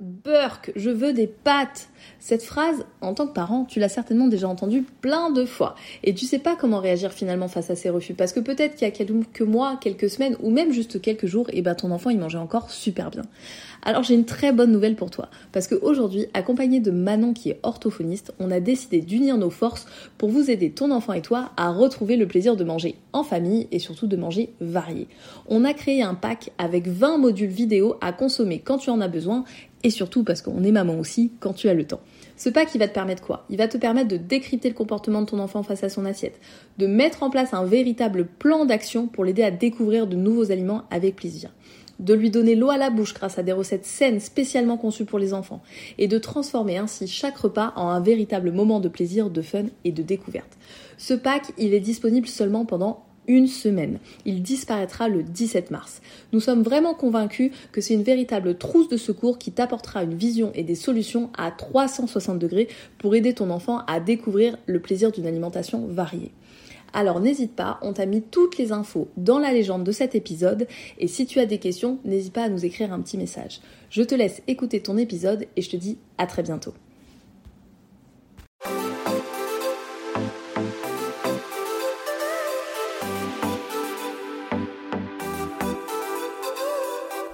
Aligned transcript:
Burk, 0.00 0.72
je 0.76 0.88
veux 0.88 1.12
des 1.12 1.26
pâtes. 1.26 1.90
Cette 2.18 2.42
phrase, 2.42 2.86
en 3.02 3.12
tant 3.12 3.26
que 3.26 3.34
parent, 3.34 3.66
tu 3.66 3.80
l'as 3.80 3.90
certainement 3.90 4.28
déjà 4.28 4.48
entendue 4.48 4.82
plein 5.02 5.30
de 5.30 5.44
fois. 5.44 5.74
Et 6.04 6.14
tu 6.14 6.24
sais 6.24 6.38
pas 6.38 6.56
comment 6.56 6.78
réagir 6.78 7.12
finalement 7.12 7.48
face 7.48 7.68
à 7.68 7.76
ces 7.76 7.90
refus. 7.90 8.14
Parce 8.14 8.32
que 8.32 8.40
peut-être 8.40 8.76
qu'il 8.76 8.88
y 8.88 8.90
a 8.90 8.92
quelques 8.92 9.42
mois, 9.42 9.78
quelques 9.78 10.08
semaines, 10.08 10.36
ou 10.40 10.50
même 10.50 10.72
juste 10.72 11.02
quelques 11.02 11.26
jours, 11.26 11.50
et 11.50 11.58
eh 11.58 11.62
ben 11.62 11.74
ton 11.74 11.90
enfant 11.90 12.08
il 12.08 12.18
mangeait 12.18 12.38
encore 12.38 12.70
super 12.70 13.10
bien. 13.10 13.22
Alors 13.82 14.02
j'ai 14.02 14.14
une 14.14 14.24
très 14.24 14.52
bonne 14.52 14.72
nouvelle 14.72 14.96
pour 14.96 15.10
toi. 15.10 15.28
Parce 15.52 15.68
qu'aujourd'hui, 15.68 16.26
accompagné 16.32 16.80
de 16.80 16.90
Manon 16.90 17.34
qui 17.34 17.50
est 17.50 17.60
orthophoniste, 17.62 18.32
on 18.38 18.50
a 18.50 18.60
décidé 18.60 19.00
d'unir 19.00 19.36
nos 19.36 19.50
forces 19.50 19.86
pour 20.16 20.30
vous 20.30 20.50
aider, 20.50 20.70
ton 20.70 20.90
enfant 20.90 21.12
et 21.12 21.22
toi, 21.22 21.50
à 21.58 21.70
retrouver 21.70 22.16
le 22.16 22.26
plaisir 22.26 22.56
de 22.56 22.64
manger 22.64 22.96
en 23.12 23.22
famille 23.22 23.68
et 23.70 23.78
surtout 23.78 24.06
de 24.06 24.16
manger 24.16 24.54
varié. 24.60 25.08
On 25.48 25.64
a 25.64 25.74
créé 25.74 26.02
un 26.02 26.14
pack 26.14 26.52
avec 26.58 26.88
20 26.88 27.18
modules 27.18 27.50
vidéo 27.50 27.96
à 28.00 28.12
consommer 28.12 28.60
quand 28.60 28.78
tu 28.78 28.90
en 28.90 29.00
as 29.00 29.08
besoin 29.08 29.44
et 29.82 29.90
surtout 29.90 30.24
parce 30.24 30.42
qu'on 30.42 30.62
est 30.62 30.72
maman 30.72 30.98
aussi 30.98 31.32
quand 31.40 31.52
tu 31.52 31.68
as 31.68 31.74
le 31.74 31.86
temps. 31.86 32.00
Ce 32.36 32.48
pack, 32.48 32.74
il 32.74 32.78
va 32.78 32.88
te 32.88 32.94
permettre 32.94 33.22
quoi? 33.22 33.44
Il 33.50 33.58
va 33.58 33.68
te 33.68 33.76
permettre 33.76 34.08
de 34.08 34.16
décrypter 34.16 34.68
le 34.68 34.74
comportement 34.74 35.20
de 35.20 35.26
ton 35.26 35.38
enfant 35.38 35.62
face 35.62 35.84
à 35.84 35.88
son 35.88 36.04
assiette, 36.04 36.40
de 36.78 36.86
mettre 36.86 37.22
en 37.22 37.30
place 37.30 37.52
un 37.52 37.64
véritable 37.64 38.26
plan 38.26 38.64
d'action 38.64 39.06
pour 39.06 39.24
l'aider 39.24 39.42
à 39.42 39.50
découvrir 39.50 40.06
de 40.06 40.16
nouveaux 40.16 40.50
aliments 40.50 40.84
avec 40.90 41.16
plaisir 41.16 41.50
de 42.00 42.14
lui 42.14 42.30
donner 42.30 42.54
l'eau 42.54 42.70
à 42.70 42.78
la 42.78 42.90
bouche 42.90 43.14
grâce 43.14 43.38
à 43.38 43.42
des 43.42 43.52
recettes 43.52 43.84
saines 43.84 44.20
spécialement 44.20 44.76
conçues 44.76 45.04
pour 45.04 45.18
les 45.18 45.34
enfants, 45.34 45.62
et 45.98 46.08
de 46.08 46.18
transformer 46.18 46.78
ainsi 46.78 47.06
chaque 47.06 47.36
repas 47.36 47.72
en 47.76 47.88
un 47.88 48.00
véritable 48.00 48.50
moment 48.50 48.80
de 48.80 48.88
plaisir, 48.88 49.30
de 49.30 49.42
fun 49.42 49.64
et 49.84 49.92
de 49.92 50.02
découverte. 50.02 50.56
Ce 50.96 51.14
pack, 51.14 51.52
il 51.58 51.74
est 51.74 51.80
disponible 51.80 52.26
seulement 52.26 52.64
pendant 52.64 53.04
une 53.30 53.46
semaine. 53.46 54.00
Il 54.24 54.42
disparaîtra 54.42 55.08
le 55.08 55.22
17 55.22 55.70
mars. 55.70 56.02
Nous 56.32 56.40
sommes 56.40 56.62
vraiment 56.62 56.94
convaincus 56.94 57.52
que 57.70 57.80
c'est 57.80 57.94
une 57.94 58.02
véritable 58.02 58.58
trousse 58.58 58.88
de 58.88 58.96
secours 58.96 59.38
qui 59.38 59.52
t'apportera 59.52 60.02
une 60.02 60.14
vision 60.14 60.50
et 60.54 60.64
des 60.64 60.74
solutions 60.74 61.30
à 61.38 61.52
360 61.52 62.40
degrés 62.40 62.66
pour 62.98 63.14
aider 63.14 63.32
ton 63.32 63.50
enfant 63.50 63.82
à 63.86 64.00
découvrir 64.00 64.58
le 64.66 64.80
plaisir 64.80 65.12
d'une 65.12 65.26
alimentation 65.26 65.86
variée. 65.86 66.32
Alors 66.92 67.20
n'hésite 67.20 67.54
pas, 67.54 67.78
on 67.82 67.92
t'a 67.92 68.04
mis 68.04 68.20
toutes 68.20 68.58
les 68.58 68.72
infos 68.72 69.06
dans 69.16 69.38
la 69.38 69.52
légende 69.52 69.84
de 69.84 69.92
cet 69.92 70.16
épisode 70.16 70.66
et 70.98 71.06
si 71.06 71.24
tu 71.24 71.38
as 71.38 71.46
des 71.46 71.58
questions, 71.58 72.00
n'hésite 72.04 72.32
pas 72.32 72.42
à 72.42 72.48
nous 72.48 72.64
écrire 72.64 72.92
un 72.92 73.00
petit 73.00 73.16
message. 73.16 73.60
Je 73.90 74.02
te 74.02 74.16
laisse 74.16 74.42
écouter 74.48 74.80
ton 74.80 74.98
épisode 74.98 75.46
et 75.54 75.62
je 75.62 75.70
te 75.70 75.76
dis 75.76 75.98
à 76.18 76.26
très 76.26 76.42
bientôt. 76.42 76.74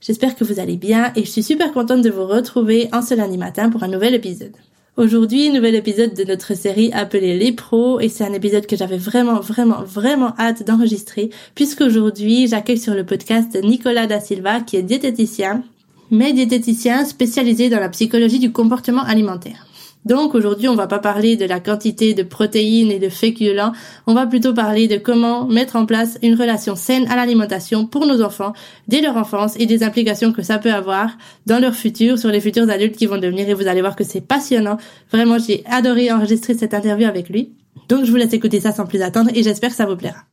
J'espère 0.00 0.34
que 0.34 0.44
vous 0.44 0.60
allez 0.60 0.76
bien 0.76 1.12
et 1.14 1.24
je 1.24 1.30
suis 1.30 1.42
super 1.42 1.72
contente 1.72 2.00
de 2.00 2.08
vous 2.08 2.26
retrouver 2.26 2.88
en 2.92 3.02
ce 3.02 3.12
lundi 3.12 3.36
matin 3.36 3.68
pour 3.68 3.82
un 3.82 3.88
nouvel 3.88 4.14
épisode. 4.14 4.56
Aujourd'hui, 4.96 5.50
nouvel 5.50 5.74
épisode 5.74 6.14
de 6.14 6.24
notre 6.24 6.56
série 6.56 6.90
appelée 6.92 7.38
Les 7.38 7.52
Pros 7.52 8.00
et 8.00 8.08
c'est 8.08 8.24
un 8.24 8.32
épisode 8.32 8.66
que 8.66 8.76
j'avais 8.76 8.96
vraiment, 8.96 9.40
vraiment, 9.40 9.82
vraiment 9.82 10.32
hâte 10.38 10.66
d'enregistrer 10.66 11.28
puisqu'aujourd'hui 11.54 12.46
j'accueille 12.48 12.78
sur 12.78 12.94
le 12.94 13.04
podcast 13.04 13.58
Nicolas 13.62 14.06
Da 14.06 14.20
Silva 14.20 14.60
qui 14.60 14.76
est 14.76 14.82
diététicien, 14.82 15.64
mais 16.10 16.32
diététicien 16.32 17.04
spécialisé 17.04 17.68
dans 17.68 17.80
la 17.80 17.90
psychologie 17.90 18.38
du 18.38 18.52
comportement 18.52 19.02
alimentaire. 19.02 19.66
Donc 20.04 20.34
aujourd'hui, 20.34 20.68
on 20.68 20.74
va 20.74 20.86
pas 20.86 20.98
parler 20.98 21.36
de 21.36 21.44
la 21.44 21.60
quantité 21.60 22.14
de 22.14 22.22
protéines 22.22 22.90
et 22.90 22.98
de 22.98 23.10
féculents, 23.10 23.72
on 24.06 24.14
va 24.14 24.26
plutôt 24.26 24.54
parler 24.54 24.88
de 24.88 24.96
comment 24.96 25.46
mettre 25.46 25.76
en 25.76 25.84
place 25.84 26.18
une 26.22 26.34
relation 26.34 26.74
saine 26.74 27.06
à 27.10 27.16
l'alimentation 27.16 27.86
pour 27.86 28.06
nos 28.06 28.22
enfants 28.22 28.54
dès 28.88 29.02
leur 29.02 29.16
enfance 29.16 29.54
et 29.58 29.66
des 29.66 29.82
implications 29.82 30.32
que 30.32 30.42
ça 30.42 30.58
peut 30.58 30.72
avoir 30.72 31.18
dans 31.46 31.58
leur 31.58 31.74
futur, 31.74 32.18
sur 32.18 32.30
les 32.30 32.40
futurs 32.40 32.68
adultes 32.70 32.96
qui 32.96 33.06
vont 33.06 33.18
devenir 33.18 33.48
et 33.48 33.54
vous 33.54 33.68
allez 33.68 33.82
voir 33.82 33.94
que 33.94 34.04
c'est 34.04 34.22
passionnant. 34.22 34.78
Vraiment, 35.12 35.38
j'ai 35.38 35.64
adoré 35.66 36.10
enregistrer 36.10 36.54
cette 36.54 36.72
interview 36.72 37.06
avec 37.06 37.28
lui. 37.28 37.52
Donc 37.88 38.04
je 38.04 38.10
vous 38.10 38.16
laisse 38.16 38.32
écouter 38.32 38.60
ça 38.60 38.72
sans 38.72 38.86
plus 38.86 39.02
attendre 39.02 39.30
et 39.34 39.42
j'espère 39.42 39.70
que 39.70 39.76
ça 39.76 39.86
vous 39.86 39.96
plaira. 39.96 40.24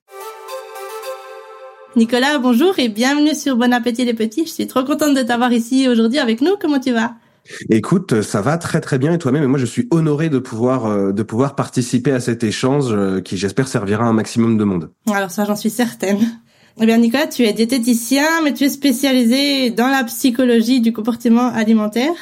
Nicolas, 1.98 2.38
bonjour 2.38 2.78
et 2.78 2.90
bienvenue 2.90 3.34
sur 3.34 3.58
Bon 3.58 3.74
Appétit 3.74 4.06
les 4.06 4.14
petits. 4.14 4.46
Je 4.46 4.52
suis 4.52 4.68
trop 4.68 4.84
contente 4.84 5.16
de 5.16 5.24
t'avoir 5.24 5.52
ici 5.52 5.90
aujourd'hui 5.90 6.20
avec 6.20 6.42
nous. 6.42 6.56
Comment 6.60 6.80
tu 6.80 6.92
vas? 6.92 7.16
Écoute, 7.69 8.22
ça 8.22 8.41
va 8.41 8.58
très 8.58 8.81
très 8.81 8.97
bien 8.97 9.13
et 9.13 9.18
toi-même 9.18 9.44
et 9.44 9.47
moi 9.47 9.59
je 9.59 9.66
suis 9.66 9.88
honoré 9.91 10.30
de 10.30 10.40
pouvoir 10.40 10.85
euh, 10.85 11.12
de 11.12 11.24
pouvoir 11.24 11.56
participer 11.56 12.12
à 12.12 12.19
cet 12.19 12.44
échange 12.44 12.88
euh, 12.90 13.22
qui 13.22 13.38
j'espère 13.38 13.68
servira 13.68 14.06
à 14.06 14.08
un 14.08 14.13
maximum 14.13 14.58
de 14.58 14.63
monde. 14.63 14.91
Alors 15.12 15.31
ça 15.31 15.46
j'en 15.46 15.56
suis 15.56 15.69
certaine. 15.69 16.19
Eh 16.80 16.86
bien 16.86 16.97
Nicolas, 16.97 17.28
tu 17.28 17.44
es 17.44 17.53
diététicien 17.53 18.28
mais 18.44 18.53
tu 18.53 18.66
es 18.66 18.69
spécialisé 18.69 19.72
dans 19.72 19.88
la 19.88 20.03
psychologie 20.03 20.81
du 20.81 20.94
comportement 20.94 21.47
alimentaire. 21.47 22.13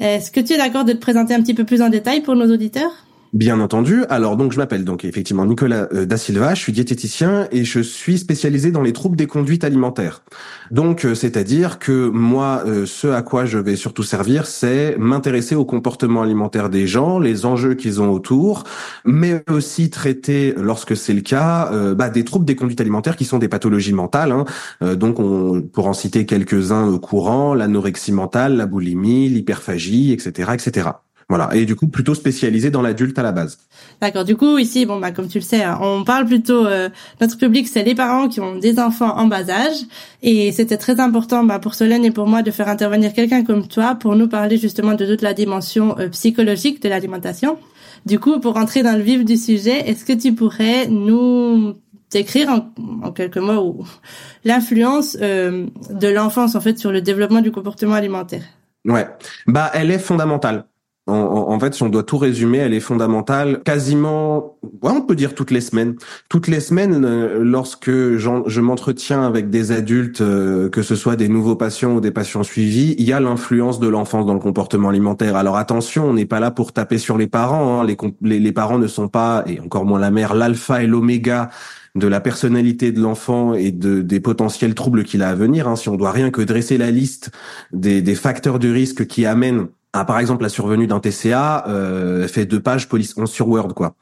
Est-ce 0.00 0.30
que 0.30 0.40
tu 0.40 0.54
es 0.54 0.56
d'accord 0.56 0.84
de 0.84 0.92
te 0.92 0.98
présenter 0.98 1.34
un 1.34 1.40
petit 1.40 1.54
peu 1.54 1.64
plus 1.64 1.80
en 1.80 1.88
détail 1.88 2.22
pour 2.22 2.34
nos 2.34 2.52
auditeurs? 2.52 3.06
Bien 3.32 3.60
entendu. 3.60 4.04
Alors 4.10 4.36
donc 4.36 4.52
je 4.52 4.58
m'appelle 4.58 4.84
donc 4.84 5.06
effectivement 5.06 5.46
Nicolas 5.46 5.88
euh, 5.94 6.04
Da 6.04 6.18
Silva, 6.18 6.54
je 6.54 6.60
suis 6.60 6.72
diététicien 6.72 7.48
et 7.50 7.64
je 7.64 7.80
suis 7.80 8.18
spécialisé 8.18 8.72
dans 8.72 8.82
les 8.82 8.92
troubles 8.92 9.16
des 9.16 9.26
conduites 9.26 9.64
alimentaires. 9.64 10.22
Donc 10.70 11.06
euh, 11.06 11.14
c'est-à-dire 11.14 11.78
que 11.78 12.10
moi 12.10 12.62
euh, 12.66 12.84
ce 12.84 13.06
à 13.06 13.22
quoi 13.22 13.46
je 13.46 13.56
vais 13.56 13.74
surtout 13.74 14.02
servir, 14.02 14.44
c'est 14.44 14.96
m'intéresser 14.98 15.54
au 15.54 15.64
comportement 15.64 16.20
alimentaire 16.20 16.68
des 16.68 16.86
gens, 16.86 17.18
les 17.18 17.46
enjeux 17.46 17.72
qu'ils 17.72 18.02
ont 18.02 18.10
autour, 18.10 18.64
mais 19.06 19.42
aussi 19.48 19.88
traiter 19.88 20.52
lorsque 20.58 20.94
c'est 20.94 21.14
le 21.14 21.22
cas 21.22 21.72
bah, 21.94 22.10
des 22.10 22.24
troubles 22.24 22.44
des 22.44 22.54
conduites 22.54 22.82
alimentaires 22.82 23.16
qui 23.16 23.24
sont 23.24 23.38
des 23.38 23.48
pathologies 23.48 23.94
mentales. 23.94 24.32
Hein. 24.32 24.94
donc 24.96 25.20
on 25.20 25.62
pour 25.62 25.86
en 25.86 25.94
citer 25.94 26.26
quelques-uns 26.26 26.98
courants, 26.98 27.54
l'anorexie 27.54 28.12
mentale, 28.12 28.56
la 28.56 28.66
boulimie, 28.66 29.30
l'hyperphagie, 29.30 30.12
etc., 30.12 30.50
etc. 30.52 30.90
Voilà, 31.28 31.50
et 31.54 31.64
du 31.66 31.76
coup 31.76 31.88
plutôt 31.88 32.14
spécialisé 32.14 32.70
dans 32.70 32.82
l'adulte 32.82 33.18
à 33.18 33.22
la 33.22 33.32
base. 33.32 33.58
D'accord. 34.00 34.24
Du 34.24 34.36
coup 34.36 34.58
ici, 34.58 34.86
bon 34.86 34.98
bah 34.98 35.12
comme 35.12 35.28
tu 35.28 35.38
le 35.38 35.44
sais, 35.44 35.62
hein, 35.62 35.78
on 35.80 36.04
parle 36.04 36.26
plutôt 36.26 36.66
euh, 36.66 36.88
notre 37.20 37.38
public, 37.38 37.68
c'est 37.68 37.82
les 37.82 37.94
parents 37.94 38.28
qui 38.28 38.40
ont 38.40 38.56
des 38.56 38.78
enfants 38.78 39.16
en 39.16 39.26
bas 39.26 39.48
âge, 39.48 39.76
et 40.22 40.52
c'était 40.52 40.76
très 40.76 41.00
important 41.00 41.44
bah, 41.44 41.58
pour 41.58 41.74
Solène 41.74 42.04
et 42.04 42.10
pour 42.10 42.26
moi 42.26 42.42
de 42.42 42.50
faire 42.50 42.68
intervenir 42.68 43.12
quelqu'un 43.12 43.44
comme 43.44 43.66
toi 43.66 43.94
pour 43.94 44.16
nous 44.16 44.28
parler 44.28 44.58
justement 44.58 44.94
de 44.94 45.06
toute 45.06 45.22
la 45.22 45.34
dimension 45.34 45.98
euh, 45.98 46.08
psychologique 46.08 46.82
de 46.82 46.88
l'alimentation. 46.88 47.58
Du 48.06 48.18
coup, 48.18 48.40
pour 48.40 48.56
entrer 48.56 48.82
dans 48.82 48.96
le 48.96 49.02
vif 49.02 49.24
du 49.24 49.36
sujet, 49.36 49.88
est-ce 49.88 50.04
que 50.04 50.12
tu 50.12 50.34
pourrais 50.34 50.88
nous 50.88 51.74
décrire 52.10 52.50
en, 52.50 53.12
quelques 53.12 53.38
mots 53.38 53.84
l'influence 54.44 55.16
euh, 55.20 55.66
de 55.90 56.08
l'enfance 56.08 56.54
en 56.54 56.60
fait 56.60 56.78
sur 56.78 56.92
le 56.92 57.00
développement 57.00 57.40
du 57.40 57.52
comportement 57.52 57.94
alimentaire? 57.94 58.42
Ouais, 58.84 59.06
bah 59.46 59.70
elle 59.74 59.90
est 59.90 59.98
fondamentale. 59.98 60.64
En, 61.08 61.14
en, 61.14 61.58
fait, 61.58 61.74
si 61.74 61.82
on 61.82 61.88
doit 61.88 62.04
tout 62.04 62.16
résumer, 62.16 62.58
elle 62.58 62.74
est 62.74 62.80
fondamentale 62.80 63.60
quasiment, 63.64 64.56
ouais, 64.82 64.92
on 64.92 65.02
peut 65.02 65.16
dire 65.16 65.34
toutes 65.34 65.50
les 65.50 65.60
semaines. 65.60 65.96
Toutes 66.28 66.46
les 66.46 66.60
semaines, 66.60 67.04
euh, 67.04 67.42
lorsque 67.42 67.90
je 67.90 68.60
m'entretiens 68.60 69.24
avec 69.24 69.50
des 69.50 69.72
adultes, 69.72 70.20
euh, 70.20 70.68
que 70.68 70.82
ce 70.82 70.94
soit 70.94 71.16
des 71.16 71.28
nouveaux 71.28 71.56
patients 71.56 71.96
ou 71.96 72.00
des 72.00 72.12
patients 72.12 72.44
suivis, 72.44 72.94
il 72.98 73.04
y 73.04 73.12
a 73.12 73.18
l'influence 73.18 73.80
de 73.80 73.88
l'enfance 73.88 74.26
dans 74.26 74.34
le 74.34 74.38
comportement 74.38 74.90
alimentaire. 74.90 75.34
Alors 75.34 75.56
attention, 75.56 76.04
on 76.04 76.14
n'est 76.14 76.24
pas 76.24 76.38
là 76.38 76.52
pour 76.52 76.72
taper 76.72 76.98
sur 76.98 77.18
les 77.18 77.26
parents. 77.26 77.80
Hein. 77.80 77.84
Les, 77.84 77.96
les, 78.22 78.38
les 78.38 78.52
parents 78.52 78.78
ne 78.78 78.86
sont 78.86 79.08
pas, 79.08 79.42
et 79.48 79.58
encore 79.58 79.84
moins 79.84 79.98
la 79.98 80.12
mère, 80.12 80.34
l'alpha 80.34 80.84
et 80.84 80.86
l'oméga 80.86 81.50
de 81.96 82.06
la 82.06 82.20
personnalité 82.20 82.92
de 82.92 83.00
l'enfant 83.00 83.54
et 83.54 83.72
de, 83.72 84.02
des 84.02 84.20
potentiels 84.20 84.74
troubles 84.74 85.02
qu'il 85.02 85.22
a 85.22 85.30
à 85.30 85.34
venir. 85.34 85.66
Hein. 85.66 85.74
Si 85.74 85.88
on 85.88 85.96
doit 85.96 86.12
rien 86.12 86.30
que 86.30 86.42
dresser 86.42 86.78
la 86.78 86.92
liste 86.92 87.32
des, 87.72 88.02
des 88.02 88.14
facteurs 88.14 88.60
de 88.60 88.70
risque 88.70 89.06
qui 89.08 89.26
amènent 89.26 89.66
ah, 89.94 90.04
par 90.06 90.18
exemple 90.18 90.42
la 90.42 90.48
survenue 90.48 90.86
d'un 90.86 91.00
TCA 91.00 91.64
euh, 91.68 92.26
fait 92.26 92.46
deux 92.46 92.60
pages 92.60 92.88
police 92.88 93.14
sur 93.26 93.48
Word 93.48 93.74
quoi. 93.74 93.94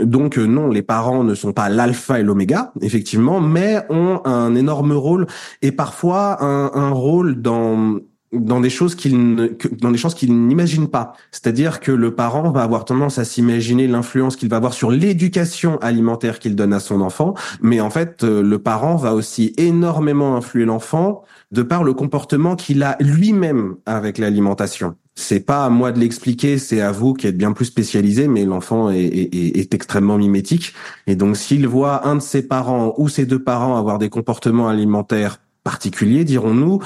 Donc 0.00 0.38
euh, 0.38 0.46
non, 0.46 0.68
les 0.68 0.82
parents 0.82 1.24
ne 1.24 1.34
sont 1.34 1.52
pas 1.52 1.68
l'alpha 1.68 2.20
et 2.20 2.22
l'oméga 2.22 2.72
effectivement, 2.82 3.40
mais 3.40 3.84
ont 3.90 4.20
un 4.24 4.54
énorme 4.54 4.92
rôle 4.92 5.26
et 5.60 5.72
parfois 5.72 6.42
un, 6.42 6.70
un 6.74 6.90
rôle 6.90 7.42
dans 7.42 7.98
dans 8.34 8.60
des 8.60 8.70
choses 8.70 8.94
qu'il 8.94 9.56
dans 9.80 9.90
des 9.90 9.98
choses 9.98 10.14
qu'il 10.14 10.46
n'imagine 10.46 10.88
pas. 10.88 11.14
C'est-à-dire 11.30 11.80
que 11.80 11.92
le 11.92 12.14
parent 12.14 12.50
va 12.50 12.62
avoir 12.62 12.84
tendance 12.84 13.18
à 13.18 13.24
s'imaginer 13.24 13.86
l'influence 13.86 14.36
qu'il 14.36 14.48
va 14.48 14.56
avoir 14.56 14.74
sur 14.74 14.90
l'éducation 14.90 15.78
alimentaire 15.78 16.38
qu'il 16.38 16.56
donne 16.56 16.72
à 16.72 16.80
son 16.80 17.00
enfant, 17.00 17.34
mais 17.60 17.80
en 17.80 17.90
fait 17.90 18.24
euh, 18.24 18.42
le 18.42 18.58
parent 18.58 18.96
va 18.96 19.14
aussi 19.14 19.52
énormément 19.56 20.36
influer 20.36 20.64
l'enfant 20.64 21.22
de 21.52 21.62
par 21.62 21.84
le 21.84 21.94
comportement 21.94 22.56
qu'il 22.56 22.82
a 22.82 22.96
lui-même 23.00 23.76
avec 23.86 24.18
l'alimentation 24.18 24.96
c'est 25.14 25.40
pas 25.40 25.64
à 25.64 25.70
moi 25.70 25.92
de 25.92 26.00
l'expliquer, 26.00 26.58
c'est 26.58 26.80
à 26.80 26.90
vous 26.90 27.14
qui 27.14 27.26
êtes 27.26 27.36
bien 27.36 27.52
plus 27.52 27.66
spécialisé, 27.66 28.26
mais 28.26 28.44
l'enfant 28.44 28.90
est, 28.90 29.00
est, 29.00 29.58
est, 29.58 29.74
extrêmement 29.74 30.18
mimétique. 30.18 30.74
Et 31.06 31.14
donc, 31.14 31.36
s'il 31.36 31.68
voit 31.68 32.06
un 32.08 32.16
de 32.16 32.20
ses 32.20 32.46
parents 32.46 32.94
ou 32.98 33.08
ses 33.08 33.24
deux 33.24 33.42
parents 33.42 33.76
avoir 33.76 33.98
des 33.98 34.10
comportements 34.10 34.68
alimentaires 34.68 35.40
particuliers, 35.62 36.24
dirons-nous, 36.24 36.80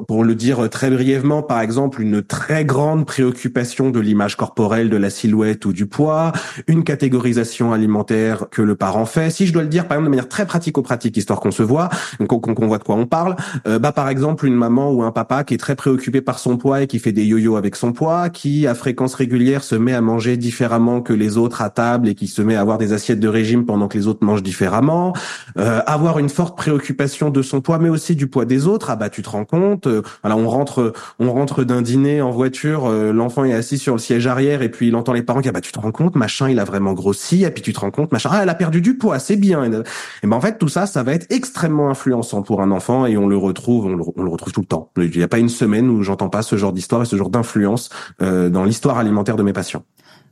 pour 0.00 0.24
le 0.24 0.34
dire 0.34 0.70
très 0.70 0.90
brièvement, 0.90 1.42
par 1.42 1.60
exemple, 1.60 2.00
une 2.00 2.22
très 2.22 2.64
grande 2.64 3.04
préoccupation 3.04 3.90
de 3.90 4.00
l'image 4.00 4.36
corporelle, 4.36 4.88
de 4.88 4.96
la 4.96 5.10
silhouette 5.10 5.66
ou 5.66 5.74
du 5.74 5.84
poids, 5.84 6.32
une 6.66 6.82
catégorisation 6.82 7.74
alimentaire 7.74 8.46
que 8.50 8.62
le 8.62 8.74
parent 8.74 9.04
fait. 9.04 9.30
Si 9.30 9.46
je 9.46 9.52
dois 9.52 9.62
le 9.62 9.68
dire, 9.68 9.86
par 9.86 9.96
exemple, 9.96 10.06
de 10.06 10.10
manière 10.10 10.28
très 10.30 10.46
pratico-pratique, 10.46 11.16
histoire 11.16 11.40
qu'on 11.40 11.50
se 11.50 11.62
voit, 11.62 11.90
qu'on 12.26 12.66
voit 12.66 12.78
de 12.78 12.84
quoi 12.84 12.94
on 12.94 13.06
parle, 13.06 13.36
euh, 13.66 13.78
bah 13.78 13.92
par 13.92 14.08
exemple, 14.08 14.46
une 14.46 14.54
maman 14.54 14.90
ou 14.92 15.02
un 15.02 15.12
papa 15.12 15.44
qui 15.44 15.54
est 15.54 15.58
très 15.58 15.76
préoccupé 15.76 16.22
par 16.22 16.38
son 16.38 16.56
poids 16.56 16.82
et 16.82 16.86
qui 16.86 16.98
fait 16.98 17.12
des 17.12 17.24
yo-yo 17.24 17.56
avec 17.56 17.76
son 17.76 17.92
poids, 17.92 18.30
qui 18.30 18.66
à 18.66 18.74
fréquence 18.74 19.14
régulière 19.14 19.62
se 19.62 19.74
met 19.74 19.92
à 19.92 20.00
manger 20.00 20.38
différemment 20.38 21.02
que 21.02 21.12
les 21.12 21.36
autres 21.36 21.60
à 21.60 21.68
table 21.68 22.08
et 22.08 22.14
qui 22.14 22.28
se 22.28 22.40
met 22.40 22.56
à 22.56 22.62
avoir 22.62 22.78
des 22.78 22.94
assiettes 22.94 23.20
de 23.20 23.28
régime 23.28 23.66
pendant 23.66 23.88
que 23.88 23.98
les 23.98 24.06
autres 24.06 24.24
mangent 24.24 24.42
différemment, 24.42 25.12
euh, 25.58 25.80
avoir 25.86 26.18
une 26.18 26.30
forte 26.30 26.56
préoccupation 26.56 27.28
de 27.28 27.42
son 27.42 27.60
poids, 27.60 27.78
mais 27.78 27.90
aussi 27.90 28.16
du 28.16 28.26
poids 28.26 28.46
des 28.46 28.66
autres, 28.66 28.88
ah 28.88 28.96
bah 28.96 29.10
tu 29.10 29.20
te 29.20 29.28
rends 29.28 29.44
compte 29.44 29.81
euh, 29.86 30.02
on 30.24 30.48
rentre, 30.48 30.92
on 31.18 31.32
rentre 31.32 31.64
d'un 31.64 31.82
dîner 31.82 32.22
en 32.22 32.30
voiture, 32.30 32.86
euh, 32.86 33.12
l'enfant 33.12 33.44
est 33.44 33.52
assis 33.52 33.78
sur 33.78 33.94
le 33.94 33.98
siège 33.98 34.26
arrière 34.26 34.62
et 34.62 34.70
puis 34.70 34.88
il 34.88 34.96
entend 34.96 35.12
les 35.12 35.22
parents 35.22 35.40
qui 35.40 35.48
ah 35.48 35.52
bah 35.52 35.60
tu 35.60 35.72
te 35.72 35.78
rends 35.78 35.92
compte, 35.92 36.16
machin, 36.16 36.48
il 36.48 36.58
a 36.58 36.64
vraiment 36.64 36.92
grossi 36.92 37.44
et 37.44 37.50
puis 37.50 37.62
tu 37.62 37.72
te 37.72 37.80
rends 37.80 37.90
compte, 37.90 38.12
machin, 38.12 38.30
ah 38.32 38.40
elle 38.42 38.48
a 38.48 38.54
perdu 38.54 38.80
du 38.80 38.96
poids, 38.96 39.18
c'est 39.18 39.36
bien. 39.36 39.64
Et, 39.64 39.70
ben 39.70 40.36
en 40.36 40.40
fait 40.40 40.58
tout 40.58 40.68
ça, 40.68 40.86
ça 40.86 41.02
va 41.02 41.12
être 41.12 41.26
extrêmement 41.30 41.90
influençant 41.90 42.42
pour 42.42 42.62
un 42.62 42.70
enfant 42.70 43.06
et 43.06 43.16
on 43.16 43.26
le 43.26 43.36
retrouve, 43.36 43.86
on 43.86 43.96
le, 43.96 44.30
retrouve 44.30 44.52
tout 44.52 44.60
le 44.60 44.66
temps. 44.66 44.90
Il 44.96 45.10
n'y 45.10 45.22
a 45.22 45.28
pas 45.28 45.38
une 45.38 45.48
semaine 45.48 45.88
où 45.90 46.02
j'entends 46.02 46.28
pas 46.28 46.42
ce 46.42 46.56
genre 46.56 46.72
d'histoire 46.72 47.02
et 47.02 47.06
ce 47.06 47.16
genre 47.16 47.30
d'influence 47.30 47.90
euh, 48.20 48.48
dans 48.48 48.64
l'histoire 48.64 48.98
alimentaire 48.98 49.36
de 49.36 49.42
mes 49.42 49.52
patients. 49.52 49.84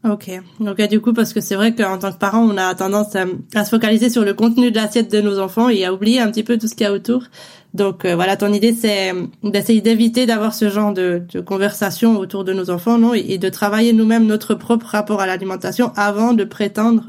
Ok. 0.03 0.31
Donc 0.61 0.81
du 0.81 1.01
coup, 1.01 1.13
parce 1.13 1.35
que 1.35 1.41
c'est 1.41 1.57
vrai 1.57 1.75
qu'en 1.75 1.99
tant 1.99 2.11
que 2.11 2.17
parent, 2.17 2.41
on 2.41 2.57
a 2.57 2.75
tendance 2.75 3.15
à, 3.17 3.65
se 3.65 3.69
focaliser 3.69 4.09
sur 4.09 4.25
le 4.25 4.33
contenu 4.33 4.71
de 4.71 4.77
l'assiette 4.77 5.11
de 5.11 5.21
nos 5.21 5.39
enfants 5.39 5.69
et 5.69 5.85
à 5.85 5.93
oublier 5.93 6.21
un 6.21 6.31
petit 6.31 6.43
peu 6.43 6.57
tout 6.57 6.69
ce 6.69 6.75
qu'il 6.75 6.87
y 6.87 6.89
a 6.89 6.93
autour. 6.93 7.25
Donc 7.75 8.05
euh, 8.05 8.15
voilà, 8.15 8.37
ton 8.37 8.53
idée, 8.53 8.73
c'est 8.73 9.13
d'essayer 9.45 9.83
d'éviter 9.83 10.25
d'avoir 10.25 10.55
ce 10.55 10.71
genre 10.71 10.95
de, 10.95 11.23
de, 11.31 11.41
conversation 11.41 12.17
autour 12.19 12.45
de 12.45 12.53
nos 12.53 12.71
enfants, 12.71 12.99
non, 12.99 13.13
et, 13.13 13.37
de 13.37 13.49
travailler 13.51 13.93
nous-mêmes 13.93 14.27
notre 14.27 14.55
propre 14.55 14.87
rapport 14.87 15.21
à 15.21 15.27
l'alimentation 15.27 15.93
avant 15.97 16.33
de 16.33 16.45
prétendre 16.45 17.05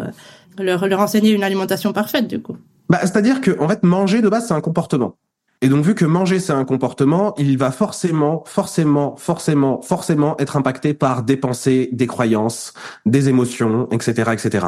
euh, 0.60 0.64
leur, 0.64 0.86
leur 0.88 1.00
enseigner 1.00 1.32
une 1.32 1.44
alimentation 1.44 1.94
parfaite, 1.94 2.28
du 2.28 2.42
coup. 2.42 2.58
Bah, 2.90 3.00
c'est-à-dire 3.02 3.40
que 3.40 3.58
en 3.60 3.70
fait, 3.70 3.84
manger 3.84 4.22
de 4.22 4.28
base, 4.28 4.48
c'est 4.48 4.54
un 4.54 4.62
comportement. 4.62 5.16
Et 5.64 5.70
donc, 5.70 5.86
vu 5.86 5.94
que 5.94 6.06
manger, 6.06 6.40
c'est 6.40 6.54
un 6.54 6.66
comportement, 6.66 7.36
il 7.38 7.56
va 7.56 7.72
forcément, 7.72 8.44
forcément, 8.48 9.16
forcément, 9.16 9.82
forcément 9.82 10.36
être 10.40 10.58
impacté 10.58 10.96
par 10.96 11.22
des 11.22 11.38
pensées, 11.38 11.90
des 11.92 12.08
croyances, 12.08 12.74
des 13.06 13.30
émotions, 13.30 13.88
etc., 13.92 14.32
etc. 14.34 14.68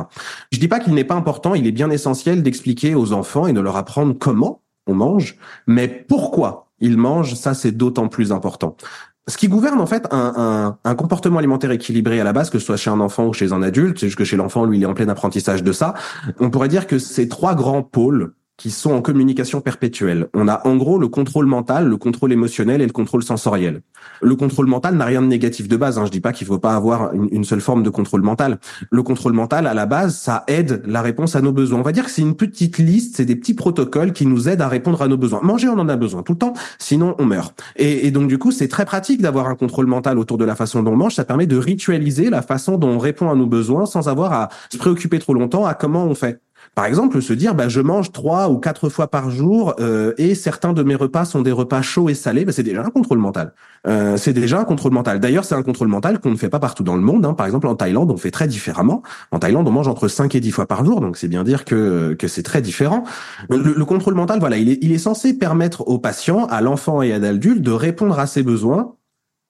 Je 0.52 0.60
dis 0.60 0.68
pas 0.68 0.80
qu'il 0.80 0.94
n'est 0.94 1.04
pas 1.04 1.16
important, 1.16 1.56
il 1.56 1.66
est 1.66 1.72
bien 1.72 1.90
essentiel 1.90 2.44
d'expliquer 2.44 2.94
aux 2.94 3.12
enfants 3.12 3.48
et 3.48 3.54
de 3.54 3.60
leur 3.60 3.76
apprendre 3.76 4.16
comment 4.20 4.62
on 4.86 4.94
mange, 4.94 5.38
mais 5.66 5.88
pourquoi 5.88 6.70
ils 6.80 6.98
mangent, 6.98 7.34
ça 7.34 7.56
c'est 7.56 7.72
d'autant 7.72 8.08
plus 8.08 8.32
important. 8.32 8.76
Ce 9.28 9.38
qui 9.38 9.48
gouverne 9.48 9.80
en 9.80 9.86
fait 9.88 10.06
un, 10.12 10.34
un, 10.36 10.78
un, 10.84 10.96
comportement 10.96 11.40
alimentaire 11.40 11.72
équilibré 11.72 12.20
à 12.20 12.26
la 12.26 12.34
base, 12.34 12.50
que 12.50 12.60
ce 12.60 12.66
soit 12.66 12.78
chez 12.78 12.90
un 12.90 13.00
enfant 13.00 13.28
ou 13.28 13.34
chez 13.34 13.54
un 13.54 13.64
adulte, 13.64 13.98
c'est 13.98 14.08
juste 14.08 14.18
que 14.18 14.26
chez 14.26 14.36
l'enfant, 14.36 14.66
lui, 14.66 14.78
il 14.78 14.84
est 14.84 14.86
en 14.86 14.94
plein 14.94 15.08
apprentissage 15.08 15.64
de 15.64 15.72
ça. 15.72 15.94
On 16.40 16.50
pourrait 16.50 16.68
dire 16.68 16.88
que 16.88 17.00
ces 17.00 17.30
trois 17.30 17.56
grands 17.56 17.84
pôles 17.84 18.34
qui 18.58 18.70
sont 18.70 18.92
en 18.92 19.02
communication 19.02 19.62
perpétuelle. 19.62 20.28
On 20.34 20.48
a 20.48 20.66
en 20.68 20.76
gros 20.76 21.00
le 21.00 21.08
contrôle 21.08 21.48
mental, 21.48 21.88
le 21.88 21.98
contrôle 21.98 22.32
émotionnel 22.32 22.82
et 22.82 22.86
le 22.86 22.92
contrôle 22.92 23.24
sensoriel. 23.24 23.82
Le 24.22 24.36
contrôle 24.36 24.68
mental 24.68 24.96
n'a 24.96 25.06
rien 25.06 25.22
de 25.22 25.28
négatif 25.28 25.68
de 25.68 25.76
base. 25.76 25.98
Hein. 25.98 26.06
Je 26.06 26.12
dis 26.12 26.20
pas 26.20 26.34
qu'il 26.34 26.46
faut 26.46 26.60
pas 26.60 26.76
avoir 26.76 27.14
une, 27.14 27.44
seule 27.44 27.62
forme 27.62 27.84
de 27.84 27.90
contrôle 27.90 28.22
mental. 28.22 28.60
Le 28.92 29.02
contrôle 29.02 29.34
mental, 29.34 29.66
à 29.66 29.74
la 29.74 29.86
base, 29.86 30.16
ça 30.16 30.44
aide 30.48 30.84
la 30.86 31.02
réponse 31.02 31.36
à 31.36 31.42
nos 31.42 31.52
besoins. 31.52 31.80
On 31.80 31.84
va 31.84 31.92
dire 31.92 32.06
que 32.06 32.12
c'est 32.12 32.22
une 32.22 32.36
petite 32.36 32.78
liste, 32.78 33.18
c'est 33.18 33.26
des 33.26 33.36
petits 33.36 33.56
protocoles 33.56 34.14
qui 34.14 34.26
nous 34.26 34.48
aident 34.48 34.62
à 34.62 34.68
répondre 34.68 35.02
à 35.02 35.08
nos 35.08 35.18
besoins. 35.18 35.42
Manger, 35.42 35.70
on 35.70 35.80
en 35.80 35.90
a 35.90 35.96
besoin 35.96 36.22
tout 36.22 36.34
le 36.34 36.38
temps, 36.38 36.54
sinon 36.78 37.16
on 37.18 37.26
meurt. 37.26 37.60
Et, 37.76 38.08
et 38.08 38.12
donc 38.12 38.28
du 38.28 38.38
coup, 38.38 38.52
c'est 38.52 38.68
très 38.68 38.86
pratique 38.86 39.22
d'avoir 39.22 39.48
un 39.48 39.56
contrôle 39.56 39.88
mental 39.88 40.20
autour 40.20 40.38
de 40.38 40.46
la 40.46 40.56
façon 40.56 40.84
dont 40.84 40.94
on 40.94 40.98
mange. 40.98 41.16
Ça 41.16 41.26
permet 41.26 41.48
de 41.48 41.58
ritualiser 41.58 42.30
la 42.30 42.44
façon 42.44 42.78
dont 42.78 42.90
on 42.90 43.00
répond 43.00 43.32
à 43.32 43.36
nos 43.36 43.48
besoins 43.48 43.86
sans 43.86 44.08
avoir 44.10 44.32
à 44.34 44.50
se 44.72 44.78
préoccuper 44.78 45.18
trop 45.18 45.34
longtemps 45.34 45.66
à 45.66 45.74
comment 45.74 46.06
on 46.06 46.14
fait. 46.14 46.43
Par 46.76 46.86
exemple, 46.86 47.22
se 47.22 47.34
dire, 47.34 47.54
bah, 47.54 47.70
je 47.70 47.82
mange 47.82 48.12
trois 48.12 48.50
ou 48.50 48.58
quatre 48.58 48.90
fois 48.90 49.08
par 49.08 49.30
jour 49.30 49.76
euh, 49.80 50.14
et 50.18 50.34
certains 50.34 50.74
de 50.74 50.82
mes 50.82 50.96
repas 50.96 51.24
sont 51.24 51.44
des 51.44 51.52
repas 51.52 51.84
chauds 51.84 52.10
et 52.10 52.16
salés, 52.16 52.46
bah, 52.46 52.52
c'est 52.52 52.64
déjà 52.64 52.84
un 52.84 52.90
contrôle 52.90 53.20
mental. 53.20 53.54
Euh, 53.86 54.18
c'est 54.18 54.34
déjà 54.34 54.60
un 54.60 54.64
contrôle 54.64 54.92
mental. 54.92 55.20
D'ailleurs, 55.20 55.46
c'est 55.46 55.54
un 55.54 55.62
contrôle 55.62 55.88
mental 55.88 56.20
qu'on 56.20 56.32
ne 56.32 56.36
fait 56.36 56.50
pas 56.50 56.60
partout 56.60 56.84
dans 56.84 56.96
le 56.96 57.02
monde. 57.02 57.26
Hein. 57.28 57.36
Par 57.36 57.46
exemple, 57.46 57.68
en 57.68 57.76
Thaïlande, 57.76 58.10
on 58.10 58.18
fait 58.18 58.32
très 58.32 58.48
différemment. 58.48 59.04
En 59.32 59.38
Thaïlande, 59.38 59.68
on 59.68 59.72
mange 59.72 59.88
entre 59.88 60.08
5 60.08 60.34
et 60.34 60.40
10 60.40 60.50
fois 60.50 60.66
par 60.66 60.84
jour, 60.84 61.00
donc 61.00 61.16
c'est 61.16 61.28
bien 61.28 61.44
dire 61.44 61.64
que, 61.64 62.16
que 62.18 62.28
c'est 62.28 62.44
très 62.44 62.62
différent. 62.62 63.04
Le, 63.50 63.86
contrôle 63.86 64.16
mental, 64.16 64.40
voilà, 64.40 64.58
il 64.58 64.92
est, 64.92 64.98
censé 64.98 65.38
permettre 65.38 65.88
aux 65.88 66.00
patients, 66.00 66.46
à 66.46 66.62
l'enfant 66.62 67.04
et 67.04 67.14
à 67.14 67.20
l'adulte, 67.20 67.62
de 67.62 67.72
répondre 67.72 68.18
à 68.18 68.26
ses 68.26 68.42
besoins 68.42 68.96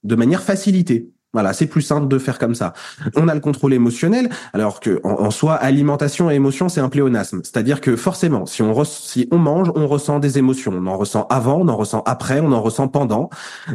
de 0.03 0.15
manière 0.15 0.41
facilitée. 0.41 1.12
Voilà, 1.33 1.53
c'est 1.53 1.65
plus 1.65 1.81
simple 1.81 2.07
de 2.07 2.19
faire 2.19 2.37
comme 2.37 2.53
ça. 2.53 2.73
On 3.15 3.27
a 3.27 3.33
le 3.33 3.39
contrôle 3.39 3.73
émotionnel, 3.73 4.29
alors 4.53 4.79
que 4.79 5.01
en, 5.03 5.31
soi, 5.31 5.55
alimentation 5.55 6.29
et 6.29 6.35
émotion, 6.35 6.69
c'est 6.69 6.79
un 6.79 6.89
pléonasme. 6.89 7.41
C'est-à-dire 7.43 7.81
que 7.81 7.95
forcément, 7.95 8.45
si 8.45 8.61
on, 8.61 8.83
si 8.83 9.27
on 9.31 9.39
mange, 9.39 9.71
on 9.75 9.87
ressent 9.87 10.19
des 10.19 10.37
émotions. 10.37 10.73
On 10.75 10.85
en 10.85 10.95
ressent 10.95 11.25
avant, 11.31 11.59
on 11.59 11.67
en 11.69 11.75
ressent 11.75 12.03
après, 12.05 12.39
on 12.39 12.51
en 12.51 12.61
ressent 12.61 12.87
pendant. 12.87 13.31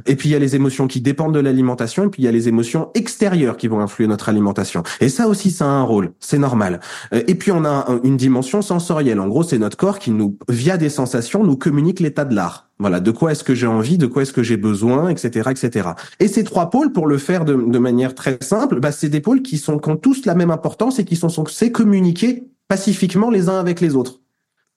Et 0.07 0.15
puis 0.15 0.29
il 0.29 0.33
y 0.33 0.37
a 0.37 0.39
les 0.39 0.55
émotions 0.55 0.87
qui 0.87 1.01
dépendent 1.01 1.35
de 1.35 1.41
l'alimentation, 1.41 2.05
et 2.05 2.09
puis 2.09 2.23
il 2.23 2.27
y 2.27 2.29
a 2.29 2.33
les 2.33 2.47
émotions 2.47 2.91
extérieures 2.95 3.57
qui 3.57 3.67
vont 3.67 3.81
influer 3.81 4.07
notre 4.07 4.29
alimentation. 4.29 4.85
Et 5.01 5.09
ça 5.09 5.27
aussi, 5.27 5.51
ça 5.51 5.65
a 5.65 5.69
un 5.69 5.83
rôle, 5.83 6.13
c'est 6.21 6.39
normal. 6.39 6.79
Euh, 7.13 7.23
et 7.27 7.35
puis 7.35 7.51
on 7.51 7.65
a 7.65 7.87
une 8.05 8.17
dimension 8.17 8.63
sensorielle. 8.63 9.19
En 9.19 9.27
gros, 9.27 9.43
c'est 9.43 9.59
notre 9.59 9.77
corps 9.77 9.99
qui 9.99 10.13
nous, 10.13 10.39
via 10.49 10.77
des 10.77 10.91
sensations, 10.91 11.43
nous 11.43 11.57
communique 11.57 11.99
l'état 11.99 12.25
de 12.25 12.37
l'art. 12.37 12.68
Voilà, 12.81 13.01
de 13.01 13.11
quoi 13.11 13.33
est-ce 13.33 13.43
que 13.43 13.55
j'ai 13.55 13.67
envie, 13.67 13.99
de 13.99 14.07
quoi 14.07 14.23
est-ce 14.23 14.33
que 14.33 14.43
j'ai 14.43 14.57
besoin, 14.57 15.09
etc., 15.09 15.51
etc. 15.51 15.91
Et 16.21 16.29
ces 16.29 16.45
trois 16.45 16.71
pôles, 16.71 16.93
pour 16.93 17.09
le 17.09 17.19
faire 17.19 17.45
de, 17.45 17.55
manière 17.55 18.15
très 18.15 18.39
simple, 18.41 18.79
bah, 18.79 18.93
c'est 18.93 19.09
des 19.09 19.21
pôles 19.21 19.43
qui 19.43 19.59
sont 19.59 19.79
qui 19.79 19.91
ont 19.91 19.97
tous 19.97 20.27
la 20.27 20.35
même 20.35 20.53
importance 20.53 20.99
et 20.99 21.05
qui 21.05 21.17
sont 21.17 21.29
censés 21.29 21.73
communiquer 21.73 22.45
pacifiquement 22.69 23.31
les 23.31 23.49
uns 23.49 23.59
avec 23.59 23.81
les 23.81 23.97
autres. 23.97 24.21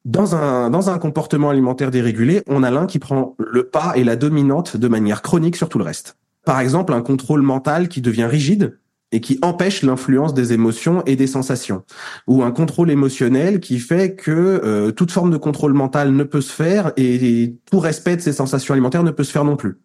Dans 0.04 0.34
un, 0.34 0.72
dans 0.72 0.90
un 0.90 0.98
comportement 0.98 1.52
alimentaire 1.52 1.92
dérégulé, 1.92 2.42
on 2.48 2.64
a 2.64 2.72
l'un 2.72 2.88
qui 2.88 2.98
prend 2.98 3.36
le 3.38 3.68
pas 3.68 3.94
et 3.96 4.04
la 4.04 4.16
dominante 4.16 4.78
de 4.78 4.88
manière 4.88 5.22
chronique 5.22 5.56
sur 5.56 5.70
tout 5.70 5.78
le 5.78 5.84
reste. 5.84 6.18
Par 6.44 6.60
exemple, 6.60 6.94
un 6.94 7.04
contrôle 7.04 7.44
mental 7.44 7.88
qui 7.88 8.02
devient 8.02 8.26
rigide, 8.26 8.80
et 9.12 9.22
qui 9.22 9.40
empêche 9.42 9.84
l'influence 9.84 10.34
des 10.34 10.54
émotions 10.54 11.04
et 11.06 11.16
des 11.16 11.28
sensations, 11.28 11.84
ou 12.28 12.44
un 12.44 12.52
contrôle 12.52 12.92
émotionnel 12.92 13.60
qui 13.60 13.80
fait 13.80 14.16
que 14.16 14.32
euh, 14.32 14.92
toute 14.92 15.12
forme 15.12 15.32
de 15.32 15.38
contrôle 15.38 15.74
mental 15.74 16.14
ne 16.14 16.24
peut 16.24 16.42
se 16.42 16.52
faire 16.52 16.92
et, 16.98 17.56
tout 17.70 17.80
respect 17.80 18.16
de 18.16 18.22
ces 18.22 18.34
sensations 18.34 18.74
alimentaires 18.74 19.04
ne 19.04 19.12
peut 19.12 19.24
se 19.24 19.32
faire 19.32 19.44
non 19.44 19.56
plus. 19.56 19.80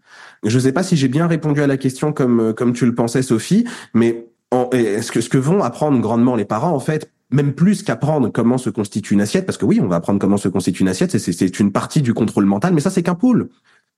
Je 0.44 0.56
ne 0.56 0.62
sais 0.62 0.72
pas 0.72 0.82
si 0.82 0.96
j'ai 0.96 1.08
bien 1.08 1.26
répondu 1.26 1.62
à 1.62 1.66
la 1.66 1.76
question 1.76 2.12
comme 2.12 2.54
comme 2.54 2.72
tu 2.72 2.86
le 2.86 2.94
pensais, 2.94 3.22
Sophie, 3.22 3.64
mais 3.94 4.26
est-ce 4.72 5.10
que 5.10 5.20
ce 5.20 5.28
que 5.28 5.38
vont 5.38 5.62
apprendre 5.62 6.00
grandement 6.00 6.36
les 6.36 6.44
parents 6.44 6.72
en 6.72 6.80
fait 6.80 7.10
même 7.30 7.54
plus 7.54 7.82
qu'apprendre 7.82 8.28
comment 8.28 8.58
se 8.58 8.70
constitue 8.70 9.14
une 9.14 9.20
assiette, 9.20 9.46
parce 9.46 9.58
que 9.58 9.64
oui, 9.64 9.80
on 9.82 9.88
va 9.88 9.96
apprendre 9.96 10.20
comment 10.20 10.36
se 10.36 10.48
constitue 10.48 10.82
une 10.82 10.88
assiette, 10.88 11.18
c'est 11.18 11.60
une 11.60 11.72
partie 11.72 12.02
du 12.02 12.14
contrôle 12.14 12.44
mental, 12.44 12.72
mais 12.72 12.80
ça 12.80 12.90
c'est 12.90 13.02
qu'un 13.02 13.14
pôle. 13.14 13.48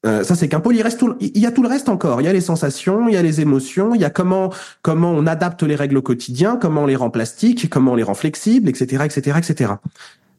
Euh, 0.07 0.23
ça 0.23 0.37
c'est 0.37 0.49
qu'un 0.49 0.61
pôle. 0.61 0.77
Il 0.77 0.83
reste 0.83 1.01
tout, 1.01 1.15
il 1.21 1.39
y 1.39 1.47
a 1.47 1.51
tout 1.51 1.63
le 1.63 1.69
reste 1.69 1.89
encore. 1.89 2.21
Il 2.21 2.25
y 2.25 2.29
a 2.29 2.33
les 2.33 2.41
sensations, 2.41 3.09
il 3.09 3.15
y 3.15 3.17
a 3.17 3.23
les 3.23 3.41
émotions, 3.41 3.95
il 3.95 4.01
y 4.01 4.05
a 4.05 4.11
comment 4.11 4.53
comment 4.83 5.11
on 5.11 5.27
adapte 5.27 5.63
les 5.65 5.75
règles 5.75 5.97
au 5.97 6.03
quotidien, 6.03 6.57
comment 6.57 6.83
on 6.83 6.87
les 6.87 6.97
rend 6.97 7.11
plastiques, 7.11 7.69
comment 7.69 7.93
on 7.93 7.97
les 7.97 8.05
rend 8.05 8.15
flexibles, 8.15 8.69
etc., 8.69 9.05
etc., 9.05 9.39
etc. 9.39 9.73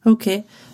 Ok. 0.06 0.30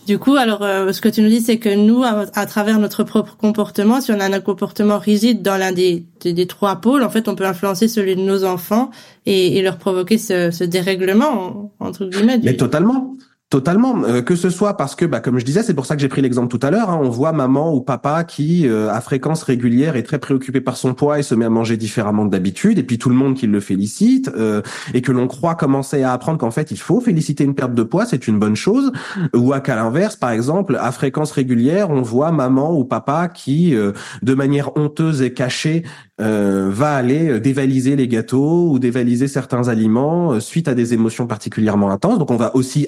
Du 0.06 0.20
coup, 0.20 0.36
alors 0.36 0.62
euh, 0.62 0.92
ce 0.92 1.00
que 1.00 1.08
tu 1.08 1.20
nous 1.20 1.28
dis, 1.28 1.40
c'est 1.40 1.58
que 1.58 1.74
nous, 1.74 2.04
à, 2.04 2.46
travers 2.46 2.78
notre 2.78 3.02
propre 3.02 3.36
comportement, 3.36 4.00
si 4.00 4.12
on 4.12 4.20
a 4.20 4.32
un 4.32 4.40
comportement 4.40 4.98
rigide 4.98 5.42
dans 5.42 5.56
l'un 5.56 5.72
des, 5.72 6.06
des, 6.20 6.46
trois 6.46 6.76
pôles, 6.76 7.02
en 7.02 7.10
fait, 7.10 7.26
on 7.26 7.34
peut 7.34 7.44
influencer 7.44 7.88
celui 7.88 8.14
de 8.14 8.20
nos 8.20 8.44
enfants 8.44 8.92
et, 9.26 9.58
et 9.58 9.62
leur 9.62 9.78
provoquer 9.78 10.16
ce, 10.16 10.52
ce 10.52 10.62
dérèglement 10.62 11.72
entre 11.80 12.06
guillemets. 12.06 12.38
Mais 12.40 12.56
totalement. 12.56 13.16
Totalement, 13.56 14.04
euh, 14.04 14.20
que 14.20 14.36
ce 14.36 14.50
soit 14.50 14.76
parce 14.76 14.94
que, 14.94 15.06
bah, 15.06 15.20
comme 15.20 15.38
je 15.38 15.44
disais, 15.46 15.62
c'est 15.62 15.72
pour 15.72 15.86
ça 15.86 15.96
que 15.96 16.02
j'ai 16.02 16.08
pris 16.08 16.20
l'exemple 16.20 16.48
tout 16.48 16.64
à 16.66 16.70
l'heure. 16.70 16.90
Hein, 16.90 17.00
on 17.02 17.08
voit 17.08 17.32
maman 17.32 17.72
ou 17.72 17.80
papa 17.80 18.22
qui, 18.22 18.68
euh, 18.68 18.92
à 18.92 19.00
fréquence 19.00 19.42
régulière, 19.42 19.96
est 19.96 20.02
très 20.02 20.18
préoccupé 20.18 20.60
par 20.60 20.76
son 20.76 20.92
poids 20.92 21.18
et 21.18 21.22
se 21.22 21.34
met 21.34 21.46
à 21.46 21.48
manger 21.48 21.78
différemment 21.78 22.26
d'habitude, 22.26 22.78
et 22.78 22.82
puis 22.82 22.98
tout 22.98 23.08
le 23.08 23.14
monde 23.14 23.34
qui 23.34 23.46
le 23.46 23.60
félicite, 23.60 24.30
euh, 24.36 24.60
et 24.92 25.00
que 25.00 25.10
l'on 25.10 25.26
croit 25.26 25.54
commencer 25.54 26.02
à 26.02 26.12
apprendre 26.12 26.36
qu'en 26.36 26.50
fait 26.50 26.70
il 26.70 26.76
faut 26.76 27.00
féliciter 27.00 27.44
une 27.44 27.54
perte 27.54 27.72
de 27.72 27.82
poids, 27.82 28.04
c'est 28.04 28.28
une 28.28 28.38
bonne 28.38 28.56
chose, 28.56 28.92
ou 29.34 29.54
à 29.54 29.60
qu'à 29.60 29.74
l'inverse, 29.74 30.16
par 30.16 30.32
exemple, 30.32 30.76
à 30.78 30.92
fréquence 30.92 31.32
régulière, 31.32 31.88
on 31.88 32.02
voit 32.02 32.32
maman 32.32 32.78
ou 32.78 32.84
papa 32.84 33.28
qui, 33.28 33.74
de 34.22 34.34
manière 34.34 34.76
honteuse 34.76 35.22
et 35.22 35.32
cachée, 35.32 35.82
va 36.18 36.94
aller 36.94 37.40
dévaliser 37.40 37.96
les 37.96 38.06
gâteaux 38.06 38.68
ou 38.70 38.78
dévaliser 38.78 39.28
certains 39.28 39.68
aliments 39.68 40.40
suite 40.40 40.68
à 40.68 40.74
des 40.74 40.92
émotions 40.92 41.26
particulièrement 41.26 41.90
intenses. 41.90 42.18
Donc 42.18 42.30
on 42.30 42.36
va 42.36 42.54
aussi 42.54 42.86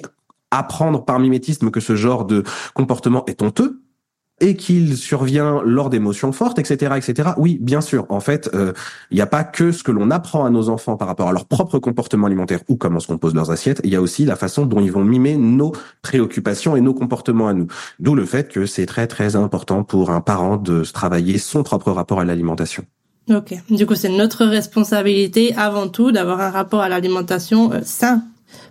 apprendre 0.51 1.05
par 1.05 1.19
mimétisme 1.19 1.71
que 1.71 1.79
ce 1.79 1.95
genre 1.95 2.25
de 2.25 2.43
comportement 2.73 3.25
est 3.27 3.41
honteux 3.41 3.81
et 4.41 4.55
qu'il 4.55 4.97
survient 4.97 5.61
lors 5.65 5.89
d'émotions 5.89 6.31
fortes, 6.31 6.59
etc., 6.59 6.93
etc. 6.95 7.31
Oui, 7.37 7.57
bien 7.61 7.81
sûr. 7.81 8.05
En 8.09 8.19
fait, 8.19 8.49
il 8.53 8.59
euh, 8.59 8.73
n'y 9.11 9.21
a 9.21 9.25
pas 9.25 9.43
que 9.43 9.71
ce 9.71 9.83
que 9.83 9.91
l'on 9.91 10.11
apprend 10.11 10.45
à 10.45 10.49
nos 10.49 10.69
enfants 10.69 10.97
par 10.97 11.07
rapport 11.07 11.27
à 11.27 11.31
leur 11.31 11.45
propre 11.45 11.79
comportement 11.79 12.27
alimentaire 12.27 12.61
ou 12.69 12.75
comment 12.75 12.99
se 12.99 13.07
composent 13.07 13.35
leurs 13.35 13.51
assiettes. 13.51 13.81
Il 13.83 13.89
y 13.89 13.95
a 13.95 14.01
aussi 14.01 14.25
la 14.25 14.35
façon 14.35 14.65
dont 14.65 14.79
ils 14.79 14.91
vont 14.91 15.03
mimer 15.03 15.37
nos 15.37 15.73
préoccupations 16.01 16.75
et 16.75 16.81
nos 16.81 16.93
comportements 16.93 17.47
à 17.47 17.53
nous. 17.53 17.67
D'où 17.99 18.15
le 18.15 18.25
fait 18.25 18.49
que 18.49 18.65
c'est 18.65 18.85
très 18.85 19.07
très 19.07 19.35
important 19.35 19.83
pour 19.83 20.09
un 20.09 20.21
parent 20.21 20.57
de 20.57 20.83
travailler 20.83 21.37
son 21.37 21.63
propre 21.63 21.91
rapport 21.91 22.19
à 22.19 22.25
l'alimentation. 22.25 22.85
Ok. 23.29 23.53
Du 23.69 23.85
coup, 23.85 23.95
c'est 23.95 24.09
notre 24.09 24.45
responsabilité 24.45 25.53
avant 25.55 25.87
tout 25.87 26.11
d'avoir 26.11 26.39
un 26.41 26.49
rapport 26.49 26.81
à 26.81 26.89
l'alimentation 26.89 27.71
euh, 27.73 27.81
sain 27.83 28.23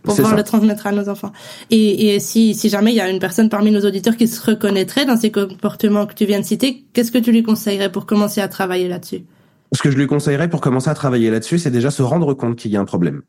pour 0.08 0.16
pouvoir 0.16 0.36
le 0.36 0.42
transmettre 0.42 0.86
à 0.86 0.92
nos 0.92 1.08
enfants. 1.08 1.32
Et, 1.70 2.14
et 2.14 2.20
si, 2.20 2.54
si 2.54 2.68
jamais 2.68 2.92
il 2.92 2.96
y 2.96 3.00
a 3.00 3.08
une 3.08 3.18
personne 3.18 3.48
parmi 3.48 3.70
nos 3.70 3.84
auditeurs 3.84 4.16
qui 4.16 4.26
se 4.26 4.44
reconnaîtrait 4.44 5.04
dans 5.04 5.16
ces 5.16 5.30
comportements 5.30 6.06
que 6.06 6.14
tu 6.14 6.24
viens 6.24 6.40
de 6.40 6.44
citer, 6.44 6.84
qu'est-ce 6.92 7.12
que 7.12 7.18
tu 7.18 7.32
lui 7.32 7.42
conseillerais 7.42 7.92
pour 7.92 8.06
commencer 8.06 8.40
à 8.40 8.48
travailler 8.48 8.88
là-dessus? 8.88 9.24
Ce 9.72 9.82
que 9.82 9.90
je 9.90 9.96
lui 9.96 10.06
conseillerais 10.06 10.48
pour 10.48 10.60
commencer 10.60 10.88
à 10.88 10.94
travailler 10.94 11.30
là-dessus, 11.30 11.58
c'est 11.58 11.70
déjà 11.70 11.90
se 11.90 12.02
rendre 12.02 12.32
compte 12.34 12.56
qu'il 12.56 12.70
y 12.70 12.76
a 12.76 12.80
un 12.80 12.86
problème. 12.86 13.22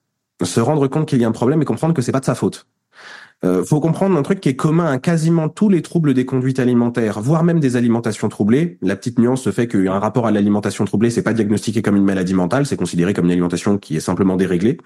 Se 0.44 0.62
rendre 0.62 0.88
compte 0.88 1.08
qu'il 1.08 1.20
y 1.20 1.26
a 1.26 1.28
un 1.28 1.34
problème 1.34 1.62
et 1.62 1.66
comprendre 1.66 1.94
que 1.94 2.02
c'est 2.02 2.14
pas 2.14 2.22
de 2.22 2.26
sa 2.26 2.36
faute. 2.36 2.66
Euh, 3.46 3.64
faut 3.64 3.80
comprendre 3.80 4.18
un 4.18 4.22
truc 4.22 4.42
qui 4.42 4.50
est 4.50 4.56
commun 4.56 4.86
à 4.92 4.98
quasiment 4.98 5.48
tous 5.48 5.70
les 5.70 5.82
troubles 5.82 6.14
des 6.14 6.26
conduites 6.26 6.60
alimentaires, 6.60 7.22
voire 7.22 7.44
même 7.44 7.60
des 7.60 7.78
alimentations 7.78 8.28
troublées. 8.28 8.78
La 8.82 8.98
petite 8.98 9.18
nuance 9.18 9.42
se 9.42 9.52
fait 9.52 9.68
qu'un 9.68 9.98
rapport 9.98 10.28
à 10.28 10.32
l'alimentation 10.32 10.84
troublée, 10.84 11.10
c'est 11.10 11.24
pas 11.24 11.34
diagnostiqué 11.34 11.82
comme 11.82 11.96
une 11.96 12.04
maladie 12.04 12.34
mentale, 12.34 12.66
c'est 12.66 12.76
considéré 12.76 13.14
comme 13.14 13.26
une 13.26 13.32
alimentation 13.32 13.78
qui 13.78 13.96
est 13.96 14.02
simplement 14.02 14.36
déréglée, 14.36 14.78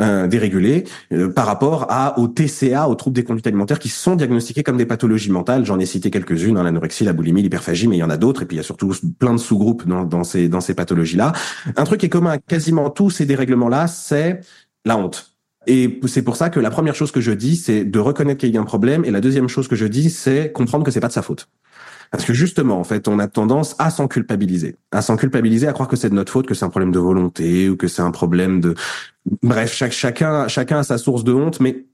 euh, 0.00 0.26
dérégulée, 0.26 0.84
euh, 1.12 1.28
par 1.32 1.46
rapport 1.46 1.86
à 1.90 2.18
au 2.18 2.26
TCA, 2.26 2.88
aux 2.88 2.94
troubles 2.96 3.14
des 3.14 3.24
conduites 3.24 3.46
alimentaires 3.46 3.78
qui 3.78 3.88
sont 3.88 4.16
diagnostiqués 4.16 4.64
comme 4.64 4.76
des 4.76 4.86
pathologies 4.86 5.30
mentales. 5.30 5.64
J'en 5.64 5.78
ai 5.78 5.86
cité 5.86 6.10
quelques-unes, 6.10 6.56
hein, 6.56 6.64
l'anorexie, 6.64 7.04
la 7.04 7.12
boulimie, 7.12 7.42
l'hyperphagie, 7.42 7.86
mais 7.86 7.96
il 7.96 8.00
y 8.00 8.04
en 8.04 8.10
a 8.10 8.16
d'autres, 8.16 8.42
et 8.42 8.46
puis 8.46 8.56
il 8.56 8.58
y 8.58 8.60
a 8.60 8.64
surtout 8.64 8.92
plein 9.18 9.32
de 9.32 9.38
sous-groupes 9.38 9.86
dans, 9.86 10.04
dans 10.04 10.24
ces 10.24 10.48
dans 10.48 10.60
ces 10.60 10.74
pathologies-là. 10.74 11.32
Un 11.76 11.84
truc 11.84 12.00
qui 12.00 12.06
est 12.06 12.08
commun 12.08 12.32
à 12.32 12.38
quasiment 12.38 12.90
tous 12.90 13.10
ces 13.10 13.26
dérèglements-là, 13.26 13.86
c'est 13.86 14.40
la 14.84 14.96
honte 14.96 15.31
et 15.66 16.00
c'est 16.06 16.22
pour 16.22 16.36
ça 16.36 16.50
que 16.50 16.60
la 16.60 16.70
première 16.70 16.94
chose 16.94 17.12
que 17.12 17.20
je 17.20 17.32
dis, 17.32 17.56
c'est 17.56 17.84
de 17.84 17.98
reconnaître 17.98 18.40
qu'il 18.40 18.50
y 18.50 18.58
a 18.58 18.60
un 18.60 18.64
problème. 18.64 19.04
Et 19.04 19.10
la 19.10 19.20
deuxième 19.20 19.48
chose 19.48 19.68
que 19.68 19.76
je 19.76 19.86
dis, 19.86 20.10
c'est 20.10 20.50
comprendre 20.52 20.84
que 20.84 20.90
c'est 20.90 21.00
pas 21.00 21.08
de 21.08 21.12
sa 21.12 21.22
faute. 21.22 21.48
Parce 22.10 22.24
que 22.24 22.34
justement, 22.34 22.78
en 22.78 22.84
fait, 22.84 23.08
on 23.08 23.18
a 23.18 23.26
tendance 23.26 23.74
à 23.78 23.90
s'en 23.90 24.06
culpabiliser, 24.06 24.76
à 24.90 25.00
s'en 25.00 25.16
culpabiliser, 25.16 25.66
à 25.66 25.72
croire 25.72 25.88
que 25.88 25.96
c'est 25.96 26.10
de 26.10 26.14
notre 26.14 26.30
faute, 26.30 26.46
que 26.46 26.54
c'est 26.54 26.64
un 26.64 26.68
problème 26.68 26.92
de 26.92 26.98
volonté 26.98 27.70
ou 27.70 27.76
que 27.76 27.88
c'est 27.88 28.02
un 28.02 28.10
problème 28.10 28.60
de. 28.60 28.74
Bref, 29.42 29.72
chacun, 29.72 30.46
chacun 30.48 30.78
a 30.78 30.82
sa 30.82 30.98
source 30.98 31.24
de 31.24 31.32
honte, 31.32 31.60
mais 31.60 31.86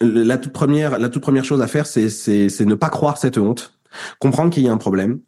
la 0.00 0.36
toute 0.36 0.52
première, 0.52 0.98
la 0.98 1.08
toute 1.08 1.22
première 1.22 1.44
chose 1.44 1.62
à 1.62 1.66
faire, 1.66 1.86
c'est, 1.86 2.10
c'est, 2.10 2.50
c'est 2.50 2.66
ne 2.66 2.74
pas 2.74 2.90
croire 2.90 3.16
cette 3.16 3.38
honte, 3.38 3.78
comprendre 4.18 4.50
qu'il 4.52 4.64
y 4.64 4.68
a 4.68 4.72
un 4.72 4.76
problème, 4.76 5.20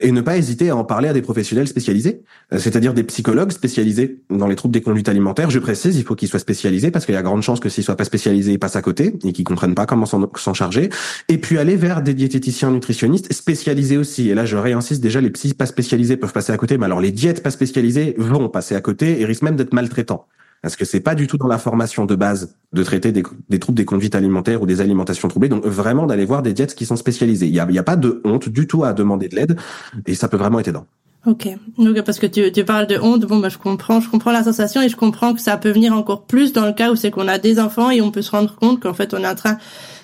et 0.00 0.12
ne 0.12 0.20
pas 0.20 0.36
hésiter 0.36 0.70
à 0.70 0.76
en 0.76 0.84
parler 0.84 1.08
à 1.08 1.12
des 1.12 1.22
professionnels 1.22 1.68
spécialisés, 1.68 2.22
euh, 2.52 2.58
c'est-à-dire 2.58 2.94
des 2.94 3.04
psychologues 3.04 3.52
spécialisés 3.52 4.20
dans 4.30 4.46
les 4.46 4.56
troubles 4.56 4.74
des 4.74 4.80
conduites 4.80 5.08
alimentaires. 5.08 5.50
Je 5.50 5.58
précise, 5.58 5.96
il 5.96 6.04
faut 6.04 6.14
qu'ils 6.14 6.28
soient 6.28 6.40
spécialisés 6.40 6.90
parce 6.90 7.06
qu'il 7.06 7.14
y 7.14 7.18
a 7.18 7.22
grande 7.22 7.42
chance 7.42 7.60
que 7.60 7.68
s'ils 7.68 7.84
soient 7.84 7.96
pas 7.96 8.04
spécialisés, 8.04 8.52
ils 8.52 8.58
passent 8.58 8.76
à 8.76 8.82
côté 8.82 9.14
et 9.24 9.32
qu'ils 9.32 9.44
comprennent 9.44 9.74
pas 9.74 9.86
comment 9.86 10.06
s'en 10.06 10.54
charger. 10.54 10.90
Et 11.28 11.38
puis 11.38 11.58
aller 11.58 11.76
vers 11.76 12.02
des 12.02 12.14
diététiciens 12.14 12.70
nutritionnistes 12.70 13.32
spécialisés 13.32 13.96
aussi. 13.96 14.30
Et 14.30 14.34
là, 14.34 14.44
je 14.44 14.56
réinsiste 14.56 15.02
déjà, 15.02 15.20
les 15.20 15.30
psys 15.30 15.54
pas 15.54 15.66
spécialisés 15.66 16.16
peuvent 16.16 16.32
passer 16.32 16.52
à 16.52 16.56
côté, 16.56 16.78
mais 16.78 16.86
alors 16.86 17.00
les 17.00 17.12
diètes 17.12 17.42
pas 17.42 17.50
spécialisées 17.50 18.14
vont 18.18 18.48
passer 18.48 18.74
à 18.74 18.80
côté 18.80 19.20
et 19.20 19.24
risquent 19.24 19.42
même 19.42 19.56
d'être 19.56 19.72
maltraitants 19.72 20.26
parce 20.64 20.76
que 20.76 20.86
c'est 20.86 21.00
pas 21.00 21.14
du 21.14 21.26
tout 21.26 21.36
dans 21.36 21.46
la 21.46 21.58
formation 21.58 22.06
de 22.06 22.14
base 22.14 22.56
de 22.72 22.82
traiter 22.82 23.12
des, 23.12 23.22
troubles 23.58 23.76
des 23.76 23.84
conduites 23.84 24.14
alimentaires 24.14 24.62
ou 24.62 24.66
des 24.66 24.80
alimentations 24.80 25.28
troublées. 25.28 25.50
Donc 25.50 25.66
vraiment 25.66 26.06
d'aller 26.06 26.24
voir 26.24 26.40
des 26.40 26.54
diètes 26.54 26.74
qui 26.74 26.86
sont 26.86 26.96
spécialisées. 26.96 27.46
Il 27.46 27.54
y 27.54 27.60
a, 27.60 27.70
y 27.70 27.78
a 27.78 27.82
pas 27.82 27.96
de 27.96 28.22
honte 28.24 28.48
du 28.48 28.66
tout 28.66 28.82
à 28.82 28.94
demander 28.94 29.28
de 29.28 29.36
l'aide 29.36 29.58
et 30.06 30.14
ça 30.14 30.26
peut 30.26 30.38
vraiment 30.38 30.60
être 30.60 30.68
aidant. 30.68 30.86
Ok, 31.26 31.48
donc 31.76 32.00
parce 32.00 32.18
que 32.18 32.26
tu, 32.26 32.50
tu 32.50 32.64
parles 32.64 32.86
de 32.86 32.98
honte, 32.98 33.26
bon 33.26 33.40
bah 33.40 33.50
je 33.50 33.58
comprends, 33.58 34.00
je 34.00 34.08
comprends 34.08 34.32
la 34.32 34.42
sensation 34.42 34.80
et 34.80 34.88
je 34.88 34.96
comprends 34.96 35.34
que 35.34 35.40
ça 35.42 35.58
peut 35.58 35.70
venir 35.70 35.92
encore 35.92 36.24
plus 36.24 36.54
dans 36.54 36.64
le 36.64 36.72
cas 36.72 36.90
où 36.90 36.96
c'est 36.96 37.10
qu'on 37.10 37.28
a 37.28 37.36
des 37.36 37.60
enfants 37.60 37.90
et 37.90 38.00
on 38.00 38.10
peut 38.10 38.22
se 38.22 38.30
rendre 38.30 38.54
compte 38.56 38.80
qu'en 38.80 38.94
fait 38.94 39.12
on 39.12 39.18
est 39.18 39.28
en 39.28 39.34
train 39.34 39.58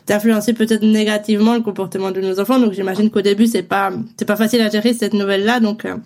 d'influencer 0.08 0.52
peut-être 0.52 0.82
négativement 0.82 1.54
le 1.54 1.62
comportement 1.62 2.10
de 2.10 2.20
nos 2.20 2.38
enfants. 2.38 2.60
Donc 2.60 2.74
j'imagine 2.74 3.08
qu'au 3.08 3.22
début 3.22 3.46
c'est 3.46 3.62
pas 3.62 3.92
c'est 4.18 4.26
pas 4.26 4.36
facile 4.36 4.60
à 4.60 4.68
gérer 4.68 4.92
cette 4.92 5.14
nouvelle 5.14 5.46
là, 5.46 5.58
donc 5.58 5.86
euh, 5.86 5.96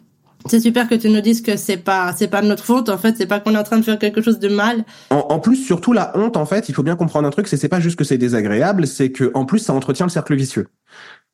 c'est 0.46 0.60
super 0.60 0.88
que 0.88 0.94
tu 0.94 1.08
nous 1.08 1.20
dises 1.20 1.42
que 1.42 1.56
c'est 1.56 1.76
pas 1.76 2.12
c'est 2.16 2.28
pas 2.28 2.42
de 2.42 2.46
notre 2.46 2.64
faute 2.64 2.88
en 2.88 2.98
fait, 2.98 3.16
c'est 3.16 3.26
pas 3.26 3.40
qu'on 3.40 3.54
est 3.54 3.58
en 3.58 3.64
train 3.64 3.78
de 3.78 3.84
faire 3.84 3.98
quelque 3.98 4.22
chose 4.22 4.38
de 4.38 4.48
mal. 4.48 4.84
En, 5.10 5.38
plus 5.38 5.56
surtout 5.56 5.92
la 5.92 6.16
honte 6.16 6.36
en 6.36 6.46
fait, 6.46 6.68
il 6.68 6.74
faut 6.74 6.82
bien 6.82 6.96
comprendre 6.96 7.26
un 7.26 7.30
truc, 7.30 7.48
c'est 7.48 7.56
c'est 7.56 7.68
pas 7.68 7.80
juste 7.80 7.96
que 7.96 8.04
c'est 8.04 8.18
désagréable, 8.18 8.86
c'est 8.86 9.10
que 9.10 9.30
en 9.34 9.44
plus 9.44 9.60
ça 9.60 9.72
entretient 9.72 10.06
le 10.06 10.10
cercle 10.10 10.34
vicieux. 10.34 10.68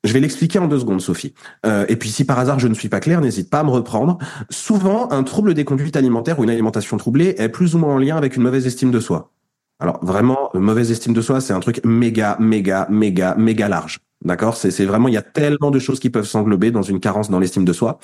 Je 0.02 0.14
vais 0.14 0.21
l'expliquer 0.21 0.59
en 0.59 0.67
deux 0.67 0.79
secondes, 0.79 1.02
Sophie. 1.02 1.35
Euh, 1.67 1.85
et 1.88 1.97
puis, 1.97 2.09
si 2.09 2.25
par 2.25 2.38
hasard 2.38 2.59
je 2.59 2.69
ne 2.69 2.75
suis 2.75 2.88
pas 2.88 3.00
clair, 3.00 3.21
n'hésite 3.21 3.50
pas 3.50 3.61
à 3.61 3.64
me 3.64 3.71
reprendre. 3.71 4.17
Souvent, 4.49 5.11
un 5.12 5.23
trouble 5.25 5.52
des 5.52 5.64
conduites 5.64 5.97
alimentaires 5.97 6.38
ou 6.38 6.45
une 6.45 6.50
alimentation 6.50 6.97
troublée 6.97 7.35
est 7.37 7.50
plus 7.50 7.75
ou 7.75 7.79
moins 7.79 7.95
en 7.95 7.99
lien 7.99 8.17
avec 8.17 8.37
une 8.37 8.43
mauvaise 8.43 8.67
estime 8.67 8.90
de 8.90 9.00
soi. 9.00 9.31
Alors, 9.79 10.02
vraiment, 10.02 10.50
mauvaise 10.55 10.90
estime 10.90 11.12
de 11.12 11.21
soi, 11.21 11.40
c'est 11.40 11.52
un 11.52 11.61
truc 11.61 11.83
méga, 11.85 12.37
méga, 12.40 12.87
méga, 12.90 13.35
méga 13.37 13.69
large. 13.69 13.99
D'accord? 14.23 14.57
C'est 14.57 14.85
vraiment, 14.85 15.09
il 15.09 15.15
y 15.15 15.19
a 15.19 15.23
tellement 15.23 15.71
de 15.71 15.79
choses 15.79 15.99
qui 15.99 16.11
peuvent 16.11 16.27
s'englober 16.27 16.71
dans 16.71 16.83
une 16.83 17.00
carence 17.00 17.31
dans 17.31 17.39
l'estime 17.39 17.65
de 17.65 17.73
soi. 17.73 17.99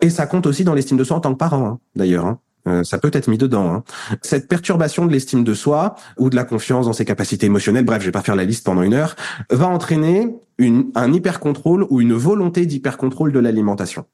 Et 0.00 0.10
ça 0.10 0.26
compte 0.26 0.46
aussi 0.46 0.64
dans 0.64 0.74
l'estime 0.74 0.96
de 0.96 1.04
soi 1.04 1.16
en 1.16 1.20
tant 1.20 1.32
que 1.32 1.38
parent, 1.38 1.66
hein, 1.66 1.78
d'ailleurs. 1.94 2.26
Hein. 2.26 2.40
Euh, 2.68 2.84
ça 2.84 2.98
peut 2.98 3.10
être 3.12 3.28
mis 3.28 3.38
dedans. 3.38 3.72
Hein. 3.72 3.84
Cette 4.22 4.48
perturbation 4.48 5.06
de 5.06 5.12
l'estime 5.12 5.44
de 5.44 5.54
soi 5.54 5.96
ou 6.18 6.30
de 6.30 6.36
la 6.36 6.44
confiance 6.44 6.86
dans 6.86 6.92
ses 6.92 7.04
capacités 7.04 7.46
émotionnelles, 7.46 7.84
bref, 7.84 8.00
je 8.00 8.06
vais 8.06 8.12
pas 8.12 8.22
faire 8.22 8.36
la 8.36 8.44
liste 8.44 8.64
pendant 8.64 8.82
une 8.82 8.94
heure, 8.94 9.16
va 9.50 9.68
entraîner 9.68 10.34
une, 10.58 10.90
un 10.94 11.12
hyper-contrôle 11.12 11.86
ou 11.90 12.00
une 12.00 12.12
volonté 12.12 12.66
d'hyper-contrôle 12.66 13.32
de 13.32 13.38
l'alimentation. 13.38 14.04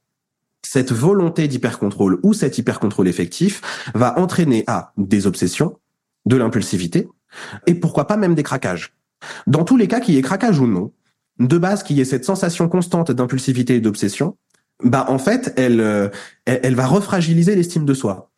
Cette 0.62 0.92
volonté 0.92 1.46
d'hyper-contrôle 1.46 2.18
ou 2.22 2.32
cet 2.32 2.58
hyper-contrôle 2.58 3.08
effectif 3.08 3.90
va 3.94 4.18
entraîner 4.18 4.64
à 4.66 4.92
des 4.96 5.26
obsessions, 5.26 5.78
de 6.26 6.36
l'impulsivité 6.36 7.08
et 7.66 7.74
pourquoi 7.74 8.06
pas 8.06 8.16
même 8.16 8.34
des 8.34 8.42
craquages. 8.42 8.94
Dans 9.46 9.64
tous 9.64 9.76
les 9.76 9.88
cas, 9.88 10.00
qu'il 10.00 10.14
y 10.14 10.18
ait 10.18 10.22
craquage 10.22 10.60
ou 10.60 10.66
non, 10.66 10.92
de 11.38 11.58
base 11.58 11.82
qu'il 11.82 11.96
y 11.96 12.00
ait 12.00 12.04
cette 12.04 12.24
sensation 12.24 12.68
constante 12.68 13.10
d'impulsivité 13.10 13.76
et 13.76 13.80
d'obsession, 13.80 14.36
bah 14.82 15.06
en 15.08 15.18
fait, 15.18 15.52
elle, 15.56 15.80
euh, 15.80 16.08
elle, 16.44 16.74
va 16.74 16.86
refragiliser 16.86 17.56
l'estime 17.56 17.84
de 17.84 17.94
soi. 17.94 18.30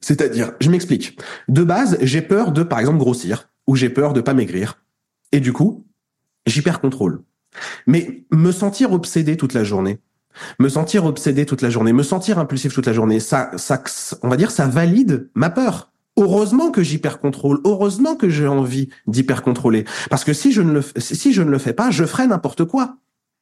C'est-à-dire, 0.00 0.52
je 0.60 0.70
m'explique. 0.70 1.18
De 1.48 1.64
base, 1.64 1.98
j'ai 2.00 2.22
peur 2.22 2.52
de, 2.52 2.62
par 2.62 2.78
exemple, 2.78 2.98
grossir, 2.98 3.48
ou 3.66 3.74
j'ai 3.74 3.90
peur 3.90 4.12
de 4.12 4.20
pas 4.20 4.34
maigrir, 4.34 4.82
et 5.32 5.40
du 5.40 5.52
coup, 5.52 5.86
j'hyper 6.46 6.80
contrôle. 6.80 7.22
Mais 7.86 8.24
me 8.30 8.52
sentir 8.52 8.92
obsédé 8.92 9.36
toute 9.36 9.54
la 9.54 9.64
journée, 9.64 9.98
me 10.58 10.68
sentir 10.68 11.04
obsédé 11.04 11.46
toute 11.46 11.62
la 11.62 11.70
journée, 11.70 11.92
me 11.92 12.02
sentir 12.02 12.38
impulsif 12.38 12.72
toute 12.72 12.86
la 12.86 12.92
journée, 12.92 13.18
ça, 13.18 13.50
ça, 13.56 13.82
on 14.22 14.28
va 14.28 14.36
dire, 14.36 14.50
ça 14.50 14.66
valide 14.66 15.30
ma 15.34 15.50
peur. 15.50 15.92
Heureusement 16.18 16.70
que 16.70 16.82
j'hyper-contrôle, 16.82 17.60
heureusement 17.64 18.16
que 18.16 18.28
j'ai 18.28 18.48
envie 18.48 18.88
d'hyper-contrôler. 19.06 19.84
Parce 20.10 20.24
que 20.24 20.32
si 20.32 20.52
je 20.52 20.62
ne 20.62 20.72
le, 20.72 20.82
si 20.96 21.32
je 21.32 21.42
ne 21.42 21.50
le 21.50 21.58
fais 21.58 21.72
pas, 21.72 21.90
je 21.90 22.04
ferai 22.04 22.26
n'importe 22.26 22.64
quoi. 22.64 22.96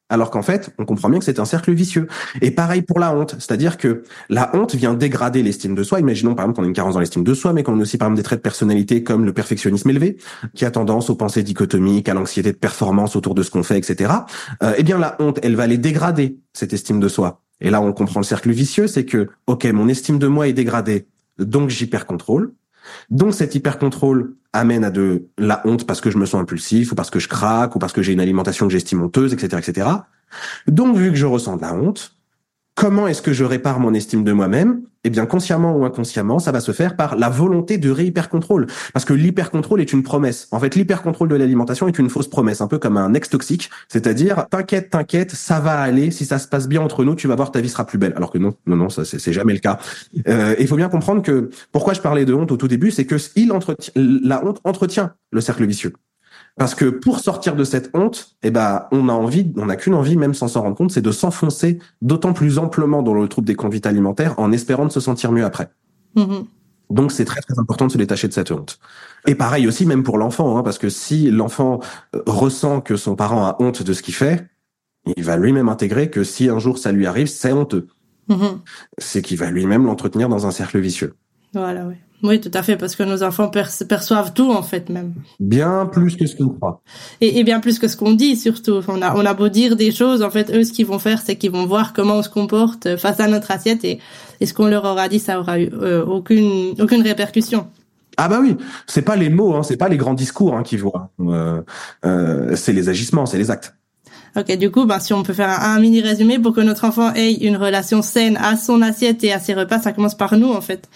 Alors 0.09 0.31
qu'en 0.31 0.41
fait, 0.41 0.69
on 0.77 0.85
comprend 0.85 1.09
bien 1.09 1.19
que 1.19 1.25
c'est 1.25 1.39
un 1.39 1.45
cercle 1.45 1.73
vicieux. 1.73 2.07
Et 2.41 2.51
pareil 2.51 2.81
pour 2.81 2.99
la 2.99 3.13
honte, 3.13 3.35
c'est-à-dire 3.39 3.77
que 3.77 4.03
la 4.29 4.55
honte 4.55 4.73
vient 4.75 4.93
dégrader 4.93 5.43
l'estime 5.43 5.75
de 5.75 5.83
soi. 5.83 5.99
Imaginons 5.99 6.33
par 6.33 6.45
exemple 6.45 6.57
qu'on 6.57 6.63
a 6.63 6.67
une 6.67 6.73
carence 6.73 6.93
dans 6.93 7.01
l'estime 7.01 7.23
de 7.23 7.33
soi, 7.33 7.51
mais 7.51 7.63
qu'on 7.63 7.77
a 7.77 7.81
aussi 7.81 7.97
par 7.97 8.07
exemple 8.07 8.17
des 8.17 8.23
traits 8.23 8.39
de 8.39 8.43
personnalité 8.43 9.03
comme 9.03 9.25
le 9.25 9.33
perfectionnisme 9.33 9.89
élevé, 9.89 10.17
qui 10.55 10.63
a 10.63 10.71
tendance 10.71 11.09
aux 11.09 11.15
pensées 11.15 11.43
dichotomiques, 11.43 12.07
à 12.07 12.13
l'anxiété 12.13 12.51
de 12.53 12.57
performance 12.57 13.15
autour 13.15 13.35
de 13.35 13.43
ce 13.43 13.51
qu'on 13.51 13.63
fait, 13.63 13.77
etc. 13.77 14.13
Euh, 14.63 14.73
eh 14.77 14.83
bien 14.83 14.97
la 14.97 15.17
honte, 15.19 15.39
elle 15.43 15.55
va 15.55 15.63
aller 15.63 15.77
dégrader 15.77 16.39
cette 16.53 16.71
estime 16.71 16.99
de 16.99 17.09
soi. 17.09 17.41
Et 17.59 17.69
là, 17.69 17.81
on 17.81 17.91
comprend 17.91 18.19
le 18.19 18.25
cercle 18.25 18.51
vicieux, 18.51 18.87
c'est 18.87 19.03
que, 19.03 19.29
ok, 19.47 19.65
mon 19.65 19.87
estime 19.87 20.19
de 20.19 20.27
moi 20.27 20.47
est 20.47 20.53
dégradée, 20.53 21.07
donc 21.39 21.69
j'hyper 21.69 22.05
contrôle. 22.05 22.53
Donc 23.09 23.33
cet 23.33 23.55
hyper 23.55 23.77
contrôle 23.77 24.35
amène 24.53 24.83
à 24.83 24.91
de 24.91 25.27
la 25.37 25.61
honte 25.65 25.85
parce 25.85 26.01
que 26.01 26.09
je 26.09 26.17
me 26.17 26.25
sens 26.25 26.41
impulsif 26.41 26.91
ou 26.91 26.95
parce 26.95 27.09
que 27.09 27.19
je 27.19 27.27
craque 27.27 27.75
ou 27.75 27.79
parce 27.79 27.93
que 27.93 28.01
j'ai 28.01 28.13
une 28.13 28.19
alimentation 28.19 28.67
que 28.67 28.73
j'estime 28.73 29.01
honteuse, 29.01 29.33
etc., 29.33 29.61
etc. 29.65 29.89
Donc 30.67 30.97
vu 30.97 31.11
que 31.11 31.17
je 31.17 31.25
ressens 31.25 31.57
de 31.57 31.61
la 31.61 31.73
honte, 31.73 32.16
Comment 32.77 33.07
est-ce 33.07 33.23
que 33.23 33.33
je 33.33 33.43
répare 33.43 33.79
mon 33.79 33.95
estime 33.95 34.23
de 34.23 34.31
moi-même? 34.31 34.83
Eh 35.03 35.09
bien, 35.09 35.25
consciemment 35.25 35.75
ou 35.75 35.83
inconsciemment, 35.83 36.37
ça 36.37 36.51
va 36.51 36.59
se 36.59 36.71
faire 36.71 36.95
par 36.95 37.15
la 37.15 37.27
volonté 37.27 37.79
de 37.79 37.89
réhyper-contrôle. 37.89 38.67
Parce 38.93 39.03
que 39.03 39.13
l'hyper-contrôle 39.13 39.81
est 39.81 39.93
une 39.93 40.03
promesse. 40.03 40.47
En 40.51 40.59
fait, 40.59 40.75
l'hyper-contrôle 40.75 41.27
de 41.27 41.35
l'alimentation 41.35 41.87
est 41.87 41.97
une 41.97 42.07
fausse 42.07 42.27
promesse, 42.27 42.61
un 42.61 42.67
peu 42.67 42.77
comme 42.77 42.97
un 42.97 43.15
ex 43.15 43.29
toxique. 43.29 43.71
C'est-à-dire, 43.87 44.45
t'inquiète, 44.51 44.91
t'inquiète, 44.91 45.31
ça 45.31 45.59
va 45.59 45.79
aller. 45.79 46.11
Si 46.11 46.23
ça 46.23 46.37
se 46.37 46.47
passe 46.47 46.67
bien 46.67 46.81
entre 46.81 47.03
nous, 47.03 47.15
tu 47.15 47.27
vas 47.27 47.35
voir, 47.35 47.49
ta 47.51 47.61
vie 47.61 47.69
sera 47.69 47.83
plus 47.83 47.97
belle. 47.97 48.13
Alors 48.15 48.29
que 48.29 48.37
non, 48.37 48.53
non, 48.67 48.75
non, 48.75 48.89
ça 48.89 49.05
c'est 49.05 49.33
jamais 49.33 49.53
le 49.53 49.59
cas. 49.59 49.79
Euh, 50.27 50.53
il 50.59 50.67
faut 50.67 50.75
bien 50.75 50.89
comprendre 50.89 51.23
que 51.23 51.49
pourquoi 51.71 51.95
je 51.95 52.01
parlais 52.01 52.25
de 52.25 52.33
honte 52.35 52.51
au 52.51 52.57
tout 52.57 52.67
début, 52.67 52.91
c'est 52.91 53.05
que 53.05 53.15
la 53.95 54.45
honte 54.45 54.61
entretient 54.65 55.13
le 55.31 55.41
cercle 55.41 55.65
vicieux. 55.65 55.93
Parce 56.57 56.73
que 56.73 56.85
pour 56.85 57.19
sortir 57.19 57.55
de 57.55 57.63
cette 57.63 57.91
honte, 57.93 58.35
eh 58.41 58.49
ben, 58.49 58.87
on 58.91 59.09
a 59.09 59.13
envie, 59.13 59.53
on 59.57 59.67
n'a 59.67 59.75
qu'une 59.75 59.93
envie, 59.93 60.17
même 60.17 60.33
sans 60.33 60.47
s'en 60.47 60.63
rendre 60.63 60.75
compte, 60.75 60.91
c'est 60.91 61.03
de 61.03 61.11
s'enfoncer 61.11 61.77
d'autant 62.01 62.33
plus 62.33 62.57
amplement 62.57 63.03
dans 63.03 63.13
le 63.13 63.27
trouble 63.27 63.47
des 63.47 63.55
conduites 63.55 63.85
alimentaires 63.85 64.33
en 64.39 64.51
espérant 64.51 64.85
de 64.85 64.91
se 64.91 64.99
sentir 64.99 65.31
mieux 65.31 65.45
après. 65.45 65.69
Mm-hmm. 66.15 66.45
Donc 66.89 67.11
c'est 67.11 67.25
très 67.25 67.41
très 67.41 67.59
important 67.59 67.85
de 67.85 67.91
se 67.91 67.97
détacher 67.97 68.27
de 68.27 68.33
cette 68.33 68.49
honte. 68.51 68.79
Et 69.27 69.35
pareil 69.35 69.67
aussi 69.67 69.85
même 69.85 70.03
pour 70.03 70.17
l'enfant, 70.17 70.57
hein, 70.57 70.63
parce 70.63 70.79
que 70.79 70.89
si 70.89 71.29
l'enfant 71.29 71.79
euh, 72.15 72.21
ressent 72.25 72.81
que 72.81 72.95
son 72.95 73.15
parent 73.15 73.45
a 73.45 73.55
honte 73.59 73.83
de 73.83 73.93
ce 73.93 74.01
qu'il 74.01 74.15
fait, 74.15 74.47
il 75.15 75.23
va 75.23 75.37
lui-même 75.37 75.69
intégrer 75.69 76.09
que 76.09 76.23
si 76.23 76.49
un 76.49 76.57
jour 76.57 76.79
ça 76.79 76.91
lui 76.91 77.05
arrive, 77.05 77.27
c'est 77.27 77.51
honteux. 77.51 77.87
Mm-hmm. 78.29 78.57
C'est 78.97 79.21
qu'il 79.21 79.37
va 79.37 79.51
lui-même 79.51 79.85
l'entretenir 79.85 80.27
dans 80.27 80.47
un 80.47 80.51
cercle 80.51 80.79
vicieux. 80.79 81.13
Voilà, 81.53 81.85
oui. 81.85 81.95
Oui, 82.23 82.41
tout 82.41 82.51
à 82.55 82.63
fait, 82.63 82.77
parce 82.77 82.95
que 82.95 83.03
nos 83.03 83.21
enfants 83.21 83.49
perçoivent 83.49 84.33
tout 84.33 84.51
en 84.51 84.63
fait 84.63 84.89
même. 84.89 85.13
Bien 85.39 85.85
plus 85.85 86.15
que 86.15 86.25
ce 86.25 86.35
qu'on 86.35 86.49
croit. 86.49 86.81
Et, 87.21 87.37
et, 87.39 87.43
bien 87.43 87.59
plus 87.59 87.77
que 87.77 87.87
ce 87.87 87.95
qu'on 87.95 88.13
dit 88.13 88.35
surtout. 88.35 88.81
On 88.87 89.01
a, 89.03 89.15
on 89.15 89.23
a 89.23 89.33
beau 89.35 89.49
dire 89.49 89.75
des 89.75 89.91
choses, 89.91 90.23
en 90.23 90.31
fait, 90.31 90.49
eux, 90.51 90.63
ce 90.63 90.73
qu'ils 90.73 90.87
vont 90.87 90.97
faire, 90.97 91.21
c'est 91.23 91.35
qu'ils 91.35 91.51
vont 91.51 91.67
voir 91.67 91.93
comment 91.93 92.15
on 92.15 92.23
se 92.23 92.29
comporte 92.29 92.97
face 92.97 93.19
à 93.19 93.27
notre 93.27 93.51
assiette 93.51 93.85
et, 93.85 93.99
et 94.39 94.45
ce 94.47 94.53
qu'on 94.55 94.67
leur 94.67 94.85
aura 94.85 95.09
dit, 95.09 95.19
ça 95.19 95.39
aura 95.39 95.59
eu 95.59 95.69
euh, 95.73 96.03
aucune, 96.05 96.73
aucune 96.79 97.03
répercussion. 97.03 97.67
Ah 98.17 98.27
bah 98.27 98.39
oui, 98.41 98.57
c'est 98.87 99.03
pas 99.03 99.15
les 99.15 99.29
mots, 99.29 99.53
hein, 99.53 99.61
c'est 99.61 99.77
pas 99.77 99.89
les 99.89 99.97
grands 99.97 100.15
discours 100.15 100.55
hein, 100.55 100.63
qu'ils 100.63 100.79
voient. 100.79 101.11
Euh, 101.19 101.61
euh, 102.03 102.55
c'est 102.55 102.73
les 102.73 102.89
agissements, 102.89 103.27
c'est 103.27 103.37
les 103.37 103.51
actes. 103.51 103.75
Ok, 104.35 104.51
du 104.57 104.71
coup, 104.71 104.85
bah, 104.85 104.99
si 104.99 105.13
on 105.13 105.21
peut 105.21 105.33
faire 105.33 105.49
un, 105.49 105.75
un, 105.75 105.79
mini 105.79 106.01
résumé 106.01 106.39
pour 106.39 106.53
que 106.53 106.61
notre 106.61 106.85
enfant 106.85 107.13
ait 107.13 107.33
une 107.33 107.57
relation 107.57 108.01
saine 108.01 108.37
à 108.37 108.57
son 108.57 108.81
assiette 108.81 109.23
et 109.23 109.31
à 109.31 109.39
ses 109.39 109.53
repas, 109.53 109.79
ça 109.79 109.93
commence 109.93 110.15
par 110.15 110.35
nous 110.35 110.51
en 110.51 110.61
fait. 110.61 110.89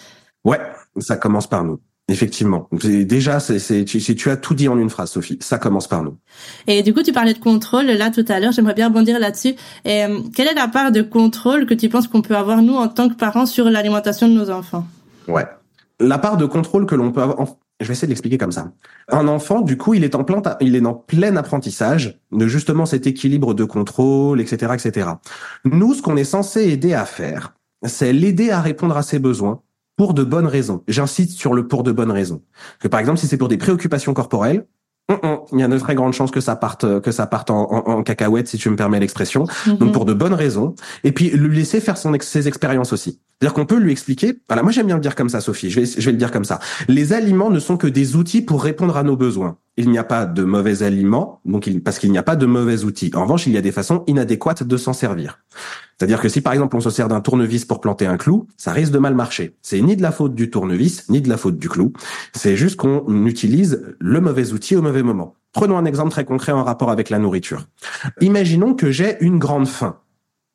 Ouais, 0.44 0.58
ça 0.98 1.16
commence 1.16 1.46
par 1.48 1.64
nous. 1.64 1.80
Effectivement. 2.08 2.68
Déjà, 2.72 3.38
c'est, 3.38 3.84
tu, 3.84 4.00
tu 4.00 4.30
as 4.30 4.36
tout 4.36 4.54
dit 4.54 4.68
en 4.68 4.76
une 4.76 4.90
phrase, 4.90 5.12
Sophie. 5.12 5.38
Ça 5.40 5.58
commence 5.58 5.86
par 5.86 6.02
nous. 6.02 6.18
Et 6.66 6.82
du 6.82 6.92
coup, 6.92 7.02
tu 7.02 7.12
parlais 7.12 7.32
de 7.32 7.38
contrôle 7.38 7.86
là 7.86 8.10
tout 8.10 8.24
à 8.28 8.40
l'heure. 8.40 8.52
J'aimerais 8.52 8.74
bien 8.74 8.88
rebondir 8.88 9.18
là-dessus. 9.18 9.54
Et, 9.84 10.04
euh, 10.04 10.20
quelle 10.34 10.48
est 10.48 10.54
la 10.54 10.68
part 10.68 10.90
de 10.90 11.00
contrôle 11.00 11.64
que 11.64 11.74
tu 11.74 11.88
penses 11.88 12.08
qu'on 12.08 12.20
peut 12.20 12.36
avoir 12.36 12.60
nous 12.60 12.74
en 12.74 12.88
tant 12.88 13.08
que 13.08 13.14
parents 13.14 13.46
sur 13.46 13.70
l'alimentation 13.70 14.28
de 14.28 14.34
nos 14.34 14.50
enfants? 14.50 14.86
Ouais. 15.28 15.46
La 16.00 16.18
part 16.18 16.36
de 16.36 16.44
contrôle 16.44 16.86
que 16.86 16.94
l'on 16.94 17.12
peut 17.12 17.22
avoir. 17.22 17.46
Je 17.80 17.86
vais 17.86 17.92
essayer 17.92 18.06
de 18.06 18.12
l'expliquer 18.12 18.38
comme 18.38 18.52
ça. 18.52 18.72
Un 19.08 19.26
enfant, 19.28 19.60
du 19.60 19.76
coup, 19.76 19.94
il 19.94 20.04
est 20.04 20.14
en 20.14 20.24
plein, 20.24 20.42
il 20.60 20.76
est 20.76 20.84
en 20.84 20.94
plein 20.94 21.36
apprentissage 21.36 22.20
de 22.30 22.46
justement 22.46 22.84
cet 22.84 23.06
équilibre 23.06 23.54
de 23.54 23.64
contrôle, 23.64 24.40
etc., 24.40 24.72
etc. 24.74 25.08
Nous, 25.64 25.94
ce 25.94 26.02
qu'on 26.02 26.16
est 26.16 26.24
censé 26.24 26.68
aider 26.68 26.94
à 26.94 27.04
faire, 27.04 27.54
c'est 27.84 28.12
l'aider 28.12 28.50
à 28.50 28.60
répondre 28.60 28.96
à 28.96 29.02
ses 29.02 29.18
besoins 29.18 29.62
pour 29.96 30.14
de 30.14 30.24
bonnes 30.24 30.46
raisons. 30.46 30.82
J'insiste 30.88 31.38
sur 31.38 31.54
le 31.54 31.68
pour 31.68 31.82
de 31.82 31.92
bonnes 31.92 32.10
raisons. 32.10 32.42
Que 32.80 32.88
par 32.88 33.00
exemple, 33.00 33.18
si 33.18 33.26
c'est 33.26 33.36
pour 33.36 33.48
des 33.48 33.58
préoccupations 33.58 34.14
corporelles, 34.14 34.66
hum, 35.08 35.18
hum, 35.22 35.38
il 35.52 35.60
y 35.60 35.62
a 35.62 35.68
de 35.68 35.78
très 35.78 35.94
grandes 35.94 36.14
chances 36.14 36.30
que 36.30 36.40
ça 36.40 36.56
parte 36.56 37.00
que 37.00 37.10
ça 37.10 37.26
parte 37.26 37.50
en, 37.50 37.70
en, 37.70 38.02
cacahuète 38.02 38.48
si 38.48 38.58
tu 38.58 38.70
me 38.70 38.76
permets 38.76 39.00
l'expression. 39.00 39.46
Donc 39.66 39.80
mhm. 39.80 39.92
pour 39.92 40.04
de 40.04 40.14
bonnes 40.14 40.34
raisons 40.34 40.74
et 41.04 41.12
puis 41.12 41.30
lui 41.30 41.56
laisser 41.56 41.80
faire 41.80 41.96
son 41.96 42.12
ses 42.20 42.48
expériences 42.48 42.92
aussi. 42.92 43.20
C'est-à-dire 43.40 43.54
qu'on 43.54 43.66
peut 43.66 43.78
lui 43.78 43.90
expliquer. 43.90 44.38
Voilà, 44.48 44.62
moi 44.62 44.70
j'aime 44.70 44.86
bien 44.86 44.94
le 44.94 45.00
dire 45.00 45.16
comme 45.16 45.28
ça, 45.28 45.40
Sophie. 45.40 45.68
Je 45.68 45.80
vais 45.80 45.86
je 45.86 46.04
vais 46.06 46.12
le 46.12 46.18
dire 46.18 46.30
comme 46.30 46.44
ça. 46.44 46.60
Les 46.88 47.12
aliments 47.12 47.50
ne 47.50 47.58
sont 47.58 47.76
que 47.76 47.88
des 47.88 48.14
outils 48.14 48.42
pour 48.42 48.62
répondre 48.62 48.96
à 48.96 49.02
nos 49.02 49.16
besoins. 49.16 49.58
Il 49.76 49.90
n'y 49.90 49.98
a 49.98 50.04
pas 50.04 50.26
de 50.26 50.44
mauvais 50.44 50.82
aliments, 50.82 51.40
donc 51.44 51.66
il, 51.66 51.82
parce 51.82 51.98
qu'il 51.98 52.12
n'y 52.12 52.18
a 52.18 52.22
pas 52.22 52.36
de 52.36 52.46
mauvais 52.46 52.84
outils. 52.84 53.10
En 53.14 53.22
revanche, 53.22 53.46
il 53.46 53.52
y 53.52 53.56
a 53.56 53.62
des 53.62 53.72
façons 53.72 54.04
inadéquates 54.06 54.62
de 54.62 54.76
s'en 54.76 54.92
servir. 54.92 55.40
C'est-à-dire 56.02 56.20
que 56.20 56.28
si 56.28 56.40
par 56.40 56.52
exemple 56.52 56.74
on 56.74 56.80
se 56.80 56.90
sert 56.90 57.06
d'un 57.06 57.20
tournevis 57.20 57.64
pour 57.64 57.80
planter 57.80 58.06
un 58.06 58.16
clou, 58.16 58.48
ça 58.56 58.72
risque 58.72 58.90
de 58.90 58.98
mal 58.98 59.14
marcher. 59.14 59.54
C'est 59.62 59.80
ni 59.80 59.94
de 59.94 60.02
la 60.02 60.10
faute 60.10 60.34
du 60.34 60.50
tournevis, 60.50 61.08
ni 61.08 61.20
de 61.20 61.28
la 61.28 61.36
faute 61.36 61.58
du 61.58 61.68
clou. 61.68 61.92
C'est 62.34 62.56
juste 62.56 62.74
qu'on 62.74 63.24
utilise 63.24 63.84
le 64.00 64.20
mauvais 64.20 64.52
outil 64.52 64.74
au 64.74 64.82
mauvais 64.82 65.04
moment. 65.04 65.36
Prenons 65.52 65.76
un 65.76 65.84
exemple 65.84 66.10
très 66.10 66.24
concret 66.24 66.50
en 66.50 66.64
rapport 66.64 66.90
avec 66.90 67.08
la 67.08 67.20
nourriture. 67.20 67.68
Imaginons 68.20 68.74
que 68.74 68.90
j'ai 68.90 69.16
une 69.20 69.38
grande 69.38 69.68
faim. 69.68 69.98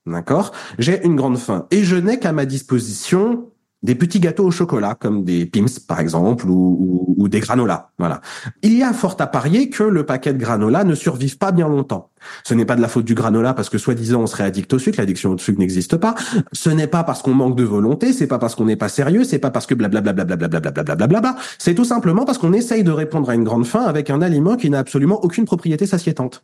D'accord? 0.05 0.51
J'ai 0.79 1.01
une 1.05 1.15
grande 1.15 1.37
faim 1.37 1.65
et 1.71 1.85
je 1.85 1.95
n'ai 1.95 2.19
qu'à 2.19 2.33
ma 2.33 2.43
disposition 2.43 3.45
des 3.83 3.95
petits 3.95 4.19
gâteaux 4.19 4.47
au 4.47 4.51
chocolat, 4.51 4.95
comme 4.95 5.23
des 5.23 5.45
Pims 5.45 5.79
par 5.87 6.01
exemple, 6.01 6.49
ou, 6.49 7.06
ou, 7.17 7.27
des 7.27 7.39
granolas. 7.39 7.91
Voilà. 7.97 8.21
Il 8.61 8.77
y 8.77 8.83
a 8.83 8.93
fort 8.93 9.15
à 9.19 9.27
parier 9.27 9.69
que 9.69 9.83
le 9.83 10.05
paquet 10.05 10.33
de 10.33 10.39
granola 10.39 10.83
ne 10.83 10.95
survive 10.95 11.37
pas 11.37 11.51
bien 11.51 11.67
longtemps. 11.67 12.11
Ce 12.43 12.53
n'est 12.53 12.65
pas 12.65 12.75
de 12.75 12.81
la 12.81 12.87
faute 12.87 13.05
du 13.05 13.13
granola 13.13 13.53
parce 13.53 13.69
que 13.69 13.77
soi-disant 13.77 14.21
on 14.21 14.27
serait 14.27 14.43
addict 14.43 14.71
au 14.73 14.79
sucre, 14.79 14.99
l'addiction 14.99 15.31
au 15.31 15.37
sucre 15.37 15.59
n'existe 15.59 15.97
pas. 15.97 16.15
Ce 16.51 16.69
n'est 16.69 16.87
pas 16.87 17.03
parce 17.03 17.21
qu'on 17.21 17.33
manque 17.33 17.55
de 17.55 17.63
volonté, 17.63 18.13
c'est 18.13 18.27
pas 18.27 18.39
parce 18.39 18.55
qu'on 18.55 18.65
n'est 18.65 18.75
pas 18.75 18.89
sérieux, 18.89 19.23
c'est 19.23 19.39
pas 19.39 19.51
parce 19.51 19.65
que 19.65 19.75
blablabla 19.75 20.13
blablabla 20.13 21.35
C'est 21.57 21.75
tout 21.75 21.85
simplement 21.85 22.25
parce 22.25 22.37
qu'on 22.37 22.53
essaye 22.53 22.83
de 22.83 22.91
répondre 22.91 23.29
à 23.29 23.35
une 23.35 23.43
grande 23.43 23.65
faim 23.65 23.83
avec 23.85 24.09
un 24.09 24.21
aliment 24.21 24.55
qui 24.55 24.69
n'a 24.69 24.79
absolument 24.79 25.23
aucune 25.23 25.45
propriété 25.45 25.85
satiétante. 25.85 26.43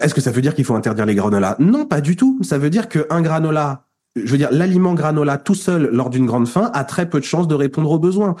Est-ce 0.00 0.14
que 0.14 0.20
ça 0.20 0.30
veut 0.30 0.42
dire 0.42 0.54
qu'il 0.54 0.64
faut 0.64 0.74
interdire 0.74 1.06
les 1.06 1.14
granolas 1.14 1.56
Non, 1.58 1.86
pas 1.86 2.00
du 2.00 2.16
tout. 2.16 2.38
Ça 2.42 2.58
veut 2.58 2.70
dire 2.70 2.88
qu'un 2.88 3.22
granola 3.22 3.84
je 4.16 4.30
veux 4.30 4.38
dire, 4.38 4.50
l'aliment 4.52 4.94
granola 4.94 5.38
tout 5.38 5.54
seul 5.54 5.88
lors 5.92 6.10
d'une 6.10 6.26
grande 6.26 6.46
faim 6.46 6.70
a 6.74 6.84
très 6.84 7.08
peu 7.08 7.18
de 7.18 7.24
chances 7.24 7.48
de 7.48 7.54
répondre 7.54 7.90
aux 7.90 7.98
besoins. 7.98 8.36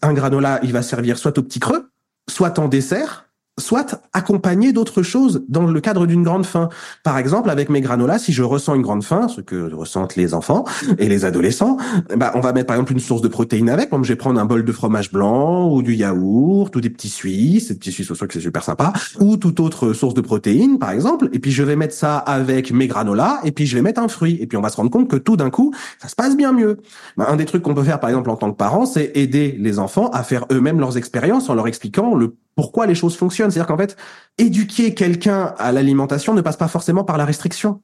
Un 0.00 0.12
granola, 0.12 0.60
il 0.62 0.72
va 0.72 0.82
servir 0.82 1.18
soit 1.18 1.36
au 1.38 1.42
petit 1.42 1.60
creux, 1.60 1.90
soit 2.30 2.58
en 2.58 2.68
dessert, 2.68 3.28
soit 3.62 4.02
accompagné 4.12 4.72
d'autres 4.72 5.02
choses 5.02 5.44
dans 5.48 5.66
le 5.66 5.80
cadre 5.80 6.06
d'une 6.06 6.22
grande 6.22 6.44
faim. 6.44 6.68
Par 7.04 7.18
exemple, 7.18 7.50
avec 7.50 7.68
mes 7.68 7.80
granolas, 7.80 8.18
si 8.18 8.32
je 8.32 8.42
ressens 8.42 8.74
une 8.74 8.82
grande 8.82 9.04
faim, 9.04 9.28
ce 9.28 9.40
que 9.40 9.72
ressentent 9.72 10.16
les 10.16 10.34
enfants 10.34 10.64
et 10.98 11.08
les 11.08 11.24
adolescents, 11.24 11.76
bah, 12.16 12.32
on 12.34 12.40
va 12.40 12.52
mettre 12.52 12.66
par 12.66 12.76
exemple 12.76 12.92
une 12.92 13.00
source 13.00 13.22
de 13.22 13.28
protéines 13.28 13.70
avec. 13.70 13.90
Comme 13.90 14.04
je 14.04 14.12
vais 14.12 14.16
prendre 14.16 14.40
un 14.40 14.44
bol 14.44 14.64
de 14.64 14.72
fromage 14.72 15.12
blanc 15.12 15.72
ou 15.72 15.82
du 15.82 15.94
yaourt 15.94 16.74
ou 16.74 16.80
des 16.80 16.90
petits 16.90 17.08
suisses, 17.08 17.68
des 17.68 17.74
petits 17.74 17.92
suisses 17.92 18.10
au 18.10 18.14
que 18.14 18.34
c'est 18.34 18.40
super 18.40 18.62
sympa, 18.62 18.92
ou 19.18 19.36
toute 19.36 19.60
autre 19.60 19.92
source 19.92 20.14
de 20.14 20.20
protéines, 20.20 20.78
par 20.78 20.90
exemple. 20.90 21.28
Et 21.32 21.38
puis 21.38 21.50
je 21.50 21.62
vais 21.62 21.76
mettre 21.76 21.94
ça 21.94 22.18
avec 22.18 22.72
mes 22.72 22.86
granolas 22.86 23.40
et 23.44 23.52
puis 23.52 23.66
je 23.66 23.76
vais 23.76 23.82
mettre 23.82 24.00
un 24.00 24.08
fruit. 24.08 24.38
Et 24.40 24.46
puis 24.46 24.56
on 24.56 24.62
va 24.62 24.68
se 24.68 24.76
rendre 24.76 24.90
compte 24.90 25.08
que 25.08 25.16
tout 25.16 25.36
d'un 25.36 25.50
coup, 25.50 25.72
ça 26.00 26.08
se 26.08 26.14
passe 26.14 26.36
bien 26.36 26.52
mieux. 26.52 26.78
Bah, 27.16 27.26
un 27.28 27.36
des 27.36 27.44
trucs 27.44 27.62
qu'on 27.62 27.74
peut 27.74 27.82
faire, 27.82 28.00
par 28.00 28.10
exemple, 28.10 28.30
en 28.30 28.36
tant 28.36 28.50
que 28.50 28.56
parent, 28.56 28.86
c'est 28.86 29.12
aider 29.14 29.56
les 29.58 29.78
enfants 29.78 30.08
à 30.10 30.22
faire 30.22 30.46
eux-mêmes 30.50 30.80
leurs 30.80 30.96
expériences 30.96 31.48
en 31.48 31.54
leur 31.54 31.68
expliquant 31.68 32.14
le 32.14 32.36
pourquoi 32.54 32.86
les 32.86 32.94
choses 32.94 33.16
fonctionnent. 33.16 33.50
C'est-à-dire 33.52 33.68
qu'en 33.68 33.76
fait, 33.76 33.96
éduquer 34.38 34.94
quelqu'un 34.94 35.54
à 35.58 35.70
l'alimentation 35.70 36.34
ne 36.34 36.40
passe 36.40 36.56
pas 36.56 36.68
forcément 36.68 37.04
par 37.04 37.18
la 37.18 37.24
restriction, 37.24 37.82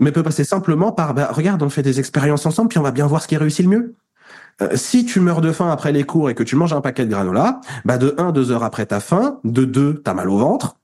mais 0.00 0.12
peut 0.12 0.22
passer 0.22 0.44
simplement 0.44 0.92
par, 0.92 1.14
bah, 1.14 1.30
regarde, 1.32 1.62
on 1.62 1.70
fait 1.70 1.82
des 1.82 2.00
expériences 2.00 2.46
ensemble, 2.46 2.68
puis 2.68 2.78
on 2.78 2.82
va 2.82 2.90
bien 2.90 3.06
voir 3.06 3.22
ce 3.22 3.28
qui 3.28 3.36
réussit 3.36 3.64
le 3.64 3.70
mieux. 3.70 3.96
Euh, 4.60 4.70
si 4.74 5.04
tu 5.04 5.20
meurs 5.20 5.40
de 5.40 5.52
faim 5.52 5.70
après 5.70 5.92
les 5.92 6.04
cours 6.04 6.28
et 6.28 6.34
que 6.34 6.42
tu 6.42 6.56
manges 6.56 6.72
un 6.72 6.80
paquet 6.80 7.04
de 7.04 7.10
granola, 7.10 7.60
bah 7.84 7.98
de 7.98 8.14
1, 8.18 8.32
2 8.32 8.50
heures 8.50 8.64
après 8.64 8.86
ta 8.86 9.00
faim, 9.00 9.38
de 9.44 9.64
2, 9.64 10.02
t'as 10.04 10.14
mal 10.14 10.28
au 10.28 10.38
ventre, 10.38 10.76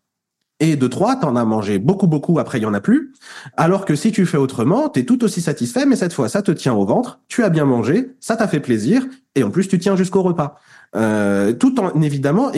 et 0.61 0.77
de 0.77 0.87
3, 0.89 1.17
t'en 1.17 1.37
as 1.37 1.45
mangé 1.45 1.79
beaucoup, 1.79 2.07
beaucoup, 2.07 2.39
après 2.39 2.59
il 2.59 2.63
y 2.63 2.67
en 2.67 2.75
a 2.75 2.81
plus. 2.81 3.13
Alors 3.57 3.85
que 3.85 3.95
si 3.95 4.11
tu 4.11 4.27
fais 4.27 4.39
autrement, 4.39 4.89
t'es 4.89 5.05
tout 5.05 5.23
aussi 5.23 5.41
satisfait, 5.41 5.87
mais 5.87 5.97
cette 5.97 6.13
fois, 6.13 6.29
ça 6.29 6.43
te 6.43 6.51
tient 6.51 6.75
au 6.75 6.85
ventre, 6.85 7.21
tu 7.29 7.45
as 7.45 7.51
bien 7.51 7.65
mangé, 7.65 8.13
ça 8.21 8.37
t'a 8.37 8.49
fait 8.49 8.61
plaisir, 8.61 9.07
et 9.35 9.45
en 9.45 9.51
plus, 9.51 9.69
tu 9.69 9.79
tiens 9.79 9.95
jusqu'au 9.95 10.23
repas. 10.23 10.59
Euh, 10.97 11.53
tout 11.53 11.79
en 11.81 12.01
évidemment 12.01 12.51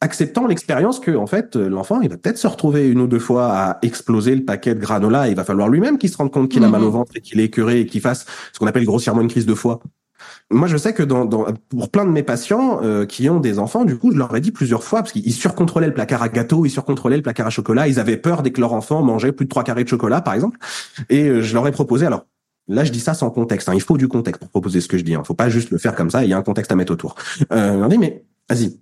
acceptant 0.00 0.46
l'expérience 0.46 1.00
que 1.00 1.16
en 1.16 1.26
fait 1.26 1.56
l'enfant 1.56 2.00
il 2.00 2.10
va 2.10 2.16
peut-être 2.16 2.38
se 2.38 2.46
retrouver 2.46 2.88
une 2.88 3.00
ou 3.00 3.06
deux 3.06 3.18
fois 3.18 3.52
à 3.52 3.78
exploser 3.82 4.34
le 4.34 4.44
paquet 4.44 4.74
de 4.74 4.80
granola 4.80 5.28
et 5.28 5.30
il 5.30 5.36
va 5.36 5.44
falloir 5.44 5.68
lui-même 5.68 5.98
qu'il 5.98 6.10
se 6.10 6.16
rende 6.16 6.30
compte 6.30 6.50
qu'il 6.50 6.62
a 6.62 6.68
mal 6.68 6.82
au 6.82 6.86
mhm. 6.86 6.92
ventre 6.92 7.12
et 7.16 7.20
qu'il 7.20 7.40
est 7.40 7.44
écœuré 7.44 7.80
et 7.80 7.86
qu'il 7.86 8.00
fasse 8.00 8.26
ce 8.52 8.58
qu'on 8.58 8.66
appelle 8.66 8.84
grossièrement 8.84 9.22
une 9.22 9.28
crise 9.28 9.46
de 9.46 9.54
foie. 9.54 9.80
Moi, 10.50 10.68
je 10.68 10.76
sais 10.76 10.92
que 10.92 11.02
dans, 11.02 11.24
dans 11.24 11.46
pour 11.68 11.90
plein 11.90 12.04
de 12.04 12.10
mes 12.10 12.22
patients 12.22 12.80
euh, 12.82 13.06
qui 13.06 13.28
ont 13.28 13.40
des 13.40 13.58
enfants, 13.58 13.84
du 13.84 13.96
coup, 13.96 14.12
je 14.12 14.18
leur 14.18 14.34
ai 14.36 14.40
dit 14.40 14.52
plusieurs 14.52 14.84
fois 14.84 15.00
parce 15.00 15.12
qu'ils 15.12 15.32
surcontrôlaient 15.32 15.86
le 15.86 15.94
placard 15.94 16.22
à 16.22 16.28
gâteau, 16.28 16.64
ils 16.66 16.70
surcontrôlaient 16.70 17.16
le 17.16 17.22
placard 17.22 17.46
à 17.46 17.50
chocolat, 17.50 17.88
ils 17.88 17.98
avaient 17.98 18.16
peur 18.16 18.42
dès 18.42 18.50
que 18.50 18.60
leur 18.60 18.72
enfant 18.72 19.02
mangeait 19.02 19.32
plus 19.32 19.46
de 19.46 19.50
trois 19.50 19.64
carrés 19.64 19.84
de 19.84 19.88
chocolat, 19.88 20.20
par 20.20 20.34
exemple, 20.34 20.58
et 21.08 21.28
euh, 21.28 21.42
je 21.42 21.54
leur 21.54 21.66
ai 21.66 21.72
proposé 21.72 22.06
alors. 22.06 22.26
Là, 22.66 22.84
je 22.84 22.92
dis 22.92 23.00
ça 23.00 23.12
sans 23.12 23.30
contexte. 23.30 23.68
Hein, 23.68 23.74
il 23.74 23.82
faut 23.82 23.98
du 23.98 24.08
contexte 24.08 24.40
pour 24.40 24.48
proposer 24.48 24.80
ce 24.80 24.88
que 24.88 24.96
je 24.96 25.04
dis. 25.04 25.14
Hein. 25.14 25.22
Faut 25.24 25.34
pas 25.34 25.50
juste 25.50 25.70
le 25.70 25.76
faire 25.76 25.94
comme 25.94 26.08
ça. 26.08 26.24
Il 26.24 26.30
y 26.30 26.32
a 26.32 26.38
un 26.38 26.42
contexte 26.42 26.72
à 26.72 26.76
mettre 26.76 26.92
autour. 26.92 27.14
Euh, 27.52 27.86
dit, 27.88 27.98
mais 27.98 28.24
vas-y, 28.48 28.78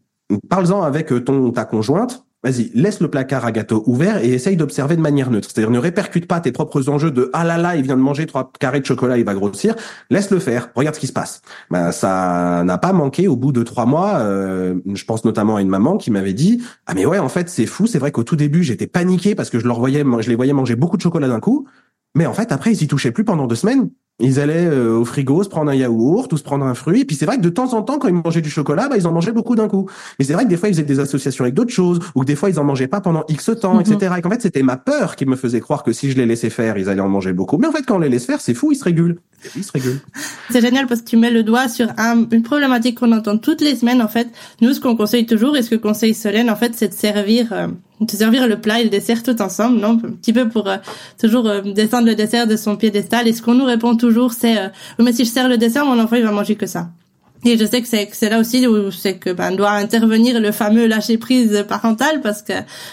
parle-en 0.49 0.83
avec 0.83 1.12
euh, 1.12 1.21
ton 1.21 1.51
ta 1.51 1.64
conjointe. 1.64 2.25
Vas-y, 2.45 2.73
laisse 2.75 2.99
le 2.99 3.07
placard 3.07 3.45
à 3.45 3.53
gâteau 3.53 3.85
ouvert 3.87 4.18
et 4.18 4.31
essaye 4.31 4.57
d'observer 4.57 4.97
de 4.97 5.01
manière 5.01 5.31
neutre. 5.31 5.49
C'est-à-dire 5.49 5.71
ne 5.71 5.79
répercute 5.79 6.27
pas 6.27 6.40
tes 6.40 6.51
propres 6.51 6.88
enjeux 6.88 7.12
de 7.12 7.31
ah 7.33 7.45
là 7.45 7.57
là, 7.57 7.77
il 7.77 7.83
vient 7.83 7.97
de 7.97 8.03
manger 8.03 8.27
trois 8.27 8.51
carrés 8.59 8.81
de 8.81 8.85
chocolat, 8.85 9.16
il 9.16 9.25
va 9.25 9.35
grossir. 9.35 9.77
Laisse 10.11 10.31
le 10.31 10.40
faire. 10.40 10.71
Regarde 10.75 10.97
ce 10.97 11.01
qui 11.01 11.07
se 11.07 11.12
passe. 11.12 11.40
Ben, 11.71 11.92
ça 11.92 12.64
n'a 12.64 12.79
pas 12.79 12.92
manqué 12.92 13.29
au 13.29 13.37
bout 13.37 13.53
de 13.53 13.62
trois 13.62 13.87
mois. 13.87 14.18
Euh, 14.18 14.75
je 14.92 15.05
pense 15.05 15.25
notamment 15.25 15.55
à 15.55 15.62
une 15.62 15.68
maman 15.68 15.99
qui 15.99 16.11
m'avait 16.11 16.33
dit 16.33 16.61
ah 16.87 16.95
mais 16.95 17.07
ouais 17.07 17.21
en 17.21 17.29
fait 17.29 17.49
c'est 17.49 17.66
fou. 17.66 17.87
C'est 17.87 18.01
vrai 18.01 18.11
qu'au 18.11 18.25
tout 18.25 18.37
début 18.37 18.64
j'étais 18.64 18.88
paniqué 18.88 19.37
parce 19.37 19.49
que 19.49 19.61
je 19.61 19.66
leur 19.66 19.79
voyais, 19.79 20.05
je 20.21 20.29
les 20.29 20.37
voyais 20.37 20.53
manger 20.53 20.75
beaucoup 20.75 20.97
de 20.97 21.03
chocolat 21.03 21.29
d'un 21.29 21.40
coup. 21.40 21.68
Mais 22.14 22.27
en 22.27 22.35
fait, 22.35 22.53
après, 22.53 22.73
ils 22.73 22.83
y 22.83 22.87
touchaient 22.87 23.11
plus 23.11 23.25
pendant 23.25 23.47
deux 23.47 23.57
semaines. 23.57 23.90
Ils 24.20 24.38
allaient 24.38 24.66
euh, 24.66 24.96
au 24.98 25.05
frigo 25.05 25.42
se 25.42 25.48
prendre 25.48 25.70
un 25.70 25.75
yaourt 25.75 26.33
ou 26.33 26.37
se 26.37 26.42
prendre 26.44 26.64
un 26.64 26.75
fruit. 26.75 27.01
Et 27.01 27.05
puis 27.05 27.16
c'est 27.16 27.27
vrai 27.27 27.38
que 27.38 27.42
de 27.42 27.48
temps 27.48 27.72
en 27.75 27.83
temps, 27.83 27.98
quand 27.98 28.07
ils 28.09 28.14
mangeaient 28.14 28.40
du 28.42 28.51
chocolat, 28.51 28.88
bah, 28.88 28.96
ils 28.96 29.07
en 29.07 29.12
mangeaient 29.12 29.33
beaucoup 29.33 29.57
d'un 29.57 29.66
coup. 29.68 29.88
Mais 30.18 30.25
c'est 30.25 30.35
vrai 30.35 30.44
que 30.44 30.48
des 30.48 30.57
fois, 30.57 30.68
ils 30.68 30.72
faisaient 30.75 30.85
des 30.85 31.01
associations 31.01 31.42
avec 31.44 31.55
d'autres 31.55 31.72
choses, 31.72 31.98
ou 32.14 32.20
que 32.20 32.27
des 32.27 32.37
fois, 32.37 32.48
ils 32.51 32.61
en 32.61 32.64
mangeaient 32.64 32.87
pas 32.87 33.01
pendant 33.01 33.25
X 33.29 33.51
temps, 33.61 33.81
etc. 33.81 34.14
Et 34.18 34.22
qu'en 34.22 34.31
fait, 34.31 34.40
c'était 34.42 34.62
ma 34.62 34.77
peur 34.77 35.16
qui 35.16 35.27
me 35.27 35.35
faisait 35.35 35.61
croire 35.61 35.83
que 35.83 35.92
si 35.92 36.11
je 36.12 36.16
les 36.16 36.27
laissais 36.27 36.51
faire, 36.51 36.79
ils 36.79 36.88
allaient 36.88 37.01
en 37.01 37.09
manger 37.09 37.33
beaucoup. 37.33 37.59
Mais 37.59 37.66
en 37.66 37.72
fait, 37.72 37.83
quand 37.85 37.96
on 37.96 38.01
les 38.01 38.09
laisse 38.11 38.27
faire, 38.27 38.40
c'est 38.40 38.55
fou, 38.55 38.70
ils 38.70 38.77
se 38.77 38.85
régulent. 38.85 39.18
Ils 39.57 39.64
se 39.64 39.72
régulent. 39.72 39.98
C'est 40.51 40.61
génial 40.61 40.87
parce 40.87 41.01
que 41.01 41.07
tu 41.07 41.16
mets 41.16 41.31
le 41.31 41.42
doigt 41.42 41.66
sur 41.68 41.88
un- 41.96 42.27
une 42.31 42.42
problématique 42.42 43.01
qu'on 43.01 43.11
entend 43.11 43.38
toutes 43.38 43.61
les 43.62 43.75
semaines 43.75 44.03
en 44.03 44.07
fait. 44.09 44.29
Nous, 44.61 44.72
ce 44.75 44.81
qu'on 44.81 44.94
conseille 44.96 45.25
toujours 45.27 45.57
et 45.57 45.62
ce 45.62 45.70
que 45.70 45.75
conseille 45.77 46.14
Solène 46.14 46.48
en 46.51 46.55
fait, 46.57 46.75
c'est 46.77 46.88
de 46.88 46.92
servir, 46.92 47.53
euh, 47.53 47.66
de 48.07 48.11
servir 48.11 48.47
le 48.47 48.61
plat 48.61 48.81
et 48.81 48.85
le 48.85 48.91
dessert 48.91 49.23
tout 49.23 49.41
ensemble, 49.41 49.79
non? 49.79 49.93
Un 50.05 50.12
petit 50.12 50.33
peu 50.33 50.49
pour 50.49 50.69
euh, 50.69 50.77
toujours 51.21 51.47
euh, 51.47 51.61
descendre 51.61 52.07
le 52.07 52.15
dessert 52.15 52.47
de 52.47 52.57
son 52.57 52.77
piédestal. 52.77 53.29
Et 53.29 53.33
ce 53.33 53.43
qu'on 53.43 53.55
nous 53.55 53.65
répond 53.65 53.97
toujours, 53.97 54.33
c'est 54.33 54.59
euh, 54.59 54.69
mais 54.99 55.12
si 55.12 55.25
je 55.25 55.31
sers 55.31 55.49
le 55.49 55.57
dessert, 55.57 55.85
mon 55.85 55.99
enfant 55.99 56.17
il 56.17 56.25
va 56.25 56.33
manger 56.33 56.57
que 56.57 56.67
ça. 56.67 56.88
Et 57.45 57.59
je 57.59 57.65
sais 57.65 57.83
que 57.83 57.88
c'est 57.88 58.09
c'est 58.12 58.31
là 58.31 58.38
aussi 58.38 58.67
où 58.67 58.91
c'est 58.93 59.19
que 59.19 59.31
ben 59.31 59.51
doit 59.53 59.73
intervenir 59.73 60.41
le 60.41 60.53
fameux 60.53 60.87
lâcher 60.87 61.19
prise 61.19 61.65
parental 61.69 62.21
parce 62.21 62.43
que 62.43 62.53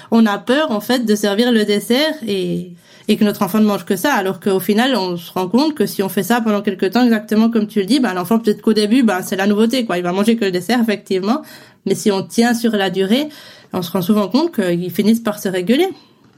on 0.09 0.25
a 0.25 0.39
peur 0.39 0.71
en 0.71 0.79
fait 0.79 1.05
de 1.05 1.15
servir 1.15 1.51
le 1.51 1.65
dessert 1.65 2.15
et 2.27 2.71
et 3.07 3.17
que 3.17 3.23
notre 3.23 3.43
enfant 3.43 3.59
ne 3.59 3.65
mange 3.65 3.85
que 3.85 3.95
ça 3.95 4.13
alors 4.13 4.39
qu'au 4.39 4.59
final 4.59 4.95
on 4.95 5.17
se 5.17 5.31
rend 5.31 5.47
compte 5.47 5.75
que 5.75 5.85
si 5.85 6.01
on 6.01 6.09
fait 6.09 6.23
ça 6.23 6.41
pendant 6.41 6.61
quelques 6.61 6.91
temps 6.91 7.03
exactement 7.03 7.51
comme 7.51 7.67
tu 7.67 7.79
le 7.79 7.85
dis 7.85 7.99
ben 7.99 8.13
l'enfant 8.13 8.39
peut-être 8.39 8.61
qu'au 8.61 8.73
début 8.73 9.03
ben 9.03 9.21
c'est 9.21 9.35
la 9.35 9.45
nouveauté 9.45 9.85
quoi 9.85 9.97
il 9.97 10.03
va 10.03 10.13
manger 10.13 10.35
que 10.35 10.45
le 10.45 10.51
dessert 10.51 10.79
effectivement 10.81 11.43
mais 11.85 11.95
si 11.95 12.11
on 12.11 12.23
tient 12.23 12.53
sur 12.53 12.71
la 12.71 12.89
durée 12.89 13.29
on 13.73 13.81
se 13.81 13.91
rend 13.91 14.01
souvent 14.01 14.27
compte 14.27 14.53
qu'ils 14.55 14.91
finissent 14.91 15.19
par 15.19 15.39
se 15.39 15.49
réguler 15.49 15.87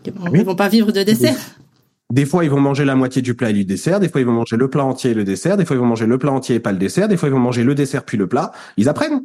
ils 0.06 0.12
vont, 0.14 0.30
Oui. 0.32 0.40
ils 0.40 0.46
vont 0.46 0.56
pas 0.56 0.68
vivre 0.70 0.92
de 0.92 1.04
dessert 1.04 1.36
Des 2.12 2.26
fois, 2.26 2.44
ils 2.44 2.50
vont 2.50 2.60
manger 2.60 2.86
la 2.86 2.96
moitié 2.96 3.22
du 3.22 3.36
plat 3.36 3.52
et 3.52 3.54
du 3.54 3.66
dessert. 3.66 4.00
Des 4.00 4.10
fois, 4.10 4.20
ils 4.20 4.28
vont 4.28 4.34
manger 4.34 4.58
le 4.58 4.70
plat 4.70 4.84
entier 4.84 5.12
et 5.12 5.14
le 5.14 5.24
dessert. 5.24 5.56
Des 5.58 5.64
fois, 5.66 5.76
ils 5.76 5.80
vont 5.80 5.86
manger 5.86 6.08
le 6.08 6.18
plat 6.18 6.32
entier 6.32 6.56
et 6.56 6.60
pas 6.60 6.72
le 6.72 6.78
dessert. 6.78 7.08
Des 7.08 7.16
fois, 7.18 7.30
ils 7.30 7.32
vont 7.34 7.40
manger 7.40 7.64
le 7.64 7.74
dessert 7.76 8.04
puis 8.04 8.18
le 8.18 8.28
plat. 8.28 8.52
Ils 8.78 8.90
apprennent. 8.90 9.22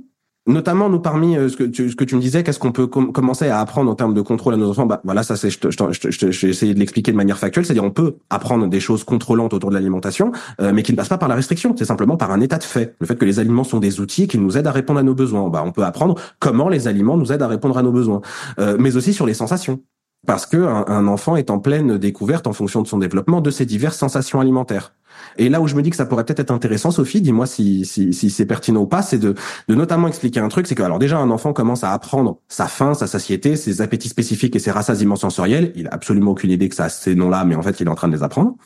Notamment, 0.48 0.88
nous, 0.88 1.00
parmi 1.00 1.36
euh, 1.36 1.48
ce 1.48 1.56
que 1.56 1.64
tu, 1.64 1.90
ce 1.90 1.96
que 1.96 2.04
tu 2.04 2.14
me 2.14 2.20
disais, 2.20 2.44
qu'est-ce 2.44 2.60
qu'on 2.60 2.70
peut 2.70 2.86
com- 2.86 3.12
commencer 3.12 3.48
à 3.48 3.58
apprendre 3.58 3.90
en 3.90 3.96
termes 3.96 4.14
de 4.14 4.20
contrôle 4.20 4.54
à 4.54 4.56
nos 4.56 4.70
enfants? 4.70 4.86
Bah 4.86 5.00
voilà, 5.02 5.24
ça 5.24 5.34
c'est, 5.34 5.50
je, 5.50 5.58
je, 5.70 6.10
je, 6.30 6.46
vais 6.46 6.50
essayer 6.50 6.72
de 6.72 6.78
l'expliquer 6.78 7.10
de 7.10 7.16
manière 7.16 7.36
factuelle. 7.36 7.64
C'est-à-dire, 7.64 7.82
on 7.82 7.90
peut 7.90 8.16
apprendre 8.30 8.68
des 8.68 8.78
choses 8.78 9.02
contrôlantes 9.02 9.54
autour 9.54 9.70
de 9.70 9.74
l'alimentation, 9.74 10.30
euh, 10.60 10.72
mais 10.72 10.84
qui 10.84 10.92
ne 10.92 10.96
passent 10.96 11.08
pas 11.08 11.18
par 11.18 11.28
la 11.28 11.34
restriction. 11.34 11.74
C'est 11.76 11.84
simplement 11.84 12.16
par 12.16 12.30
un 12.30 12.40
état 12.40 12.58
de 12.58 12.62
fait. 12.64 12.94
Le 13.00 13.06
fait 13.06 13.16
que 13.16 13.24
les 13.24 13.40
aliments 13.40 13.64
sont 13.64 13.80
des 13.80 14.00
outils 14.00 14.28
qui 14.28 14.38
nous 14.38 14.56
aident 14.56 14.68
à 14.68 14.72
répondre 14.72 15.00
à 15.00 15.02
nos 15.02 15.14
besoins. 15.14 15.48
Bah, 15.48 15.64
on 15.66 15.72
peut 15.72 15.84
apprendre 15.84 16.14
comment 16.38 16.68
les 16.68 16.86
aliments 16.86 17.16
nous 17.16 17.32
aident 17.32 17.42
à 17.42 17.48
répondre 17.48 17.76
à 17.76 17.82
nos 17.82 17.92
besoins, 17.92 18.20
Euh, 18.60 18.76
mais 18.78 18.96
aussi 18.96 19.12
sur 19.12 19.26
les 19.26 19.34
sensations. 19.34 19.80
Parce 20.26 20.46
que 20.46 20.56
un, 20.56 20.84
un 20.88 21.06
enfant 21.08 21.36
est 21.36 21.50
en 21.50 21.58
pleine 21.58 21.98
découverte 21.98 22.46
en 22.46 22.52
fonction 22.52 22.82
de 22.82 22.86
son 22.88 22.98
développement 22.98 23.40
de 23.40 23.50
ses 23.50 23.66
diverses 23.66 23.96
sensations 23.98 24.40
alimentaires. 24.40 24.92
Et 25.38 25.48
là 25.48 25.60
où 25.60 25.66
je 25.66 25.74
me 25.74 25.82
dis 25.82 25.90
que 25.90 25.96
ça 25.96 26.06
pourrait 26.06 26.24
peut-être 26.24 26.40
être 26.40 26.50
intéressant, 26.50 26.90
Sophie, 26.90 27.20
dis-moi 27.20 27.46
si, 27.46 27.84
si, 27.84 28.12
si 28.12 28.30
c'est 28.30 28.46
pertinent 28.46 28.80
ou 28.80 28.86
pas, 28.86 29.02
c'est 29.02 29.18
de, 29.18 29.34
de 29.68 29.74
notamment 29.74 30.08
expliquer 30.08 30.40
un 30.40 30.48
truc, 30.48 30.66
c'est 30.66 30.74
que 30.74 30.82
alors 30.82 30.98
déjà 30.98 31.18
un 31.18 31.30
enfant 31.30 31.52
commence 31.52 31.84
à 31.84 31.92
apprendre 31.92 32.38
sa 32.48 32.66
faim, 32.66 32.94
sa 32.94 33.06
satiété, 33.06 33.56
ses 33.56 33.80
appétits 33.80 34.08
spécifiques 34.08 34.56
et 34.56 34.58
ses 34.58 34.70
rassasiements 34.70 35.16
sensoriels. 35.16 35.72
Il 35.76 35.88
a 35.88 35.94
absolument 35.94 36.32
aucune 36.32 36.50
idée 36.50 36.68
que 36.68 36.74
ça 36.74 36.84
a 36.84 36.88
ces 36.88 37.14
noms-là, 37.14 37.44
mais 37.44 37.54
en 37.54 37.62
fait 37.62 37.80
il 37.80 37.86
est 37.86 37.90
en 37.90 37.94
train 37.94 38.08
de 38.08 38.14
les 38.14 38.22
apprendre. 38.22 38.56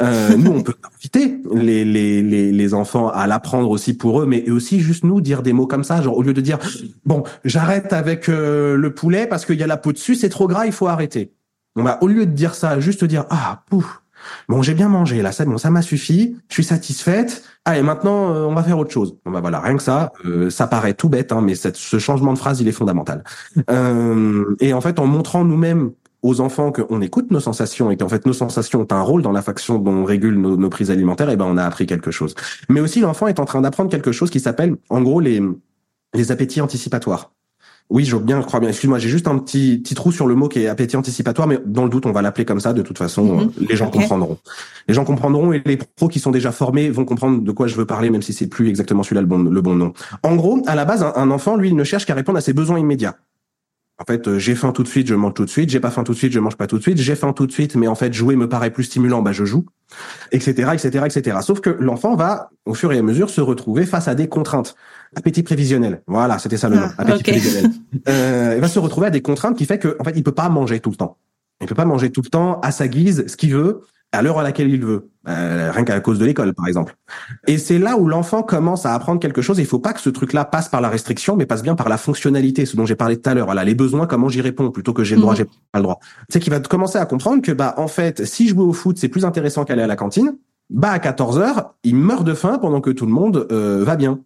Euh, 0.00 0.28
nous, 0.36 0.50
on 0.50 0.62
peut 0.62 0.74
inviter 0.94 1.40
les, 1.54 1.84
les, 1.84 2.22
les, 2.22 2.52
les 2.52 2.74
enfants 2.74 3.08
à 3.08 3.26
l'apprendre 3.26 3.70
aussi 3.70 3.94
pour 3.94 4.20
eux, 4.22 4.26
mais 4.26 4.48
aussi 4.50 4.80
juste 4.80 5.04
nous 5.04 5.20
dire 5.20 5.42
des 5.42 5.52
mots 5.52 5.66
comme 5.66 5.84
ça, 5.84 6.02
genre 6.02 6.16
au 6.16 6.22
lieu 6.22 6.34
de 6.34 6.40
dire 6.40 6.58
bon, 7.04 7.22
j'arrête 7.44 7.92
avec 7.92 8.28
euh, 8.28 8.76
le 8.76 8.94
poulet 8.94 9.26
parce 9.26 9.46
qu'il 9.46 9.58
y 9.58 9.62
a 9.62 9.66
la 9.66 9.76
peau 9.76 9.92
dessus, 9.92 10.14
c'est 10.14 10.28
trop 10.28 10.48
gras, 10.48 10.66
il 10.66 10.72
faut 10.72 10.88
arrêter. 10.88 11.32
On 11.76 11.82
va 11.82 12.02
au 12.02 12.08
lieu 12.08 12.26
de 12.26 12.32
dire 12.32 12.54
ça, 12.54 12.80
juste 12.80 13.04
dire 13.04 13.24
ah 13.30 13.62
pouf. 13.68 14.02
Bon, 14.48 14.62
j'ai 14.62 14.74
bien 14.74 14.88
mangé 14.88 15.22
là, 15.22 15.32
ça, 15.32 15.44
bon, 15.44 15.58
ça 15.58 15.70
m'a 15.70 15.82
suffi. 15.82 16.36
Je 16.48 16.54
suis 16.54 16.64
satisfaite. 16.64 17.42
Allez, 17.64 17.82
maintenant, 17.82 18.34
euh, 18.34 18.44
on 18.44 18.54
va 18.54 18.62
faire 18.62 18.78
autre 18.78 18.90
chose. 18.90 19.16
Bon 19.24 19.30
bah 19.30 19.40
voilà, 19.40 19.60
rien 19.60 19.76
que 19.76 19.82
ça, 19.82 20.12
euh, 20.24 20.50
ça 20.50 20.66
paraît 20.66 20.94
tout 20.94 21.08
bête, 21.08 21.32
hein, 21.32 21.40
mais 21.42 21.54
cette, 21.54 21.76
ce 21.76 21.98
changement 21.98 22.32
de 22.32 22.38
phrase, 22.38 22.60
il 22.60 22.68
est 22.68 22.72
fondamental. 22.72 23.24
Euh, 23.70 24.56
et 24.60 24.72
en 24.72 24.80
fait, 24.80 24.98
en 24.98 25.06
montrant 25.06 25.44
nous-mêmes 25.44 25.90
aux 26.22 26.40
enfants 26.40 26.72
qu'on 26.72 27.02
écoute 27.02 27.30
nos 27.30 27.40
sensations 27.40 27.90
et 27.90 27.96
qu'en 27.96 28.08
fait 28.08 28.24
nos 28.24 28.32
sensations 28.32 28.80
ont 28.80 28.86
un 28.90 29.02
rôle 29.02 29.22
dans 29.22 29.32
la 29.32 29.42
façon 29.42 29.78
dont 29.78 29.92
on 29.92 30.04
régule 30.04 30.40
nos, 30.40 30.56
nos 30.56 30.70
prises 30.70 30.90
alimentaires, 30.90 31.28
et 31.28 31.36
ben 31.36 31.44
on 31.44 31.56
a 31.56 31.64
appris 31.64 31.86
quelque 31.86 32.10
chose. 32.10 32.34
Mais 32.68 32.80
aussi 32.80 33.00
l'enfant 33.00 33.26
est 33.26 33.40
en 33.40 33.44
train 33.44 33.60
d'apprendre 33.60 33.90
quelque 33.90 34.12
chose 34.12 34.30
qui 34.30 34.40
s'appelle, 34.40 34.76
en 34.88 35.02
gros, 35.02 35.20
les 35.20 35.42
les 36.14 36.32
appétits 36.32 36.60
anticipatoires. 36.60 37.32
Oui, 37.90 38.04
je 38.04 38.14
veux 38.16 38.22
bien, 38.22 38.40
je 38.42 38.46
crois 38.46 38.60
bien. 38.60 38.68
Excuse-moi, 38.68 38.98
j'ai 38.98 39.08
juste 39.08 39.28
un 39.28 39.38
petit 39.38 39.78
petit 39.78 39.94
trou 39.94 40.12
sur 40.12 40.26
le 40.26 40.34
mot 40.34 40.48
qui 40.48 40.60
est 40.60 40.68
appétit 40.68 40.96
anticipatoire, 40.96 41.48
mais 41.48 41.58
dans 41.64 41.84
le 41.84 41.88
doute, 41.90 42.04
on 42.04 42.12
va 42.12 42.20
l'appeler 42.20 42.44
comme 42.44 42.60
ça. 42.60 42.74
De 42.74 42.82
toute 42.82 42.98
façon, 42.98 43.24
Mhm. 43.24 43.40
euh, 43.40 43.66
les 43.68 43.76
gens 43.76 43.88
comprendront. 43.90 44.36
Les 44.88 44.94
gens 44.94 45.04
comprendront 45.06 45.52
et 45.54 45.62
les 45.64 45.78
pros 45.78 46.08
qui 46.08 46.20
sont 46.20 46.30
déjà 46.30 46.52
formés 46.52 46.90
vont 46.90 47.06
comprendre 47.06 47.40
de 47.40 47.52
quoi 47.52 47.66
je 47.66 47.74
veux 47.76 47.86
parler, 47.86 48.10
même 48.10 48.20
si 48.22 48.34
c'est 48.34 48.46
plus 48.46 48.68
exactement 48.68 49.02
celui-là 49.02 49.22
le 49.22 49.26
bon 49.26 49.38
le 49.42 49.60
bon 49.62 49.74
nom. 49.74 49.94
En 50.22 50.36
gros, 50.36 50.62
à 50.66 50.74
la 50.74 50.84
base, 50.84 51.02
un, 51.02 51.12
un 51.16 51.30
enfant, 51.30 51.56
lui, 51.56 51.68
il 51.70 51.76
ne 51.76 51.84
cherche 51.84 52.04
qu'à 52.04 52.14
répondre 52.14 52.36
à 52.36 52.42
ses 52.42 52.52
besoins 52.52 52.78
immédiats. 52.78 53.16
En 54.00 54.04
fait, 54.04 54.28
euh, 54.28 54.38
j'ai 54.38 54.54
faim 54.54 54.70
tout 54.70 54.82
de 54.84 54.88
suite, 54.88 55.08
je 55.08 55.14
mange 55.16 55.34
tout 55.34 55.44
de 55.44 55.50
suite. 55.50 55.70
J'ai 55.70 55.80
pas 55.80 55.90
faim 55.90 56.04
tout 56.04 56.12
de 56.12 56.18
suite, 56.18 56.32
je 56.32 56.38
mange 56.38 56.56
pas 56.56 56.66
tout 56.68 56.76
de 56.78 56.82
suite. 56.82 56.98
J'ai 56.98 57.16
faim 57.16 57.32
tout 57.32 57.46
de 57.48 57.52
suite, 57.52 57.74
mais 57.74 57.88
en 57.88 57.96
fait, 57.96 58.12
jouer 58.12 58.36
me 58.36 58.48
paraît 58.48 58.70
plus 58.70 58.84
stimulant, 58.84 59.22
bah 59.22 59.32
je 59.32 59.44
joue, 59.44 59.64
etc., 60.30 60.70
etc., 60.74 61.04
etc. 61.06 61.38
Sauf 61.42 61.60
que 61.60 61.70
l'enfant 61.70 62.14
va, 62.14 62.50
au 62.64 62.74
fur 62.74 62.92
et 62.92 62.98
à 62.98 63.02
mesure, 63.02 63.28
se 63.30 63.40
retrouver 63.40 63.86
face 63.86 64.06
à 64.06 64.14
des 64.14 64.28
contraintes. 64.28 64.76
Appétit 65.16 65.42
prévisionnel. 65.42 66.02
Voilà, 66.06 66.38
c'était 66.38 66.56
ça 66.56 66.68
le 66.68 66.76
nom. 66.76 66.82
Ah, 66.98 67.02
Appétit 67.02 67.22
prévisionnel. 67.22 67.70
Euh, 68.08 68.52
il 68.56 68.60
va 68.60 68.68
se 68.68 68.78
retrouver 68.78 69.06
à 69.08 69.10
des 69.10 69.22
contraintes 69.22 69.56
qui 69.56 69.64
fait 69.64 69.78
que, 69.78 69.96
en 69.98 70.04
fait, 70.04 70.12
il 70.14 70.22
peut 70.22 70.32
pas 70.32 70.48
manger 70.48 70.80
tout 70.80 70.90
le 70.90 70.96
temps. 70.96 71.16
Il 71.60 71.66
peut 71.66 71.74
pas 71.74 71.84
manger 71.86 72.10
tout 72.10 72.20
le 72.22 72.28
temps 72.30 72.60
à 72.60 72.70
sa 72.70 72.86
guise, 72.86 73.24
ce 73.26 73.36
qu'il 73.36 73.52
veut, 73.54 73.80
à 74.12 74.22
l'heure 74.22 74.38
à 74.38 74.42
laquelle 74.42 74.70
il 74.70 74.80
veut. 74.84 75.10
Euh, 75.26 75.70
rien 75.74 75.84
qu'à 75.84 75.98
cause 76.00 76.18
de 76.18 76.24
l'école, 76.24 76.54
par 76.54 76.66
exemple. 76.68 76.96
Et 77.46 77.58
c'est 77.58 77.78
là 77.78 77.96
où 77.96 78.06
l'enfant 78.08 78.42
commence 78.42 78.86
à 78.86 78.94
apprendre 78.94 79.20
quelque 79.20 79.42
chose. 79.42 79.58
Il 79.58 79.66
faut 79.66 79.78
pas 79.78 79.92
que 79.92 80.00
ce 80.00 80.08
truc-là 80.10 80.44
passe 80.44 80.68
par 80.68 80.80
la 80.80 80.88
restriction, 80.88 81.36
mais 81.36 81.44
passe 81.46 81.62
bien 81.62 81.74
par 81.74 81.88
la 81.88 81.98
fonctionnalité, 81.98 82.64
ce 82.66 82.76
dont 82.76 82.86
j'ai 82.86 82.94
parlé 82.94 83.18
tout 83.20 83.28
à 83.28 83.34
l'heure. 83.34 83.46
Voilà, 83.46 83.64
les 83.64 83.74
besoins, 83.74 84.06
comment 84.06 84.28
j'y 84.28 84.40
réponds, 84.40 84.70
plutôt 84.70 84.92
que 84.92 85.04
j'ai 85.04 85.14
le 85.16 85.20
droit, 85.22 85.32
Mhm. 85.32 85.38
j'ai 85.38 85.44
pas 85.44 85.78
le 85.78 85.82
droit. 85.82 85.98
C'est 86.28 86.40
qu'il 86.40 86.52
va 86.52 86.60
commencer 86.60 86.98
à 86.98 87.04
comprendre 87.06 87.42
que, 87.42 87.52
bah, 87.52 87.74
en 87.78 87.88
fait, 87.88 88.24
si 88.24 88.48
jouer 88.48 88.62
au 88.64 88.72
foot, 88.72 88.96
c'est 88.98 89.08
plus 89.08 89.24
intéressant 89.24 89.64
qu'aller 89.64 89.82
à 89.82 89.86
la 89.86 89.96
cantine, 89.96 90.36
bah, 90.70 90.90
à 90.90 90.98
14 90.98 91.38
heures, 91.38 91.74
il 91.82 91.96
meurt 91.96 92.24
de 92.24 92.34
faim 92.34 92.58
pendant 92.60 92.80
que 92.80 92.90
tout 92.90 93.06
le 93.06 93.12
monde 93.12 93.46
euh, 93.50 93.82
va 93.84 93.96
bien. 93.96 94.20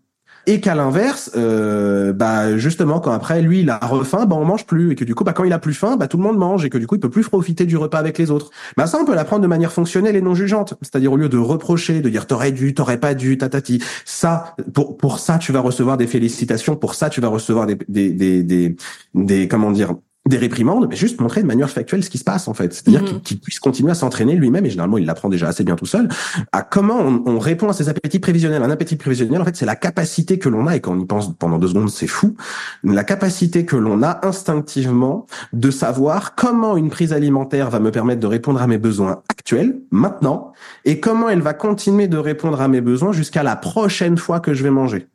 Et 0.46 0.60
qu'à 0.60 0.74
l'inverse, 0.74 1.30
euh, 1.36 2.12
bah 2.12 2.58
justement 2.58 2.98
quand 2.98 3.12
après 3.12 3.42
lui 3.42 3.60
il 3.60 3.70
a 3.70 3.78
refaim, 3.78 4.26
bah 4.26 4.34
on 4.36 4.44
mange 4.44 4.66
plus 4.66 4.90
et 4.90 4.94
que 4.96 5.04
du 5.04 5.14
coup 5.14 5.22
bah 5.22 5.32
quand 5.32 5.44
il 5.44 5.52
a 5.52 5.60
plus 5.60 5.74
faim, 5.74 5.96
bah 5.96 6.08
tout 6.08 6.16
le 6.16 6.24
monde 6.24 6.36
mange 6.36 6.64
et 6.64 6.70
que 6.70 6.78
du 6.78 6.88
coup 6.88 6.96
il 6.96 7.00
peut 7.00 7.10
plus 7.10 7.28
profiter 7.28 7.64
du 7.64 7.76
repas 7.76 7.98
avec 7.98 8.18
les 8.18 8.32
autres. 8.32 8.50
Bah 8.76 8.88
ça 8.88 8.98
on 9.00 9.04
peut 9.04 9.14
l'apprendre 9.14 9.42
de 9.42 9.46
manière 9.46 9.72
fonctionnelle 9.72 10.16
et 10.16 10.20
non 10.20 10.34
jugeante, 10.34 10.74
c'est-à-dire 10.82 11.12
au 11.12 11.16
lieu 11.16 11.28
de 11.28 11.38
reprocher, 11.38 12.00
de 12.00 12.08
dire 12.08 12.26
t'aurais 12.26 12.50
dû, 12.50 12.74
t'aurais 12.74 12.98
pas 12.98 13.14
dû, 13.14 13.38
tatati. 13.38 13.82
Ça 14.04 14.56
pour 14.74 14.96
pour 14.96 15.20
ça 15.20 15.38
tu 15.38 15.52
vas 15.52 15.60
recevoir 15.60 15.96
des 15.96 16.08
félicitations, 16.08 16.74
pour 16.74 16.94
ça 16.94 17.08
tu 17.08 17.20
vas 17.20 17.28
recevoir 17.28 17.66
des 17.66 17.78
des 17.88 18.10
des 18.10 18.42
des, 18.42 18.76
des 19.14 19.46
comment 19.46 19.70
dire 19.70 19.94
des 20.28 20.36
réprimandes, 20.36 20.86
mais 20.88 20.94
juste 20.94 21.20
montrer 21.20 21.42
de 21.42 21.48
manière 21.48 21.68
factuelle 21.68 22.04
ce 22.04 22.08
qui 22.10 22.18
se 22.18 22.22
passe 22.24 22.46
en 22.46 22.54
fait, 22.54 22.72
c'est-à-dire 22.72 23.02
Mhm. 23.02 23.20
qu'il 23.22 23.40
puisse 23.40 23.58
continuer 23.58 23.90
à 23.90 23.94
s'entraîner 23.94 24.36
lui-même 24.36 24.64
et 24.64 24.70
généralement 24.70 24.96
il 24.98 25.04
l'apprend 25.04 25.28
déjà 25.28 25.48
assez 25.48 25.64
bien 25.64 25.74
tout 25.74 25.84
seul 25.86 26.08
à 26.52 26.62
comment 26.62 27.00
on, 27.00 27.22
on 27.26 27.38
répond 27.40 27.68
à 27.68 27.72
ces 27.72 27.88
appétits 27.88 28.20
prévisionnels. 28.20 28.62
Un 28.62 28.70
appétit 28.70 28.94
prévisionnel, 28.96 29.40
en 29.40 29.44
fait, 29.44 29.56
c'est 29.56 29.66
la 29.66 29.74
capacité 29.74 30.38
que 30.38 30.48
l'on 30.48 30.68
a, 30.68 30.76
et 30.76 30.80
quand 30.80 30.92
on 30.92 31.00
y 31.00 31.06
pense 31.06 31.36
pendant 31.36 31.58
deux 31.58 31.68
secondes, 31.68 31.90
c'est 31.90 32.06
fou, 32.06 32.36
la 32.84 33.02
capacité 33.02 33.64
que 33.66 33.74
l'on 33.76 34.02
a 34.04 34.20
instinctivement 34.24 35.26
de 35.52 35.70
savoir 35.72 36.34
comment 36.36 36.76
une 36.76 36.90
prise 36.90 37.12
alimentaire 37.12 37.68
va 37.70 37.80
me 37.80 37.90
permettre 37.90 38.20
de 38.20 38.26
répondre 38.28 38.62
à 38.62 38.66
mes 38.68 38.78
besoins 38.78 39.22
actuels, 39.28 39.80
maintenant, 39.90 40.52
et 40.84 41.00
comment 41.00 41.28
elle 41.30 41.40
va 41.42 41.52
continuer 41.54 42.06
de 42.06 42.16
répondre 42.16 42.60
à 42.60 42.68
mes 42.68 42.80
besoins 42.80 43.12
jusqu'à 43.12 43.42
la 43.42 43.56
prochaine 43.56 44.16
fois 44.16 44.38
que 44.38 44.54
je 44.54 44.62
vais 44.62 44.70
manger. 44.70 45.08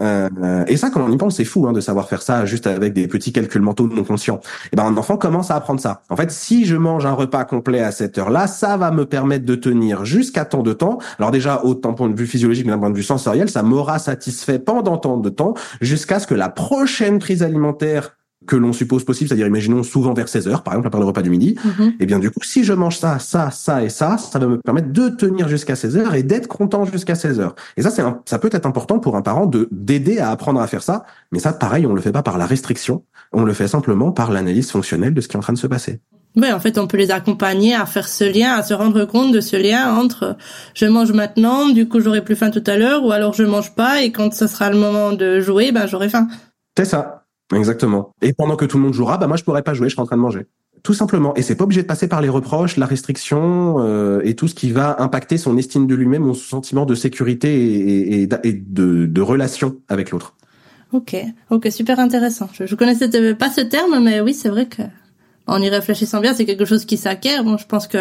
Euh, 0.00 0.64
et 0.66 0.76
ça, 0.76 0.90
quand 0.90 1.02
on 1.02 1.10
y 1.10 1.16
pense, 1.16 1.36
c'est 1.36 1.44
fou 1.44 1.66
hein, 1.66 1.72
de 1.72 1.80
savoir 1.80 2.08
faire 2.08 2.22
ça 2.22 2.44
juste 2.46 2.66
avec 2.66 2.92
des 2.92 3.06
petits 3.08 3.32
calculs 3.32 3.62
mentaux 3.62 3.88
non 3.88 4.04
conscients. 4.04 4.40
Et 4.72 4.76
ben, 4.76 4.84
un 4.84 4.96
enfant 4.96 5.16
commence 5.16 5.50
à 5.50 5.56
apprendre 5.56 5.80
ça. 5.80 6.02
En 6.08 6.16
fait, 6.16 6.30
si 6.30 6.64
je 6.64 6.76
mange 6.76 7.06
un 7.06 7.12
repas 7.12 7.44
complet 7.44 7.80
à 7.80 7.92
cette 7.92 8.18
heure-là, 8.18 8.46
ça 8.46 8.76
va 8.76 8.90
me 8.90 9.06
permettre 9.06 9.44
de 9.44 9.54
tenir 9.54 10.04
jusqu'à 10.04 10.44
tant 10.44 10.62
de 10.62 10.72
temps. 10.72 10.98
Alors 11.18 11.30
déjà, 11.30 11.62
autant 11.64 11.94
point 11.94 12.08
de 12.08 12.18
vue 12.18 12.26
physiologique, 12.26 12.66
mais 12.66 12.72
d'un 12.72 12.78
point 12.78 12.90
de 12.90 12.96
vue 12.96 13.02
sensoriel, 13.02 13.48
ça 13.48 13.62
m'aura 13.62 13.98
satisfait 13.98 14.58
pendant 14.58 14.96
tant 14.98 15.16
de 15.16 15.28
temps, 15.28 15.54
jusqu'à 15.80 16.18
ce 16.18 16.26
que 16.26 16.34
la 16.34 16.48
prochaine 16.48 17.18
prise 17.18 17.42
alimentaire 17.42 18.16
que 18.46 18.56
l'on 18.56 18.72
suppose 18.72 19.04
possible, 19.04 19.28
c'est-à-dire 19.28 19.46
imaginons 19.46 19.82
souvent 19.82 20.12
vers 20.14 20.28
16 20.28 20.48
heures, 20.48 20.62
par 20.62 20.74
exemple, 20.74 20.88
après 20.88 21.00
le 21.00 21.06
repas 21.06 21.22
du 21.22 21.30
midi, 21.30 21.56
Mhm. 21.64 21.92
et 22.00 22.06
bien 22.06 22.18
du 22.18 22.30
coup, 22.30 22.40
si 22.42 22.64
je 22.64 22.72
mange 22.72 22.98
ça, 22.98 23.18
ça, 23.18 23.50
ça 23.50 23.82
et 23.82 23.88
ça, 23.88 24.18
ça 24.18 24.38
va 24.38 24.46
me 24.46 24.58
permettre 24.58 24.92
de 24.92 25.08
tenir 25.08 25.48
jusqu'à 25.48 25.76
16 25.76 25.96
heures 25.96 26.14
et 26.14 26.22
d'être 26.22 26.46
content 26.48 26.84
jusqu'à 26.84 27.14
16 27.14 27.40
heures. 27.40 27.54
Et 27.76 27.82
ça, 27.82 27.90
c'est 27.90 28.02
un- 28.02 28.20
ça 28.26 28.38
peut 28.38 28.50
être 28.52 28.66
important 28.66 28.98
pour 28.98 29.16
un 29.16 29.22
parent 29.22 29.46
de 29.46 29.68
d'aider 29.72 30.18
à 30.18 30.30
apprendre 30.30 30.60
à 30.60 30.66
faire 30.66 30.82
ça. 30.82 31.04
Mais 31.32 31.38
ça, 31.38 31.52
pareil, 31.52 31.86
on 31.86 31.94
le 31.94 32.00
fait 32.00 32.12
pas 32.12 32.22
par 32.22 32.38
la 32.38 32.46
restriction, 32.46 33.02
on 33.32 33.44
le 33.44 33.52
fait 33.52 33.68
simplement 33.68 34.12
par 34.12 34.30
l'analyse 34.30 34.70
fonctionnelle 34.70 35.14
de 35.14 35.20
ce 35.20 35.28
qui 35.28 35.34
est 35.34 35.38
en 35.38 35.42
train 35.42 35.52
de 35.52 35.58
se 35.58 35.66
passer. 35.66 36.00
Ouais, 36.36 36.50
en 36.50 36.58
fait, 36.58 36.78
on 36.78 36.88
peut 36.88 36.96
les 36.96 37.12
accompagner 37.12 37.76
à 37.76 37.86
faire 37.86 38.08
ce 38.08 38.24
lien, 38.24 38.54
à 38.54 38.62
se 38.64 38.74
rendre 38.74 39.04
compte 39.04 39.32
de 39.32 39.40
ce 39.40 39.54
lien 39.56 39.94
entre 39.94 40.22
euh, 40.24 40.32
je 40.74 40.86
mange 40.86 41.12
maintenant, 41.12 41.68
du 41.68 41.88
coup 41.88 42.00
j'aurai 42.00 42.24
plus 42.24 42.34
faim 42.34 42.50
tout 42.50 42.64
à 42.66 42.76
l'heure, 42.76 43.04
ou 43.04 43.12
alors 43.12 43.34
je 43.34 43.44
mange 43.44 43.72
pas 43.76 44.02
et 44.02 44.10
quand 44.10 44.34
ce 44.34 44.48
sera 44.48 44.68
le 44.68 44.76
moment 44.76 45.12
de 45.12 45.38
jouer, 45.40 45.70
ben 45.70 45.86
j'aurai 45.86 46.08
faim. 46.08 46.26
C'est 46.76 46.86
ça, 46.86 47.23
exactement. 47.52 48.14
Et 48.22 48.32
pendant 48.32 48.56
que 48.56 48.64
tout 48.64 48.76
le 48.76 48.82
monde 48.84 48.94
jouera, 48.94 49.18
bah 49.18 49.26
moi 49.26 49.36
je 49.36 49.44
pourrais 49.44 49.62
pas 49.62 49.74
jouer, 49.74 49.88
je 49.88 49.94
serai 49.94 50.02
en 50.02 50.06
train 50.06 50.16
de 50.16 50.22
manger. 50.22 50.46
tout 50.84 50.94
simplement. 50.94 51.34
Et 51.34 51.42
c'est 51.42 51.56
pas 51.56 51.64
obligé 51.64 51.82
de 51.82 51.86
passer 51.86 52.08
par 52.08 52.20
les 52.20 52.28
reproches, 52.28 52.76
la 52.76 52.86
restriction 52.86 53.76
euh, 53.78 54.20
et 54.22 54.34
tout 54.36 54.46
ce 54.48 54.54
qui 54.54 54.70
va 54.70 55.00
impacter 55.02 55.38
son 55.38 55.56
estime 55.56 55.86
de 55.86 55.94
lui-même, 55.94 56.22
son 56.34 56.34
sentiment 56.34 56.84
de 56.84 56.94
sécurité 56.94 57.48
et, 57.54 58.22
et, 58.22 58.28
et 58.44 58.52
de, 58.52 59.06
de 59.06 59.20
relation 59.22 59.76
avec 59.88 60.10
l'autre. 60.10 60.34
Ok, 60.92 61.16
ok, 61.50 61.68
super 61.70 61.98
intéressant. 61.98 62.48
Je, 62.52 62.66
je 62.66 62.74
connaissais 62.76 63.34
pas 63.34 63.50
ce 63.50 63.62
terme, 63.62 63.98
mais 64.04 64.20
oui, 64.20 64.34
c'est 64.34 64.50
vrai 64.50 64.66
que 64.66 64.82
en 65.46 65.60
y 65.60 65.68
réfléchissant 65.68 66.20
bien, 66.20 66.34
c'est 66.34 66.44
quelque 66.44 66.66
chose 66.66 66.84
qui 66.84 66.96
s'acquiert. 66.98 67.44
Bon, 67.44 67.56
je 67.56 67.66
pense 67.66 67.88
que 67.88 67.98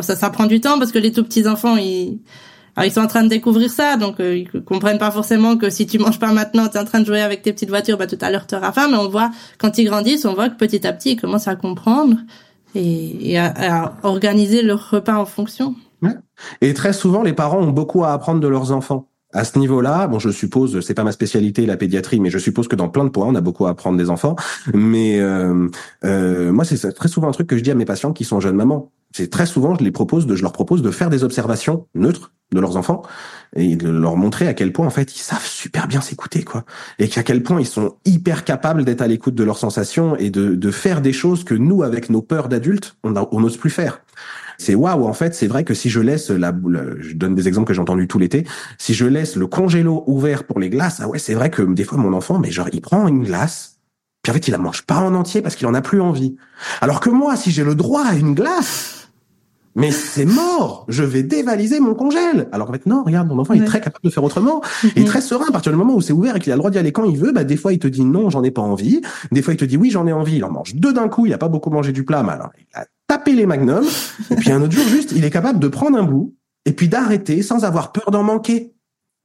ça, 0.00 0.16
ça 0.16 0.30
prend 0.30 0.46
du 0.46 0.60
temps 0.60 0.78
parce 0.78 0.92
que 0.92 0.98
les 0.98 1.12
tout 1.12 1.22
petits 1.22 1.46
enfants, 1.46 1.76
ils, 1.76 2.18
ils 2.84 2.90
sont 2.90 3.00
en 3.00 3.06
train 3.06 3.22
de 3.22 3.28
découvrir 3.28 3.70
ça, 3.70 3.96
donc 3.96 4.20
euh, 4.20 4.36
ils 4.36 4.62
comprennent 4.62 4.98
pas 4.98 5.10
forcément 5.10 5.56
que 5.56 5.70
si 5.70 5.86
tu 5.86 5.98
manges 5.98 6.18
pas 6.18 6.32
maintenant, 6.32 6.68
tu 6.68 6.76
es 6.76 6.80
en 6.80 6.84
train 6.84 7.00
de 7.00 7.06
jouer 7.06 7.20
avec 7.20 7.42
tes 7.42 7.52
petites 7.52 7.68
voitures, 7.68 7.98
bah 7.98 8.06
tout 8.06 8.18
à 8.20 8.30
l'heure 8.30 8.46
tu 8.46 8.54
auras 8.54 8.72
faim. 8.72 8.88
Mais 8.90 8.96
on 8.96 9.08
voit 9.08 9.30
quand 9.58 9.78
ils 9.78 9.84
grandissent, 9.84 10.24
on 10.24 10.34
voit 10.34 10.48
que 10.48 10.56
petit 10.56 10.86
à 10.86 10.92
petit 10.92 11.12
ils 11.12 11.20
commencent 11.20 11.48
à 11.48 11.56
comprendre 11.56 12.16
et, 12.74 13.38
à, 13.38 13.94
organiser 14.02 14.62
leur 14.62 14.90
repas 14.90 15.16
en 15.16 15.26
fonction. 15.26 15.74
Et 16.62 16.72
très 16.72 16.94
souvent, 16.94 17.22
les 17.22 17.34
parents 17.34 17.58
ont 17.58 17.70
beaucoup 17.70 18.04
à 18.04 18.12
apprendre 18.12 18.40
de 18.40 18.48
leurs 18.48 18.72
enfants 18.72 19.10
à 19.32 19.44
ce 19.44 19.58
niveau-là, 19.58 20.08
bon, 20.08 20.18
je 20.18 20.30
suppose, 20.30 20.80
c'est 20.80 20.94
pas 20.94 21.04
ma 21.04 21.12
spécialité 21.12 21.64
la 21.64 21.76
pédiatrie, 21.76 22.20
mais 22.20 22.30
je 22.30 22.38
suppose 22.38 22.66
que 22.68 22.76
dans 22.76 22.88
plein 22.88 23.04
de 23.04 23.10
points, 23.10 23.26
on 23.26 23.34
a 23.34 23.40
beaucoup 23.40 23.66
à 23.66 23.70
apprendre 23.70 23.96
des 23.96 24.10
enfants. 24.10 24.36
Mais 24.74 25.20
euh, 25.20 25.68
euh, 26.04 26.52
moi, 26.52 26.64
c'est 26.64 26.92
très 26.92 27.08
souvent 27.08 27.28
un 27.28 27.32
truc 27.32 27.46
que 27.46 27.56
je 27.56 27.62
dis 27.62 27.70
à 27.70 27.74
mes 27.74 27.84
patients 27.84 28.12
qui 28.12 28.24
sont 28.24 28.40
jeunes 28.40 28.56
mamans. 28.56 28.90
C'est 29.12 29.30
très 29.30 29.46
souvent, 29.46 29.76
je 29.76 29.84
les 29.84 29.92
propose, 29.92 30.26
de, 30.26 30.34
je 30.34 30.42
leur 30.42 30.52
propose 30.52 30.82
de 30.82 30.90
faire 30.90 31.10
des 31.10 31.24
observations 31.24 31.86
neutres 31.94 32.32
de 32.52 32.60
leurs 32.60 32.76
enfants 32.76 33.02
et 33.56 33.76
de 33.76 33.88
leur 33.88 34.16
montrer 34.16 34.46
à 34.46 34.54
quel 34.54 34.72
point 34.72 34.86
en 34.86 34.90
fait 34.90 35.16
ils 35.16 35.20
savent 35.20 35.44
super 35.44 35.88
bien 35.88 36.00
s'écouter 36.00 36.42
quoi. 36.42 36.64
Et 36.98 37.08
qu'à 37.08 37.22
quel 37.22 37.42
point 37.42 37.60
ils 37.60 37.66
sont 37.66 37.96
hyper 38.04 38.44
capables 38.44 38.84
d'être 38.84 39.02
à 39.02 39.08
l'écoute 39.08 39.34
de 39.34 39.44
leurs 39.44 39.58
sensations 39.58 40.16
et 40.16 40.30
de, 40.30 40.54
de 40.54 40.70
faire 40.70 41.00
des 41.00 41.12
choses 41.12 41.44
que 41.44 41.54
nous 41.54 41.82
avec 41.82 42.10
nos 42.10 42.22
peurs 42.22 42.48
d'adultes 42.48 42.96
on 43.02 43.40
n'ose 43.40 43.56
plus 43.56 43.70
faire. 43.70 44.02
C'est 44.58 44.74
waouh 44.74 45.06
en 45.06 45.14
fait 45.14 45.34
c'est 45.34 45.46
vrai 45.46 45.64
que 45.64 45.74
si 45.74 45.90
je 45.90 46.00
laisse 46.00 46.30
la 46.30 46.52
je 47.00 47.14
donne 47.14 47.34
des 47.34 47.48
exemples 47.48 47.66
que 47.66 47.74
j'ai 47.74 47.80
entendus 47.80 48.08
tout 48.08 48.18
l'été 48.18 48.46
si 48.78 48.94
je 48.94 49.06
laisse 49.06 49.36
le 49.36 49.46
congélo 49.46 50.04
ouvert 50.06 50.44
pour 50.44 50.60
les 50.60 50.68
glaces 50.68 51.00
ah 51.02 51.08
ouais 51.08 51.18
c'est 51.18 51.34
vrai 51.34 51.50
que 51.50 51.62
des 51.62 51.84
fois 51.84 51.98
mon 51.98 52.12
enfant 52.12 52.38
mais 52.38 52.50
genre 52.50 52.68
il 52.72 52.80
prend 52.80 53.08
une 53.08 53.24
glace 53.24 53.78
puis 54.22 54.30
en 54.30 54.34
fait 54.34 54.48
il 54.48 54.50
la 54.50 54.58
mange 54.58 54.82
pas 54.82 54.98
en 54.98 55.14
entier 55.14 55.40
parce 55.40 55.56
qu'il 55.56 55.66
en 55.66 55.74
a 55.74 55.80
plus 55.80 56.00
envie. 56.00 56.36
Alors 56.82 57.00
que 57.00 57.10
moi 57.10 57.36
si 57.36 57.50
j'ai 57.50 57.64
le 57.64 57.74
droit 57.74 58.04
à 58.04 58.14
une 58.14 58.34
glace 58.34 58.99
mais 59.74 59.90
c'est 59.92 60.24
mort, 60.24 60.84
je 60.88 61.04
vais 61.04 61.22
dévaliser 61.22 61.80
mon 61.80 61.94
congèle. 61.94 62.48
Alors 62.52 62.68
en 62.68 62.72
fait, 62.72 62.86
non, 62.86 63.04
regarde, 63.04 63.28
mon 63.28 63.38
enfant 63.38 63.54
est 63.54 63.64
très 63.64 63.80
capable 63.80 64.04
de 64.04 64.10
faire 64.10 64.24
autrement, 64.24 64.62
et 64.96 65.04
très 65.04 65.20
serein 65.20 65.46
à 65.48 65.52
partir 65.52 65.72
du 65.72 65.78
moment 65.78 65.94
où 65.94 66.00
c'est 66.00 66.12
ouvert 66.12 66.36
et 66.36 66.40
qu'il 66.40 66.52
a 66.52 66.56
le 66.56 66.58
droit 66.58 66.70
d'y 66.70 66.78
aller 66.78 66.92
quand 66.92 67.04
il 67.04 67.16
veut. 67.16 67.32
Bah 67.32 67.44
des 67.44 67.56
fois 67.56 67.72
il 67.72 67.78
te 67.78 67.86
dit 67.86 68.04
non, 68.04 68.30
j'en 68.30 68.42
ai 68.42 68.50
pas 68.50 68.62
envie. 68.62 69.00
Des 69.30 69.42
fois 69.42 69.54
il 69.54 69.56
te 69.56 69.64
dit 69.64 69.76
oui, 69.76 69.90
j'en 69.90 70.06
ai 70.06 70.12
envie. 70.12 70.36
Il 70.36 70.44
en 70.44 70.50
mange 70.50 70.74
deux 70.74 70.92
d'un 70.92 71.08
coup. 71.08 71.26
Il 71.26 71.32
a 71.32 71.38
pas 71.38 71.48
beaucoup 71.48 71.70
mangé 71.70 71.92
du 71.92 72.04
plat, 72.04 72.22
mais 72.22 72.32
alors 72.32 72.50
il 72.58 72.66
a 72.74 72.86
tapé 73.06 73.32
les 73.32 73.46
magnums. 73.46 73.86
et 74.30 74.36
puis 74.36 74.50
un 74.50 74.60
autre 74.62 74.72
jour, 74.72 74.86
juste, 74.88 75.12
il 75.14 75.24
est 75.24 75.30
capable 75.30 75.58
de 75.58 75.68
prendre 75.68 75.98
un 75.98 76.04
bout 76.04 76.34
et 76.64 76.72
puis 76.72 76.88
d'arrêter 76.88 77.42
sans 77.42 77.64
avoir 77.64 77.92
peur 77.92 78.10
d'en 78.10 78.22
manquer 78.22 78.74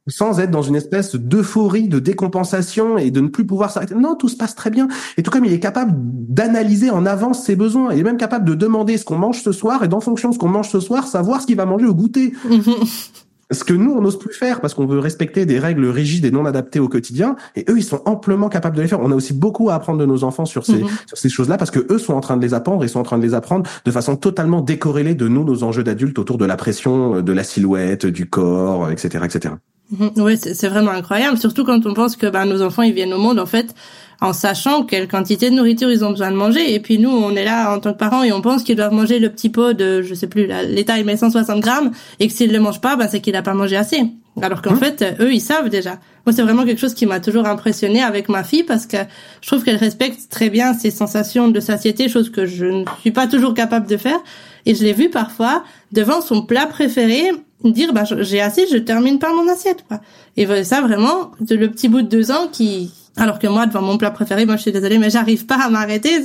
sans 0.07 0.39
être 0.39 0.51
dans 0.51 0.61
une 0.61 0.75
espèce 0.75 1.15
d'euphorie, 1.15 1.87
de 1.87 1.99
décompensation 1.99 2.97
et 2.97 3.11
de 3.11 3.21
ne 3.21 3.27
plus 3.27 3.45
pouvoir 3.45 3.71
s'arrêter. 3.71 3.95
Non, 3.95 4.15
tout 4.15 4.29
se 4.29 4.37
passe 4.37 4.55
très 4.55 4.69
bien. 4.69 4.87
Et 5.17 5.23
tout 5.23 5.31
comme 5.31 5.45
il 5.45 5.53
est 5.53 5.59
capable 5.59 5.93
d'analyser 5.95 6.91
en 6.91 7.05
avance 7.05 7.43
ses 7.43 7.55
besoins, 7.55 7.93
il 7.93 7.99
est 7.99 8.03
même 8.03 8.17
capable 8.17 8.45
de 8.45 8.55
demander 8.55 8.97
ce 8.97 9.05
qu'on 9.05 9.17
mange 9.17 9.41
ce 9.41 9.51
soir 9.51 9.83
et 9.83 9.87
d'en 9.87 9.99
fonction 9.99 10.29
de 10.29 10.33
ce 10.35 10.39
qu'on 10.39 10.49
mange 10.49 10.69
ce 10.69 10.79
soir, 10.79 11.07
savoir 11.07 11.41
ce 11.41 11.47
qu'il 11.47 11.57
va 11.57 11.65
manger 11.65 11.85
au 11.85 11.95
goûter. 11.95 12.33
ce 13.51 13.63
que 13.63 13.73
nous, 13.73 13.91
on 13.91 14.01
n'ose 14.01 14.17
plus 14.17 14.33
faire 14.33 14.61
parce 14.61 14.73
qu'on 14.73 14.85
veut 14.85 14.99
respecter 14.99 15.45
des 15.45 15.59
règles 15.59 15.85
rigides 15.87 16.25
et 16.25 16.31
non 16.31 16.45
adaptées 16.45 16.79
au 16.79 16.87
quotidien. 16.87 17.35
Et 17.55 17.65
eux, 17.69 17.77
ils 17.77 17.83
sont 17.83 18.01
amplement 18.05 18.49
capables 18.49 18.75
de 18.75 18.81
les 18.81 18.87
faire. 18.87 18.99
On 19.01 19.11
a 19.11 19.15
aussi 19.15 19.33
beaucoup 19.33 19.69
à 19.69 19.75
apprendre 19.75 19.99
de 19.99 20.05
nos 20.05 20.23
enfants 20.23 20.45
sur 20.45 20.65
ces, 20.65 20.83
mhm. 20.83 20.89
sur 21.07 21.17
ces 21.17 21.29
choses-là 21.29 21.57
parce 21.57 21.71
que 21.71 21.85
eux 21.91 21.97
sont 21.97 22.13
en 22.13 22.21
train 22.21 22.37
de 22.37 22.41
les 22.41 22.53
apprendre 22.53 22.83
et 22.83 22.87
sont 22.87 22.99
en 22.99 23.03
train 23.03 23.17
de 23.17 23.23
les 23.23 23.33
apprendre 23.33 23.69
de 23.83 23.91
façon 23.91 24.15
totalement 24.15 24.61
décorrélée 24.61 25.15
de 25.15 25.27
nous, 25.27 25.43
nos 25.43 25.63
enjeux 25.63 25.83
d'adultes 25.83 26.19
autour 26.19 26.37
de 26.37 26.45
la 26.45 26.57
pression, 26.57 27.21
de 27.21 27.33
la 27.33 27.43
silhouette, 27.43 28.05
du 28.05 28.29
corps, 28.29 28.91
etc., 28.91 29.25
etc. 29.25 29.55
Mhm. 29.91 30.11
Oui, 30.17 30.37
c'est 30.37 30.67
vraiment 30.67 30.91
incroyable, 30.91 31.37
surtout 31.37 31.63
quand 31.63 31.85
on 31.85 31.93
pense 31.93 32.15
que 32.15 32.27
ben, 32.27 32.45
nos 32.45 32.61
enfants 32.61 32.81
ils 32.81 32.93
viennent 32.93 33.13
au 33.13 33.19
monde 33.19 33.39
en 33.39 33.45
fait 33.45 33.75
en 34.21 34.33
sachant 34.33 34.83
quelle 34.83 35.07
quantité 35.07 35.49
de 35.49 35.55
nourriture 35.55 35.91
ils 35.91 36.03
ont 36.03 36.11
besoin 36.11 36.31
de 36.31 36.35
manger. 36.35 36.73
Et 36.73 36.79
puis 36.79 36.97
nous, 36.97 37.09
on 37.09 37.35
est 37.35 37.45
là 37.45 37.75
en 37.75 37.79
tant 37.79 37.93
que 37.93 37.97
parents 37.97 38.23
et 38.23 38.31
on 38.31 38.41
pense 38.41 38.63
qu'ils 38.63 38.75
doivent 38.75 38.93
manger 38.93 39.19
le 39.19 39.29
petit 39.29 39.49
pot 39.49 39.73
de, 39.73 40.01
je 40.01 40.13
sais 40.13 40.27
plus, 40.27 40.47
l'état 40.47 40.97
il 40.97 41.05
met 41.05 41.17
160 41.17 41.59
grammes 41.59 41.91
et 42.19 42.27
que 42.27 42.33
s'ils 42.33 42.51
le 42.51 42.59
mangent 42.59 42.81
pas, 42.81 42.95
ben, 42.95 43.07
c'est 43.09 43.21
qu'il 43.21 43.35
a 43.35 43.41
pas 43.41 43.53
mangé 43.53 43.75
assez. 43.75 44.01
Alors 44.41 44.61
qu'en 44.61 44.73
mhm. 44.73 44.79
fait, 44.79 45.15
eux, 45.19 45.33
ils 45.33 45.41
savent 45.41 45.69
déjà. 45.69 45.99
Moi, 46.25 46.33
c'est 46.33 46.41
vraiment 46.41 46.65
quelque 46.65 46.79
chose 46.79 46.93
qui 46.93 47.05
m'a 47.05 47.19
toujours 47.19 47.45
impressionné 47.45 48.01
avec 48.01 48.27
ma 48.27 48.43
fille 48.43 48.63
parce 48.63 48.85
que 48.85 48.97
je 49.41 49.47
trouve 49.47 49.63
qu'elle 49.63 49.77
respecte 49.77 50.29
très 50.29 50.49
bien 50.49 50.73
ses 50.73 50.91
sensations 50.91 51.47
de 51.47 51.59
satiété, 51.59 52.09
chose 52.09 52.29
que 52.29 52.45
je 52.45 52.65
ne 52.65 52.85
suis 53.01 53.11
pas 53.11 53.27
toujours 53.27 53.53
capable 53.53 53.87
de 53.87 53.95
faire. 53.95 54.19
Et 54.65 54.75
je 54.75 54.83
l'ai 54.83 54.93
vu 54.93 55.09
parfois 55.09 55.63
devant 55.91 56.21
son 56.21 56.41
plat 56.41 56.65
préféré 56.65 57.31
dire 57.71 57.93
bah 57.93 58.03
j'ai 58.03 58.41
assez, 58.41 58.67
je 58.71 58.77
termine 58.77 59.19
pas 59.19 59.33
mon 59.33 59.47
assiette 59.51 59.85
quoi. 59.87 60.01
Et 60.37 60.45
ça 60.63 60.81
vraiment 60.81 61.31
le 61.49 61.67
petit 61.67 61.87
bout 61.87 62.01
de 62.01 62.07
deux 62.07 62.31
ans 62.31 62.47
qui 62.51 62.91
alors 63.17 63.39
que 63.39 63.47
moi 63.47 63.65
devant 63.65 63.81
mon 63.81 63.97
plat 63.97 64.11
préféré, 64.11 64.45
moi 64.45 64.57
je 64.57 64.63
suis 64.63 64.71
désolée 64.71 64.97
mais 64.97 65.09
j'arrive 65.09 65.45
pas 65.45 65.57
à 65.63 65.69
m'arrêter. 65.69 66.21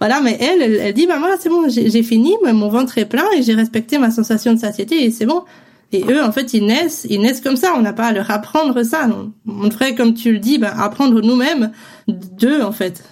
voilà, 0.00 0.20
mais 0.20 0.36
elle, 0.40 0.62
elle, 0.62 0.94
dit 0.94 1.06
bah 1.06 1.18
moi 1.18 1.30
c'est 1.38 1.48
bon, 1.48 1.68
j'ai 1.68 2.02
fini, 2.02 2.34
mon 2.42 2.68
ventre 2.68 2.98
est 2.98 3.06
plein 3.06 3.26
et 3.36 3.42
j'ai 3.42 3.54
respecté 3.54 3.98
ma 3.98 4.10
sensation 4.10 4.52
de 4.52 4.58
satiété 4.58 5.04
et 5.04 5.10
c'est 5.10 5.26
bon. 5.26 5.44
Et 5.92 6.04
eux, 6.08 6.22
en 6.22 6.32
fait, 6.32 6.52
ils 6.52 6.66
naissent, 6.66 7.06
ils 7.08 7.20
naissent 7.20 7.40
comme 7.40 7.56
ça. 7.56 7.72
On 7.76 7.80
n'a 7.80 7.94
pas 7.94 8.06
à 8.06 8.12
leur 8.12 8.30
apprendre 8.30 8.82
ça. 8.82 9.08
On 9.46 9.68
devrait, 9.68 9.94
comme 9.94 10.12
tu 10.12 10.32
le 10.32 10.38
dis, 10.38 10.58
bah, 10.58 10.74
apprendre 10.76 11.22
nous-mêmes 11.22 11.72
d'eux, 12.06 12.62
en 12.62 12.72
fait. 12.72 13.02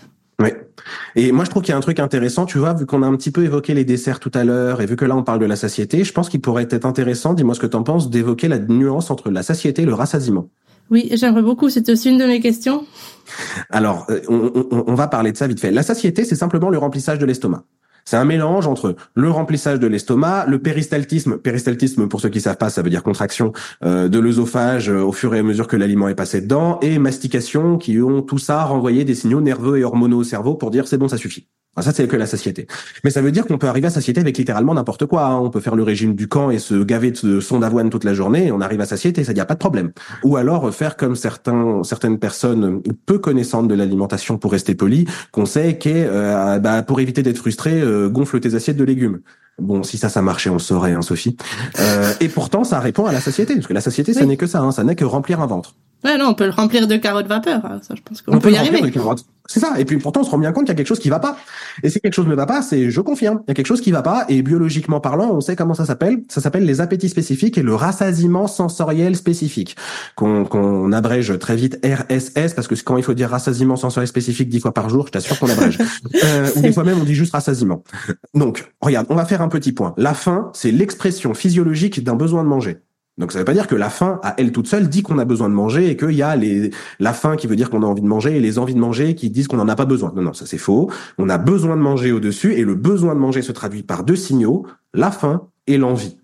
Et 1.14 1.33
moi, 1.33 1.44
je 1.44 1.51
trouve 1.51 1.62
qu'il 1.62 1.72
y 1.72 1.75
a 1.75 1.77
un 1.77 1.81
truc 1.81 2.01
intéressant, 2.01 2.46
tu 2.46 2.59
vois, 2.59 2.75
vu 2.75 2.87
qu'on 2.87 3.03
a 3.03 3.07
un 3.07 3.16
petit 3.16 3.31
peu 3.31 3.44
évoqué 3.44 3.75
les 3.75 3.85
desserts 3.85 4.20
tout 4.20 4.31
à 4.35 4.44
l'heure, 4.44 4.81
et 4.81 4.87
vu 4.87 4.96
que 4.96 5.05
là, 5.05 5.16
on 5.16 5.22
parle 5.22 5.38
de 5.38 5.46
la 5.46 5.57
satiété, 5.57 6.05
je 6.05 6.12
pense 6.12 6.29
qu'il 6.29 6.40
pourrait 6.40 6.68
être 6.70 6.87
intéressant, 6.87 7.35
dis-moi 7.35 7.55
ce 7.55 7.61
que 7.61 7.66
tu 7.66 7.77
en 7.77 7.83
penses, 7.83 8.11
d'évoquer 8.11 8.49
la 8.49 8.59
nuance 8.59 9.11
entre 9.11 9.31
la 9.31 9.42
satiété 9.42 9.83
et 9.83 9.87
le 9.87 9.94
rassasiement. 9.94 10.49
Oui, 10.90 11.09
j'aimerais 11.14 11.42
beaucoup, 11.42 11.68
c'est 11.68 11.88
aussi 11.88 12.11
une 12.11 12.18
de 12.18 12.27
mes 12.27 12.40
questions. 12.40 12.85
Alors, 13.70 14.07
euh, 14.09 14.20
on, 14.29 14.85
on 14.87 14.94
va 14.94 15.09
parler 15.09 15.33
de 15.33 15.37
ça 15.37 15.49
vite 15.49 15.59
fait. 15.59 15.72
La 15.72 15.83
satiété, 15.83 16.25
c'est 16.25 16.37
simplement 16.37 16.70
le 16.70 16.79
remplissage 16.79 17.18
de 17.18 17.27
l'estomac. 17.27 17.64
C'est 18.09 18.16
un 18.16 18.25
mélange 18.25 18.69
entre 18.69 18.95
le 19.14 19.31
remplissage 19.31 19.81
de 19.81 19.88
l'estomac, 19.88 20.47
le 20.47 20.61
péristaltisme. 20.61 21.38
Péristaltisme, 21.38 22.07
pour 22.07 22.21
ceux 22.21 22.29
qui 22.29 22.40
savent 22.40 22.57
pas, 22.57 22.71
ça 22.71 22.81
veut 22.83 22.88
dire 22.88 23.03
contraction 23.03 23.53
euh, 23.85 24.07
de 24.07 24.21
l'œsophage 24.21 24.88
euh, 24.88 25.03
au 25.03 25.11
fur 25.11 25.35
et 25.35 25.40
à 25.40 25.42
mesure 25.42 25.66
que 25.66 25.77
l'aliment 25.77 26.09
est 26.09 26.14
passé 26.14 26.40
dedans, 26.40 26.79
et 26.83 27.01
mastication, 27.01 27.79
qui 27.79 28.01
ont 28.01 28.23
tout 28.23 28.38
ça 28.38 28.62
renvoyé 28.62 29.05
des 29.05 29.16
signaux 29.16 29.40
nerveux 29.40 29.79
et 29.79 29.85
hormonaux 29.85 30.19
au 30.19 30.25
cerveau 30.25 30.55
pour 30.55 30.71
dire 30.71 30.87
c'est 30.87 30.99
bon, 30.99 31.09
ça 31.09 31.16
suffit. 31.16 31.49
Ça, 31.83 31.92
c'est 31.92 32.09
que 32.09 32.16
la 32.16 32.27
satiété. 32.27 32.66
Mais 33.05 33.11
ça 33.11 33.21
veut 33.21 33.31
dire 33.31 33.47
qu'on 33.47 33.59
peut 33.59 33.66
arriver 33.66 33.88
à 33.88 33.90
satiété 33.90 34.21
avec 34.21 34.38
littéralement 34.38 34.73
n'importe 34.73 35.05
quoi. 35.05 35.27
Hein. 35.27 35.38
On 35.38 35.51
peut 35.51 35.61
faire 35.61 35.77
le 35.77 35.83
régime 35.83 36.14
du 36.14 36.27
camp 36.27 36.51
et 36.51 36.59
se 36.59 36.75
gaver 36.83 37.11
de 37.11 37.38
son 37.40 37.61
d'avoine 37.61 37.90
toute 37.90 38.05
la 38.05 38.14
journée 38.14 38.47
et 38.47 38.53
on 38.53 38.62
arrive 38.62 38.81
à 38.81 38.87
satiété, 38.87 39.25
ça 39.25 39.35
n'y 39.35 39.40
a 39.40 39.45
pas 39.45 39.55
de 39.55 39.59
problème. 39.59 39.92
Ou 40.25 40.37
alors 40.37 40.73
faire 40.73 40.97
comme 40.97 41.16
certains, 41.16 41.83
certaines 41.85 42.19
personnes 42.19 42.81
peu 43.05 43.19
connaissantes 43.19 43.69
de 43.69 43.75
l'alimentation 43.75 44.38
pour 44.38 44.53
rester 44.53 44.75
poli, 44.75 45.07
qu'on 45.33 45.45
sait 45.45 45.77
que 45.77 45.90
euh, 45.92 46.59
bah, 46.61 46.83
pour 46.83 47.01
éviter 47.01 47.23
d'être 47.23 47.38
frustré, 47.38 47.79
euh, 47.79 47.95
gonfle 48.09 48.40
tes 48.40 48.54
assiettes 48.54 48.76
de 48.76 48.85
légumes. 48.85 49.20
Bon, 49.59 49.82
si 49.82 49.96
ça, 49.96 50.09
ça 50.09 50.20
marchait, 50.20 50.50
on 50.50 50.54
le 50.54 50.59
saurait, 50.59 50.92
hein, 50.92 51.02
Sophie. 51.02 51.37
Euh, 51.80 52.12
et 52.20 52.28
pourtant, 52.28 52.62
ça 52.62 52.78
répond 52.78 53.06
à 53.06 53.12
la 53.12 53.20
satiété, 53.20 53.54
parce 53.54 53.66
que 53.66 53.72
la 53.72 53.80
satiété, 53.80 54.12
ça 54.12 54.26
n'est 54.26 54.37
que 54.37 54.46
ça, 54.46 54.61
hein, 54.61 54.70
ça 54.70 54.85
n'est 54.85 54.96
que 54.96 55.04
remplir 55.04 55.40
un 55.40 55.46
ventre. 55.46 55.74
Ouais, 56.04 56.16
non, 56.18 56.26
on 56.26 56.35
peut 56.35 56.44
le 56.44 56.50
remplir 56.50 56.87
de 56.87 56.96
carottes 56.96 57.26
vapeur. 57.26 57.64
Hein, 57.64 57.80
ça, 57.82 57.94
je 57.94 58.02
pense 58.02 58.22
qu'on 58.22 58.38
peut, 58.38 58.52
y 58.52 58.56
arriver. 58.56 58.80
C'est 59.48 59.61
ça. 59.61 59.74
Et 59.78 59.85
puis 59.85 59.98
pourtant, 59.98 60.20
on 60.20 60.24
se 60.24 60.30
rend 60.30 60.38
bien 60.38 60.52
compte 60.52 60.64
qu'il 60.64 60.72
y 60.72 60.72
a 60.72 60.76
quelque 60.76 60.88
chose 60.88 60.98
qui 60.98 61.09
va 61.09 61.20
pas. 61.20 61.37
Et 61.82 61.90
si 61.90 62.00
quelque 62.00 62.14
chose 62.14 62.26
ne 62.26 62.35
va 62.35 62.46
pas, 62.46 62.62
c'est 62.62 62.90
je 62.90 63.00
confirme. 63.00 63.40
Il 63.46 63.48
y 63.48 63.52
a 63.52 63.54
quelque 63.54 63.66
chose 63.66 63.80
qui 63.80 63.92
va 63.92 64.02
pas. 64.02 64.24
Et 64.28 64.42
biologiquement 64.42 65.00
parlant, 65.00 65.30
on 65.30 65.40
sait 65.40 65.56
comment 65.56 65.74
ça 65.74 65.85
s'appelle. 65.85 66.22
Ça 66.28 66.40
s'appelle 66.40 66.64
les 66.64 66.80
appétits 66.80 67.09
spécifiques 67.09 67.56
et 67.59 67.62
le 67.62 67.74
rassasiement 67.74 68.46
sensoriel 68.46 69.16
spécifique, 69.16 69.76
qu'on 70.16 70.44
qu'on 70.44 70.92
abrège 70.92 71.38
très 71.38 71.56
vite 71.56 71.78
RSS 71.85 72.54
parce 72.54 72.66
que 72.66 72.74
quand 72.74 72.96
il 72.96 73.04
faut 73.04 73.14
dire 73.14 73.30
rassasiement 73.30 73.76
sensoriel 73.76 74.09
spécifique 74.09 74.48
dix 74.48 74.61
fois 74.61 74.74
par 74.74 74.88
jour, 74.88 75.06
je 75.06 75.12
t'assure 75.12 75.38
qu'on 75.38 75.48
abrège. 75.48 75.78
euh, 76.24 76.50
ou 76.56 76.61
des 76.61 76.72
fois 76.72 76.85
même 76.85 77.00
on 77.00 77.04
dit 77.04 77.14
juste 77.14 77.32
rassasiement. 77.32 77.82
Donc, 78.35 78.72
regarde, 78.80 79.06
on 79.11 79.14
va 79.14 79.24
faire 79.24 79.42
un 79.42 79.48
petit 79.48 79.72
point. 79.72 79.94
La 79.96 80.14
faim, 80.14 80.50
c'est 80.54 80.72
l'expression 80.72 81.35
physiologique 81.35 82.02
d'un 82.02 82.16
besoin 82.16 82.42
de 82.42 82.48
manger. 82.48 82.78
Donc 83.18 83.33
ça 83.33 83.38
veut 83.38 83.44
pas 83.44 83.55
dire 83.55 83.66
que 83.66 83.74
la 83.74 83.88
faim 83.88 84.20
à 84.22 84.35
elle 84.37 84.52
toute 84.52 84.66
seule 84.66 84.88
dit 84.88 85.02
qu'on 85.02 85.18
a 85.18 85.24
besoin 85.24 85.48
de 85.48 85.55
manger 85.55 85.90
et 85.90 85.96
qu'il 85.96 86.12
y 86.12 86.22
a 86.22 86.37
les 86.37 86.70
la 87.00 87.14
faim 87.14 87.37
qui 87.37 87.46
veut 87.46 87.57
dire 87.57 87.70
qu'on 87.70 87.83
a 87.83 87.87
envie 87.87 88.02
de 88.02 88.07
manger 88.07 88.37
et 88.37 88.40
les 88.40 88.59
envies 88.59 88.74
de 88.74 88.79
manger 88.79 89.14
qui 89.14 89.31
disent 89.31 89.48
qu'on 89.48 89.57
n'en 89.57 89.68
a 89.68 89.76
pas 89.76 89.87
besoin. 89.87 90.12
Non 90.14 90.22
non, 90.22 90.33
ça 90.35 90.44
c'est 90.44 90.59
faux. 90.59 90.90
On 91.16 91.29
a 91.31 91.38
besoin 91.38 91.76
de 91.76 91.81
manger 91.81 92.12
au-dessus 92.12 92.55
et 92.55 92.62
le 92.62 92.74
besoin 92.74 93.14
de 93.14 93.20
manger 93.20 93.40
se 93.40 93.52
traduit 93.52 93.83
par 93.83 94.05
deux 94.05 94.16
signaux, 94.16 94.66
la 94.92 95.11
faim 95.11 95.48
et 95.66 95.79
l'envie. 95.79 96.18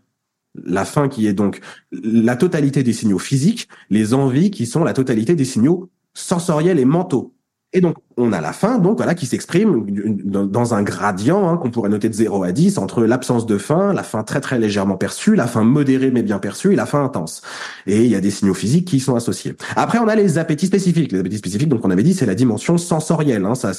La 0.55 0.85
faim 0.85 1.09
qui 1.09 1.26
est 1.26 1.33
donc 1.33 1.61
la 1.92 2.37
totalité 2.37 2.83
des 2.83 2.92
signaux 2.92 3.18
physiques, 3.18 3.68
les 3.88 4.12
envies 4.12 4.50
qui 4.50 4.66
sont 4.66 4.85
la 4.85 4.92
totalité 4.92 5.35
des 5.35 5.46
signaux 5.46 5.88
sensoriels 6.12 6.78
et 6.78 6.85
mentaux. 6.85 7.33
Et 7.74 7.80
donc, 7.80 7.96
on 8.18 8.32
a 8.32 8.40
la 8.42 8.52
faim, 8.52 8.78
donc 8.78 8.98
voilà, 8.98 9.14
qui 9.14 9.24
s'exprime 9.24 9.87
dans 10.24 10.74
un 10.74 10.82
gradient 10.82 11.48
hein, 11.48 11.56
qu'on 11.56 11.70
pourrait 11.70 11.88
noter 11.88 12.11
de 12.11 12.14
0 12.14 12.42
à 12.44 12.52
10 12.52 12.76
entre 12.76 13.04
l'absence 13.04 13.46
de 13.46 13.56
faim, 13.56 13.94
la 13.94 14.02
faim 14.02 14.22
très 14.24 14.42
très 14.42 14.58
légèrement 14.58 14.96
perçue, 14.96 15.35
la 15.35 15.46
faim 15.46 15.64
modérée 15.64 16.11
mais 16.11 16.22
bien 16.22 16.38
perçue 16.38 16.74
et 16.74 16.76
la 16.76 16.85
faim 16.85 17.02
intense. 17.02 17.40
Et 17.87 18.04
il 18.04 18.11
y 18.11 18.14
a 18.14 18.20
des 18.20 18.30
signaux 18.30 18.52
physiques 18.52 18.87
qui 18.87 19.00
sont 19.00 19.16
associés. 19.16 19.56
Après, 19.74 19.98
on 19.98 20.08
a 20.08 20.14
les 20.14 20.37
appétits 20.37 20.66
spécifiques. 20.66 21.12
Les 21.12 21.20
appétits 21.20 21.38
spécifiques, 21.38 21.70
donc 21.70 21.85
on 21.85 21.90
avait 21.90 22.02
dit, 22.02 22.12
c'est 22.12 22.26
la 22.26 22.35
dimension 22.35 22.76
sensorielle. 22.76 23.46
Hein, 23.46 23.54
ça, 23.54 23.72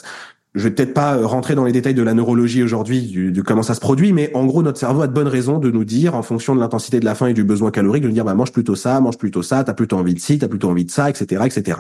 je 0.56 0.64
vais 0.64 0.72
peut-être 0.72 0.94
pas 0.94 1.18
rentrer 1.26 1.56
dans 1.56 1.66
les 1.66 1.72
détails 1.72 1.96
de 1.96 2.04
la 2.04 2.14
neurologie 2.14 2.62
aujourd'hui, 2.62 3.32
de 3.32 3.42
comment 3.42 3.64
ça 3.64 3.74
se 3.74 3.80
produit, 3.80 4.14
mais 4.14 4.30
en 4.36 4.46
gros, 4.46 4.62
notre 4.62 4.78
cerveau 4.78 5.02
a 5.02 5.08
de 5.08 5.14
bonnes 5.14 5.28
raisons 5.28 5.58
de 5.58 5.72
nous 5.72 5.84
dire, 5.84 6.16
en 6.16 6.22
fonction 6.22 6.56
de 6.56 6.60
l'intensité 6.60 7.00
de 7.00 7.06
la 7.06 7.16
faim 7.16 7.28
et 7.28 7.34
du 7.34 7.44
besoin 7.44 7.72
calorique, 7.72 8.04
de 8.04 8.08
nous 8.08 8.14
dire, 8.14 8.26
bah, 8.26 8.36
mange 8.36 8.52
plutôt 8.52 8.76
ça, 8.76 9.00
mange 9.00 9.18
plutôt 9.18 9.42
ça, 9.42 9.64
t'as 9.64 9.74
plutôt 9.74 9.98
envie 9.98 10.14
de 10.14 10.20
ci, 10.20 10.38
t'as 10.38 10.48
plutôt 10.48 10.70
envie 10.70 10.86
de 10.86 10.92
ça, 10.92 11.10
etc., 11.10 11.42
etc. 11.46 11.80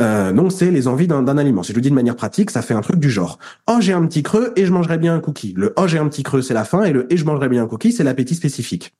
Euh, 0.00 0.32
donc, 0.32 0.52
c'est 0.52 0.70
les 0.70 0.88
envies 0.88 1.06
d'un 1.06 1.36
aliment. 1.36 1.62
Si 1.62 1.72
je 1.72 1.76
le 1.76 1.82
dis 1.82 1.90
de 1.90 1.94
manière 1.94 2.16
pratique, 2.16 2.50
ça 2.50 2.62
fait 2.62 2.74
un 2.74 2.80
truc 2.80 2.98
du 2.98 3.10
genre, 3.10 3.38
oh, 3.68 3.76
j'ai 3.80 3.92
un 3.92 4.06
petit 4.06 4.22
creux 4.22 4.52
et 4.56 4.64
je 4.64 4.72
mangerai 4.72 4.96
bien 4.96 5.14
un 5.14 5.20
cookie. 5.20 5.52
Le 5.56 5.74
oh, 5.76 5.86
j'ai 5.86 5.98
un 5.98 6.08
petit 6.08 6.22
creux, 6.22 6.40
c'est 6.40 6.54
la 6.54 6.64
faim, 6.64 6.84
et 6.84 6.92
le 6.92 7.12
et 7.12 7.18
je 7.18 7.26
mangerai 7.26 7.50
bien 7.50 7.64
un 7.64 7.66
cookie, 7.66 7.92
c'est 7.92 8.04
l'appétit 8.04 8.34
spécifique. 8.34 8.94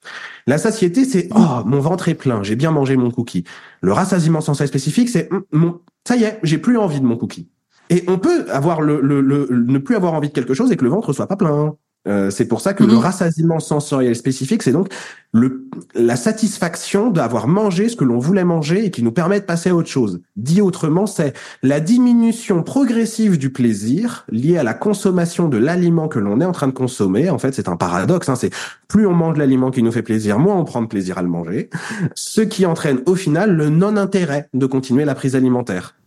La 0.46 0.58
satiété, 0.58 1.04
c'est, 1.06 1.28
oh, 1.34 1.62
mon 1.64 1.80
ventre 1.80 2.08
est 2.08 2.14
plein, 2.14 2.42
j'ai 2.42 2.56
bien 2.56 2.72
mangé 2.72 2.96
mon 2.96 3.10
cookie. 3.10 3.44
Le 3.80 3.92
rassasiement 3.92 4.42
sensoriel 4.42 4.68
spécifique, 4.68 5.08
c'est, 5.08 5.30
hum, 5.52 5.78
ça 6.06 6.16
y 6.16 6.24
est, 6.24 6.38
j'ai 6.42 6.58
plus 6.58 6.76
envie 6.76 7.00
de 7.00 7.06
mon 7.06 7.16
cookie. 7.16 7.48
Et 7.90 8.04
on 8.08 8.18
peut 8.18 8.50
avoir 8.50 8.80
le, 8.80 9.00
le, 9.00 9.20
le, 9.20 9.48
ne 9.50 9.78
plus 9.78 9.96
avoir 9.96 10.14
envie 10.14 10.28
de 10.28 10.34
quelque 10.34 10.54
chose 10.54 10.70
et 10.72 10.76
que 10.76 10.84
le 10.84 10.90
ventre 10.90 11.12
soit 11.12 11.26
pas 11.26 11.36
plein. 11.36 11.74
Euh, 12.06 12.30
c'est 12.30 12.46
pour 12.46 12.60
ça 12.60 12.74
que 12.74 12.84
le 12.84 12.94
mhm. 12.94 13.00
rassasiement 13.00 13.60
sensoriel 13.60 14.16
spécifique, 14.16 14.62
c'est 14.62 14.72
donc 14.72 14.88
le, 15.32 15.68
la 15.94 16.16
satisfaction 16.16 17.10
d'avoir 17.10 17.48
mangé 17.48 17.88
ce 17.88 17.96
que 17.96 18.04
l'on 18.04 18.18
voulait 18.18 18.44
manger 18.44 18.86
et 18.86 18.90
qui 18.90 19.02
nous 19.02 19.12
permet 19.12 19.40
de 19.40 19.44
passer 19.44 19.70
à 19.70 19.74
autre 19.74 19.88
chose. 19.88 20.20
Dit 20.36 20.62
autrement, 20.62 21.06
c'est 21.06 21.34
la 21.62 21.80
diminution 21.80 22.62
progressive 22.62 23.36
du 23.36 23.50
plaisir 23.50 24.24
liée 24.30 24.56
à 24.56 24.62
la 24.62 24.74
consommation 24.74 25.48
de 25.48 25.58
l'aliment 25.58 26.08
que 26.08 26.18
l'on 26.18 26.40
est 26.40 26.46
en 26.46 26.52
train 26.52 26.68
de 26.68 26.72
consommer. 26.72 27.28
En 27.28 27.38
fait, 27.38 27.52
c'est 27.52 27.68
un 27.68 27.76
paradoxe. 27.76 28.28
Hein, 28.28 28.36
c'est 28.36 28.54
plus 28.86 29.06
on 29.06 29.14
mange 29.14 29.36
l'aliment 29.36 29.70
qui 29.70 29.82
nous 29.82 29.92
fait 29.92 30.02
plaisir, 30.02 30.38
moins 30.38 30.56
on 30.56 30.64
prend 30.64 30.80
de 30.80 30.86
plaisir 30.86 31.18
à 31.18 31.22
le 31.22 31.28
manger. 31.28 31.68
Ce 32.14 32.40
qui 32.40 32.64
entraîne 32.64 33.00
au 33.04 33.16
final 33.16 33.54
le 33.54 33.68
non-intérêt 33.68 34.48
de 34.54 34.66
continuer 34.66 35.04
la 35.04 35.14
prise 35.14 35.36
alimentaire. 35.36 35.97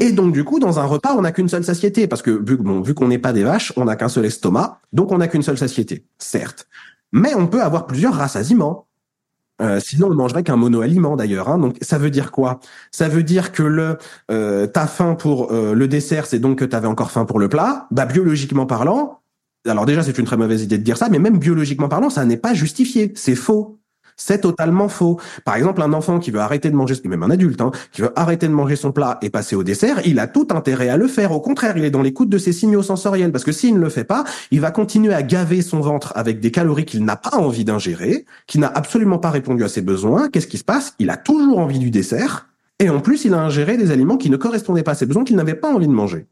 Et 0.00 0.12
donc 0.12 0.32
du 0.32 0.44
coup, 0.44 0.58
dans 0.58 0.78
un 0.78 0.84
repas, 0.84 1.14
on 1.16 1.22
n'a 1.22 1.32
qu'une 1.32 1.48
seule 1.48 1.64
satiété 1.64 2.06
parce 2.06 2.22
que 2.22 2.30
vu, 2.30 2.56
bon, 2.56 2.80
vu 2.80 2.94
qu'on 2.94 3.08
n'est 3.08 3.18
pas 3.18 3.32
des 3.32 3.44
vaches, 3.44 3.72
on 3.76 3.84
n'a 3.84 3.96
qu'un 3.96 4.08
seul 4.08 4.26
estomac, 4.26 4.80
donc 4.92 5.12
on 5.12 5.18
n'a 5.18 5.28
qu'une 5.28 5.42
seule 5.42 5.58
satiété, 5.58 6.04
certes. 6.18 6.68
Mais 7.12 7.34
on 7.34 7.46
peut 7.46 7.62
avoir 7.62 7.86
plusieurs 7.86 8.14
rassasiements. 8.14 8.86
Euh, 9.60 9.80
sinon, 9.80 10.08
on 10.08 10.14
mangerait 10.14 10.44
qu'un 10.44 10.56
monoaliment 10.56 11.16
d'ailleurs. 11.16 11.48
Hein. 11.48 11.58
Donc, 11.58 11.76
ça 11.80 11.98
veut 11.98 12.10
dire 12.10 12.30
quoi? 12.30 12.60
Ça 12.92 13.08
veut 13.08 13.24
dire 13.24 13.50
que 13.50 13.64
le 13.64 13.98
euh, 14.30 14.68
t'as 14.68 14.86
faim 14.86 15.16
pour 15.16 15.52
euh, 15.52 15.74
le 15.74 15.88
dessert, 15.88 16.26
c'est 16.26 16.38
donc 16.38 16.58
que 16.58 16.64
t'avais 16.64 16.86
encore 16.86 17.10
faim 17.10 17.24
pour 17.24 17.40
le 17.40 17.48
plat. 17.48 17.88
Bah, 17.90 18.06
biologiquement 18.06 18.66
parlant, 18.66 19.20
alors 19.66 19.86
déjà, 19.86 20.02
c'est 20.02 20.16
une 20.18 20.24
très 20.24 20.36
mauvaise 20.36 20.62
idée 20.62 20.78
de 20.78 20.84
dire 20.84 20.96
ça, 20.96 21.08
mais 21.08 21.18
même 21.18 21.38
biologiquement 21.38 21.88
parlant, 21.88 22.10
ça 22.10 22.24
n'est 22.24 22.36
pas 22.36 22.54
justifié. 22.54 23.12
C'est 23.16 23.34
faux. 23.34 23.77
C'est 24.20 24.40
totalement 24.40 24.88
faux. 24.88 25.18
Par 25.44 25.54
exemple, 25.54 25.80
un 25.80 25.92
enfant 25.92 26.18
qui 26.18 26.32
veut 26.32 26.40
arrêter 26.40 26.70
de 26.70 26.76
manger, 26.76 26.96
même 27.04 27.22
un 27.22 27.30
adulte, 27.30 27.60
hein, 27.60 27.70
qui 27.92 28.02
veut 28.02 28.12
arrêter 28.18 28.48
de 28.48 28.52
manger 28.52 28.74
son 28.74 28.90
plat 28.90 29.18
et 29.22 29.30
passer 29.30 29.54
au 29.54 29.62
dessert, 29.62 30.00
il 30.04 30.18
a 30.18 30.26
tout 30.26 30.48
intérêt 30.50 30.88
à 30.88 30.96
le 30.96 31.06
faire. 31.06 31.30
Au 31.30 31.40
contraire, 31.40 31.76
il 31.76 31.84
est 31.84 31.90
dans 31.90 32.02
l'écoute 32.02 32.28
de 32.28 32.36
ses 32.36 32.52
signaux 32.52 32.82
sensoriels, 32.82 33.30
parce 33.30 33.44
que 33.44 33.52
s'il 33.52 33.74
ne 33.74 33.80
le 33.80 33.88
fait 33.88 34.02
pas, 34.04 34.24
il 34.50 34.60
va 34.60 34.72
continuer 34.72 35.14
à 35.14 35.22
gaver 35.22 35.62
son 35.62 35.80
ventre 35.80 36.12
avec 36.16 36.40
des 36.40 36.50
calories 36.50 36.84
qu'il 36.84 37.04
n'a 37.04 37.14
pas 37.14 37.38
envie 37.38 37.64
d'ingérer, 37.64 38.26
qui 38.48 38.58
n'a 38.58 38.66
absolument 38.66 39.18
pas 39.18 39.30
répondu 39.30 39.62
à 39.62 39.68
ses 39.68 39.82
besoins. 39.82 40.28
Qu'est-ce 40.28 40.48
qui 40.48 40.58
se 40.58 40.64
passe? 40.64 40.94
Il 40.98 41.10
a 41.10 41.16
toujours 41.16 41.58
envie 41.60 41.78
du 41.78 41.90
dessert, 41.90 42.48
et 42.80 42.90
en 42.90 43.00
plus, 43.00 43.24
il 43.24 43.34
a 43.34 43.40
ingéré 43.40 43.76
des 43.76 43.92
aliments 43.92 44.16
qui 44.16 44.30
ne 44.30 44.36
correspondaient 44.36 44.82
pas 44.82 44.92
à 44.92 44.96
ses 44.96 45.06
besoins, 45.06 45.24
qu'il 45.24 45.36
n'avait 45.36 45.54
pas 45.54 45.72
envie 45.72 45.88
de 45.88 45.92
manger. 45.92 46.26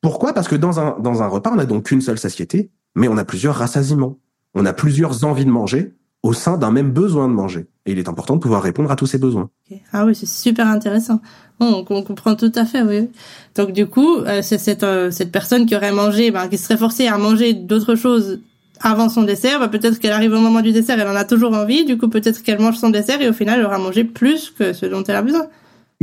Pourquoi? 0.00 0.34
Parce 0.34 0.46
que 0.46 0.54
dans 0.56 0.78
un, 0.78 0.96
dans 1.00 1.22
un 1.22 1.26
repas, 1.26 1.50
on 1.52 1.56
n'a 1.56 1.66
donc 1.66 1.86
qu'une 1.86 2.00
seule 2.00 2.18
satiété, 2.18 2.70
mais 2.94 3.08
on 3.08 3.16
a 3.16 3.24
plusieurs 3.24 3.56
rassasiements. 3.56 4.18
On 4.54 4.66
a 4.66 4.72
plusieurs 4.72 5.24
envies 5.24 5.44
de 5.44 5.50
manger, 5.50 5.94
au 6.24 6.32
sein 6.32 6.56
d'un 6.56 6.70
même 6.70 6.90
besoin 6.90 7.28
de 7.28 7.34
manger. 7.34 7.66
Et 7.84 7.92
il 7.92 7.98
est 7.98 8.08
important 8.08 8.34
de 8.36 8.40
pouvoir 8.40 8.62
répondre 8.62 8.90
à 8.90 8.96
tous 8.96 9.06
ces 9.06 9.18
besoins. 9.18 9.50
Ah 9.92 10.06
oui, 10.06 10.14
c'est 10.14 10.26
super 10.26 10.66
intéressant. 10.66 11.20
on, 11.60 11.84
comprend 11.84 12.34
tout 12.34 12.50
à 12.54 12.64
fait, 12.64 12.80
oui. 12.80 13.10
Donc 13.54 13.72
du 13.72 13.86
coup, 13.86 14.16
euh, 14.20 14.40
c'est 14.40 14.56
cette, 14.56 14.84
euh, 14.84 15.10
cette 15.10 15.30
personne 15.30 15.66
qui 15.66 15.76
aurait 15.76 15.92
mangé, 15.92 16.30
ben, 16.30 16.48
qui 16.48 16.56
serait 16.56 16.78
forcée 16.78 17.08
à 17.08 17.18
manger 17.18 17.52
d'autres 17.52 17.94
choses 17.94 18.40
avant 18.80 19.10
son 19.10 19.22
dessert, 19.22 19.60
ben, 19.60 19.68
peut-être 19.68 19.98
qu'elle 19.98 20.12
arrive 20.12 20.32
au 20.32 20.40
moment 20.40 20.62
du 20.62 20.72
dessert, 20.72 20.98
elle 20.98 21.08
en 21.08 21.14
a 21.14 21.26
toujours 21.26 21.52
envie, 21.52 21.84
du 21.84 21.98
coup 21.98 22.08
peut-être 22.08 22.42
qu'elle 22.42 22.58
mange 22.58 22.78
son 22.78 22.88
dessert 22.88 23.20
et 23.20 23.28
au 23.28 23.34
final 23.34 23.60
elle 23.60 23.66
aura 23.66 23.78
mangé 23.78 24.04
plus 24.04 24.50
que 24.50 24.72
ce 24.72 24.86
dont 24.86 25.04
elle 25.04 25.16
a 25.16 25.22
besoin. 25.22 25.46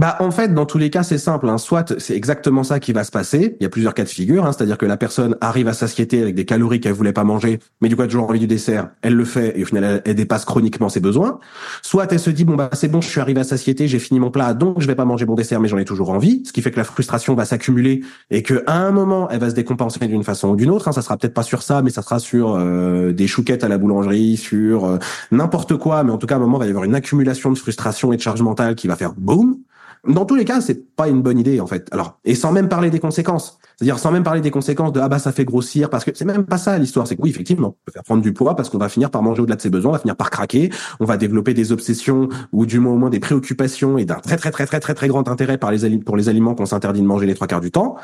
Bah 0.02 0.16
en 0.20 0.32
fait, 0.32 0.52
dans 0.52 0.66
tous 0.66 0.80
les 0.80 0.90
cas, 0.90 1.04
c'est 1.04 1.20
simple. 1.20 1.48
Hein. 1.48 1.60
Soit 1.60 2.00
c'est 2.00 2.16
exactement 2.16 2.64
ça 2.64 2.80
qui 2.80 2.92
va 2.92 3.04
se 3.04 3.12
passer. 3.12 3.56
Il 3.60 3.64
y 3.64 3.68
a 3.68 3.70
plusieurs 3.70 3.94
cas 3.94 4.04
de 4.04 4.10
figure, 4.10 4.48
hein. 4.48 4.52
c'est-à-dire 4.52 4.80
que 4.80 4.88
la 4.88 4.98
personne 4.98 5.38
arrive 5.42 5.68
à 5.68 5.74
satiété 5.74 6.24
avec 6.24 6.34
des 6.34 6.44
calories 6.44 6.80
qu'elle 6.80 6.94
voulait 6.94 7.14
pas 7.14 7.24
manger, 7.24 7.60
mais 7.82 7.88
du 7.88 7.96
coup 7.96 8.02
elle 8.02 8.08
a 8.08 8.10
toujours 8.10 8.28
envie 8.28 8.40
du 8.40 8.48
dessert. 8.48 8.90
Elle 9.04 9.14
le 9.14 9.26
fait 9.26 9.60
et 9.60 9.62
au 9.62 9.68
final 9.68 10.02
elle, 10.04 10.16
dépasse 10.16 10.44
chroniquement 10.44 10.90
ses 10.90 11.02
besoins. 11.02 11.38
Soit 11.84 12.12
elle 12.12 12.20
se 12.20 12.32
dit 12.32 12.46
bon 12.46 12.56
bah 12.56 12.72
c'est 12.74 12.88
bon, 12.88 13.00
je 13.00 13.10
suis 13.10 13.22
arrivé 13.22 13.42
à 13.42 13.44
satiété, 13.44 13.88
j'ai 13.88 14.00
fini 14.00 14.20
mon 14.20 14.32
plat, 14.32 14.56
donc 14.56 14.82
je 14.82 14.88
vais 14.88 14.96
pas 14.96 15.06
manger 15.06 15.28
mon 15.28 15.36
dessert, 15.36 15.60
mais 15.60 15.68
j'en 15.68 15.78
ai 15.78 15.86
toujours 15.86 16.10
envie. 16.10 16.42
Ce 16.48 16.52
qui 16.52 16.64
fait 16.64 16.72
que 16.72 16.78
la 16.78 16.84
frustration 16.84 17.36
va 17.36 17.46
s'accumuler 17.46 18.02
et 18.32 18.42
que 18.42 18.64
à 18.66 18.80
un 18.80 18.90
moment 18.90 19.30
elle 19.30 19.40
va 19.40 19.52
se 19.52 19.56
décompenser 19.56 20.08
d'une 20.08 20.24
façon 20.24 20.50
ou 20.50 20.56
d'une 20.56 20.72
autre. 20.72 20.88
Hein. 20.88 20.94
Ça 20.94 21.04
sera 21.04 21.16
peut-être 21.16 21.36
pas 21.36 21.44
sur 21.44 21.62
ça, 21.62 21.84
mais 21.84 21.92
ça 21.92 22.02
sera 22.02 22.18
sur 22.18 22.56
euh, 22.56 23.12
des 23.12 23.28
chouquettes 23.28 23.64
à 23.64 23.68
la 23.68 23.78
boulangerie, 23.78 24.38
sur 24.38 24.86
euh, 24.86 24.98
n'importe 25.30 25.78
quoi. 25.78 26.04
Mais 26.04 26.12
en 26.12 26.18
tout 26.18 26.26
cas, 26.26 26.34
à 26.34 26.38
un 26.38 26.42
moment 26.42 26.58
il 26.58 26.62
va 26.62 26.66
y 26.66 26.70
avoir 26.70 26.86
une 26.86 26.96
accumulation 26.96 27.52
de 27.52 27.58
frustration 27.60 28.12
et 28.14 28.18
de 28.18 28.22
charge 28.24 28.42
mentale 28.42 28.74
qui 28.74 28.88
va 28.88 28.96
faire 28.96 29.14
boum. 29.16 29.60
Dans 30.08 30.26
tous 30.26 30.34
les 30.34 30.46
cas, 30.46 30.62
c'est 30.62 30.96
pas 30.96 31.08
une 31.08 31.22
bonne 31.22 31.38
idée 31.38 31.60
en 31.60 31.68
fait. 31.68 31.88
Alors, 31.92 32.20
et 32.26 32.34
sans 32.34 32.52
même 32.52 32.68
parler 32.70 32.90
des 32.90 33.00
conséquences, 33.00 33.60
c'est-à-dire 33.78 34.00
sans 34.00 34.12
même 34.12 34.24
parler 34.24 34.42
des 34.42 34.50
conséquences 34.50 34.92
de 34.94 35.00
ah 35.00 35.08
bah 35.08 35.20
ça 35.20 35.32
fait 35.32 35.46
grossir 35.46 35.92
parce 35.92 36.04
que 36.04 36.12
c'est 36.16 36.26
même 36.26 36.46
pas 36.46 36.58
ça 36.58 36.78
l'histoire. 36.80 37.06
C'est 37.06 37.16
que 37.16 37.22
oui 37.22 37.30
effectivement, 37.30 37.68
on 37.68 37.86
peut 37.86 37.92
faire 37.92 38.04
prendre 38.04 38.24
du 38.24 38.34
poids 38.34 38.56
parce 38.56 38.70
qu'on 38.70 38.80
va 38.80 38.90
finir 38.90 39.12
par 39.12 39.22
manger 39.22 39.44
au-delà 39.44 39.58
de 39.58 39.62
ses 39.62 39.70
besoins, 39.70 39.92
on 39.92 39.94
va 39.94 40.00
finir 40.00 40.16
par 40.16 40.32
craquer, 40.32 40.72
on 41.00 41.06
va 41.06 41.18
développer 41.18 41.54
des 41.54 41.72
obsessions 41.72 42.30
ou 42.52 42.66
du 42.66 42.80
moins 42.80 42.94
au 42.94 42.98
moins 42.98 43.12
des 43.12 43.20
préoccupations 43.20 44.00
et 44.00 44.06
d'un 44.06 44.16
très 44.16 44.38
très 44.38 44.50
très 44.50 44.66
très 44.66 44.80
très 44.80 44.96
très 44.96 45.08
grand 45.08 45.28
intérêt 45.30 45.60
par 45.60 45.72
les 45.72 46.00
pour 46.00 46.18
les 46.18 46.30
aliments 46.30 46.56
qu'on 46.56 46.66
s'interdit 46.66 47.02
de 47.02 47.08
manger 47.08 47.28
les 47.28 47.36
trois 47.36 47.48
quarts 47.48 47.62
du 47.62 47.70
temps. 47.70 47.96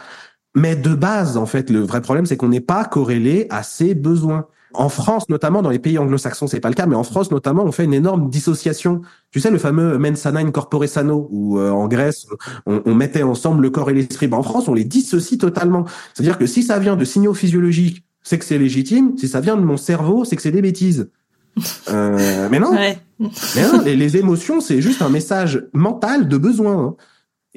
Mais 0.56 0.76
de 0.76 0.96
base, 0.96 1.38
en 1.38 1.46
fait, 1.46 1.70
le 1.70 1.82
vrai 1.82 2.02
problème, 2.02 2.26
c'est 2.26 2.38
qu'on 2.38 2.50
n'est 2.50 2.62
pas 2.62 2.84
corrélé 2.86 3.48
à 3.50 3.62
ses 3.64 3.94
besoins. 3.94 4.48
En 4.78 4.90
France, 4.90 5.28
notamment, 5.28 5.64
dans 5.64 5.72
les 5.72 5.80
pays 5.80 5.98
anglo-saxons, 5.98 6.46
c'est 6.46 6.60
pas 6.60 6.70
le 6.70 6.76
cas, 6.76 6.86
mais 6.86 6.96
en 6.96 7.04
France, 7.04 7.32
notamment, 7.32 7.66
on 7.66 7.72
fait 7.72 7.86
une 7.86 7.96
énorme 7.96 8.30
dissociation. 8.30 9.02
Tu 9.32 9.40
sais, 9.40 9.50
le 9.50 9.58
fameux 9.58 9.98
mens 9.98 10.20
sana 10.20 10.40
in 10.40 10.52
corpore 10.52 10.88
sano, 10.88 11.28
où 11.32 11.58
euh, 11.58 11.72
en 11.72 11.88
Grèce, 11.88 12.28
on, 12.68 12.94
mettait 12.94 13.24
ensemble 13.24 13.64
le 13.64 13.72
corps 13.72 13.90
et 13.90 13.94
l'esprit. 13.94 14.28
Ben, 14.28 14.38
en 14.38 14.44
France, 14.44 14.68
on 14.68 14.76
les 14.76 14.84
dissocie 14.84 15.40
totalement. 15.40 15.86
C'est-à-dire 16.14 16.38
que 16.38 16.46
si 16.46 16.62
ça 16.62 16.78
vient 16.78 16.96
de 16.96 17.06
signaux 17.06 17.34
physiologiques, 17.34 18.04
c'est 18.22 18.38
que 18.38 18.46
c'est 18.46 18.60
légitime. 18.60 19.18
Si 19.18 19.28
ça 19.28 19.42
vient 19.42 19.58
de 19.58 19.64
mon 19.64 19.78
cerveau, 19.78 20.26
c'est 20.26 20.36
que 20.36 20.44
c'est 20.44 20.52
des 20.52 20.62
bêtises. 20.62 21.10
Euh, 21.90 22.48
mais 22.52 22.60
non. 22.60 22.72
Mais 23.20 23.64
non, 23.64 23.82
les, 23.84 23.96
les 23.96 24.18
émotions, 24.18 24.62
c'est 24.62 24.80
juste 24.80 25.02
un 25.02 25.10
message 25.10 25.66
mental 25.74 26.28
de 26.28 26.38
besoin. 26.38 26.78
Hein. 26.78 26.96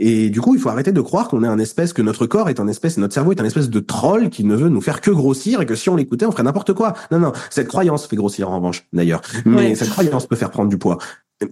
Et 0.02 0.30
du 0.30 0.40
coup, 0.40 0.54
il 0.54 0.60
faut 0.60 0.70
arrêter 0.70 0.92
de 0.92 1.00
croire 1.02 1.28
qu'on 1.28 1.44
est 1.44 1.46
un 1.46 1.58
espèce, 1.58 1.92
que 1.92 2.00
notre 2.00 2.26
corps 2.26 2.48
est 2.48 2.58
un 2.58 2.66
espèce, 2.68 2.96
notre 2.96 3.12
cerveau 3.12 3.32
est 3.32 3.40
un 3.40 3.44
espèce 3.44 3.68
de 3.68 3.80
troll 3.80 4.30
qui 4.30 4.44
ne 4.44 4.56
veut 4.56 4.70
nous 4.70 4.80
faire 4.80 5.02
que 5.02 5.10
grossir 5.10 5.60
et 5.60 5.66
que 5.66 5.74
si 5.74 5.90
on 5.90 5.96
l'écoutait, 5.96 6.24
on 6.24 6.32
ferait 6.32 6.42
n'importe 6.42 6.72
quoi. 6.72 6.94
Non, 7.10 7.18
non, 7.18 7.32
cette 7.50 7.68
croyance 7.68 8.06
fait 8.06 8.16
grossir 8.16 8.50
en 8.50 8.56
revanche, 8.56 8.86
d'ailleurs. 8.94 9.20
Mais 9.44 9.74
cette 9.74 9.90
croyance 9.90 10.26
peut 10.26 10.36
faire 10.36 10.50
prendre 10.50 10.70
du 10.70 10.78
poids. 10.78 10.96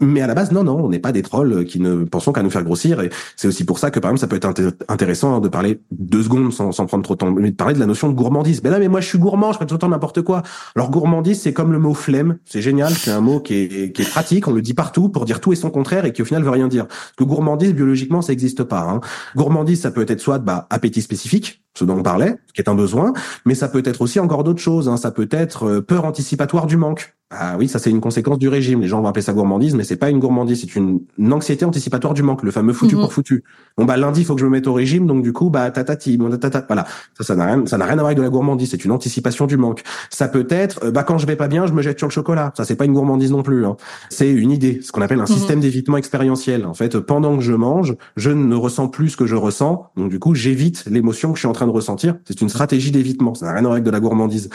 Mais 0.00 0.20
à 0.20 0.26
la 0.26 0.34
base, 0.34 0.52
non, 0.52 0.64
non, 0.64 0.84
on 0.84 0.90
n'est 0.90 0.98
pas 0.98 1.12
des 1.12 1.22
trolls 1.22 1.64
qui 1.64 1.80
ne 1.80 2.04
pensons 2.04 2.32
qu'à 2.32 2.42
nous 2.42 2.50
faire 2.50 2.62
grossir. 2.62 3.00
Et 3.00 3.10
c'est 3.36 3.48
aussi 3.48 3.64
pour 3.64 3.78
ça 3.78 3.90
que, 3.90 3.98
par 3.98 4.10
exemple, 4.10 4.20
ça 4.20 4.26
peut 4.26 4.36
être 4.36 4.76
intéressant 4.88 5.40
de 5.40 5.48
parler 5.48 5.80
deux 5.90 6.22
secondes 6.22 6.52
sans, 6.52 6.72
prendre 6.86 7.02
trop 7.02 7.14
de 7.14 7.18
temps, 7.18 7.30
mais 7.30 7.50
de 7.50 7.56
parler 7.56 7.74
de 7.74 7.80
la 7.80 7.86
notion 7.86 8.08
de 8.08 8.14
gourmandise. 8.14 8.62
Mais 8.62 8.70
là, 8.70 8.78
mais 8.78 8.88
moi, 8.88 9.00
je 9.00 9.08
suis 9.08 9.18
gourmand, 9.18 9.52
je 9.52 9.58
fais 9.58 9.66
tout 9.66 9.74
le 9.74 9.78
temps 9.78 9.88
n'importe 9.88 10.20
quoi. 10.22 10.42
Alors, 10.76 10.90
gourmandise, 10.90 11.40
c'est 11.40 11.54
comme 11.54 11.72
le 11.72 11.78
mot 11.78 11.94
flemme. 11.94 12.38
C'est 12.44 12.60
génial. 12.60 12.92
C'est 12.92 13.10
un 13.10 13.22
mot 13.22 13.40
qui 13.40 13.54
est, 13.54 13.92
qui 13.92 14.02
est 14.02 14.10
pratique. 14.10 14.46
On 14.46 14.52
le 14.52 14.60
dit 14.60 14.74
partout 14.74 15.08
pour 15.08 15.24
dire 15.24 15.40
tout 15.40 15.52
et 15.52 15.56
son 15.56 15.70
contraire 15.70 16.04
et 16.04 16.12
qui, 16.12 16.20
au 16.20 16.26
final, 16.26 16.42
veut 16.42 16.50
rien 16.50 16.68
dire. 16.68 16.86
Parce 16.86 17.14
que 17.16 17.24
gourmandise, 17.24 17.72
biologiquement, 17.72 18.20
ça 18.20 18.32
n'existe 18.32 18.64
pas. 18.64 18.82
Hein. 18.82 19.00
Gourmandise, 19.36 19.80
ça 19.80 19.90
peut 19.90 20.04
être 20.06 20.20
soit, 20.20 20.38
bah, 20.38 20.66
appétit 20.68 21.00
spécifique 21.00 21.62
ce 21.78 21.84
dont 21.84 21.96
on 21.96 22.02
parlait, 22.02 22.36
qui 22.54 22.60
est 22.60 22.68
un 22.68 22.74
besoin, 22.74 23.12
mais 23.44 23.54
ça 23.54 23.68
peut 23.68 23.82
être 23.84 24.02
aussi 24.02 24.18
encore 24.18 24.44
d'autres 24.44 24.60
choses. 24.60 24.88
Hein. 24.88 24.96
Ça 24.96 25.12
peut 25.12 25.28
être 25.30 25.64
euh, 25.64 25.80
peur 25.80 26.04
anticipatoire 26.04 26.66
du 26.66 26.76
manque. 26.76 27.14
Ah 27.30 27.56
oui, 27.58 27.68
ça 27.68 27.78
c'est 27.78 27.90
une 27.90 28.00
conséquence 28.00 28.38
du 28.38 28.48
régime. 28.48 28.80
Les 28.80 28.88
gens 28.88 29.02
vont 29.02 29.08
appeler 29.08 29.22
ça 29.22 29.34
gourmandise, 29.34 29.74
mais 29.74 29.84
c'est 29.84 29.96
pas 29.96 30.08
une 30.08 30.18
gourmandise, 30.18 30.62
c'est 30.62 30.76
une, 30.76 31.00
anxiété 31.30 31.66
anticipatoire 31.66 32.14
du 32.14 32.22
manque, 32.22 32.42
le 32.42 32.50
fameux 32.50 32.72
foutu 32.72 32.94
mhm. 32.94 33.02
pour 33.02 33.12
foutu. 33.12 33.44
Bon 33.76 33.84
bah 33.84 33.98
lundi, 33.98 34.22
il 34.22 34.24
faut 34.24 34.34
que 34.34 34.40
je 34.40 34.46
me 34.46 34.50
mette 34.50 34.66
au 34.66 34.72
régime, 34.72 35.06
donc 35.06 35.22
du 35.22 35.34
coup 35.34 35.50
bah 35.50 35.70
tatati, 35.70 36.16
bon 36.16 36.30
tatata, 36.30 36.64
voilà. 36.66 36.86
Ça 37.18 37.24
ça 37.24 37.36
n'a 37.36 37.44
rien, 37.44 37.66
ça 37.66 37.76
n'a 37.76 37.84
rien 37.84 37.94
à 37.94 37.96
voir 37.96 38.06
avec 38.06 38.16
de 38.16 38.22
la 38.22 38.30
gourmandise, 38.30 38.70
c'est 38.70 38.82
une 38.82 38.92
anticipation 38.92 39.44
du 39.44 39.58
manque. 39.58 39.82
Ça 40.08 40.26
peut 40.26 40.46
être 40.48 40.80
euh, 40.84 40.90
bah 40.90 41.02
quand 41.02 41.18
je 41.18 41.26
vais 41.26 41.36
pas 41.36 41.48
bien, 41.48 41.66
je 41.66 41.74
me 41.74 41.82
jette 41.82 41.98
sur 41.98 42.08
le 42.08 42.12
chocolat. 42.12 42.54
Ça 42.56 42.64
c'est 42.64 42.76
pas 42.76 42.86
une 42.86 42.94
gourmandise 42.94 43.30
non 43.30 43.42
plus. 43.42 43.66
Hein. 43.66 43.76
C'est 44.08 44.30
une 44.30 44.50
idée, 44.50 44.80
ce 44.82 44.90
qu'on 44.90 45.02
appelle 45.02 45.20
un 45.20 45.24
mhm. 45.24 45.26
système 45.26 45.60
d'évitement 45.60 45.98
expérientiel. 45.98 46.64
En 46.64 46.72
fait, 46.72 46.98
pendant 46.98 47.36
que 47.36 47.42
je 47.42 47.52
mange, 47.52 47.94
je 48.16 48.30
ne 48.30 48.54
ressens 48.54 48.88
plus 48.88 49.10
ce 49.10 49.16
que 49.18 49.26
je 49.26 49.36
ressens, 49.36 49.90
donc 49.98 50.08
du 50.08 50.18
coup 50.18 50.34
j'évite 50.34 50.86
l'émotion 50.86 51.32
que 51.32 51.36
je 51.36 51.40
suis 51.40 51.48
en 51.48 51.52
train 51.52 51.66
de 51.66 51.72
ressentir. 51.72 52.16
C'est 52.24 52.40
une 52.40 52.48
stratégie 52.48 52.90
d'évitement. 52.90 53.34
Ça 53.34 53.44
n'a 53.44 53.52
rien 53.52 53.60
à 53.60 53.62
voir 53.64 53.72
avec 53.72 53.84
de 53.84 53.90
la 53.90 54.00
gourmandise. 54.00 54.48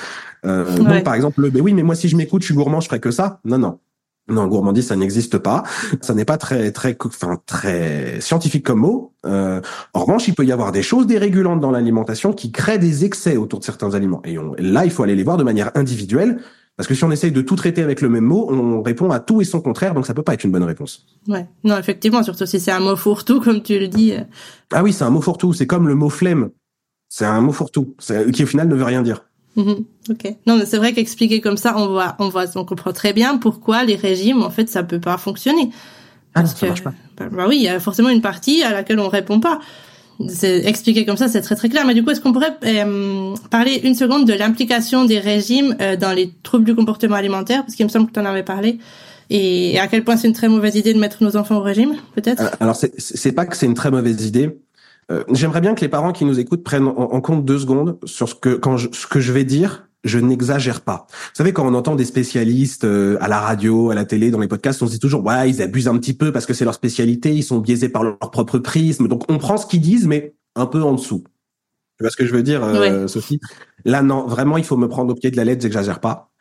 Euh, 0.45 0.75
donc 0.75 1.03
par 1.03 1.13
exemple, 1.13 1.39
le, 1.39 1.61
oui, 1.61 1.73
mais 1.73 1.83
moi 1.83 1.93
si 1.93 2.09
je 2.09 2.17
m'écoute, 2.17 2.41
je 2.41 2.47
suis 2.47 2.62
gourmand, 2.63 2.81
je 2.81 2.87
ferais 2.87 2.99
que 2.99 3.11
ça? 3.11 3.39
Non, 3.45 3.57
non. 3.57 3.79
Non, 4.29 4.47
gourmandise, 4.47 4.87
ça 4.87 4.95
n'existe 4.95 5.37
pas. 5.37 5.63
Ça 5.99 6.13
n'est 6.13 6.23
pas 6.23 6.37
très, 6.37 6.71
très, 6.71 6.95
enfin, 7.03 7.41
très 7.45 8.21
scientifique 8.21 8.65
comme 8.65 8.79
mot. 8.79 9.13
Euh, 9.25 9.59
en 9.93 9.99
revanche, 9.99 10.29
il 10.29 10.33
peut 10.33 10.45
y 10.45 10.53
avoir 10.53 10.71
des 10.71 10.81
choses 10.81 11.07
dérégulantes 11.07 11.59
dans 11.59 11.71
l'alimentation 11.71 12.31
qui 12.31 12.53
créent 12.53 12.79
des 12.79 13.03
excès 13.03 13.35
autour 13.35 13.59
de 13.59 13.65
certains 13.65 13.93
aliments. 13.95 14.21
Et 14.23 14.37
là, 14.59 14.85
il 14.85 14.91
faut 14.91 15.03
aller 15.03 15.15
les 15.15 15.23
voir 15.23 15.35
de 15.35 15.43
manière 15.43 15.71
individuelle. 15.75 16.39
Parce 16.77 16.87
que 16.87 16.95
si 16.95 17.03
on 17.03 17.11
essaye 17.11 17.33
de 17.33 17.41
tout 17.41 17.57
traiter 17.57 17.83
avec 17.83 17.99
le 17.99 18.09
même 18.09 18.23
mot, 18.23 18.47
on 18.49 18.81
répond 18.81 19.11
à 19.11 19.19
tout 19.19 19.41
et 19.41 19.45
son 19.45 19.59
contraire, 19.59 19.93
donc 19.93 20.07
ça 20.07 20.13
peut 20.13 20.23
pas 20.23 20.33
être 20.33 20.43
une 20.43 20.51
bonne 20.51 20.63
réponse. 20.63 21.05
Ouais, 21.27 21.47
non, 21.63 21.77
effectivement, 21.77 22.23
surtout 22.23 22.45
si 22.47 22.59
c'est 22.59 22.71
un 22.71 22.79
mot 22.79 22.95
fourre-tout, 22.95 23.41
comme 23.41 23.61
tu 23.61 23.77
le 23.77 23.89
dis. 23.89 24.13
Ah 24.71 24.81
oui, 24.83 24.93
c'est 24.93 25.03
un 25.03 25.11
mot 25.11 25.21
fourre-tout. 25.21 25.53
C'est 25.53 25.67
comme 25.67 25.87
le 25.87 25.95
mot 25.95 26.09
flemme. 26.09 26.49
C'est 27.09 27.25
un 27.25 27.41
mot 27.41 27.51
fourre-tout, 27.51 27.95
qui 28.33 28.43
au 28.43 28.47
final 28.47 28.69
ne 28.69 28.75
veut 28.75 28.85
rien 28.85 29.03
dire. 29.03 29.25
Mhm. 29.55 29.85
ok. 30.09 30.35
Non, 30.47 30.57
mais 30.57 30.65
c'est 30.65 30.77
vrai 30.77 30.93
qu'expliquer 30.93 31.41
comme 31.41 31.57
ça, 31.57 31.77
on 31.77 31.87
voit, 31.87 32.15
on 32.19 32.29
voit, 32.29 32.45
on 32.55 32.65
comprend 32.65 32.91
très 32.91 33.13
bien 33.13 33.37
pourquoi 33.37 33.83
les 33.83 33.95
régimes, 33.95 34.41
en 34.41 34.49
fait, 34.49 34.69
ça 34.69 34.83
peut 34.83 34.99
pas 34.99 35.17
fonctionner. 35.17 35.69
Ah, 36.35 36.45
ça 36.45 36.65
marche 36.65 36.83
pas. 36.83 36.93
Bah, 37.17 37.25
bah, 37.31 37.45
oui, 37.47 37.57
il 37.57 37.63
y 37.63 37.67
a 37.67 37.79
forcément 37.79 38.09
une 38.09 38.21
partie 38.21 38.63
à 38.63 38.71
laquelle 38.71 38.99
on 38.99 39.09
répond 39.09 39.39
pas. 39.39 39.59
C'est 40.27 40.65
expliqué 40.65 41.05
comme 41.05 41.17
ça, 41.17 41.27
c'est 41.27 41.41
très 41.41 41.55
très 41.55 41.69
clair. 41.69 41.85
Mais 41.85 41.93
du 41.93 42.03
coup, 42.03 42.11
est-ce 42.11 42.21
qu'on 42.21 42.33
pourrait 42.33 42.55
euh, 42.65 43.35
parler 43.49 43.81
une 43.83 43.95
seconde 43.95 44.25
de 44.25 44.33
l'implication 44.33 45.05
des 45.05 45.19
régimes 45.19 45.75
euh, 45.81 45.95
dans 45.95 46.11
les 46.11 46.31
troubles 46.43 46.65
du 46.65 46.75
comportement 46.75 47.15
alimentaire, 47.15 47.61
parce 47.63 47.75
qu'il 47.75 47.85
me 47.85 47.91
semble 47.91 48.07
que 48.07 48.13
tu 48.13 48.19
en 48.19 48.25
avais 48.25 48.43
parlé. 48.43 48.79
Et 49.29 49.79
à 49.79 49.87
quel 49.87 50.03
point 50.03 50.17
c'est 50.17 50.27
une 50.27 50.33
très 50.33 50.49
mauvaise 50.49 50.75
idée 50.75 50.93
de 50.93 50.99
mettre 50.99 51.23
nos 51.23 51.35
enfants 51.35 51.57
au 51.57 51.61
régime, 51.61 51.95
peut-être? 52.15 52.41
Euh, 52.43 52.49
Alors, 52.59 52.75
c'est 52.75 53.31
pas 53.31 53.45
que 53.45 53.55
c'est 53.55 53.65
une 53.65 53.73
très 53.73 53.89
mauvaise 53.91 54.25
idée. 54.25 54.55
Euh, 55.11 55.23
J'aimerais 55.31 55.61
bien 55.61 55.75
que 55.75 55.81
les 55.81 55.89
parents 55.89 56.11
qui 56.11 56.25
nous 56.25 56.39
écoutent 56.39 56.63
prennent 56.63 56.87
en, 56.87 57.21
compte 57.21 57.45
deux 57.45 57.59
secondes 57.59 57.97
sur 58.05 58.29
ce 58.29 58.35
que 58.35 58.55
quand 58.55 58.77
je, 58.77 58.89
ce 58.91 59.07
que 59.07 59.19
je 59.19 59.31
vais 59.31 59.43
dire. 59.43 59.87
Je 60.05 60.19
n'exagère 60.19 60.81
pas. 60.81 61.07
Vous 61.09 61.35
savez, 61.35 61.53
quand 61.53 61.65
on 61.65 61.73
entend 61.73 61.95
des 61.95 62.03
spécialistes 62.03 62.83
euh, 62.83 63.15
à 63.21 63.29
la 63.29 63.39
radio, 63.39 63.89
à 63.89 63.95
la 63.95 64.03
télé, 64.03 64.31
dans 64.31 64.39
les 64.41 64.49
podcasts, 64.49 64.83
on 64.83 64.87
se 64.87 64.91
dit 64.91 64.99
toujours, 64.99 65.23
ouais, 65.23 65.49
ils 65.49 65.61
abusent 65.61 65.87
un 65.87 65.97
petit 65.97 66.13
peu 66.13 66.33
parce 66.33 66.45
que 66.45 66.53
c'est 66.53 66.65
leur 66.65 66.73
spécialité, 66.73 67.33
ils 67.33 67.41
sont 67.41 67.59
biaisés 67.59 67.87
par 67.87 68.03
leur 68.03 68.17
propre 68.19 68.59
prisme. 68.59 69.07
Donc, 69.07 69.23
on 69.31 69.37
prend 69.37 69.55
ce 69.55 69.65
qu'ils 69.65 69.79
disent, 69.79 70.05
mais 70.05 70.33
un 70.57 70.65
peu 70.65 70.83
en 70.83 70.91
dessous. 70.95 71.23
Tu 71.97 72.03
vois 72.03 72.09
ce 72.09 72.17
que 72.17 72.25
je 72.25 72.33
veux 72.33 72.43
dire, 72.43 72.65
euh, 72.65 73.07
Sophie? 73.07 73.39
Là, 73.85 74.01
non, 74.01 74.25
vraiment, 74.27 74.57
il 74.57 74.65
faut 74.65 74.75
me 74.75 74.89
prendre 74.89 75.13
au 75.13 75.15
pied 75.15 75.31
de 75.31 75.37
la 75.37 75.45
lettre, 75.45 75.61
j'exagère 75.61 76.01
pas. 76.01 76.31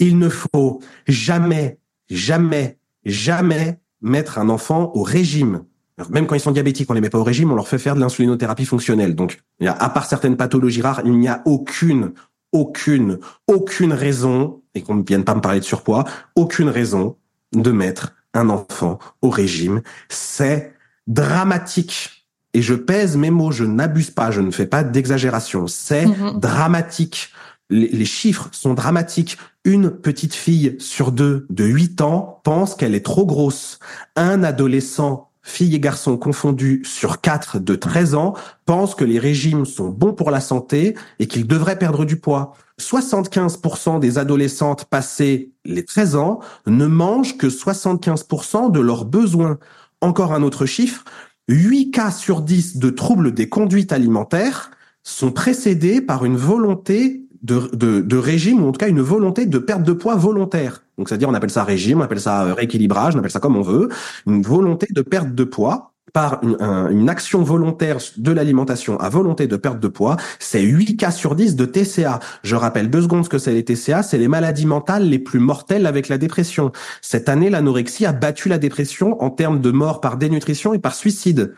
Il 0.00 0.18
ne 0.18 0.28
faut 0.28 0.80
jamais, 1.06 1.78
jamais, 2.08 2.78
jamais 3.04 3.78
mettre 4.00 4.38
un 4.38 4.48
enfant 4.48 4.90
au 4.94 5.02
régime 5.02 5.64
même 6.10 6.26
quand 6.26 6.34
ils 6.34 6.40
sont 6.40 6.52
diabétiques, 6.52 6.90
on 6.90 6.94
les 6.94 7.00
met 7.00 7.10
pas 7.10 7.18
au 7.18 7.24
régime, 7.24 7.52
on 7.52 7.54
leur 7.54 7.68
fait 7.68 7.78
faire 7.78 7.94
de 7.94 8.00
l'insulinothérapie 8.00 8.64
fonctionnelle. 8.64 9.14
Donc, 9.14 9.42
il 9.60 9.66
y 9.66 9.68
a, 9.68 9.72
à 9.72 9.88
part 9.90 10.06
certaines 10.06 10.36
pathologies 10.36 10.82
rares, 10.82 11.02
il 11.04 11.18
n'y 11.18 11.28
a 11.28 11.42
aucune, 11.44 12.12
aucune, 12.52 13.18
aucune 13.46 13.92
raison, 13.92 14.62
et 14.74 14.82
qu'on 14.82 14.94
ne 14.94 15.02
vienne 15.02 15.24
pas 15.24 15.34
me 15.34 15.40
parler 15.40 15.60
de 15.60 15.64
surpoids, 15.64 16.04
aucune 16.34 16.68
raison 16.68 17.16
de 17.54 17.70
mettre 17.70 18.14
un 18.34 18.48
enfant 18.48 18.98
au 19.20 19.28
régime. 19.28 19.82
C'est 20.08 20.74
dramatique. 21.06 22.26
Et 22.54 22.62
je 22.62 22.74
pèse 22.74 23.16
mes 23.16 23.30
mots, 23.30 23.50
je 23.50 23.64
n'abuse 23.64 24.10
pas, 24.10 24.30
je 24.30 24.40
ne 24.40 24.50
fais 24.50 24.66
pas 24.66 24.84
d'exagération. 24.84 25.66
C'est 25.66 26.06
mm-hmm. 26.06 26.38
dramatique. 26.38 27.30
Les, 27.70 27.88
les 27.88 28.04
chiffres 28.04 28.48
sont 28.52 28.74
dramatiques. 28.74 29.38
Une 29.64 29.90
petite 29.90 30.34
fille 30.34 30.76
sur 30.78 31.12
deux 31.12 31.46
de 31.50 31.64
8 31.64 32.00
ans 32.00 32.40
pense 32.44 32.74
qu'elle 32.74 32.94
est 32.94 33.04
trop 33.04 33.26
grosse. 33.26 33.78
Un 34.16 34.42
adolescent 34.42 35.31
filles 35.42 35.74
et 35.74 35.80
garçons 35.80 36.16
confondus 36.16 36.82
sur 36.84 37.20
4 37.20 37.58
de 37.58 37.74
13 37.74 38.14
ans 38.14 38.34
pensent 38.64 38.94
que 38.94 39.04
les 39.04 39.18
régimes 39.18 39.66
sont 39.66 39.88
bons 39.88 40.12
pour 40.12 40.30
la 40.30 40.40
santé 40.40 40.94
et 41.18 41.26
qu'ils 41.26 41.46
devraient 41.46 41.78
perdre 41.78 42.04
du 42.04 42.16
poids. 42.16 42.54
75% 42.80 44.00
des 44.00 44.18
adolescentes 44.18 44.84
passées 44.86 45.52
les 45.64 45.84
13 45.84 46.16
ans 46.16 46.40
ne 46.66 46.86
mangent 46.86 47.36
que 47.36 47.48
75% 47.48 48.70
de 48.70 48.80
leurs 48.80 49.04
besoins. 49.04 49.58
Encore 50.00 50.32
un 50.32 50.42
autre 50.42 50.66
chiffre, 50.66 51.04
8 51.48 51.90
cas 51.90 52.10
sur 52.10 52.40
10 52.40 52.78
de 52.78 52.90
troubles 52.90 53.32
des 53.32 53.48
conduites 53.48 53.92
alimentaires 53.92 54.70
sont 55.02 55.32
précédés 55.32 56.00
par 56.00 56.24
une 56.24 56.36
volonté 56.36 57.26
de, 57.42 57.70
de, 57.72 58.00
de, 58.00 58.16
régime 58.16 58.62
ou 58.62 58.68
en 58.68 58.72
tout 58.72 58.78
cas 58.78 58.88
une 58.88 59.00
volonté 59.00 59.46
de 59.46 59.58
perte 59.58 59.82
de 59.82 59.92
poids 59.92 60.14
volontaire. 60.14 60.81
Donc 60.98 61.08
c'est-à-dire 61.08 61.28
on 61.28 61.34
appelle 61.34 61.50
ça 61.50 61.64
régime, 61.64 62.00
on 62.00 62.04
appelle 62.04 62.20
ça 62.20 62.44
euh, 62.44 62.54
rééquilibrage, 62.54 63.14
on 63.14 63.18
appelle 63.18 63.30
ça 63.30 63.40
comme 63.40 63.56
on 63.56 63.62
veut, 63.62 63.88
une 64.26 64.42
volonté 64.42 64.86
de 64.90 65.02
perte 65.02 65.34
de 65.34 65.44
poids 65.44 65.92
par 66.12 66.40
une, 66.42 66.56
une 66.60 67.08
action 67.08 67.42
volontaire 67.42 67.96
de 68.16 68.32
l'alimentation 68.32 68.98
à 69.00 69.08
volonté 69.08 69.46
de 69.46 69.56
perte 69.56 69.80
de 69.80 69.88
poids, 69.88 70.16
c'est 70.38 70.60
8 70.60 70.96
cas 70.96 71.10
sur 71.10 71.34
10 71.34 71.56
de 71.56 71.64
TCA. 71.64 72.20
Je 72.42 72.54
rappelle 72.54 72.90
deux 72.90 73.02
secondes 73.02 73.24
ce 73.24 73.30
que 73.30 73.38
c'est 73.38 73.54
les 73.54 73.64
TCA, 73.64 74.02
c'est 74.02 74.18
les 74.18 74.28
maladies 74.28 74.66
mentales 74.66 75.08
les 75.08 75.18
plus 75.18 75.38
mortelles 75.38 75.86
avec 75.86 76.08
la 76.08 76.18
dépression. 76.18 76.70
Cette 77.00 77.30
année, 77.30 77.48
l'anorexie 77.48 78.04
a 78.04 78.12
battu 78.12 78.50
la 78.50 78.58
dépression 78.58 79.22
en 79.22 79.30
termes 79.30 79.60
de 79.60 79.70
mort 79.70 80.02
par 80.02 80.18
dénutrition 80.18 80.74
et 80.74 80.78
par 80.78 80.94
suicide. 80.94 81.54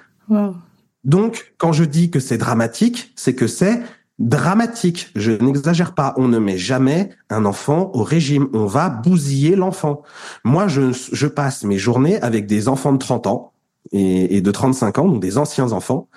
Donc, 1.05 1.55
quand 1.59 1.72
je 1.72 1.85
dis 1.85 2.11
que 2.11 2.20
c'est 2.20 2.39
dramatique, 2.39 3.12
c'est 3.16 3.35
que 3.35 3.47
c'est 3.47 3.82
dramatique. 4.19 5.11
Je 5.17 5.33
n'exagère 5.33 5.95
pas. 5.95 6.15
On 6.17 6.29
ne 6.29 6.39
met 6.39 6.59
jamais 6.59 7.11
un 7.31 7.45
enfant 7.45 7.91
au 7.95 8.03
régime. 8.03 8.49
On 8.53 8.67
va 8.67 8.89
bousiller 8.89 9.57
l'enfant. 9.57 10.03
Moi, 10.45 10.69
je, 10.69 10.93
je 11.12 11.27
passe 11.27 11.65
mes 11.65 11.79
journées 11.79 12.21
avec 12.21 12.47
des 12.47 12.69
enfants 12.69 12.93
de 12.93 12.99
30 12.99 13.27
ans 13.27 13.53
et, 13.93 14.37
et 14.37 14.41
de 14.41 14.51
35 14.51 14.99
ans, 14.99 15.09
donc 15.09 15.21
des 15.21 15.39
anciens 15.39 15.73
enfants, 15.73 16.09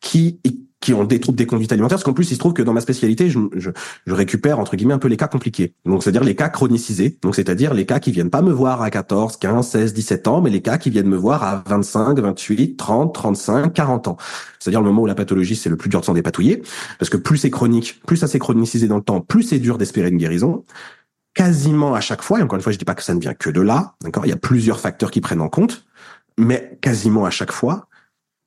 qui 0.00 0.40
qui 0.82 0.92
ont 0.92 1.04
des 1.04 1.20
troubles 1.20 1.38
des 1.38 1.46
conduites 1.46 1.72
alimentaires, 1.72 1.96
parce 1.96 2.04
qu'en 2.04 2.12
plus, 2.12 2.30
il 2.30 2.34
se 2.34 2.38
trouve 2.38 2.52
que 2.52 2.60
dans 2.60 2.74
ma 2.74 2.80
spécialité, 2.82 3.30
je, 3.30 3.38
je, 3.54 3.70
je 4.04 4.14
récupère, 4.14 4.58
entre 4.58 4.76
guillemets, 4.76 4.92
un 4.92 4.98
peu 4.98 5.08
les 5.08 5.16
cas 5.16 5.28
compliqués. 5.28 5.74
Donc, 5.86 6.02
c'est-à-dire 6.02 6.24
les 6.24 6.34
cas 6.34 6.48
chronicisés. 6.48 7.16
Donc, 7.22 7.36
c'est-à-dire 7.36 7.72
les 7.72 7.86
cas 7.86 8.00
qui 8.00 8.10
viennent 8.10 8.30
pas 8.30 8.42
me 8.42 8.52
voir 8.52 8.82
à 8.82 8.90
14, 8.90 9.36
15, 9.36 9.66
16, 9.66 9.94
17 9.94 10.28
ans, 10.28 10.42
mais 10.42 10.50
les 10.50 10.60
cas 10.60 10.76
qui 10.78 10.90
viennent 10.90 11.08
me 11.08 11.16
voir 11.16 11.44
à 11.44 11.62
25, 11.66 12.18
28, 12.18 12.76
30, 12.76 13.14
35, 13.14 13.72
40 13.72 14.08
ans. 14.08 14.16
C'est-à-dire 14.58 14.80
le 14.80 14.86
moment 14.86 15.02
où 15.02 15.06
la 15.06 15.14
pathologie, 15.14 15.54
c'est 15.54 15.70
le 15.70 15.76
plus 15.76 15.88
dur 15.88 16.00
de 16.00 16.04
s'en 16.04 16.14
dépatouiller. 16.14 16.62
Parce 16.98 17.08
que 17.08 17.16
plus 17.16 17.38
c'est 17.38 17.50
chronique, 17.50 18.02
plus 18.04 18.16
ça 18.16 18.26
s'est 18.26 18.40
chronicisé 18.40 18.88
dans 18.88 18.96
le 18.96 19.02
temps, 19.02 19.20
plus 19.20 19.44
c'est 19.44 19.60
dur 19.60 19.78
d'espérer 19.78 20.08
une 20.08 20.18
guérison 20.18 20.64
quasiment 21.34 21.94
à 21.94 22.00
chaque 22.00 22.20
fois, 22.20 22.40
et 22.40 22.42
encore 22.42 22.56
une 22.56 22.62
fois, 22.62 22.72
je 22.72 22.78
dis 22.78 22.84
pas 22.84 22.94
que 22.94 23.02
ça 23.02 23.14
ne 23.14 23.20
vient 23.20 23.32
que 23.32 23.48
de 23.48 23.62
là, 23.62 23.94
d'accord, 24.02 24.26
il 24.26 24.28
y 24.28 24.32
a 24.32 24.36
plusieurs 24.36 24.80
facteurs 24.80 25.10
qui 25.10 25.22
prennent 25.22 25.40
en 25.40 25.48
compte, 25.48 25.86
mais 26.38 26.78
quasiment 26.82 27.24
à 27.24 27.30
chaque 27.30 27.52
fois, 27.52 27.88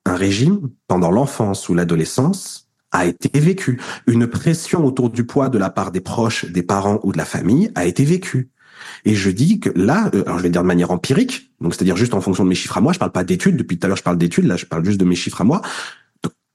un 0.05 0.15
régime, 0.15 0.69
pendant 0.87 1.11
l'enfance 1.11 1.67
ou 1.69 1.73
l'adolescence, 1.73 2.69
a 2.91 3.05
été 3.05 3.39
vécu. 3.39 3.81
Une 4.07 4.27
pression 4.27 4.85
autour 4.85 5.09
du 5.09 5.25
poids 5.25 5.49
de 5.49 5.57
la 5.57 5.69
part 5.69 5.91
des 5.91 6.01
proches, 6.01 6.45
des 6.45 6.63
parents 6.63 6.99
ou 7.03 7.11
de 7.11 7.17
la 7.17 7.25
famille 7.25 7.71
a 7.75 7.85
été 7.85 8.05
vécue. 8.05 8.49
Et 9.03 9.15
je 9.15 9.29
dis 9.29 9.59
que 9.59 9.69
là, 9.75 10.09
euh, 10.13 10.23
alors 10.25 10.37
je 10.37 10.43
vais 10.43 10.49
le 10.49 10.53
dire 10.53 10.61
de 10.61 10.67
manière 10.67 10.91
empirique, 10.91 11.51
donc 11.61 11.73
c'est-à-dire 11.73 11.97
juste 11.97 12.13
en 12.13 12.21
fonction 12.21 12.43
de 12.43 12.49
mes 12.49 12.55
chiffres 12.55 12.77
à 12.77 12.81
moi, 12.81 12.93
je 12.93 12.99
parle 12.99 13.11
pas 13.11 13.23
d'études, 13.23 13.57
depuis 13.57 13.77
tout 13.77 13.85
à 13.85 13.87
l'heure 13.87 13.97
je 13.97 14.03
parle 14.03 14.17
d'études, 14.17 14.45
là 14.45 14.57
je 14.57 14.65
parle 14.65 14.85
juste 14.85 14.99
de 14.99 15.05
mes 15.05 15.15
chiffres 15.15 15.41
à 15.41 15.43
moi, 15.43 15.61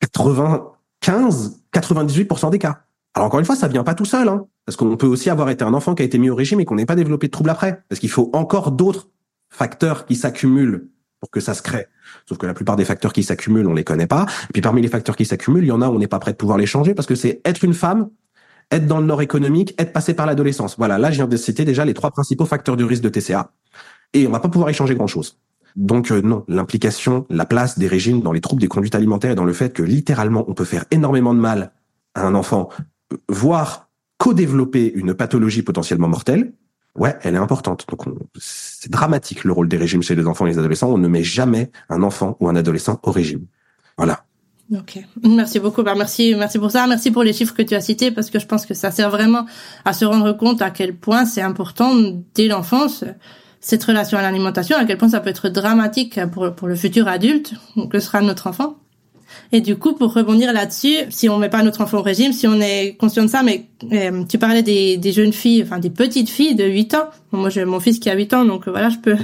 95, 0.00 1.60
98% 1.72 2.50
des 2.50 2.58
cas. 2.58 2.82
Alors 3.14 3.26
encore 3.26 3.40
une 3.40 3.46
fois, 3.46 3.56
ça 3.56 3.68
vient 3.68 3.84
pas 3.84 3.94
tout 3.94 4.04
seul, 4.04 4.28
hein, 4.28 4.46
parce 4.66 4.76
qu'on 4.76 4.96
peut 4.96 5.06
aussi 5.06 5.30
avoir 5.30 5.50
été 5.50 5.64
un 5.64 5.74
enfant 5.74 5.94
qui 5.94 6.02
a 6.02 6.04
été 6.04 6.18
mis 6.18 6.30
au 6.30 6.34
régime 6.34 6.60
et 6.60 6.64
qu'on 6.64 6.76
n'ait 6.76 6.86
pas 6.86 6.96
développé 6.96 7.26
de 7.26 7.32
troubles 7.32 7.50
après, 7.50 7.82
parce 7.88 7.98
qu'il 7.98 8.10
faut 8.10 8.30
encore 8.32 8.70
d'autres 8.70 9.08
facteurs 9.48 10.06
qui 10.06 10.14
s'accumulent 10.14 10.88
pour 11.20 11.30
que 11.30 11.40
ça 11.40 11.54
se 11.54 11.62
crée. 11.62 11.86
Sauf 12.26 12.38
que 12.38 12.46
la 12.46 12.54
plupart 12.54 12.76
des 12.76 12.84
facteurs 12.84 13.12
qui 13.12 13.22
s'accumulent, 13.22 13.66
on 13.66 13.74
les 13.74 13.84
connaît 13.84 14.06
pas. 14.06 14.26
Puis 14.52 14.62
parmi 14.62 14.82
les 14.82 14.88
facteurs 14.88 15.16
qui 15.16 15.24
s'accumulent, 15.24 15.64
il 15.64 15.68
y 15.68 15.72
en 15.72 15.82
a 15.82 15.88
où 15.88 15.94
on 15.94 15.98
n'est 15.98 16.08
pas 16.08 16.18
prêt 16.18 16.32
de 16.32 16.36
pouvoir 16.36 16.58
les 16.58 16.66
changer 16.66 16.94
parce 16.94 17.06
que 17.06 17.14
c'est 17.14 17.40
être 17.44 17.64
une 17.64 17.74
femme, 17.74 18.10
être 18.70 18.86
dans 18.86 18.98
le 18.98 19.06
nord 19.06 19.22
économique, 19.22 19.74
être 19.78 19.92
passé 19.92 20.14
par 20.14 20.26
l'adolescence. 20.26 20.76
Voilà, 20.78 20.98
là 20.98 21.10
je 21.10 21.16
viens 21.16 21.26
de 21.26 21.36
citer 21.36 21.64
déjà 21.64 21.84
les 21.84 21.94
trois 21.94 22.10
principaux 22.10 22.46
facteurs 22.46 22.76
du 22.76 22.84
risque 22.84 23.02
de 23.02 23.10
TCA. 23.10 23.52
Et 24.14 24.26
on 24.26 24.30
va 24.30 24.40
pas 24.40 24.48
pouvoir 24.48 24.70
y 24.70 24.74
changer 24.74 24.94
grand-chose. 24.94 25.38
Donc 25.76 26.10
euh, 26.10 26.20
non, 26.20 26.44
l'implication, 26.48 27.26
la 27.30 27.44
place 27.44 27.78
des 27.78 27.86
régimes 27.86 28.22
dans 28.22 28.32
les 28.32 28.40
troubles 28.40 28.60
des 28.60 28.68
conduites 28.68 28.94
alimentaires 28.94 29.32
et 29.32 29.36
dans 29.36 29.44
le 29.44 29.52
fait 29.52 29.72
que 29.72 29.82
littéralement 29.82 30.44
on 30.48 30.54
peut 30.54 30.64
faire 30.64 30.84
énormément 30.90 31.34
de 31.34 31.40
mal 31.40 31.72
à 32.14 32.26
un 32.26 32.34
enfant, 32.34 32.70
voire 33.28 33.88
co-développer 34.18 34.92
une 34.94 35.14
pathologie 35.14 35.62
potentiellement 35.62 36.08
mortelle, 36.08 36.52
ouais, 36.96 37.16
elle 37.22 37.34
est 37.34 37.38
importante. 37.38 37.86
Donc 37.88 38.02
c'est 38.38 38.90
dramatique 38.90 39.44
le 39.44 39.52
rôle 39.52 39.68
des 39.68 39.76
régimes 39.76 40.02
chez 40.02 40.14
les 40.14 40.26
enfants 40.26 40.46
et 40.46 40.50
les 40.50 40.58
adolescents. 40.58 40.90
On 40.90 40.98
ne 40.98 41.08
met 41.08 41.24
jamais 41.24 41.70
un 41.88 42.02
enfant 42.02 42.36
ou 42.40 42.48
un 42.48 42.56
adolescent 42.56 43.00
au 43.02 43.10
régime. 43.10 43.46
Voilà. 43.96 44.24
Ok, 44.72 45.00
merci 45.24 45.58
beaucoup. 45.58 45.82
Merci, 45.82 46.34
merci 46.36 46.58
pour 46.58 46.70
ça. 46.70 46.86
Merci 46.86 47.10
pour 47.10 47.24
les 47.24 47.32
chiffres 47.32 47.54
que 47.54 47.62
tu 47.62 47.74
as 47.74 47.80
cités 47.80 48.12
parce 48.12 48.30
que 48.30 48.38
je 48.38 48.46
pense 48.46 48.66
que 48.66 48.74
ça 48.74 48.92
sert 48.92 49.10
vraiment 49.10 49.46
à 49.84 49.92
se 49.92 50.04
rendre 50.04 50.32
compte 50.32 50.62
à 50.62 50.70
quel 50.70 50.96
point 50.96 51.24
c'est 51.24 51.42
important 51.42 51.92
dès 52.34 52.46
l'enfance 52.46 53.04
cette 53.60 53.84
relation 53.84 54.16
à 54.16 54.22
l'alimentation, 54.22 54.76
à 54.76 54.84
quel 54.86 54.96
point 54.96 55.10
ça 55.10 55.20
peut 55.20 55.28
être 55.28 55.48
dramatique 55.48 56.18
pour, 56.32 56.54
pour 56.54 56.66
le 56.66 56.76
futur 56.76 57.08
adulte 57.08 57.52
que 57.90 58.00
sera 58.00 58.22
notre 58.22 58.46
enfant. 58.46 58.78
Et 59.52 59.60
du 59.60 59.76
coup, 59.76 59.94
pour 59.94 60.12
rebondir 60.12 60.52
là-dessus, 60.52 60.96
si 61.10 61.28
on 61.28 61.38
met 61.38 61.48
pas 61.48 61.62
notre 61.62 61.80
enfant 61.80 61.98
au 61.98 62.02
régime, 62.02 62.32
si 62.32 62.46
on 62.46 62.60
est 62.60 62.96
conscient 62.98 63.24
de 63.24 63.28
ça, 63.28 63.42
mais 63.42 63.66
euh, 63.92 64.24
tu 64.28 64.38
parlais 64.38 64.62
des, 64.62 64.96
des, 64.96 65.12
jeunes 65.12 65.32
filles, 65.32 65.62
enfin 65.62 65.78
des 65.78 65.90
petites 65.90 66.28
filles 66.28 66.54
de 66.54 66.64
8 66.64 66.94
ans. 66.94 67.08
moi, 67.32 67.50
j'ai 67.50 67.64
mon 67.64 67.80
fils 67.80 67.98
qui 67.98 68.10
a 68.10 68.14
8 68.14 68.34
ans, 68.34 68.44
donc 68.44 68.68
voilà, 68.68 68.88
je 68.88 68.98
peux, 68.98 69.16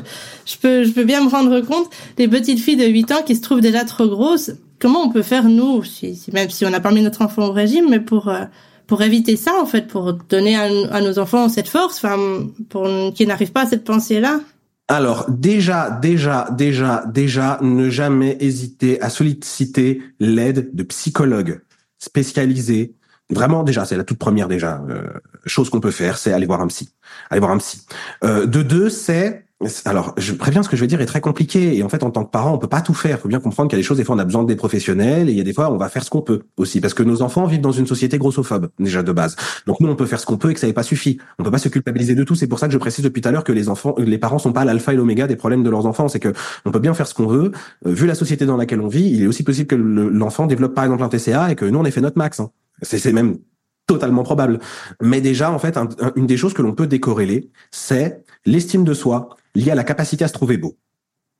je 0.44 0.56
peux, 0.56 0.84
je 0.84 0.90
peux 0.90 1.04
bien 1.04 1.24
me 1.24 1.28
rendre 1.28 1.60
compte 1.60 1.88
des 2.16 2.28
petites 2.28 2.58
filles 2.58 2.76
de 2.76 2.86
8 2.86 3.12
ans 3.12 3.22
qui 3.24 3.36
se 3.36 3.42
trouvent 3.42 3.60
déjà 3.60 3.84
trop 3.84 4.08
grosses. 4.08 4.52
Comment 4.78 5.02
on 5.04 5.10
peut 5.10 5.22
faire 5.22 5.44
nous, 5.44 5.82
si, 5.84 6.20
même 6.32 6.50
si 6.50 6.66
on 6.66 6.70
n'a 6.70 6.80
pas 6.80 6.90
mis 6.90 7.02
notre 7.02 7.22
enfant 7.22 7.46
au 7.46 7.52
régime, 7.52 7.86
mais 7.88 8.00
pour 8.00 8.28
euh, 8.28 8.44
pour 8.86 9.02
éviter 9.02 9.36
ça 9.36 9.52
en 9.60 9.66
fait, 9.66 9.88
pour 9.88 10.12
donner 10.12 10.56
à, 10.56 10.64
à 10.92 11.00
nos 11.00 11.18
enfants 11.18 11.48
cette 11.48 11.68
force, 11.68 11.96
enfin, 11.96 12.46
pour 12.68 12.88
qu'ils 13.14 13.28
n'arrivent 13.28 13.52
pas 13.52 13.62
à 13.62 13.66
cette 13.66 13.84
pensée-là? 13.84 14.40
Alors 14.88 15.28
déjà, 15.28 15.90
déjà, 15.90 16.48
déjà, 16.52 17.04
déjà, 17.06 17.58
ne 17.60 17.90
jamais 17.90 18.36
hésiter 18.40 19.00
à 19.02 19.10
solliciter 19.10 20.02
l'aide 20.20 20.74
de 20.74 20.82
psychologues 20.84 21.60
spécialisés. 21.98 22.94
Vraiment, 23.30 23.64
déjà, 23.64 23.84
c'est 23.84 23.96
la 23.96 24.04
toute 24.04 24.18
première 24.18 24.46
déjà 24.46 24.80
euh, 24.88 25.08
chose 25.44 25.70
qu'on 25.70 25.80
peut 25.80 25.90
faire, 25.90 26.18
c'est 26.18 26.32
aller 26.32 26.46
voir 26.46 26.60
un 26.60 26.68
psy. 26.68 26.88
Aller 27.30 27.40
voir 27.40 27.50
un 27.50 27.58
psy. 27.58 27.82
Euh, 28.22 28.46
de 28.46 28.62
deux, 28.62 28.88
c'est 28.88 29.45
alors, 29.86 30.14
je 30.18 30.34
préviens, 30.34 30.62
ce 30.62 30.68
que 30.68 30.76
je 30.76 30.82
vais 30.82 30.86
dire 30.86 31.00
est 31.00 31.06
très 31.06 31.22
compliqué. 31.22 31.76
Et 31.76 31.82
en 31.82 31.88
fait, 31.88 32.02
en 32.02 32.10
tant 32.10 32.24
que 32.24 32.30
parent, 32.30 32.52
on 32.52 32.58
peut 32.58 32.68
pas 32.68 32.82
tout 32.82 32.92
faire. 32.92 33.16
Il 33.16 33.20
faut 33.22 33.28
bien 33.28 33.40
comprendre 33.40 33.70
qu'il 33.70 33.78
y 33.78 33.80
a 33.80 33.82
des 33.82 33.86
choses, 33.86 33.96
des 33.96 34.04
fois, 34.04 34.14
on 34.14 34.18
a 34.18 34.24
besoin 34.24 34.44
des 34.44 34.54
professionnels. 34.54 35.30
Et 35.30 35.32
il 35.32 35.38
y 35.38 35.40
a 35.40 35.44
des 35.44 35.54
fois, 35.54 35.72
on 35.72 35.78
va 35.78 35.88
faire 35.88 36.04
ce 36.04 36.10
qu'on 36.10 36.20
peut 36.20 36.42
aussi. 36.58 36.82
Parce 36.82 36.92
que 36.92 37.02
nos 37.02 37.22
enfants 37.22 37.46
vivent 37.46 37.62
dans 37.62 37.72
une 37.72 37.86
société 37.86 38.18
grossophobe, 38.18 38.68
déjà 38.78 39.02
de 39.02 39.12
base. 39.12 39.34
Donc, 39.66 39.80
nous, 39.80 39.88
on 39.88 39.96
peut 39.96 40.04
faire 40.04 40.20
ce 40.20 40.26
qu'on 40.26 40.36
peut 40.36 40.50
et 40.50 40.54
que 40.54 40.60
ça 40.60 40.66
n'est 40.66 40.74
pas 40.74 40.82
suffi. 40.82 41.18
On 41.38 41.42
peut 41.42 41.50
pas 41.50 41.58
se 41.58 41.70
culpabiliser 41.70 42.14
de 42.14 42.22
tout. 42.22 42.34
C'est 42.34 42.48
pour 42.48 42.58
ça 42.58 42.66
que 42.66 42.74
je 42.74 42.78
précise 42.78 43.02
depuis 43.02 43.22
tout 43.22 43.28
à 43.30 43.32
l'heure 43.32 43.44
que 43.44 43.52
les 43.52 43.70
enfants, 43.70 43.94
les 43.96 44.18
parents 44.18 44.38
sont 44.38 44.52
pas 44.52 44.66
l'alpha 44.66 44.92
et 44.92 44.96
l'oméga 44.96 45.26
des 45.26 45.36
problèmes 45.36 45.62
de 45.62 45.70
leurs 45.70 45.86
enfants. 45.86 46.08
C'est 46.08 46.20
que 46.20 46.34
on 46.66 46.70
peut 46.70 46.80
bien 46.80 46.92
faire 46.92 47.06
ce 47.06 47.14
qu'on 47.14 47.26
veut. 47.26 47.52
Euh, 47.86 47.92
vu 47.92 48.06
la 48.06 48.14
société 48.14 48.44
dans 48.44 48.58
laquelle 48.58 48.82
on 48.82 48.88
vit, 48.88 49.08
il 49.10 49.22
est 49.22 49.26
aussi 49.26 49.42
possible 49.42 49.68
que 49.68 49.76
l'enfant 49.76 50.46
développe, 50.46 50.74
par 50.74 50.84
exemple, 50.84 51.02
un 51.02 51.08
TCA 51.08 51.52
et 51.52 51.54
que 51.54 51.64
nous, 51.64 51.78
on 51.78 51.84
ait 51.86 51.90
fait 51.90 52.02
notre 52.02 52.18
max. 52.18 52.40
Hein. 52.40 52.50
C'est 52.82 53.10
même 53.12 53.38
totalement 53.86 54.22
probable. 54.22 54.58
Mais 55.00 55.20
déjà, 55.20 55.50
en 55.50 55.58
fait, 55.58 55.78
une 56.16 56.26
des 56.26 56.36
choses 56.36 56.54
que 56.54 56.62
l'on 56.62 56.74
peut 56.74 56.86
décorréler, 56.86 57.50
c'est 57.70 58.24
l'estime 58.44 58.84
de 58.84 58.94
soi 58.94 59.36
liée 59.54 59.70
à 59.70 59.74
la 59.74 59.84
capacité 59.84 60.24
à 60.24 60.28
se 60.28 60.32
trouver 60.32 60.56
beau. 60.56 60.76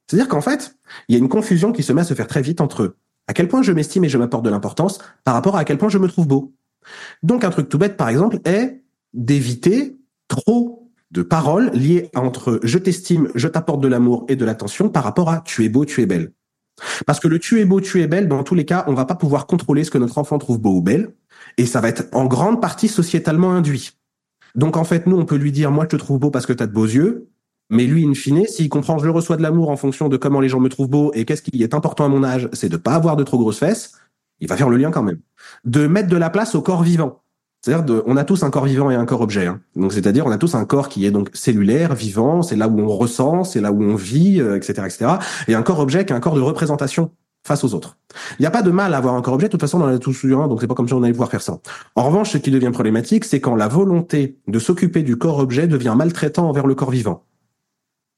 C'est-à-dire 0.07 0.29
qu'en 0.29 0.41
fait, 0.41 0.77
il 1.09 1.15
y 1.15 1.17
a 1.17 1.19
une 1.19 1.29
confusion 1.29 1.73
qui 1.73 1.83
se 1.83 1.93
met 1.93 2.03
à 2.03 2.05
se 2.05 2.15
faire 2.15 2.29
très 2.29 2.43
vite 2.43 2.61
entre 2.61 2.97
à 3.27 3.33
quel 3.33 3.49
point 3.49 3.63
je 3.63 3.73
m'estime 3.73 4.05
et 4.05 4.09
je 4.09 4.19
m'apporte 4.19 4.45
de 4.45 4.51
l'importance 4.51 4.99
par 5.25 5.35
rapport 5.35 5.57
à 5.57 5.61
à 5.61 5.65
quel 5.65 5.79
point 5.79 5.89
je 5.89 5.99
me 5.99 6.09
trouve 6.09 6.29
beau. 6.29 6.55
Donc 7.23 7.43
un 7.43 7.51
truc 7.51 7.69
tout 7.69 7.79
bête, 7.79 7.97
par 7.97 8.09
exemple, 8.09 8.39
est 8.45 8.83
d'éviter 9.15 9.97
trop 10.29 10.91
de 11.11 11.23
paroles 11.23 11.71
liées 11.73 12.11
entre 12.15 12.61
je 12.63 12.79
t'estime, 12.79 13.29
je 13.35 13.49
t'apporte 13.49 13.81
de 13.81 13.89
l'amour 13.89 14.27
et 14.29 14.37
de 14.37 14.45
l'attention 14.45 14.89
par 14.89 15.05
rapport 15.05 15.31
à 15.31 15.41
tu 15.41 15.65
es 15.65 15.69
beau, 15.69 15.85
tu 15.85 16.03
es 16.03 16.07
belle. 16.07 16.33
Parce 17.07 17.21
que 17.21 17.29
le 17.29 17.39
tu 17.39 17.61
es 17.61 17.65
beau, 17.65 17.81
tu 17.81 18.03
es 18.03 18.07
belle, 18.07 18.29
dans 18.29 18.43
tous 18.43 18.55
les 18.55 18.65
cas, 18.65 18.85
on 18.87 18.95
va 18.95 19.05
pas 19.05 19.15
pouvoir 19.15 19.47
contrôler 19.47 19.85
ce 19.85 19.91
que 19.91 19.99
notre 19.99 20.19
enfant 20.19 20.39
trouve 20.39 20.61
beau 20.61 20.77
ou 20.77 20.83
belle. 20.83 21.15
Et 21.59 21.67
ça 21.67 21.81
va 21.81 21.89
être 21.89 22.05
en 22.13 22.27
grande 22.27 22.61
partie 22.61 22.89
sociétalement 22.89 23.53
induit. 23.53 23.93
Donc 24.55 24.77
en 24.77 24.85
fait, 24.85 25.07
nous, 25.07 25.17
on 25.17 25.25
peut 25.25 25.37
lui 25.37 25.53
dire, 25.53 25.71
moi, 25.71 25.85
je 25.85 25.97
te 25.97 25.97
trouve 25.97 26.19
beau 26.19 26.31
parce 26.31 26.47
que 26.47 26.53
tu 26.53 26.63
as 26.63 26.67
de 26.67 26.73
beaux 26.73 26.87
yeux. 26.87 27.29
Mais 27.69 27.85
lui, 27.85 28.07
in 28.07 28.15
fine, 28.15 28.47
s'il 28.47 28.69
comprend, 28.69 28.99
je 28.99 29.09
reçois 29.09 29.37
de 29.37 29.43
l'amour 29.43 29.71
en 29.71 29.77
fonction 29.77 30.09
de 30.09 30.17
comment 30.17 30.41
les 30.41 30.49
gens 30.49 30.61
me 30.61 30.69
trouvent 30.69 30.89
beau 30.89 31.11
et 31.15 31.25
qu'est-ce 31.25 31.43
qui 31.43 31.63
est 31.63 31.75
important 31.75 32.05
à 32.05 32.09
mon 32.09 32.23
âge, 32.23 32.49
c'est 32.53 32.69
de 32.69 32.77
pas 32.77 32.95
avoir 32.95 33.17
de 33.17 33.25
trop 33.25 33.39
grosses 33.39 33.59
fesses, 33.59 33.93
il 34.41 34.49
va 34.49 34.57
faire 34.57 34.69
le 34.69 34.77
lien 34.77 34.91
quand 34.91 35.03
même. 35.03 35.21
De 35.65 35.87
mettre 35.87 36.09
de 36.09 36.17
la 36.17 36.31
place 36.31 36.55
au 36.55 36.63
corps 36.63 36.83
vivant. 36.83 37.23
C'est-à-dire, 37.67 38.05
on 38.07 38.17
a 38.17 38.23
tous 38.23 38.45
un 38.45 38.51
corps 38.51 38.67
vivant 38.67 38.93
et 38.93 38.95
un 38.95 39.05
corps 39.07 39.23
objet. 39.23 39.47
Hein. 39.47 39.59
Donc, 39.75 39.93
c'est-à-dire, 39.93 40.25
on 40.25 40.31
a 40.31 40.39
tous 40.39 40.55
un 40.55 40.65
corps 40.65 40.89
qui 40.89 41.05
est 41.05 41.11
donc 41.11 41.31
cellulaire, 41.33 41.97
vivant, 41.97 42.43
c'est 42.43 42.55
là 42.55 42.69
où 42.69 42.79
on 42.79 42.87
ressent, 42.87 43.43
c'est 43.43 43.61
là 43.61 43.73
où 43.73 43.83
on 43.83 43.97
vit, 43.97 44.39
etc., 44.39 44.75
euh, 44.79 44.85
etc. 44.85 45.07
Et 45.49 45.57
un 45.57 45.63
corps 45.63 45.81
objet 45.81 46.05
qui 46.05 46.13
est 46.13 46.17
un 46.17 46.21
corps 46.21 46.37
de 46.37 46.41
représentation 46.41 47.11
face 47.45 47.65
aux 47.65 47.75
autres. 47.75 47.97
Il 48.39 48.43
n'y 48.43 48.47
a 48.47 48.53
pas 48.53 48.63
de 48.63 48.71
mal 48.71 48.95
à 48.95 48.99
avoir 48.99 49.15
un 49.15 49.21
corps 49.21 49.35
objet, 49.35 49.49
de 49.49 49.51
toute 49.51 49.61
façon, 49.61 49.81
on 49.81 49.85
en 49.85 49.89
a 49.89 49.99
tous 49.99 50.23
eu 50.23 50.37
un, 50.37 50.47
donc 50.47 50.61
c'est 50.61 50.69
pas 50.69 50.75
comme 50.75 50.87
si 50.87 50.95
on 50.95 51.03
allait 51.03 51.13
pouvoir 51.13 51.29
faire 51.29 51.43
ça. 51.43 51.59
En 51.97 52.05
revanche, 52.05 52.31
ce 52.31 52.39
qui 52.39 52.53
devient 52.53 52.71
problématique, 52.73 53.25
c'est 53.25 53.41
quand 53.41 53.57
la 53.57 53.67
volonté 53.67 54.39
de 54.47 54.59
s'occuper 54.61 55.03
du 55.03 55.17
corps 55.17 55.41
objet 55.41 55.67
devient 55.67 55.95
maltraitant 55.97 56.49
envers 56.49 56.69
le 56.69 56.77
corps 56.77 56.93
vivant. 56.93 57.25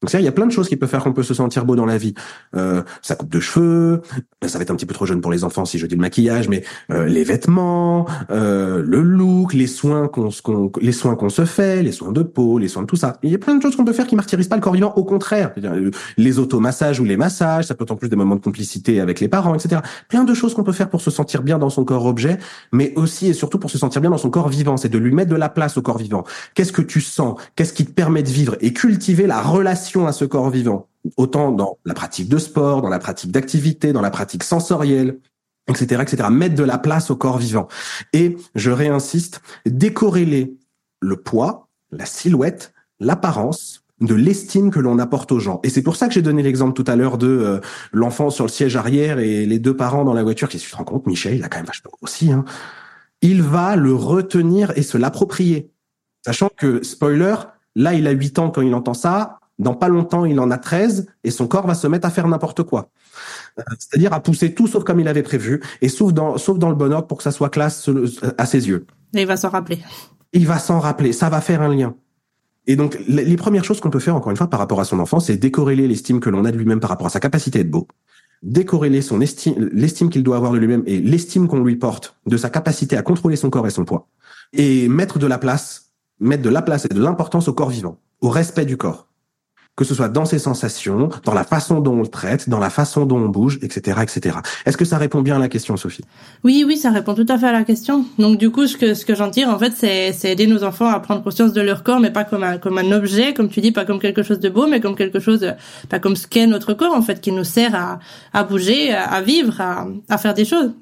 Donc 0.03 0.13
il 0.13 0.21
y 0.21 0.29
a 0.29 0.33
plein 0.33 0.47
de 0.47 0.53
choses 0.53 0.69
qui 0.69 0.77
peuvent 0.77 0.89
faire 0.89 1.03
qu'on 1.03 1.13
peut 1.13 1.25
se 1.25 1.35
sentir 1.35 1.65
beau 1.65 1.75
dans 1.75 1.87
la 1.87 1.99
vie. 1.99 2.15
Euh, 2.55 2.83
sa 3.03 3.17
coupe 3.17 3.31
de 3.31 3.41
cheveux, 3.41 4.01
ça 4.47 4.57
va 4.57 4.63
être 4.63 4.71
un 4.71 4.77
petit 4.77 4.87
peu 4.87 4.95
trop 4.95 5.07
jeune 5.07 5.21
pour 5.21 5.33
les 5.33 5.43
enfants 5.43 5.65
si 5.65 5.77
je 5.77 5.87
dis 5.87 5.97
le 5.97 6.01
maquillage, 6.01 6.49
mais 6.49 6.63
euh, 6.93 7.07
les 7.07 7.25
vêtements, 7.25 8.07
euh, 8.31 8.81
le 8.87 9.01
look, 9.01 9.55
les 9.55 9.67
soins 9.67 10.07
qu'on 10.07 10.31
les 10.81 10.93
soins 10.93 11.17
qu'on 11.17 11.29
se 11.29 11.45
fait, 11.45 11.83
les 11.83 11.91
soins 11.91 12.13
de 12.13 12.23
peau, 12.23 12.59
les 12.59 12.69
soins 12.69 12.83
de 12.83 12.87
tout 12.87 12.95
ça. 12.95 13.17
Il 13.25 13.31
y 13.31 13.35
a 13.35 13.39
plein 13.39 13.57
de 13.57 13.63
choses 13.63 13.75
qu'on 13.75 13.85
peut 13.85 13.93
faire 13.93 14.07
qui 14.07 14.15
martyrisent 14.15 14.47
pas 14.47 14.55
le 14.55 14.63
corps 14.63 14.73
vivant. 14.73 14.93
Au 14.95 15.03
contraire, 15.03 15.53
euh, 15.65 15.91
les 16.17 16.39
automassages 16.39 17.01
ou 17.01 17.05
les 17.05 17.17
massages, 17.17 17.65
ça 17.65 17.75
peut 17.75 17.83
être 17.83 17.91
en 17.91 17.97
plus 17.97 18.09
des 18.09 18.15
moments 18.15 18.37
de 18.37 18.41
complicité 18.41 19.01
avec 19.01 19.19
les 19.19 19.29
parents, 19.29 19.57
etc. 19.57 19.81
Plein 20.09 20.23
de 20.23 20.33
choses 20.33 20.55
qu'on 20.55 20.65
peut 20.65 20.71
faire 20.73 20.91
pour 20.91 21.01
se 21.01 21.11
sentir 21.11 21.43
bien 21.43 21.59
dans 21.59 21.71
son 21.71 21.85
corps 21.85 22.07
objet, 22.07 22.39
mais 22.71 22.93
aussi 22.95 23.27
et 23.27 23.33
surtout 23.33 23.59
pour 23.59 23.71
se 23.71 23.79
sentir 23.79 24.01
bien 24.01 24.11
dans 24.11 24.19
son 24.19 24.31
corps 24.31 24.49
vivant. 24.49 24.77
C'est 24.77 24.89
de 24.89 24.99
lui 24.99 25.13
mettre 25.13 25.31
de 25.31 25.37
la 25.37 25.49
place 25.49 25.77
au 25.77 25.83
corps 25.83 25.99
vivant. 25.99 26.23
Qu'est-ce 26.55 26.73
que 26.73 26.83
tu 26.83 27.01
sens? 27.01 27.41
Qu'est-ce 27.57 27.73
qui 27.73 27.85
te 27.85 27.93
permet 27.93 28.23
de 28.23 28.29
vivre? 28.29 28.57
Et 28.61 28.73
cultiver 28.73 29.27
la 29.27 29.41
relation 29.43 29.88
à 29.97 30.13
ce 30.13 30.25
corps 30.25 30.51
vivant, 30.51 30.89
autant 31.17 31.53
dans 31.53 31.79
la 31.85 31.95
pratique 31.95 32.29
de 32.29 32.39
sport, 32.39 32.83
dans 32.83 32.89
la 32.89 32.99
pratique 32.99 33.31
d'activité, 33.31 33.93
dans 33.93 34.01
la 34.01 34.11
pratique 34.11 34.45
sensorielle, 34.45 35.19
etc., 35.69 36.03
etc. 36.03 36.29
Mettre 36.31 36.55
de 36.55 36.65
la 36.65 36.79
place 36.79 37.11
au 37.11 37.17
corps 37.17 37.39
vivant. 37.39 37.69
Et 38.13 38.37
je 38.55 38.71
réinsiste, 38.71 39.41
décorréler 39.67 40.57
le 41.01 41.17
poids, 41.17 41.69
la 41.91 42.07
silhouette, 42.07 42.73
l'apparence 43.01 43.85
de 44.01 44.15
l'estime 44.15 44.71
que 44.71 44.79
l'on 44.79 44.99
apporte 44.99 45.33
aux 45.33 45.41
gens. 45.41 45.61
Et 45.65 45.71
c'est 45.71 45.83
pour 45.83 45.97
ça 45.97 46.07
que 46.07 46.15
j'ai 46.15 46.23
donné 46.23 46.43
l'exemple 46.43 46.73
tout 46.73 46.89
à 46.91 46.95
l'heure 46.95 47.19
de 47.19 47.27
euh, 47.27 47.61
l'enfant 47.93 48.31
sur 48.31 48.45
le 48.45 48.51
siège 48.51 48.77
arrière 48.77 49.19
et 49.19 49.45
les 49.45 49.59
deux 49.59 49.77
parents 49.77 50.05
dans 50.05 50.15
la 50.15 50.23
voiture 50.23 50.49
qui 50.49 50.59
se 50.59 50.77
rendent 50.77 50.87
compte, 50.87 51.07
Michel, 51.07 51.35
il 51.35 51.43
a 51.43 51.49
quand 51.49 51.59
même 51.59 51.67
vachement 51.67 51.91
aussi. 52.01 52.31
Hein. 52.31 52.45
Il 53.23 53.43
va 53.43 53.75
le 53.75 53.93
retenir 53.93 54.73
et 54.77 54.83
se 54.83 54.97
l'approprier. 54.97 55.73
Sachant 56.25 56.49
que, 56.57 56.83
spoiler, 56.85 57.35
là, 57.75 57.95
il 57.95 58.07
a 58.07 58.13
8 58.13 58.39
ans 58.39 58.51
quand 58.51 58.63
il 58.63 58.75
entend 58.75 58.95
ça, 58.95 59.41
dans 59.59 59.75
pas 59.75 59.89
longtemps, 59.89 60.25
il 60.25 60.39
en 60.41 60.51
a 60.51 60.59
13 60.59 61.07
et 61.25 61.31
son 61.31 61.49
corps 61.49 61.67
va 61.67 61.75
se 61.75 61.87
mettre 61.87 62.07
à 62.07 62.11
faire 62.11 62.29
n'importe 62.29 62.63
quoi. 62.63 62.91
Euh, 63.59 63.63
c'est-à-dire 63.79 64.13
à 64.13 64.21
pousser 64.21 64.55
tout 64.55 64.67
sauf 64.67 64.85
comme 64.85 65.01
il 65.01 65.09
avait 65.09 65.23
prévu 65.23 65.61
et 65.83 65.89
sauf 65.89 66.13
dans, 66.13 66.39
sauf 66.39 66.59
dans 66.59 66.69
le 66.69 66.77
bon 66.77 66.93
ordre 66.93 67.07
pour 67.07 67.19
que 67.19 67.25
ça 67.25 67.33
soit 67.33 67.51
classe 67.51 67.91
à 68.37 68.47
ses 68.47 68.69
yeux. 68.69 68.87
Et 69.15 69.23
il 69.23 69.27
va 69.27 69.37
s'en 69.37 69.49
rappeler. 69.49 69.81
Il 70.33 70.47
va 70.47 70.59
s'en 70.59 70.79
rappeler. 70.79 71.13
Ça 71.13 71.29
va 71.29 71.41
faire 71.41 71.63
un 71.63 71.75
lien. 71.75 71.95
Et 72.67 72.77
donc, 72.77 72.99
les 73.09 73.37
premières 73.37 73.65
choses 73.65 73.81
qu'on 73.81 73.89
peut 73.89 73.99
faire, 73.99 74.15
encore 74.15 74.31
une 74.31 74.37
fois, 74.37 74.51
par 74.51 74.61
rapport 74.61 74.79
à 74.79 74.85
son 74.85 74.99
enfant, 74.99 75.21
c'est 75.21 75.39
décorréler 75.39 75.89
l'estime 75.89 76.21
que 76.21 76.29
l'on 76.29 76.45
a 76.45 76.53
de 76.53 76.59
lui-même 76.59 76.81
par 76.81 76.91
rapport 76.91 77.07
à 77.07 77.11
sa 77.11 77.19
capacité 77.19 77.61
à 77.61 77.63
être 77.63 77.71
beau, 77.71 77.89
décorréler 78.43 79.01
son 79.01 79.23
estime, 79.23 79.71
l'estime 79.73 80.11
qu'il 80.11 80.23
doit 80.23 80.37
avoir 80.37 80.53
de 80.53 80.59
lui-même 80.59 80.83
et 80.85 81.01
l'estime 81.01 81.49
qu'on 81.49 81.65
lui 81.65 81.77
porte 81.77 82.17
de 82.27 82.37
sa 82.37 82.51
capacité 82.51 82.99
à 82.99 83.03
contrôler 83.03 83.37
son 83.37 83.49
corps 83.49 83.67
et 83.67 83.71
son 83.71 83.87
poids, 83.87 84.09
et 84.53 84.87
mettre 84.89 85.19
de 85.19 85.27
la 85.27 85.39
place, 85.39 85.93
mettre 86.21 86.43
de 86.43 86.51
la 86.51 86.61
place 86.61 86.85
et 86.85 86.93
de 86.93 87.01
l'importance 87.01 87.49
au 87.49 87.55
corps 87.55 87.71
vivant, 87.71 88.01
au 88.21 88.29
respect 88.29 88.67
du 88.67 88.77
corps 88.77 89.08
que 89.79 89.85
ce 89.85 89.95
soit 89.95 90.09
dans 90.09 90.25
ses 90.25 90.41
sensations, 90.41 91.09
dans 91.25 91.35
la 91.35 91.45
façon 91.45 91.81
dont 91.81 91.93
on 91.93 92.03
le 92.03 92.09
traite, 92.09 92.49
dans 92.49 92.59
la 92.59 92.69
façon 92.69 93.07
dont 93.07 93.19
on 93.19 93.29
bouge, 93.29 93.61
etc., 93.63 94.01
etc. 94.03 94.39
Est-ce 94.67 94.77
que 94.77 94.85
ça 94.85 94.99
répond 94.99 95.23
bien 95.23 95.37
à 95.37 95.39
la 95.39 95.49
question, 95.49 95.77
Sophie? 95.77 96.03
Oui, 96.43 96.65
oui, 96.67 96.77
ça 96.77 96.91
répond 96.91 97.15
tout 97.15 97.27
à 97.29 97.39
fait 97.39 97.47
à 97.47 97.53
la 97.53 97.63
question. 97.63 98.05
Donc 98.19 98.39
du 98.39 98.51
coup, 98.51 98.67
ce 98.67 98.77
que 98.77 98.95
ce 98.95 99.07
que 99.07 99.15
j'en 99.15 99.31
tire, 99.31 99.49
en 99.49 99.59
fait, 99.59 99.73
c'est 99.77 100.13
c'est 100.13 100.33
aider 100.33 100.49
nos 100.49 100.65
enfants 100.65 100.89
à 100.89 100.99
prendre 100.99 101.23
conscience 101.23 101.53
de 101.53 101.61
leur 101.61 101.85
corps, 101.85 102.01
mais 102.01 102.11
pas 102.11 102.25
comme 102.25 102.43
un 102.43 102.59
comme 102.59 102.77
un 102.77 102.91
objet, 102.91 103.35
comme 103.35 103.49
tu 103.49 103.61
dis, 103.61 103.71
pas 103.71 103.85
comme 103.85 104.01
quelque 104.01 104.25
chose 104.25 104.41
de 104.41 104.49
beau, 104.49 104.67
mais 104.67 104.81
comme 104.81 104.97
quelque 104.97 105.21
chose, 105.21 105.55
pas 105.89 106.01
comme 106.01 106.17
ce 106.17 106.27
qu'est 106.27 106.49
notre 106.49 106.75
corps, 106.75 106.95
en 106.95 107.03
fait, 107.03 107.21
qui 107.21 107.31
nous 107.31 107.45
sert 107.45 107.77
à 107.77 108.01
à 108.33 108.43
bouger, 108.43 108.93
à 108.93 109.23
vivre, 109.23 109.61
à 109.61 109.87
à 110.09 110.19
faire 110.19 110.35
des 110.35 110.45
choses. 110.45 110.73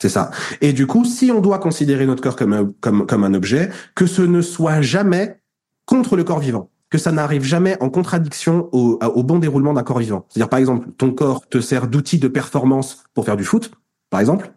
C'est 0.00 0.08
ça. 0.08 0.30
Et 0.60 0.72
du 0.72 0.86
coup, 0.86 1.04
si 1.04 1.32
on 1.32 1.40
doit 1.40 1.58
considérer 1.58 2.06
notre 2.06 2.22
corps 2.22 2.36
comme 2.36 2.52
un, 2.52 2.72
comme 2.80 3.04
comme 3.04 3.24
un 3.24 3.34
objet, 3.34 3.70
que 3.96 4.06
ce 4.06 4.22
ne 4.22 4.42
soit 4.42 4.80
jamais 4.80 5.40
contre 5.86 6.14
le 6.14 6.22
corps 6.22 6.38
vivant 6.38 6.70
que 6.94 6.98
ça 7.00 7.10
n'arrive 7.10 7.42
jamais 7.42 7.76
en 7.82 7.90
contradiction 7.90 8.68
au, 8.70 9.22
bon 9.24 9.40
déroulement 9.40 9.72
d'un 9.72 9.82
corps 9.82 9.98
vivant. 9.98 10.26
C'est-à-dire, 10.28 10.48
par 10.48 10.60
exemple, 10.60 10.90
ton 10.96 11.10
corps 11.10 11.44
te 11.48 11.60
sert 11.60 11.88
d'outil 11.88 12.20
de 12.20 12.28
performance 12.28 13.02
pour 13.14 13.24
faire 13.24 13.36
du 13.36 13.42
foot, 13.42 13.72
par 14.10 14.20
exemple. 14.20 14.52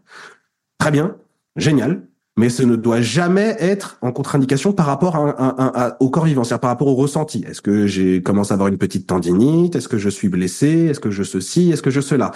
Très 0.77 0.91
bien, 0.91 1.15
génial, 1.55 2.03
mais 2.37 2.49
ce 2.49 2.61
ne 2.61 2.75
doit 2.75 3.01
jamais 3.01 3.55
être 3.57 3.97
en 4.03 4.11
contre-indication 4.11 4.71
par 4.71 4.85
rapport 4.85 5.15
au 5.99 6.11
corps 6.11 6.25
vivant, 6.25 6.43
c'est-à-dire 6.43 6.59
par 6.59 6.69
rapport 6.69 6.89
au 6.89 6.93
ressenti. 6.93 7.43
Est-ce 7.49 7.63
que 7.63 7.87
j'ai 7.87 8.21
commencé 8.21 8.51
à 8.51 8.53
avoir 8.53 8.69
une 8.69 8.77
petite 8.77 9.07
tendinite? 9.07 9.75
Est-ce 9.75 9.87
que 9.87 9.97
je 9.97 10.09
suis 10.09 10.29
blessé? 10.29 10.85
Est-ce 10.91 10.99
que 10.99 11.09
je 11.09 11.23
ceci? 11.23 11.71
Est-ce 11.71 11.81
que 11.81 11.89
je 11.89 12.01
cela? 12.01 12.33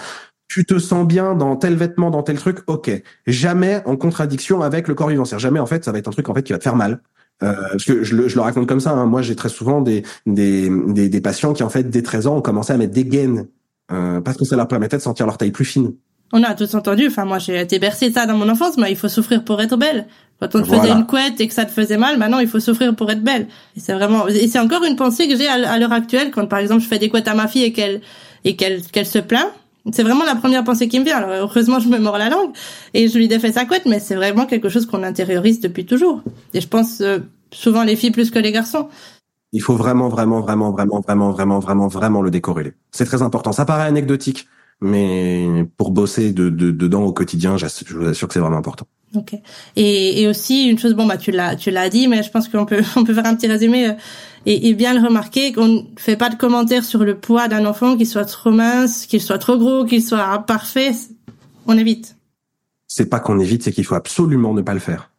Tu 0.48 0.64
te 0.64 0.80
sens 0.80 1.06
bien 1.06 1.36
dans 1.36 1.54
tel 1.54 1.76
vêtement, 1.76 2.10
dans 2.10 2.24
tel 2.24 2.38
truc, 2.38 2.58
ok. 2.66 2.90
Jamais 3.28 3.82
en 3.86 3.96
contradiction 3.96 4.62
avec 4.62 4.88
le 4.88 4.94
corps 4.94 5.10
vivant. 5.10 5.24
C'est-à-dire 5.24 5.44
jamais, 5.44 5.60
en 5.60 5.66
fait, 5.66 5.84
ça 5.84 5.92
va 5.92 5.98
être 5.98 6.08
un 6.08 6.10
truc 6.10 6.28
en 6.28 6.34
fait 6.34 6.42
qui 6.42 6.52
va 6.52 6.58
te 6.58 6.64
faire 6.64 6.74
mal. 6.74 7.02
Euh, 7.42 7.54
parce 7.72 7.84
que 7.84 8.04
je 8.04 8.14
le, 8.14 8.28
je 8.28 8.36
le, 8.36 8.40
raconte 8.40 8.66
comme 8.66 8.80
ça. 8.80 8.90
Hein. 8.90 9.06
Moi, 9.06 9.22
j'ai 9.22 9.36
très 9.36 9.48
souvent 9.48 9.80
des, 9.80 10.02
des, 10.26 10.70
des, 10.88 11.08
des, 11.08 11.20
patients 11.20 11.52
qui, 11.52 11.62
en 11.62 11.68
fait, 11.68 11.90
dès 11.90 12.02
13 12.02 12.26
ans, 12.26 12.36
ont 12.36 12.42
commencé 12.42 12.72
à 12.72 12.76
mettre 12.76 12.92
des 12.92 13.04
gaines 13.04 13.48
euh, 13.90 14.20
parce 14.20 14.36
que 14.36 14.44
ça 14.44 14.56
leur 14.56 14.68
permettait 14.68 14.96
de 14.96 15.02
sentir 15.02 15.26
leur 15.26 15.38
taille 15.38 15.50
plus 15.50 15.64
fine. 15.64 15.92
On 16.32 16.42
a 16.42 16.54
tous 16.54 16.74
entendu. 16.74 17.06
Enfin, 17.08 17.24
moi, 17.24 17.38
j'ai 17.38 17.60
été 17.60 17.78
bercé 17.78 18.10
ça 18.10 18.26
dans 18.26 18.36
mon 18.36 18.48
enfance. 18.48 18.78
Mais 18.78 18.90
il 18.90 18.96
faut 18.96 19.08
souffrir 19.08 19.44
pour 19.44 19.60
être 19.60 19.76
belle. 19.76 20.06
Quand 20.40 20.54
on 20.56 20.62
te 20.62 20.66
faisait 20.66 20.90
une 20.90 21.06
couette 21.06 21.40
et 21.40 21.46
que 21.46 21.54
ça 21.54 21.64
te 21.64 21.70
faisait 21.70 21.98
mal, 21.98 22.18
maintenant, 22.18 22.38
il 22.38 22.48
faut 22.48 22.58
souffrir 22.58 22.96
pour 22.96 23.10
être 23.10 23.22
belle. 23.22 23.46
Et 23.76 23.80
c'est 23.80 23.92
vraiment. 23.92 24.26
Et 24.28 24.48
c'est 24.48 24.58
encore 24.58 24.82
une 24.84 24.96
pensée 24.96 25.28
que 25.28 25.36
j'ai 25.36 25.46
à, 25.46 25.78
l'heure 25.78 25.92
actuelle 25.92 26.30
quand, 26.32 26.46
par 26.46 26.58
exemple, 26.58 26.82
je 26.82 26.88
fais 26.88 26.98
des 26.98 27.08
couettes 27.08 27.28
à 27.28 27.34
ma 27.34 27.48
fille 27.48 27.64
et 27.64 27.72
qu'elle 27.72 28.00
et 28.44 28.56
qu'elle 28.56 28.82
qu'elle 28.82 29.06
se 29.06 29.18
plaint. 29.18 29.46
C'est 29.90 30.04
vraiment 30.04 30.24
la 30.24 30.36
première 30.36 30.62
pensée 30.62 30.86
qui 30.86 31.00
me 31.00 31.04
vient. 31.04 31.16
Alors, 31.16 31.30
heureusement, 31.30 31.80
je 31.80 31.88
me 31.88 31.98
mords 31.98 32.18
la 32.18 32.28
langue 32.28 32.52
et 32.94 33.08
je 33.08 33.18
lui 33.18 33.26
défais 33.26 33.52
sa 33.52 33.64
couette, 33.64 33.86
mais 33.86 33.98
c'est 33.98 34.14
vraiment 34.14 34.46
quelque 34.46 34.68
chose 34.68 34.86
qu'on 34.86 35.02
intériorise 35.02 35.60
depuis 35.60 35.84
toujours. 35.84 36.22
Et 36.54 36.60
je 36.60 36.68
pense 36.68 37.00
euh, 37.00 37.18
souvent 37.50 37.82
les 37.82 37.96
filles 37.96 38.12
plus 38.12 38.30
que 38.30 38.38
les 38.38 38.52
garçons. 38.52 38.88
Il 39.52 39.60
faut 39.60 39.74
vraiment, 39.74 40.08
vraiment, 40.08 40.40
vraiment, 40.40 40.70
vraiment, 40.70 41.00
vraiment, 41.00 41.30
vraiment, 41.30 41.58
vraiment, 41.58 41.88
vraiment 41.88 42.22
le 42.22 42.30
décorréler. 42.30 42.72
C'est 42.92 43.04
très 43.04 43.22
important. 43.22 43.52
Ça 43.52 43.64
paraît 43.64 43.86
anecdotique, 43.86 44.46
mais 44.80 45.66
pour 45.76 45.90
bosser 45.90 46.32
de, 46.32 46.48
de, 46.48 46.70
dedans 46.70 47.02
au 47.02 47.12
quotidien, 47.12 47.56
je 47.56 47.66
vous 47.94 48.06
assure 48.06 48.28
que 48.28 48.34
c'est 48.34 48.40
vraiment 48.40 48.56
important. 48.56 48.86
Ok. 49.14 49.34
Et, 49.76 50.22
et 50.22 50.28
aussi 50.28 50.68
une 50.68 50.78
chose, 50.78 50.94
bon 50.94 51.06
bah 51.06 51.18
tu 51.18 51.32
l'as 51.32 51.54
tu 51.54 51.70
l'as 51.70 51.88
dit, 51.90 52.08
mais 52.08 52.22
je 52.22 52.30
pense 52.30 52.48
qu'on 52.48 52.64
peut 52.64 52.82
on 52.96 53.04
peut 53.04 53.14
faire 53.14 53.26
un 53.26 53.34
petit 53.34 53.46
résumé 53.46 53.88
euh, 53.88 53.92
et, 54.46 54.68
et 54.68 54.74
bien 54.74 54.94
le 54.94 55.06
remarquer 55.06 55.52
qu'on 55.52 55.68
ne 55.68 55.80
fait 55.96 56.16
pas 56.16 56.30
de 56.30 56.36
commentaires 56.36 56.84
sur 56.84 57.04
le 57.04 57.16
poids 57.16 57.48
d'un 57.48 57.66
enfant, 57.66 57.96
qu'il 57.96 58.06
soit 58.06 58.24
trop 58.24 58.50
mince, 58.50 59.06
qu'il 59.06 59.20
soit 59.20 59.38
trop 59.38 59.58
gros, 59.58 59.84
qu'il 59.84 60.02
soit 60.02 60.44
parfait. 60.46 60.92
On 61.66 61.76
évite. 61.76 62.16
C'est 62.88 63.06
pas 63.06 63.20
qu'on 63.20 63.38
évite, 63.38 63.62
c'est 63.62 63.72
qu'il 63.72 63.84
faut 63.84 63.94
absolument 63.94 64.54
ne 64.54 64.62
pas 64.62 64.74
le 64.74 64.80
faire. 64.80 65.10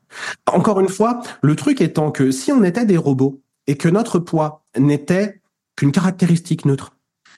Encore 0.51 0.79
une 0.79 0.89
fois, 0.89 1.21
le 1.41 1.55
truc 1.55 1.81
étant 1.81 2.11
que 2.11 2.31
si 2.31 2.51
on 2.51 2.63
était 2.63 2.85
des 2.85 2.97
robots 2.97 3.41
et 3.67 3.77
que 3.77 3.89
notre 3.89 4.19
poids 4.19 4.63
n'était 4.77 5.41
qu'une 5.75 5.91
caractéristique 5.91 6.65
neutre. 6.65 6.95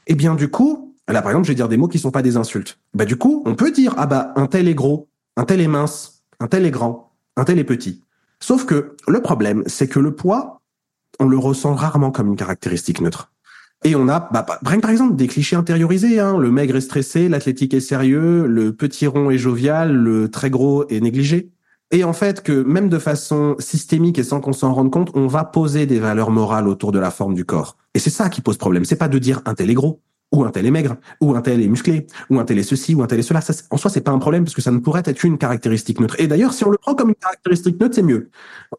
Eh 0.08 0.16
bien 0.16 0.36
du 0.36 0.50
coup, 0.50 0.96
là 1.08 1.22
par 1.22 1.32
exemple, 1.32 1.48
je 1.48 1.52
vais 1.52 1.56
dire 1.56 1.70
des 1.70 1.78
mots 1.78 1.88
qui 1.88 2.00
sont 2.00 2.12
pas 2.12 2.22
des 2.22 2.38
insultes. 2.38 2.80
Bah 2.94 3.06
du 3.06 3.18
coup, 3.18 3.44
on 3.46 3.56
peut 3.56 3.72
dire 3.72 3.94
ah 3.98 4.08
bah 4.08 4.34
un 4.36 4.48
tel 4.48 4.68
est 4.68 4.76
gros, 4.76 5.08
un 5.38 5.46
tel 5.46 5.62
est 5.62 5.68
mince, 5.68 6.15
un 6.40 6.48
tel 6.48 6.66
est 6.66 6.72
grand, 6.72 7.12
un 7.38 7.44
tel 7.44 7.60
est 7.60 7.64
petit. 7.64 8.02
Sauf 8.40 8.66
que 8.66 8.96
le 9.08 9.22
problème, 9.22 9.64
c'est 9.66 9.88
que 9.88 10.00
le 10.00 10.16
poids, 10.16 10.62
on 11.20 11.26
le 11.26 11.38
ressent 11.38 11.74
rarement 11.74 12.12
comme 12.12 12.28
une 12.28 12.36
caractéristique 12.36 13.02
neutre. 13.02 13.32
Et 13.84 13.96
on 13.96 14.08
a, 14.08 14.20
bah, 14.32 14.46
par 14.64 14.90
exemple, 14.90 15.16
des 15.16 15.28
clichés 15.28 15.56
intériorisés. 15.56 16.20
Hein. 16.20 16.38
Le 16.38 16.50
maigre 16.50 16.76
est 16.76 16.82
stressé, 16.82 17.30
l'athlétique 17.30 17.74
est 17.74 17.80
sérieux, 17.80 18.48
le 18.48 18.74
petit 18.74 19.06
rond 19.06 19.30
est 19.30 19.38
jovial, 19.38 19.94
le 19.94 20.30
très 20.30 20.50
gros 20.50 20.88
est 20.90 21.00
négligé. 21.02 21.52
Et 21.92 22.04
en 22.04 22.14
fait, 22.14 22.42
que 22.42 22.64
même 22.64 22.90
de 22.90 22.98
façon 22.98 23.56
systémique 23.60 24.18
et 24.18 24.24
sans 24.24 24.42
qu'on 24.42 24.54
s'en 24.54 24.74
rende 24.74 24.92
compte, 24.92 25.12
on 25.14 25.28
va 25.28 25.44
poser 25.44 25.86
des 25.86 26.00
valeurs 26.00 26.32
morales 26.32 26.68
autour 26.68 26.92
de 26.92 27.00
la 27.00 27.12
forme 27.12 27.36
du 27.36 27.46
corps. 27.46 27.78
Et 27.94 28.00
c'est 28.00 28.10
ça 28.10 28.30
qui 28.30 28.42
pose 28.42 28.58
problème. 28.58 28.86
C'est 28.86 28.96
pas 28.96 29.08
de 29.08 29.20
dire 29.20 29.42
un 29.46 29.54
tel 29.54 29.70
est 29.70 29.76
gros, 29.76 30.02
ou 30.32 30.44
un 30.44 30.52
tel 30.52 30.66
est 30.66 30.72
maigre, 30.72 30.98
ou 31.22 31.36
un 31.36 31.42
tel 31.42 31.62
est 31.62 31.68
musclé, 31.68 32.08
ou 32.30 32.40
un 32.40 32.46
tel 32.46 32.58
est 32.60 32.64
ceci, 32.64 32.96
ou 32.96 33.04
un 33.04 33.08
tel 33.08 33.20
est 33.20 33.24
cela. 33.24 33.42
Ça, 33.42 33.54
en 33.70 33.78
soi, 33.78 33.90
c'est 33.90 34.02
pas 34.02 34.12
un 34.12 34.20
problème 34.20 34.44
parce 34.44 34.56
que 34.56 34.62
ça 34.62 34.72
ne 34.72 34.80
pourrait 34.80 35.04
être 35.06 35.24
une 35.24 35.38
caractéristique 35.38 36.00
neutre. 36.00 36.16
Et 36.20 36.28
d'ailleurs, 36.28 36.54
si 36.54 36.64
on 36.66 36.70
le 36.70 36.78
prend 36.78 36.96
comme 36.96 37.10
une 37.10 37.16
caractéristique 37.16 37.80
neutre, 37.80 37.96
c'est 37.96 38.04
mieux. 38.04 38.30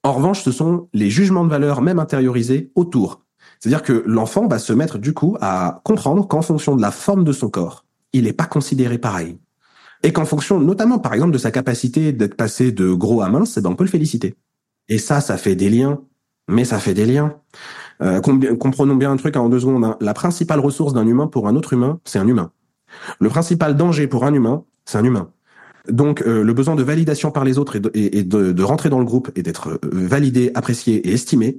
En 0.03 0.13
revanche, 0.13 0.43
ce 0.43 0.53
sont 0.53 0.89
les 0.93 1.11
jugements 1.11 1.45
de 1.45 1.51
valeur, 1.51 1.83
même 1.83 1.99
intériorisés, 1.99 2.71
autour. 2.75 3.23
C'est-à-dire 3.59 3.83
que 3.83 4.05
l'enfant 4.07 4.49
va 4.49 4.59
se 4.59 4.73
mettre 4.73 4.99
du 4.99 5.15
coup 5.15 5.37
à 5.41 5.81
comprendre 5.85 6.29
qu'en 6.29 6.43
fonction 6.43 6.77
de 6.77 6.83
la 6.83 6.91
forme 6.91 7.25
de 7.25 7.33
son 7.33 7.49
corps, 7.49 7.85
il 8.13 8.25
n'est 8.25 8.33
pas 8.33 8.47
considéré 8.47 8.99
pareil. 8.99 9.39
Et 10.03 10.13
qu'en 10.13 10.27
fonction, 10.27 10.61
notamment 10.61 10.99
par 10.99 11.15
exemple 11.15 11.33
de 11.33 11.39
sa 11.39 11.51
capacité 11.51 12.13
d'être 12.13 12.37
passé 12.37 12.71
de 12.71 12.93
gros 12.93 13.23
à 13.23 13.29
mince, 13.29 13.57
eh 13.57 13.61
ben, 13.63 13.71
on 13.71 13.77
peut 13.77 13.85
le 13.85 13.91
féliciter. 13.91 14.35
Et 14.89 14.99
ça, 14.99 15.21
ça 15.21 15.37
fait 15.37 15.57
des 15.57 15.71
liens, 15.71 16.01
mais 16.49 16.65
ça 16.65 16.79
fait 16.79 16.95
des 16.95 17.07
liens. 17.07 17.35
Euh, 18.03 18.21
comprenons 18.21 18.97
bien 18.97 19.11
un 19.11 19.17
truc 19.17 19.37
en 19.37 19.49
deux 19.49 19.61
secondes. 19.61 19.85
Hein. 19.85 19.97
La 20.01 20.15
principale 20.15 20.61
ressource 20.61 20.93
d'un 20.93 21.07
humain 21.07 21.27
pour 21.27 21.49
un 21.49 21.57
autre 21.57 21.73
humain, 21.73 22.01
c'est 22.05 22.19
un 22.19 22.29
humain. 22.29 22.51
Le 23.21 23.29
principal 23.29 23.77
danger 23.77 24.07
pour 24.07 24.25
un 24.25 24.35
humain, 24.35 24.65
c'est 24.85 24.99
un 24.99 25.05
humain. 25.05 25.31
Donc 25.89 26.23
euh, 26.23 26.43
le 26.43 26.53
besoin 26.53 26.75
de 26.75 26.83
validation 26.83 27.31
par 27.31 27.45
les 27.45 27.59
autres 27.59 27.77
et 27.95 28.23
de, 28.25 28.63
rentrer 28.63 28.91
dans 28.91 28.99
le 28.99 29.05
groupe 29.05 29.31
et 29.37 29.43
d'être 29.43 29.69
euh, 29.69 29.79
validé, 29.93 30.51
apprécié 30.55 31.09
et 31.09 31.13
estimé, 31.13 31.59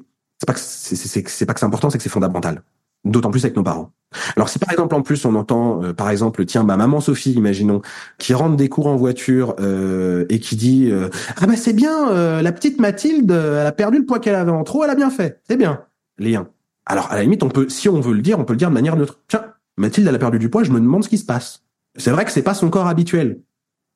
c'est 0.56 1.28
c'est 1.28 1.46
pas 1.46 1.54
que 1.54 1.60
c'est 1.60 1.66
important, 1.66 1.90
c'est 1.90 1.98
que 1.98 2.04
c'est 2.04 2.10
fondamental. 2.10 2.62
D'autant 3.06 3.32
plus 3.32 3.44
avec 3.46 3.56
nos 3.56 3.64
parents. 3.64 3.92
Alors 4.36 4.47
si 4.47 4.58
par 4.58 4.72
exemple 4.72 4.95
en 4.95 5.01
plus 5.01 5.26
on 5.26 5.36
entend 5.36 5.84
euh, 5.84 5.93
par 5.93 6.10
exemple 6.10 6.45
tiens 6.45 6.64
ma 6.64 6.78
maman 6.78 7.01
Sophie 7.01 7.34
imaginons 7.34 7.82
qui 8.18 8.34
rentre 8.34 8.55
des 8.55 8.70
cours 8.70 8.88
en 8.88 8.95
voiture 8.95 9.55
euh, 9.60 10.26
et 10.30 10.39
qui 10.39 10.55
dit 10.55 10.89
euh, 10.89 11.10
ah 11.41 11.45
bah 11.45 11.58
c'est 11.58 11.74
bien 11.74 12.41
la 12.41 12.51
petite 12.51 12.80
Mathilde 12.80 13.32
elle 13.32 13.68
a 13.68 13.72
perdu 13.72 13.99
le 13.99 14.05
poids 14.05 14.20
qu'elle 14.20 14.36
avait 14.36 14.51
en 14.51 14.64
trop 14.64 14.84
elle 14.84 14.89
a 14.89 14.95
bien 14.95 15.10
fait. 15.10 15.41
C'est 15.47 15.58
bien 15.58 15.82
lien 16.18 16.47
alors 16.86 17.12
à 17.12 17.16
la 17.16 17.24
limite 17.24 17.43
on 17.43 17.49
peut 17.49 17.68
si 17.70 17.89
on 17.89 17.99
veut 17.99 18.14
le 18.14 18.22
dire 18.22 18.39
on 18.39 18.45
peut 18.45 18.53
le 18.53 18.58
dire 18.58 18.70
de 18.70 18.74
manière 18.74 18.95
neutre. 18.95 19.20
Tiens 19.28 19.45
Mathilde 19.76 20.08
elle 20.08 20.16
a 20.16 20.20
perdu 20.20 20.39
du 20.39 20.49
poids 20.49 20.64
je 20.64 20.72
me 20.72 20.80
demande 20.80 21.03
ce 21.03 21.10
qui 21.10 21.18
se 21.18 21.26
passe. 21.26 21.64
C'est 21.97 22.12
vrai 22.12 22.26
que 22.26 22.32
c'est 22.32 22.43
pas 22.43 22.53
son 22.53 22.70
corps 22.70 22.88
habituel. 22.88 23.41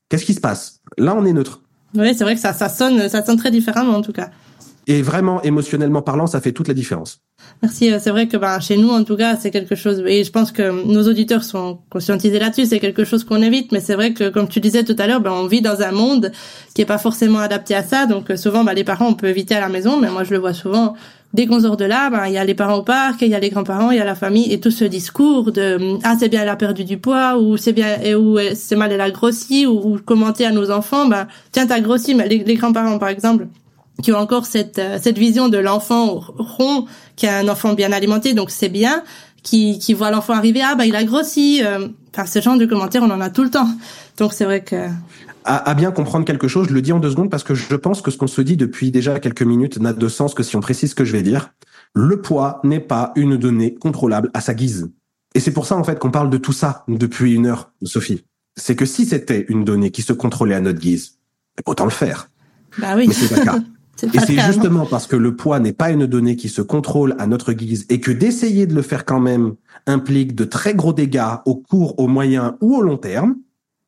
Qu'est-ce 0.10 0.26
qui 0.26 0.34
se 0.34 0.42
passe? 0.42 0.82
Là 0.98 1.16
on 1.16 1.26
est 1.26 1.34
neutre. 1.34 1.62
Oui 1.96 2.14
c'est 2.14 2.26
vrai 2.26 2.36
que 2.36 2.42
ça 2.42 2.52
ça 2.52 2.68
sonne 2.68 3.08
ça 3.08 3.24
sonne 3.24 3.38
très 3.38 3.52
différemment 3.52 3.96
en 3.96 4.02
tout 4.02 4.14
cas 4.14 4.30
et 4.88 5.02
vraiment, 5.02 5.42
émotionnellement 5.44 6.02
parlant, 6.02 6.28
ça 6.28 6.42
fait 6.42 6.52
toute 6.52 6.68
la 6.68 6.74
différence. 6.74 7.20
Merci. 7.62 7.92
Euh, 7.92 8.00
c'est 8.02 8.10
vrai 8.10 8.28
que 8.28 8.38
bah, 8.38 8.60
chez 8.60 8.78
nous, 8.78 8.90
en 8.90 9.04
tout 9.04 9.16
cas, 9.16 9.36
c'est 9.36 9.52
quelque 9.52 9.76
chose, 9.76 10.04
et 10.06 10.24
je 10.24 10.32
pense 10.32 10.52
que 10.52 10.86
nos 10.86 11.08
auditeurs 11.08 11.44
sont 11.44 11.80
conscientisés 11.90 12.40
là-dessus, 12.40 12.66
c'est 12.66 12.80
quelque 12.80 13.04
chose 13.04 13.24
qu'on 13.24 13.42
évite, 13.42 13.72
mais 13.72 13.80
c'est 13.80 13.96
vrai 13.96 14.14
que, 14.14 14.30
comme 14.30 14.48
tu 14.48 14.60
disais 14.60 14.84
tout 14.84 14.96
à 14.98 15.08
l'heure, 15.08 15.22
bah, 15.22 15.34
on 15.34 15.48
vit 15.48 15.62
dans 15.62 15.82
un 15.82 15.92
monde 15.92 16.32
qui 16.74 16.82
est 16.82 16.86
pas 16.86 16.98
forcément 16.98 17.40
adapté 17.40 17.76
à 17.76 17.84
ça, 17.84 18.06
donc 18.06 18.30
euh, 18.30 18.38
souvent, 18.38 18.64
bah, 18.64 18.74
les 18.74 18.84
parents, 18.84 19.08
on 19.08 19.14
peut 19.14 19.28
éviter 19.28 19.56
à 19.56 19.60
la 19.60 19.70
maison, 19.70 20.00
mais 20.00 20.10
moi, 20.10 20.24
je 20.24 20.32
le 20.32 20.40
vois 20.40 20.54
souvent, 20.54 20.96
dès 21.34 21.46
qu'on 21.46 21.60
sort 21.60 21.78
de 21.78 21.86
là, 21.86 22.10
bah, 22.10 22.28
il 22.28 22.34
y 22.34 22.38
a 22.38 22.44
les 22.44 22.56
parents 22.56 22.78
au 22.78 22.84
parc, 22.84 23.22
il 23.22 23.30
y 23.30 23.36
a 23.36 23.40
les 23.40 23.50
grands-parents, 23.50 23.92
il 23.92 23.98
y 23.98 24.02
a 24.02 24.06
la 24.06 24.16
famille, 24.16 24.52
et 24.52 24.60
tout 24.60 24.72
ce 24.72 24.84
discours 24.84 25.52
de 25.52 25.78
«Ah, 26.04 26.16
c'est 26.20 26.30
bien, 26.30 26.42
elle 26.42 26.50
a 26.50 26.56
perdu 26.56 26.84
du 26.84 26.98
poids», 26.98 27.38
ou 27.40 27.58
«C'est 27.58 27.74
bien, 27.74 28.02
et, 28.04 28.16
ou 28.16 28.38
c'est 28.56 28.76
mal, 28.76 28.92
elle 28.92 29.02
a 29.02 29.12
grossi», 29.12 29.66
ou, 29.68 30.00
commenter 30.04 30.46
à 30.46 30.52
nos 30.52 30.72
enfants, 30.72 31.08
bah, 31.08 31.28
«Tiens, 31.52 31.68
t'as 31.68 31.80
grossi», 31.80 32.16
mais 32.16 32.28
les 32.28 32.56
grands-parents, 32.56 33.00
par 33.00 33.10
exemple, 33.10 33.48
qui 34.02 34.12
ont 34.12 34.18
encore 34.18 34.46
cette 34.46 34.80
euh, 34.80 34.98
cette 35.02 35.18
vision 35.18 35.50
de 35.50 35.58
l'enfant 35.58 36.22
rond 36.38 36.86
qui 37.16 37.26
est 37.26 37.30
un 37.30 37.48
enfant 37.48 37.74
bien 37.74 37.92
alimenté 37.92 38.34
donc 38.34 38.52
c'est 38.52 38.70
bien 38.70 39.04
qui 39.44 39.80
qui 39.80 39.94
voit 39.94 40.12
l'enfant 40.12 40.34
arriver 40.34 40.62
ah 40.64 40.76
bah 40.76 40.86
il 40.86 40.96
a 40.96 41.04
grossi 41.04 41.62
euh, 41.64 41.88
enfin 42.14 42.26
ce 42.26 42.42
genre 42.42 42.58
de 42.58 42.66
commentaires 42.66 43.04
on 43.04 43.12
en 43.12 43.22
a 43.22 43.30
tout 43.30 43.44
le 43.44 43.50
temps 43.50 43.70
donc 44.18 44.34
c'est 44.34 44.46
vrai 44.46 44.64
que 44.64 44.88
à, 45.44 45.74
bien 45.74 45.92
comprendre 45.92 46.26
quelque 46.26 46.48
chose, 46.48 46.68
je 46.70 46.74
le 46.74 46.82
dis 46.82 46.94
en 46.94 47.00
deux 47.00 47.10
secondes 47.10 47.32
parce 47.32 47.44
que 47.44 47.56
je 47.56 47.76
pense 47.76 48.02
que 48.02 48.12
ce 48.12 48.18
qu'on 48.18 48.28
se 48.28 48.42
dit 48.42 48.58
depuis 48.58 48.92
déjà 48.92 49.20
quelques 49.20 49.42
minutes 49.42 49.80
n'a 49.80 49.94
de 49.94 50.08
sens 50.08 50.34
que 50.34 50.44
si 50.44 50.56
on 50.56 50.60
précise 50.60 50.92
ce 50.92 50.96
que 50.96 51.06
je 51.06 51.12
vais 51.12 51.24
dire. 51.24 51.54
Le 51.94 52.22
poids 52.22 52.62
n'est 52.64 52.80
pas 52.80 53.12
une 53.16 53.38
donnée 53.38 53.74
contrôlable 53.74 54.30
à 54.34 54.42
sa 54.42 54.54
guise. 54.54 54.92
Et 55.34 55.40
c'est 55.40 55.52
pour 55.52 55.66
ça 55.66 55.76
en 55.76 55.84
fait 55.84 56.00
qu'on 56.00 56.12
parle 56.12 56.30
de 56.30 56.38
tout 56.38 56.54
ça 56.54 56.84
depuis 56.88 57.34
une 57.34 57.48
heure, 57.48 57.72
Sophie. 57.84 58.24
C'est 58.56 58.76
que 58.76 58.86
si 58.86 59.06
c'était 59.06 59.46
une 59.50 59.66
donnée 59.66 59.92
qui 59.92 60.02
se 60.02 60.14
contrôlait 60.14 60.56
à 60.56 60.62
notre 60.62 60.80
guise, 60.80 61.18
autant 61.66 61.86
le 61.86 61.92
faire. 61.92 62.30
Bah 62.78 62.94
oui. 62.96 63.08
Mais 63.08 63.14
c'est 63.14 63.30
pas 63.30 63.40
le 63.40 63.46
cas. 63.46 63.60
Et 64.04 64.20
c'est 64.20 64.40
justement 64.40 64.86
parce 64.86 65.06
que 65.06 65.16
le 65.16 65.36
poids 65.36 65.60
n'est 65.60 65.74
pas 65.74 65.92
une 65.92 66.08
donnée 66.08 66.36
qui 66.36 66.50
se 66.50 66.62
contrôle 66.62 67.16
à 67.20 67.28
notre 67.28 67.54
guise 67.54 67.86
et 67.90 68.00
que 68.00 68.12
d'essayer 68.12 68.66
de 68.66 68.74
le 68.74 68.82
faire 68.82 69.06
quand 69.06 69.20
même 69.20 69.56
implique 69.86 70.34
de 70.36 70.44
très 70.44 70.74
gros 70.74 70.94
dégâts 70.94 71.38
au 71.46 71.56
court, 71.56 72.00
au 72.00 72.08
moyen 72.08 72.58
ou 72.62 72.76
au 72.76 72.82
long 72.82 72.98
terme, 72.98 73.36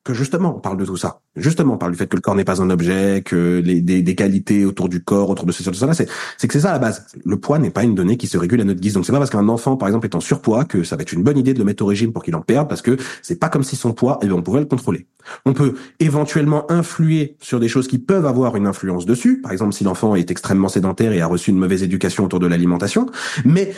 que 0.03 0.13
justement 0.13 0.55
on 0.57 0.59
parle 0.59 0.77
de 0.77 0.85
tout 0.85 0.97
ça. 0.97 1.21
Justement 1.35 1.75
on 1.75 1.77
parle 1.77 1.93
du 1.93 1.97
fait 1.97 2.07
que 2.07 2.15
le 2.15 2.21
corps 2.21 2.35
n'est 2.35 2.43
pas 2.43 2.61
un 2.61 2.69
objet, 2.69 3.21
que 3.23 3.61
les, 3.63 3.81
des, 3.81 4.15
qualités 4.15 4.65
autour 4.65 4.89
du 4.89 5.03
corps, 5.03 5.29
autour 5.29 5.45
de 5.45 5.51
ceci, 5.51 5.69
de 5.69 5.75
cela, 5.75 5.93
c'est 5.93 6.09
c'est 6.37 6.47
que 6.47 6.53
c'est 6.53 6.61
ça 6.61 6.69
à 6.69 6.73
la 6.73 6.79
base. 6.79 7.07
Le 7.23 7.37
poids 7.37 7.59
n'est 7.59 7.69
pas 7.69 7.83
une 7.83 7.95
donnée 7.95 8.17
qui 8.17 8.27
se 8.27 8.37
régule 8.37 8.61
à 8.61 8.63
notre 8.65 8.81
guise. 8.81 8.93
Donc 8.93 9.05
c'est 9.05 9.11
pas 9.11 9.17
parce 9.17 9.29
qu'un 9.29 9.47
enfant 9.47 9.77
par 9.77 9.87
exemple 9.87 10.05
est 10.05 10.15
en 10.15 10.19
surpoids 10.19 10.65
que 10.65 10.83
ça 10.83 10.95
va 10.95 11.03
être 11.03 11.13
une 11.13 11.23
bonne 11.23 11.37
idée 11.37 11.53
de 11.53 11.59
le 11.59 11.65
mettre 11.65 11.83
au 11.83 11.87
régime 11.87 12.11
pour 12.11 12.23
qu'il 12.23 12.35
en 12.35 12.41
perde 12.41 12.67
parce 12.67 12.81
que 12.81 12.97
c'est 13.21 13.39
pas 13.39 13.49
comme 13.49 13.63
si 13.63 13.75
son 13.75 13.93
poids 13.93 14.19
eh 14.21 14.31
on 14.31 14.41
pourrait 14.41 14.61
le 14.61 14.65
contrôler. 14.65 15.07
On 15.45 15.53
peut 15.53 15.75
éventuellement 15.99 16.69
influer 16.69 17.37
sur 17.41 17.59
des 17.59 17.69
choses 17.69 17.87
qui 17.87 17.97
peuvent 17.97 18.25
avoir 18.25 18.55
une 18.55 18.67
influence 18.67 19.05
dessus. 19.05 19.41
Par 19.41 19.51
exemple 19.51 19.73
si 19.73 19.83
l'enfant 19.83 20.15
est 20.15 20.29
extrêmement 20.31 20.67
sédentaire 20.69 21.13
et 21.13 21.21
a 21.21 21.27
reçu 21.27 21.51
une 21.51 21.57
mauvaise 21.57 21.83
éducation 21.83 22.25
autour 22.25 22.39
de 22.39 22.47
l'alimentation, 22.47 23.05
mais 23.45 23.73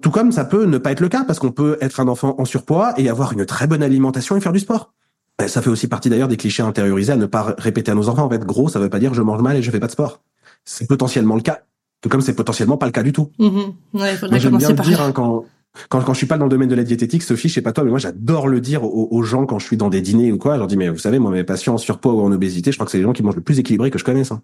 tout 0.00 0.10
comme 0.10 0.32
ça 0.32 0.44
peut 0.44 0.64
ne 0.64 0.78
pas 0.78 0.92
être 0.92 1.00
le 1.00 1.08
cas 1.08 1.24
parce 1.24 1.38
qu'on 1.38 1.52
peut 1.52 1.78
être 1.80 2.00
un 2.00 2.08
enfant 2.08 2.34
en 2.38 2.44
surpoids 2.44 2.94
et 2.96 3.08
avoir 3.08 3.32
une 3.32 3.46
très 3.46 3.66
bonne 3.66 3.82
alimentation 3.82 4.36
et 4.36 4.40
faire 4.40 4.52
du 4.52 4.60
sport. 4.60 4.94
Ben, 5.38 5.46
ça 5.46 5.62
fait 5.62 5.70
aussi 5.70 5.86
partie 5.86 6.10
d'ailleurs 6.10 6.28
des 6.28 6.36
clichés 6.36 6.62
intériorisés 6.62 7.12
à 7.12 7.16
ne 7.16 7.26
pas 7.26 7.54
répéter 7.58 7.92
à 7.92 7.94
nos 7.94 8.08
enfants. 8.08 8.24
En 8.24 8.30
fait, 8.30 8.44
gros, 8.44 8.68
ça 8.68 8.80
veut 8.80 8.90
pas 8.90 8.98
dire 8.98 9.14
je 9.14 9.22
mange 9.22 9.40
mal 9.40 9.56
et 9.56 9.62
je 9.62 9.70
fais 9.70 9.78
pas 9.78 9.86
de 9.86 9.92
sport. 9.92 10.20
C'est 10.64 10.88
potentiellement 10.88 11.36
le 11.36 11.42
cas. 11.42 11.60
Tout 12.00 12.08
comme 12.08 12.20
c'est 12.20 12.34
potentiellement 12.34 12.76
pas 12.76 12.86
le 12.86 12.92
cas 12.92 13.02
du 13.02 13.12
tout. 13.12 13.30
Mmh. 13.38 13.60
Ouais, 13.94 14.14
faudrait 14.16 14.40
moi, 14.50 14.58
bien 14.58 14.72
dire 14.72 15.00
hein, 15.00 15.12
quand, 15.12 15.44
quand 15.88 16.00
quand 16.00 16.12
je 16.12 16.18
suis 16.18 16.26
pas 16.26 16.38
dans 16.38 16.44
le 16.44 16.50
domaine 16.50 16.68
de 16.68 16.74
la 16.74 16.82
diététique, 16.82 17.22
Sophie, 17.22 17.48
je 17.48 17.54
sais 17.54 17.62
pas 17.62 17.72
toi, 17.72 17.84
mais 17.84 17.90
moi 17.90 17.98
j'adore 18.00 18.48
le 18.48 18.60
dire 18.60 18.82
aux, 18.84 19.22
gens 19.22 19.46
quand 19.46 19.58
je 19.58 19.66
suis 19.66 19.76
dans 19.76 19.90
des 19.90 20.00
dîners 20.00 20.32
ou 20.32 20.38
quoi. 20.38 20.54
Je 20.54 20.58
leur 20.58 20.66
dis 20.66 20.76
mais 20.76 20.88
vous 20.88 20.98
savez, 20.98 21.20
moi 21.20 21.30
mes 21.30 21.44
patients 21.44 21.74
en 21.74 21.78
surpoids 21.78 22.14
ou 22.14 22.20
en 22.20 22.32
obésité, 22.32 22.72
je 22.72 22.76
crois 22.76 22.86
que 22.86 22.92
c'est 22.92 22.98
les 22.98 23.04
gens 23.04 23.12
qui 23.12 23.22
mangent 23.22 23.36
le 23.36 23.42
plus 23.42 23.58
équilibré 23.60 23.90
que 23.90 23.98
je 23.98 24.04
connaisse. 24.04 24.32
Hein. 24.32 24.42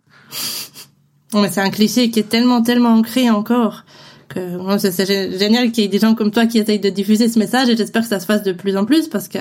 mais 1.34 1.50
c'est 1.50 1.60
un 1.60 1.70
cliché 1.70 2.10
qui 2.10 2.20
est 2.20 2.28
tellement 2.28 2.62
tellement 2.62 2.94
ancré 2.94 3.30
encore 3.30 3.84
que 4.28 4.40
c'est 4.78 5.38
génial 5.38 5.70
qu'il 5.70 5.84
y 5.84 5.86
ait 5.86 5.90
des 5.90 5.98
gens 5.98 6.14
comme 6.14 6.30
toi 6.30 6.46
qui 6.46 6.58
essayent 6.58 6.80
de 6.80 6.88
diffuser 6.88 7.28
ce 7.28 7.38
message 7.38 7.68
et 7.68 7.76
j'espère 7.76 8.02
que 8.02 8.08
ça 8.08 8.20
se 8.20 8.26
fasse 8.26 8.42
de 8.42 8.52
plus 8.52 8.76
en 8.76 8.84
plus 8.84 9.08
parce 9.08 9.28
que 9.28 9.38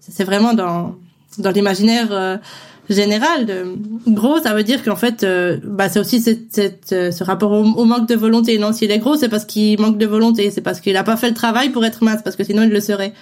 c'est 0.00 0.24
vraiment 0.24 0.54
dans 0.54 0.96
dans 1.38 1.50
l'imaginaire 1.50 2.08
euh, 2.10 2.36
général. 2.88 3.46
De, 3.46 3.76
gros, 4.08 4.38
ça 4.38 4.54
veut 4.54 4.62
dire 4.62 4.82
qu'en 4.84 4.96
fait, 4.96 5.22
euh, 5.22 5.58
bah, 5.64 5.88
c'est 5.88 5.98
aussi 5.98 6.20
cette, 6.20 6.52
cette, 6.52 6.92
euh, 6.92 7.10
ce 7.10 7.24
rapport 7.24 7.52
au, 7.52 7.84
manque 7.84 8.08
de 8.08 8.14
volonté. 8.14 8.58
Non, 8.58 8.72
s'il 8.72 8.90
est 8.90 8.98
gros, 8.98 9.16
c'est 9.16 9.28
parce 9.28 9.44
qu'il 9.44 9.80
manque 9.80 9.98
de 9.98 10.06
volonté, 10.06 10.50
c'est 10.50 10.60
parce 10.60 10.80
qu'il 10.80 10.96
a 10.96 11.04
pas 11.04 11.16
fait 11.16 11.28
le 11.28 11.34
travail 11.34 11.70
pour 11.70 11.84
être 11.84 12.04
mince, 12.04 12.22
parce 12.22 12.36
que 12.36 12.44
sinon 12.44 12.62
il 12.62 12.70
le 12.70 12.80
serait. 12.80 13.12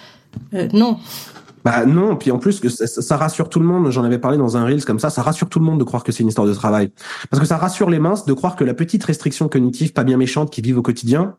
non. 0.73 0.97
Bah 1.63 1.83
non, 1.83 2.15
puis 2.15 2.29
en 2.29 2.37
plus 2.37 2.59
que 2.59 2.69
ça, 2.69 2.85
ça 2.85 3.17
rassure 3.17 3.49
tout 3.49 3.59
le 3.59 3.65
monde. 3.65 3.89
J'en 3.89 4.03
avais 4.03 4.19
parlé 4.19 4.37
dans 4.37 4.55
un 4.55 4.65
reels 4.65 4.85
comme 4.85 4.99
ça. 4.99 5.09
Ça 5.09 5.23
rassure 5.23 5.49
tout 5.49 5.57
le 5.57 5.65
monde 5.65 5.79
de 5.79 5.83
croire 5.83 6.03
que 6.03 6.11
c'est 6.11 6.21
une 6.21 6.27
histoire 6.27 6.45
de 6.45 6.53
travail, 6.53 6.91
parce 7.31 7.41
que 7.41 7.47
ça 7.47 7.57
rassure 7.57 7.89
les 7.89 7.97
minces 7.97 8.25
de 8.25 8.33
croire 8.33 8.55
que 8.55 8.63
la 8.63 8.75
petite 8.75 9.03
restriction 9.03 9.49
cognitive 9.49 9.91
pas 9.91 10.03
bien 10.03 10.17
méchante 10.17 10.51
qu'ils 10.51 10.63
vivent 10.63 10.77
au 10.77 10.83
quotidien, 10.83 11.37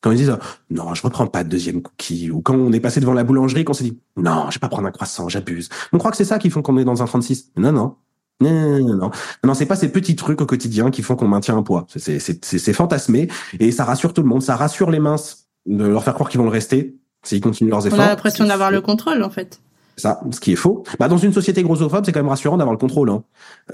quand 0.00 0.10
ils 0.12 0.18
disent 0.18 0.36
non, 0.70 0.94
je 0.94 1.02
reprends 1.02 1.26
pas 1.26 1.44
de 1.44 1.48
deuxième 1.48 1.82
cookie, 1.82 2.30
ou 2.30 2.40
quand 2.40 2.54
on 2.54 2.72
est 2.72 2.80
passé 2.80 3.00
devant 3.00 3.14
la 3.14 3.24
boulangerie, 3.24 3.64
qu'on 3.64 3.72
s'est 3.72 3.84
dit 3.84 3.98
non, 4.16 4.46
je 4.50 4.56
vais 4.56 4.60
pas 4.60 4.68
prendre 4.68 4.86
un 4.86 4.92
croissant, 4.92 5.28
j'abuse. 5.28 5.68
On 5.92 5.98
croit 5.98 6.10
que 6.10 6.16
c'est 6.16 6.24
ça 6.24 6.38
qui 6.38 6.50
font 6.50 6.62
qu'on 6.62 6.78
est 6.78 6.84
dans 6.84 7.02
un 7.02 7.06
36. 7.06 7.52
Non, 7.56 7.72
non. 7.72 7.96
Non, 8.40 8.78
non, 8.78 8.94
non, 8.94 9.10
non, 9.42 9.54
c'est 9.54 9.66
pas 9.66 9.74
ces 9.74 9.90
petits 9.90 10.14
trucs 10.14 10.40
au 10.40 10.46
quotidien 10.46 10.92
qui 10.92 11.02
font 11.02 11.16
qu'on 11.16 11.26
maintient 11.26 11.56
un 11.56 11.64
poids. 11.64 11.86
C'est 11.96 12.72
fantasmé 12.72 13.28
et 13.58 13.72
ça 13.72 13.84
rassure 13.84 14.14
tout 14.14 14.22
le 14.22 14.28
monde. 14.28 14.42
Ça 14.42 14.54
rassure 14.54 14.90
les 14.90 15.00
minces 15.00 15.48
de 15.66 15.84
leur 15.84 16.04
faire 16.04 16.14
croire 16.14 16.28
qu'ils 16.30 16.38
vont 16.38 16.46
le 16.46 16.52
rester 16.52 16.96
s'ils 17.24 17.40
continuent 17.40 17.70
leurs 17.70 17.86
efforts. 17.86 17.98
On 17.98 18.02
a 18.02 18.06
l'impression 18.06 18.46
d'avoir 18.46 18.70
le 18.70 18.80
contrôle, 18.80 19.24
en 19.24 19.30
fait. 19.30 19.60
Ça, 19.96 20.20
ce 20.30 20.38
qui 20.38 20.52
est 20.52 20.56
faux. 20.56 20.84
Bah, 21.00 21.08
dans 21.08 21.18
une 21.18 21.32
société 21.32 21.64
grossophobe, 21.64 22.04
c'est 22.06 22.12
quand 22.12 22.20
même 22.20 22.28
rassurant 22.28 22.56
d'avoir 22.56 22.72
le 22.72 22.78
contrôle. 22.78 23.10
Hein. 23.10 23.24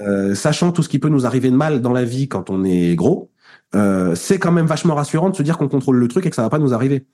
Euh, 0.01 0.33
sachant 0.33 0.71
tout 0.71 0.81
ce 0.81 0.89
qui 0.89 0.97
peut 0.97 1.09
nous 1.09 1.27
arriver 1.27 1.51
de 1.51 1.55
mal 1.55 1.81
dans 1.81 1.93
la 1.93 2.03
vie 2.03 2.27
quand 2.27 2.49
on 2.49 2.63
est 2.63 2.95
gros, 2.95 3.29
euh, 3.73 4.15
c'est 4.15 4.37
quand 4.37 4.51
même 4.51 4.67
vachement 4.67 4.95
rassurant 4.95 5.29
de 5.29 5.35
se 5.35 5.43
dire 5.43 5.57
qu'on 5.57 5.67
contrôle 5.67 5.97
le 5.97 6.07
truc 6.07 6.25
et 6.25 6.29
que 6.29 6.35
ça 6.35 6.43
va 6.43 6.49
pas 6.49 6.59
nous 6.59 6.73
arriver. 6.73 7.05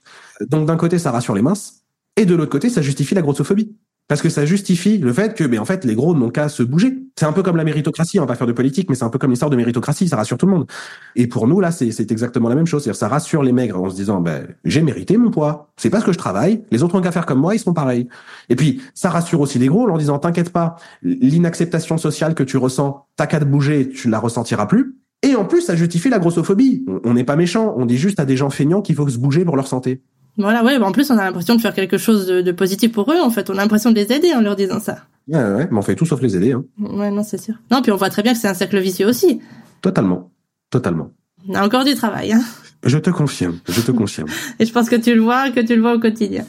Donc 0.41 0.67
d'un 0.67 0.77
côté, 0.77 0.99
ça 0.99 1.11
rassure 1.11 1.33
les 1.33 1.41
minces, 1.41 1.81
et 2.17 2.25
de 2.25 2.35
l'autre 2.35 2.51
côté, 2.51 2.69
ça 2.69 2.81
justifie 2.81 3.15
la 3.15 3.21
grossophobie. 3.21 3.75
parce 4.07 4.21
que 4.21 4.27
ça 4.27 4.45
justifie 4.45 4.97
le 4.97 5.13
fait 5.13 5.33
que, 5.33 5.45
ben, 5.45 5.59
en 5.59 5.63
fait, 5.63 5.85
les 5.85 5.95
gros 5.95 6.13
n'ont 6.13 6.29
qu'à 6.29 6.49
se 6.49 6.63
bouger. 6.63 6.97
C'est 7.17 7.25
un 7.25 7.31
peu 7.31 7.43
comme 7.43 7.55
la 7.55 7.63
méritocratie, 7.63 8.19
on 8.19 8.23
va 8.23 8.27
pas 8.27 8.35
faire 8.35 8.47
de 8.47 8.51
politique, 8.51 8.89
mais 8.89 8.95
c'est 8.95 9.05
un 9.05 9.09
peu 9.09 9.17
comme 9.17 9.29
l'histoire 9.29 9.49
de 9.49 9.55
méritocratie, 9.55 10.09
ça 10.09 10.17
rassure 10.17 10.37
tout 10.37 10.47
le 10.47 10.51
monde. 10.51 10.67
Et 11.15 11.27
pour 11.27 11.47
nous, 11.47 11.61
là, 11.61 11.71
c'est 11.71 12.11
exactement 12.11 12.49
la 12.49 12.55
même 12.55 12.67
chose. 12.67 12.83
C'est-à-dire, 12.83 12.99
ça 12.99 13.07
rassure 13.07 13.41
les 13.41 13.53
maigres 13.53 13.81
en 13.81 13.89
se 13.89 13.95
disant, 13.95 14.19
ben, 14.19 14.47
j'ai 14.65 14.81
mérité 14.81 15.15
mon 15.15 15.31
poids. 15.31 15.71
C'est 15.77 15.89
parce 15.89 16.03
que 16.03 16.11
je 16.11 16.17
travaille. 16.17 16.65
Les 16.71 16.83
autres 16.83 16.95
ont 16.95 17.01
qu'à 17.01 17.13
faire 17.13 17.25
comme 17.25 17.39
moi, 17.39 17.55
ils 17.55 17.59
sont 17.59 17.73
pareils. 17.73 18.09
Et 18.49 18.57
puis, 18.57 18.81
ça 18.93 19.09
rassure 19.09 19.39
aussi 19.39 19.59
les 19.59 19.67
gros 19.67 19.87
en 19.89 19.97
disant, 19.97 20.19
t'inquiète 20.19 20.49
pas, 20.51 20.75
l'inacceptation 21.01 21.97
sociale 21.97 22.35
que 22.35 22.43
tu 22.43 22.57
ressens, 22.57 23.07
t'as 23.15 23.27
qu'à 23.27 23.39
te 23.39 23.45
bouger, 23.45 23.89
tu 23.89 24.09
la 24.09 24.19
ressentiras 24.19 24.65
plus. 24.65 24.97
Et 25.23 25.35
en 25.35 25.45
plus, 25.45 25.61
ça 25.61 25.75
justifie 25.75 26.09
la 26.09 26.19
grossophobie. 26.19 26.85
On 27.03 27.13
n'est 27.13 27.23
pas 27.23 27.35
méchant, 27.35 27.73
on 27.77 27.85
dit 27.85 27.97
juste 27.97 28.19
à 28.19 28.25
des 28.25 28.35
gens 28.35 28.49
feignants 28.49 28.81
qu'il 28.81 28.95
faut 28.95 29.07
se 29.07 29.17
bouger 29.17 29.45
pour 29.45 29.55
leur 29.55 29.67
santé. 29.67 30.01
Voilà, 30.37 30.63
ouais, 30.63 30.79
bah, 30.79 30.87
en 30.87 30.91
plus, 30.91 31.11
on 31.11 31.17
a 31.17 31.23
l'impression 31.23 31.55
de 31.55 31.61
faire 31.61 31.73
quelque 31.73 31.97
chose 31.97 32.25
de, 32.25 32.51
positif 32.51 32.91
pour 32.91 33.11
eux, 33.11 33.19
en 33.21 33.29
fait. 33.29 33.49
On 33.49 33.53
a 33.53 33.57
l'impression 33.57 33.91
de 33.91 33.95
les 33.95 34.11
aider 34.11 34.33
en 34.33 34.41
leur 34.41 34.55
disant 34.55 34.79
ça. 34.79 34.99
Ouais, 35.27 35.37
ouais, 35.37 35.67
mais 35.69 35.77
on 35.77 35.81
fait 35.81 35.95
tout 35.95 36.05
sauf 36.05 36.21
les 36.21 36.35
aider. 36.35 36.53
Hein. 36.53 36.63
Ouais, 36.79 37.11
non, 37.11 37.23
c'est 37.23 37.37
sûr. 37.37 37.55
Non, 37.69 37.81
puis 37.81 37.91
on 37.91 37.97
voit 37.97 38.09
très 38.09 38.23
bien 38.23 38.33
que 38.33 38.39
c'est 38.39 38.47
un 38.47 38.53
cercle 38.53 38.79
vicieux 38.79 39.07
aussi. 39.07 39.41
Totalement. 39.81 40.31
Totalement. 40.69 41.11
On 41.47 41.55
a 41.55 41.63
encore 41.63 41.83
du 41.83 41.95
travail, 41.95 42.33
hein. 42.33 42.41
Je 42.83 42.97
te 42.97 43.11
confirme, 43.11 43.59
je 43.69 43.81
te 43.81 43.91
confirme. 43.91 44.27
Et 44.59 44.65
je 44.65 44.71
pense 44.71 44.89
que 44.89 44.95
tu 44.95 45.13
le 45.13 45.21
vois, 45.21 45.51
que 45.51 45.59
tu 45.59 45.75
le 45.75 45.81
vois 45.81 45.93
au 45.93 45.99
quotidien. 45.99 46.45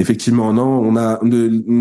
Effectivement, 0.00 0.50
non, 0.54 0.80
on 0.80 0.96
a 0.96 1.20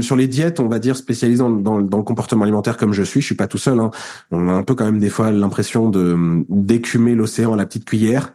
sur 0.01 0.17
les 0.17 0.27
diètes, 0.27 0.59
on 0.59 0.67
va 0.67 0.79
dire 0.79 0.97
spécialisées 0.97 1.41
dans, 1.41 1.49
dans, 1.49 1.97
le 1.97 2.03
comportement 2.03 2.43
alimentaire 2.43 2.75
comme 2.75 2.91
je 2.91 3.01
suis, 3.01 3.21
je 3.21 3.27
suis 3.27 3.35
pas 3.35 3.47
tout 3.47 3.57
seul. 3.57 3.79
Hein. 3.79 3.91
On 4.31 4.49
a 4.49 4.51
un 4.51 4.63
peu 4.63 4.75
quand 4.75 4.83
même 4.83 4.99
des 4.99 5.09
fois 5.09 5.31
l'impression 5.31 5.89
de 5.89 6.43
d'écumer 6.49 7.15
l'océan 7.15 7.53
à 7.53 7.55
la 7.55 7.65
petite 7.65 7.85
cuillère. 7.85 8.33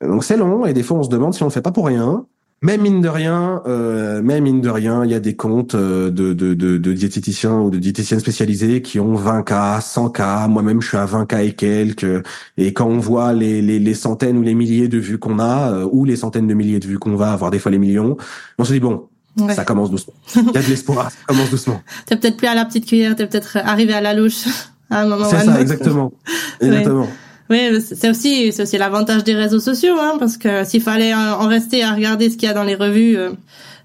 Donc 0.00 0.24
c'est 0.24 0.36
long 0.36 0.66
et 0.66 0.72
des 0.72 0.82
fois 0.82 0.98
on 0.98 1.04
se 1.04 1.10
demande 1.10 1.32
si 1.32 1.44
on 1.44 1.46
le 1.46 1.52
fait 1.52 1.62
pas 1.62 1.70
pour 1.70 1.86
rien. 1.86 2.26
Même 2.62 2.82
mine 2.82 3.00
de 3.00 3.08
rien, 3.08 3.62
euh, 3.66 4.20
même 4.20 4.44
mine 4.44 4.60
de 4.60 4.68
rien, 4.68 5.02
il 5.04 5.10
y 5.10 5.14
a 5.14 5.20
des 5.20 5.34
comptes 5.34 5.74
euh, 5.74 6.10
de, 6.10 6.34
de, 6.34 6.52
de, 6.52 6.76
de 6.76 6.92
diététiciens 6.92 7.58
ou 7.58 7.70
de 7.70 7.78
diététiciennes 7.78 8.20
spécialisées 8.20 8.82
qui 8.82 9.00
ont 9.00 9.14
20 9.14 9.44
cas, 9.44 9.80
100 9.80 10.10
cas. 10.10 10.46
Moi-même, 10.46 10.82
je 10.82 10.88
suis 10.88 10.96
à 10.98 11.06
20 11.06 11.24
cas 11.24 11.42
et 11.42 11.52
quelques. 11.52 12.22
Et 12.58 12.74
quand 12.74 12.86
on 12.86 12.98
voit 12.98 13.32
les, 13.32 13.62
les, 13.62 13.78
les 13.78 13.94
centaines 13.94 14.36
ou 14.36 14.42
les 14.42 14.54
milliers 14.54 14.88
de 14.88 14.98
vues 14.98 15.18
qu'on 15.18 15.38
a, 15.38 15.72
euh, 15.72 15.88
ou 15.90 16.04
les 16.04 16.16
centaines 16.16 16.48
de 16.48 16.52
milliers 16.52 16.80
de 16.80 16.86
vues 16.86 16.98
qu'on 16.98 17.16
va, 17.16 17.32
avoir 17.32 17.50
des 17.50 17.58
fois 17.58 17.72
les 17.72 17.78
millions, 17.78 18.18
on 18.58 18.64
se 18.64 18.74
dit 18.74 18.80
bon, 18.80 19.08
ça 19.54 19.64
commence 19.64 19.90
doucement. 19.90 20.14
Il 20.36 20.44
y 20.44 20.58
a 20.58 20.62
de 20.62 20.68
l'espoir, 20.68 21.10
ça 21.10 21.16
commence 21.26 21.50
doucement. 21.50 21.82
T'es 22.06 22.16
peut-être 22.16 22.36
plus 22.36 22.46
à 22.46 22.54
la 22.54 22.64
petite 22.64 22.86
cuillère, 22.86 23.16
t'es 23.16 23.26
peut-être 23.26 23.56
arrivé 23.56 23.92
à 23.92 24.00
la 24.00 24.14
louche 24.14 24.46
à 24.90 25.02
un 25.02 25.06
moment. 25.06 25.28
C'est 25.28 25.44
ça, 25.44 25.60
exactement, 25.60 26.12
exactement. 26.60 27.08
Oui, 27.48 27.82
c'est 27.82 28.08
aussi 28.08 28.52
c'est 28.52 28.62
aussi 28.62 28.78
l'avantage 28.78 29.24
des 29.24 29.34
réseaux 29.34 29.58
sociaux, 29.58 29.96
hein, 29.98 30.16
parce 30.20 30.36
que 30.36 30.64
s'il 30.64 30.82
fallait 30.82 31.14
en 31.14 31.48
rester 31.48 31.82
à 31.82 31.94
regarder 31.94 32.30
ce 32.30 32.36
qu'il 32.36 32.48
y 32.48 32.50
a 32.50 32.54
dans 32.54 32.62
les 32.62 32.76
revues, 32.76 33.16
euh, 33.16 33.32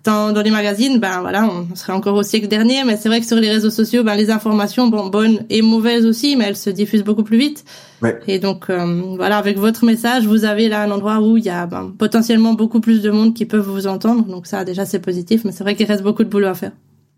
dans, 0.06 0.32
dans 0.32 0.42
les 0.42 0.52
magazines, 0.52 1.00
ben 1.00 1.22
voilà, 1.22 1.48
on 1.48 1.76
serait 1.76 1.94
encore 1.94 2.16
au 2.16 2.24
siècle 2.24 2.48
dernier. 2.48 2.84
Mais 2.86 2.98
c'est 2.98 3.10
vrai 3.10 3.20
que 3.20 3.26
sur 3.26 3.38
les 3.38 3.50
réseaux 3.50 3.70
sociaux, 3.70 4.04
ben 4.04 4.16
les 4.16 4.32
informations, 4.32 4.88
bon, 4.88 5.08
bonnes 5.08 5.46
et 5.50 5.62
mauvaises 5.62 6.06
aussi, 6.06 6.36
mais 6.36 6.46
elles 6.46 6.56
se 6.56 6.70
diffusent 6.70 7.04
beaucoup 7.04 7.24
plus 7.24 7.38
vite. 7.38 7.66
Ouais. 8.02 8.20
Et 8.28 8.40
donc 8.40 8.70
euh, 8.70 9.02
voilà, 9.16 9.38
avec 9.38 9.58
votre 9.58 9.86
message, 9.86 10.26
vous 10.28 10.46
avez 10.46 10.70
là 10.70 10.84
un 10.84 10.92
endroit 10.92 11.20
où 11.20 11.38
il 11.38 11.44
y 11.44 11.50
a 11.50 11.66
ben, 11.66 11.94
potentiellement 11.98 12.54
beaucoup 12.54 12.80
plus 12.80 13.02
de 13.02 13.12
monde 13.12 13.34
qui 13.34 13.46
peuvent 13.46 13.68
vous 13.68 13.88
entendre. 13.88 14.24
Donc 14.26 14.48
ça, 14.48 14.64
déjà, 14.64 14.86
c'est 14.86 15.00
positif. 15.00 15.44
Mais 15.44 15.52
c'est 15.52 15.64
vrai 15.64 15.76
qu'il 15.76 15.88
reste 15.88 16.04
beaucoup 16.04 16.24
de 16.24 16.30
boulot 16.30 16.48
à 16.48 16.54
faire. 16.54 16.72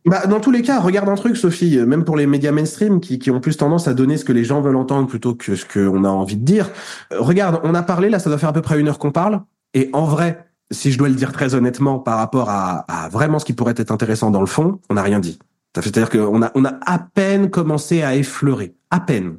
Bah, 0.06 0.26
dans 0.26 0.40
tous 0.40 0.52
les 0.52 0.62
cas, 0.62 0.80
regarde 0.80 1.10
un 1.10 1.16
truc, 1.16 1.36
Sophie, 1.36 1.78
même 1.80 2.06
pour 2.06 2.16
les 2.16 2.28
médias 2.28 2.54
mainstream 2.54 3.02
qui, 3.02 3.20
qui 3.20 3.30
ont 3.30 3.42
plus 3.42 3.58
tendance 3.58 3.90
à 3.90 3.94
donner 3.94 4.16
ce 4.16 4.24
que 4.24 4.32
les 4.32 4.46
gens 4.46 4.62
veulent 4.62 4.78
entendre 4.78 5.06
plutôt 5.06 5.36
que 5.36 5.56
ce 5.56 5.66
qu'on 5.66 6.06
a 6.06 6.10
envie 6.10 6.38
de 6.38 6.46
dire. 6.46 6.70
Euh, 7.12 7.18
regarde, 7.20 7.60
on 7.64 7.76
a 7.76 7.84
parlé, 7.84 8.10
là, 8.10 8.20
ça 8.20 8.30
doit 8.30 8.40
faire 8.40 8.50
à 8.50 8.54
peu 8.54 8.62
près 8.62 8.80
une 8.80 8.88
heure 8.88 9.00
qu'on 9.00 9.12
parle. 9.12 9.42
Et 9.74 9.90
en 9.92 10.06
vrai, 10.06 10.47
si 10.72 10.92
je 10.92 10.98
dois 10.98 11.10
le 11.10 11.16
dire 11.16 11.32
très 11.32 11.56
honnêtement 11.56 12.00
par 12.00 12.18
rapport 12.18 12.50
à, 12.50 12.80
à 12.88 13.10
vraiment 13.10 13.40
ce 13.40 13.46
qui 13.46 13.54
pourrait 13.54 13.76
être 13.78 13.92
intéressant 13.92 14.32
dans 14.32 14.42
le 14.42 14.48
fond, 14.48 14.80
on 14.90 14.96
n'a 14.96 15.04
rien 15.04 15.20
dit. 15.20 15.40
C'est-à-dire 15.76 16.10
qu'on 16.10 16.42
a, 16.42 16.52
on 16.56 16.66
a 16.66 16.74
à 16.86 17.00
peine 17.00 17.50
commencé 17.50 18.02
à 18.04 18.16
effleurer. 18.16 18.76
À 18.90 19.00
peine. 19.00 19.38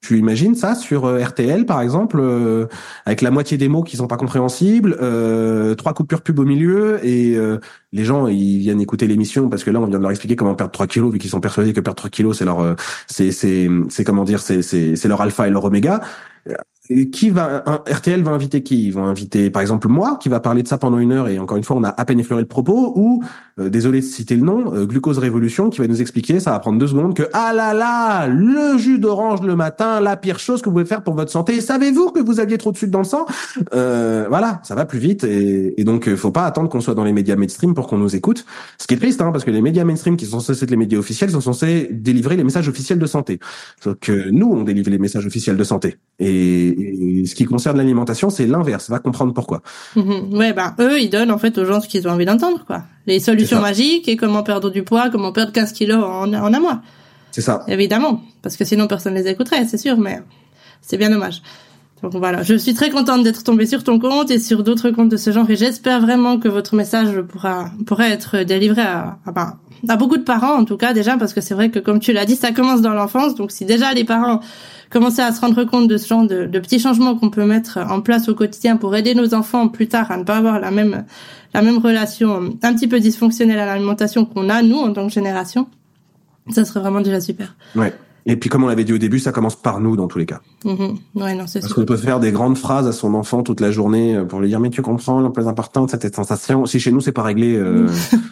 Tu 0.00 0.16
imagines 0.16 0.54
ça 0.54 0.76
sur 0.76 1.06
euh, 1.06 1.18
RTL 1.18 1.66
par 1.66 1.80
exemple, 1.80 2.18
euh, 2.20 2.66
avec 3.04 3.20
la 3.20 3.32
moitié 3.32 3.58
des 3.58 3.66
mots 3.66 3.82
qui 3.82 3.96
sont 3.96 4.06
pas 4.06 4.16
compréhensibles, 4.16 4.96
euh, 5.00 5.74
trois 5.74 5.92
coupures 5.92 6.22
pub 6.22 6.38
au 6.38 6.44
milieu 6.44 7.04
et 7.04 7.36
euh, 7.36 7.58
les 7.92 8.04
gens 8.04 8.28
ils 8.28 8.58
viennent 8.58 8.80
écouter 8.80 9.08
l'émission 9.08 9.48
parce 9.48 9.64
que 9.64 9.72
là 9.72 9.80
on 9.80 9.86
vient 9.86 9.98
de 9.98 10.02
leur 10.02 10.12
expliquer 10.12 10.36
comment 10.36 10.54
perdre 10.54 10.70
3 10.70 10.86
kilos 10.86 11.12
vu 11.12 11.18
qu'ils 11.18 11.30
sont 11.30 11.40
persuadés 11.40 11.72
que 11.72 11.80
perdre 11.80 11.96
3 11.96 12.10
kilos 12.10 12.38
c'est 12.38 12.44
leur 12.44 12.76
c'est 13.08 13.32
c'est 13.32 13.68
c'est 13.88 14.04
comment 14.04 14.22
dire 14.22 14.38
c'est 14.38 14.62
c'est 14.62 14.94
c'est 14.94 15.08
leur 15.08 15.20
alpha 15.20 15.48
et 15.48 15.50
leur 15.50 15.64
oméga 15.64 16.00
qui 17.12 17.30
va 17.30 17.62
un, 17.66 17.82
RTL 17.86 18.22
va 18.22 18.30
inviter 18.30 18.62
qui? 18.62 18.86
Ils 18.86 18.92
vont 18.92 19.04
inviter 19.04 19.50
par 19.50 19.62
exemple 19.62 19.88
moi 19.88 20.18
qui 20.20 20.28
va 20.28 20.40
parler 20.40 20.62
de 20.62 20.68
ça 20.68 20.78
pendant 20.78 20.98
une 20.98 21.12
heure 21.12 21.28
et 21.28 21.38
encore 21.38 21.56
une 21.56 21.64
fois 21.64 21.76
on 21.76 21.84
a 21.84 21.90
à 21.90 22.04
peine 22.04 22.18
effleuré 22.18 22.42
le 22.42 22.48
propos 22.48 22.92
ou 22.96 23.22
euh, 23.60 23.68
désolé 23.68 24.00
de 24.00 24.04
citer 24.04 24.36
le 24.36 24.42
nom 24.42 24.74
euh, 24.74 24.86
Glucose 24.86 25.18
Révolution 25.18 25.68
qui 25.68 25.80
va 25.80 25.86
nous 25.86 26.00
expliquer 26.00 26.40
ça 26.40 26.52
va 26.52 26.58
prendre 26.60 26.78
deux 26.78 26.86
secondes 26.86 27.14
que 27.14 27.24
ah 27.34 27.52
là 27.52 27.74
là 27.74 28.26
le 28.26 28.78
jus 28.78 28.98
d'orange 28.98 29.42
le 29.42 29.54
matin 29.54 30.00
la 30.00 30.16
pire 30.16 30.38
chose 30.38 30.62
que 30.62 30.70
vous 30.70 30.76
pouvez 30.76 30.86
faire 30.86 31.02
pour 31.02 31.14
votre 31.14 31.30
santé. 31.30 31.60
Savez-vous 31.60 32.10
que 32.10 32.20
vous 32.20 32.40
aviez 32.40 32.56
trop 32.56 32.72
de 32.72 32.78
sucre 32.78 32.92
dans 32.92 33.00
le 33.00 33.04
sang? 33.04 33.26
Euh, 33.74 34.26
voilà 34.28 34.60
ça 34.62 34.74
va 34.74 34.86
plus 34.86 34.98
vite 34.98 35.24
et, 35.24 35.78
et 35.78 35.84
donc 35.84 36.14
faut 36.14 36.30
pas 36.30 36.44
attendre 36.44 36.68
qu'on 36.70 36.80
soit 36.80 36.94
dans 36.94 37.04
les 37.04 37.12
médias 37.12 37.36
mainstream 37.36 37.74
pour 37.74 37.86
qu'on 37.86 37.98
nous 37.98 38.16
écoute. 38.16 38.46
Ce 38.78 38.86
qui 38.86 38.94
est 38.94 38.98
triste 38.98 39.20
hein, 39.20 39.30
parce 39.30 39.44
que 39.44 39.50
les 39.50 39.62
médias 39.62 39.84
mainstream 39.84 40.16
qui 40.16 40.24
sont 40.24 40.40
censés 40.40 40.64
être 40.64 40.70
les 40.70 40.76
médias 40.76 40.98
officiels 40.98 41.30
sont 41.30 41.40
censés 41.40 41.88
délivrer 41.90 42.36
les 42.36 42.44
messages 42.44 42.68
officiels 42.68 42.98
de 42.98 43.06
santé. 43.06 43.40
Sauf 43.82 43.96
que 44.00 44.30
nous 44.30 44.50
on 44.50 44.62
délivre 44.62 44.90
les 44.90 44.98
messages 44.98 45.26
officiels 45.26 45.56
de 45.56 45.64
santé. 45.64 45.96
Et 46.18 46.77
et 46.78 47.26
ce 47.26 47.34
qui 47.34 47.44
concerne 47.44 47.76
l'alimentation, 47.76 48.30
c'est 48.30 48.46
l'inverse. 48.46 48.90
Va 48.90 48.98
comprendre 48.98 49.32
pourquoi. 49.34 49.62
Mhm. 49.96 50.32
Ouais, 50.38 50.52
bah 50.52 50.74
eux, 50.78 51.00
ils 51.00 51.10
donnent 51.10 51.30
en 51.30 51.38
fait 51.38 51.56
aux 51.58 51.64
gens 51.64 51.80
ce 51.80 51.88
qu'ils 51.88 52.06
ont 52.08 52.12
envie 52.12 52.26
d'entendre, 52.26 52.64
quoi. 52.66 52.82
Les 53.06 53.20
solutions 53.20 53.60
magiques 53.60 54.08
et 54.08 54.16
comment 54.16 54.42
perdre 54.42 54.70
du 54.70 54.82
poids, 54.82 55.10
comment 55.10 55.32
perdre 55.32 55.52
15 55.52 55.72
kilos 55.72 56.02
en, 56.04 56.32
en 56.32 56.54
un 56.54 56.60
mois. 56.60 56.82
C'est 57.30 57.40
ça. 57.40 57.64
Évidemment, 57.68 58.22
parce 58.42 58.56
que 58.56 58.64
sinon 58.64 58.86
personne 58.86 59.14
les 59.14 59.28
écouterait, 59.28 59.64
c'est 59.66 59.78
sûr, 59.78 59.98
mais 59.98 60.20
c'est 60.80 60.96
bien 60.96 61.10
dommage. 61.10 61.42
Donc 62.02 62.14
voilà, 62.14 62.42
je 62.42 62.54
suis 62.54 62.74
très 62.74 62.90
contente 62.90 63.24
d'être 63.24 63.42
tombée 63.42 63.66
sur 63.66 63.82
ton 63.82 63.98
compte 63.98 64.30
et 64.30 64.38
sur 64.38 64.62
d'autres 64.62 64.90
comptes 64.90 65.08
de 65.08 65.16
ce 65.16 65.32
genre 65.32 65.50
et 65.50 65.56
j'espère 65.56 66.00
vraiment 66.00 66.38
que 66.38 66.48
votre 66.48 66.76
message 66.76 67.20
pourra 67.22 67.70
pourrait 67.86 68.10
être 68.12 68.38
délivré 68.44 68.82
à, 68.82 69.18
à, 69.26 69.32
bah, 69.32 69.56
à 69.86 69.96
beaucoup 69.96 70.16
de 70.16 70.22
parents 70.22 70.54
en 70.54 70.64
tout 70.64 70.76
cas 70.76 70.92
déjà 70.92 71.16
parce 71.16 71.32
que 71.32 71.40
c'est 71.40 71.54
vrai 71.54 71.70
que 71.70 71.78
comme 71.78 72.00
tu 72.00 72.12
l'as 72.12 72.24
dit, 72.24 72.36
ça 72.36 72.52
commence 72.52 72.80
dans 72.80 72.94
l'enfance. 72.94 73.34
Donc 73.34 73.50
si 73.52 73.64
déjà 73.64 73.92
les 73.92 74.04
parents 74.04 74.40
commencer 74.90 75.20
à 75.20 75.32
se 75.32 75.40
rendre 75.40 75.64
compte 75.64 75.88
de 75.88 75.96
ce 75.96 76.08
genre 76.08 76.26
de, 76.26 76.46
de 76.46 76.58
petits 76.58 76.78
changements 76.78 77.14
qu'on 77.16 77.30
peut 77.30 77.44
mettre 77.44 77.78
en 77.78 78.00
place 78.00 78.28
au 78.28 78.34
quotidien 78.34 78.76
pour 78.76 78.96
aider 78.96 79.14
nos 79.14 79.34
enfants 79.34 79.68
plus 79.68 79.88
tard 79.88 80.10
à 80.10 80.16
ne 80.16 80.24
pas 80.24 80.36
avoir 80.36 80.60
la 80.60 80.70
même 80.70 81.04
la 81.54 81.62
même 81.62 81.78
relation 81.78 82.50
un 82.62 82.74
petit 82.74 82.88
peu 82.88 83.00
dysfonctionnelle 83.00 83.58
à 83.58 83.66
l'alimentation 83.66 84.24
qu'on 84.24 84.48
a 84.48 84.62
nous 84.62 84.78
en 84.78 84.92
tant 84.92 85.06
que 85.06 85.12
génération, 85.12 85.68
ça 86.50 86.64
serait 86.64 86.80
vraiment 86.80 87.00
déjà 87.00 87.20
super. 87.20 87.54
Ouais. 87.74 87.94
Et 88.26 88.36
puis, 88.36 88.50
comme 88.50 88.62
on 88.62 88.66
l'avait 88.66 88.84
dit 88.84 88.92
au 88.92 88.98
début, 88.98 89.18
ça 89.18 89.32
commence 89.32 89.56
par 89.56 89.80
nous 89.80 89.96
dans 89.96 90.06
tous 90.06 90.18
les 90.18 90.26
cas. 90.26 90.42
Mm-hmm. 90.64 90.96
Ouais, 91.14 91.34
non, 91.34 91.46
c'est 91.46 91.60
Parce 91.60 91.72
qu'on 91.72 91.86
peut 91.86 91.96
faire 91.96 92.20
des 92.20 92.30
grandes 92.30 92.58
phrases 92.58 92.86
à 92.86 92.92
son 92.92 93.14
enfant 93.14 93.42
toute 93.42 93.60
la 93.60 93.70
journée 93.70 94.22
pour 94.28 94.40
lui 94.40 94.48
dire 94.48 94.60
mais 94.60 94.68
tu 94.68 94.82
comprends 94.82 95.20
le 95.20 95.32
plus 95.32 95.48
important 95.48 95.88
cette 95.88 96.14
sensation. 96.14 96.66
Si 96.66 96.78
chez 96.78 96.92
nous 96.92 97.00
c'est 97.00 97.12
pas 97.12 97.22
réglé. 97.22 97.56
Euh... 97.56 97.88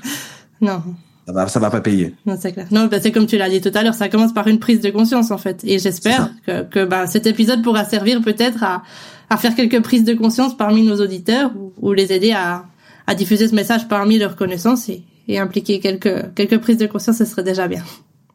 non 0.60 0.82
ça 1.26 1.32
va, 1.32 1.48
ça 1.48 1.58
va 1.58 1.70
pas 1.70 1.80
payer. 1.80 2.14
Non, 2.24 2.36
c'est 2.40 2.52
clair. 2.52 2.66
Non, 2.70 2.86
bah, 2.86 2.98
c'est 3.00 3.10
comme 3.10 3.26
tu 3.26 3.36
l'as 3.36 3.48
dit 3.50 3.60
tout 3.60 3.72
à 3.74 3.82
l'heure, 3.82 3.94
ça 3.94 4.08
commence 4.08 4.32
par 4.32 4.46
une 4.46 4.60
prise 4.60 4.80
de 4.80 4.90
conscience 4.90 5.30
en 5.32 5.38
fait. 5.38 5.62
Et 5.64 5.78
j'espère 5.78 6.30
que, 6.46 6.62
que 6.62 6.84
bah, 6.84 7.06
cet 7.06 7.26
épisode 7.26 7.62
pourra 7.62 7.84
servir 7.84 8.22
peut-être 8.22 8.62
à, 8.62 8.82
à 9.28 9.36
faire 9.36 9.54
quelques 9.56 9.82
prises 9.82 10.04
de 10.04 10.14
conscience 10.14 10.56
parmi 10.56 10.82
nos 10.82 11.00
auditeurs 11.00 11.50
ou, 11.80 11.92
les 11.92 12.12
aider 12.12 12.30
à, 12.30 12.64
à 13.08 13.14
diffuser 13.14 13.48
ce 13.48 13.54
message 13.54 13.88
parmi 13.88 14.18
leurs 14.18 14.36
connaissances 14.36 14.88
et, 14.88 15.02
et 15.26 15.38
impliquer 15.38 15.80
quelques, 15.80 16.32
quelques 16.34 16.58
prises 16.58 16.78
de 16.78 16.86
conscience, 16.86 17.16
ce 17.16 17.24
serait 17.24 17.42
déjà 17.42 17.66
bien. 17.66 17.82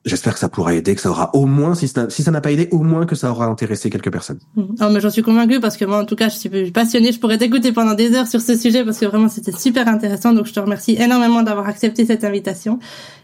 J'espère 0.03 0.33
que 0.33 0.39
ça 0.39 0.49
pourra 0.49 0.73
aider, 0.73 0.95
que 0.95 1.01
ça 1.01 1.11
aura 1.11 1.29
au 1.35 1.45
moins, 1.45 1.75
si 1.75 1.87
ça, 1.87 2.09
si 2.09 2.23
ça 2.23 2.31
n'a 2.31 2.41
pas 2.41 2.51
aidé, 2.51 2.67
au 2.71 2.79
moins 2.79 3.05
que 3.05 3.13
ça 3.13 3.29
aura 3.29 3.45
intéressé 3.45 3.91
quelques 3.91 4.11
personnes. 4.11 4.39
Oh, 4.57 4.89
mais 4.91 4.99
j'en 4.99 5.11
suis 5.11 5.21
convaincue 5.21 5.59
parce 5.59 5.77
que 5.77 5.85
moi, 5.85 5.99
en 6.01 6.05
tout 6.05 6.15
cas, 6.15 6.27
je 6.27 6.37
suis 6.37 6.71
passionnée. 6.71 7.11
Je 7.11 7.19
pourrais 7.19 7.37
t'écouter 7.37 7.71
pendant 7.71 7.93
des 7.93 8.15
heures 8.15 8.25
sur 8.25 8.41
ce 8.41 8.57
sujet 8.57 8.83
parce 8.83 8.97
que 8.97 9.05
vraiment, 9.05 9.29
c'était 9.29 9.51
super 9.51 9.87
intéressant. 9.87 10.33
Donc, 10.33 10.47
je 10.47 10.53
te 10.53 10.59
remercie 10.59 10.95
énormément 10.99 11.43
d'avoir 11.43 11.67
accepté 11.67 12.03
cette 12.05 12.23
invitation 12.23 12.79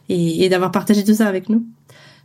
et, 0.07 0.45
et 0.45 0.49
d'avoir 0.49 0.71
partagé 0.71 1.03
tout 1.03 1.15
ça 1.15 1.28
avec 1.28 1.49
nous. 1.49 1.65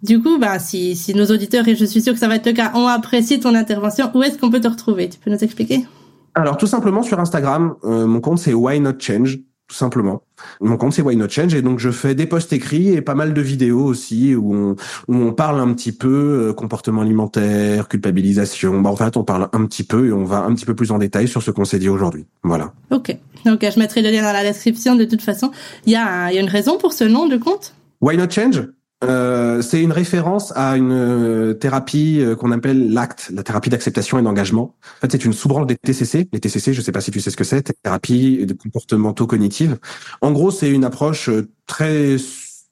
Du 0.02 0.20
coup, 0.20 0.38
bah, 0.38 0.58
si, 0.58 0.96
si 0.96 1.14
nos 1.14 1.26
auditeurs, 1.26 1.66
et 1.66 1.74
je 1.74 1.84
suis 1.86 2.02
sûre 2.02 2.12
que 2.12 2.18
ça 2.18 2.28
va 2.28 2.34
être 2.34 2.46
le 2.46 2.52
cas, 2.52 2.72
ont 2.74 2.88
apprécié 2.88 3.40
ton 3.40 3.54
intervention, 3.54 4.10
où 4.14 4.22
est-ce 4.22 4.36
qu'on 4.36 4.50
peut 4.50 4.60
te 4.60 4.68
retrouver? 4.68 5.08
Tu 5.08 5.18
peux 5.18 5.30
nous 5.30 5.42
expliquer? 5.42 5.86
Alors, 6.34 6.58
tout 6.58 6.66
simplement 6.66 7.02
sur 7.02 7.20
Instagram. 7.20 7.74
Euh, 7.84 8.06
mon 8.06 8.20
compte, 8.20 8.38
c'est 8.38 8.52
Why 8.52 8.80
Not 8.80 8.98
Change 8.98 9.38
tout 9.72 9.78
simplement. 9.78 10.22
Mon 10.60 10.76
compte 10.76 10.92
c'est 10.92 11.00
Why 11.00 11.16
Not 11.16 11.30
Change 11.30 11.54
et 11.54 11.62
donc 11.62 11.78
je 11.78 11.90
fais 11.90 12.14
des 12.14 12.26
posts 12.26 12.52
écrits 12.52 12.90
et 12.90 13.00
pas 13.00 13.14
mal 13.14 13.32
de 13.32 13.40
vidéos 13.40 13.82
aussi 13.82 14.34
où 14.34 14.54
on, 14.54 14.76
où 15.08 15.14
on 15.14 15.32
parle 15.32 15.58
un 15.60 15.72
petit 15.72 15.92
peu 15.92 16.50
euh, 16.50 16.52
comportement 16.52 17.00
alimentaire, 17.00 17.88
culpabilisation. 17.88 18.82
Bah, 18.82 18.90
en 18.90 18.96
fait, 18.96 19.16
on 19.16 19.24
parle 19.24 19.48
un 19.54 19.64
petit 19.64 19.82
peu 19.82 20.08
et 20.08 20.12
on 20.12 20.24
va 20.24 20.40
un 20.40 20.54
petit 20.54 20.66
peu 20.66 20.74
plus 20.74 20.90
en 20.90 20.98
détail 20.98 21.26
sur 21.26 21.42
ce 21.42 21.50
qu'on 21.50 21.64
s'est 21.64 21.78
dit 21.78 21.88
aujourd'hui. 21.88 22.26
Voilà. 22.42 22.74
Ok. 22.90 23.16
Donc 23.46 23.60
je 23.62 23.78
mettrai 23.78 24.02
le 24.02 24.10
lien 24.10 24.22
dans 24.22 24.32
la 24.34 24.42
description 24.42 24.94
de 24.94 25.06
toute 25.06 25.22
façon. 25.22 25.50
Il 25.86 25.92
y 25.92 25.96
a, 25.96 26.30
il 26.30 26.34
y 26.34 26.38
a 26.38 26.42
une 26.42 26.50
raison 26.50 26.76
pour 26.76 26.92
ce 26.92 27.04
nom 27.04 27.26
de 27.26 27.38
compte? 27.38 27.74
Why 28.02 28.18
Not 28.18 28.28
Change? 28.28 28.68
Euh, 29.02 29.62
c'est 29.62 29.82
une 29.82 29.92
référence 29.92 30.52
à 30.54 30.76
une 30.76 30.92
euh, 30.92 31.54
thérapie 31.54 32.20
euh, 32.20 32.36
qu'on 32.36 32.52
appelle 32.52 32.92
l'ACT, 32.92 33.30
la 33.34 33.42
thérapie 33.42 33.70
d'acceptation 33.70 34.18
et 34.18 34.22
d'engagement. 34.22 34.74
En 34.98 35.00
fait, 35.00 35.12
c'est 35.12 35.24
une 35.24 35.32
sous-branche 35.32 35.66
des 35.66 35.76
TCC. 35.76 36.28
Les 36.32 36.40
TCC, 36.40 36.72
je 36.72 36.80
ne 36.80 36.84
sais 36.84 36.92
pas 36.92 37.00
si 37.00 37.10
tu 37.10 37.20
sais 37.20 37.30
ce 37.30 37.36
que 37.36 37.44
c'est, 37.44 37.72
thérapie 37.82 38.46
de 38.46 38.52
comportementaux 38.54 39.26
cognitive. 39.26 39.78
En 40.20 40.30
gros, 40.30 40.50
c'est 40.50 40.70
une 40.70 40.84
approche 40.84 41.30
très 41.66 42.16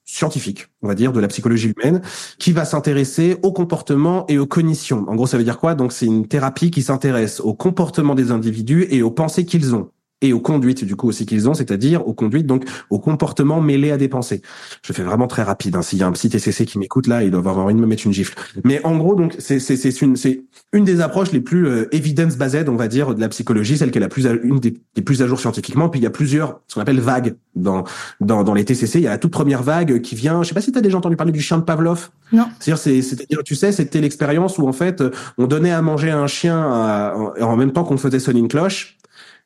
scientifique, 0.05 0.67
on 0.83 0.89
va 0.89 0.95
dire, 0.95 1.13
de 1.13 1.21
la 1.21 1.29
psychologie 1.29 1.73
humaine, 1.77 2.03
qui 2.39 2.53
va 2.53 2.65
s'intéresser 2.65 3.37
au 3.43 3.53
comportement 3.53 4.25
et 4.29 4.39
aux 4.39 4.47
cognitions. 4.47 5.05
En 5.09 5.15
gros, 5.15 5.27
ça 5.27 5.39
veut 5.39 5.45
dire 5.45 5.59
quoi? 5.59 5.75
Donc, 5.75 5.93
c'est 5.93 6.07
une 6.07 6.27
thérapie 6.27 6.71
qui 6.71 6.83
s'intéresse 6.83 7.41
au 7.41 7.55
comportement 7.55 8.15
des 8.15 8.31
individus 8.31 8.87
et 8.91 9.03
aux 9.03 9.11
pensées 9.11 9.45
qu'ils 9.45 9.75
ont 9.75 9.91
et 10.23 10.33
aux 10.33 10.41
conduites 10.41 10.85
du 10.85 10.97
coup 10.97 11.09
aussi 11.09 11.27
qu'ils 11.27 11.49
ont, 11.49 11.55
c'est-à-dire 11.55 12.07
aux 12.07 12.15
conduites 12.15 12.47
donc 12.47 12.65
au 12.91 12.99
comportement 12.99 13.61
mêlé 13.61 13.91
à 13.91 13.97
des 13.97 14.09
pensées. 14.09 14.43
Je 14.83 14.93
fais 14.93 15.03
vraiment 15.03 15.27
très 15.27 15.43
rapide. 15.43 15.77
Hein. 15.77 15.83
S'il 15.83 15.99
y 15.99 16.03
a 16.03 16.07
un 16.07 16.13
petit 16.13 16.29
TCC 16.29 16.67
qui 16.67 16.79
m'écoute 16.79 17.07
là, 17.07 17.23
il 17.23 17.31
doit 17.31 17.41
avoir 17.41 17.59
envie 17.59 17.75
de 17.75 17.81
me 17.81 17.87
mettre 17.87 18.07
une 18.07 18.13
gifle. 18.13 18.35
Mais 18.65 18.85
en 18.85 18.97
gros 18.97 19.15
donc 19.15 19.37
c'est 19.39 19.59
une 20.01 20.17
c'est 20.17 20.43
une 20.73 20.85
des 20.85 21.01
approches 21.01 21.33
les 21.33 21.41
plus 21.41 21.67
euh, 21.67 21.95
evidence 21.95 22.37
based 22.37 22.69
on 22.69 22.77
va 22.77 22.89
dire 22.89 23.15
de 23.15 23.21
la 23.21 23.29
psychologie, 23.29 23.77
celle 23.79 23.91
qui 23.91 23.99
est 23.99 24.01
la 24.01 24.09
plus 24.09 24.27
une 24.43 24.59
des, 24.59 24.73
plus 25.03 25.23
à 25.23 25.27
jour 25.27 25.41
scientifiquement. 25.41 25.89
Puis 25.89 26.01
il 26.01 26.05
y 26.05 26.07
a 26.07 26.11
plusieurs 26.11 26.61
ce 26.69 26.75
qu'on 26.75 26.81
appelle 26.81 27.01
vagues 27.01 27.37
dans 27.55 27.85
dans 28.21 28.45
dans 28.45 28.55
les 28.55 28.65
TCC. 28.65 28.99
Il 28.99 29.05
y 29.05 29.07
a 29.07 29.11
la 29.11 29.19
toute 29.19 29.33
première 29.33 29.63
vague 29.63 30.01
qui 30.01 30.15
vient. 30.15 30.43
Je 30.43 30.49
sais 30.49 30.55
pas 30.55 30.61
si 30.61 30.73
tu 30.73 30.79
as 30.79 30.83
déjà 30.83 30.99
entendu 30.99 31.17
parler 31.17 31.33
du 31.33 31.41
chien 31.41 31.59
de 31.59 31.63
Pavlov. 31.63 32.11
Non. 32.33 32.47
C'est-à-dire 32.59 32.79
c'est 32.79 33.03
c'est-à-dire 33.03 33.43
tu 33.45 33.55
sais 33.55 33.73
c'était 33.73 34.01
l'expérience 34.01 34.59
où 34.59 34.69
en 34.69 34.73
fait 34.73 35.03
on 35.39 35.47
donnait 35.47 35.73
à 35.73 35.83
manger 35.83 36.11
à 36.11 36.19
un 36.19 36.27
chien 36.27 36.61
en 37.41 37.57
même 37.57 37.73
temps 37.73 37.85
qu'on 37.85 37.97
faisait 37.97 38.21
sonner 38.21 38.41
une 38.41 38.49
cloche 38.49 38.99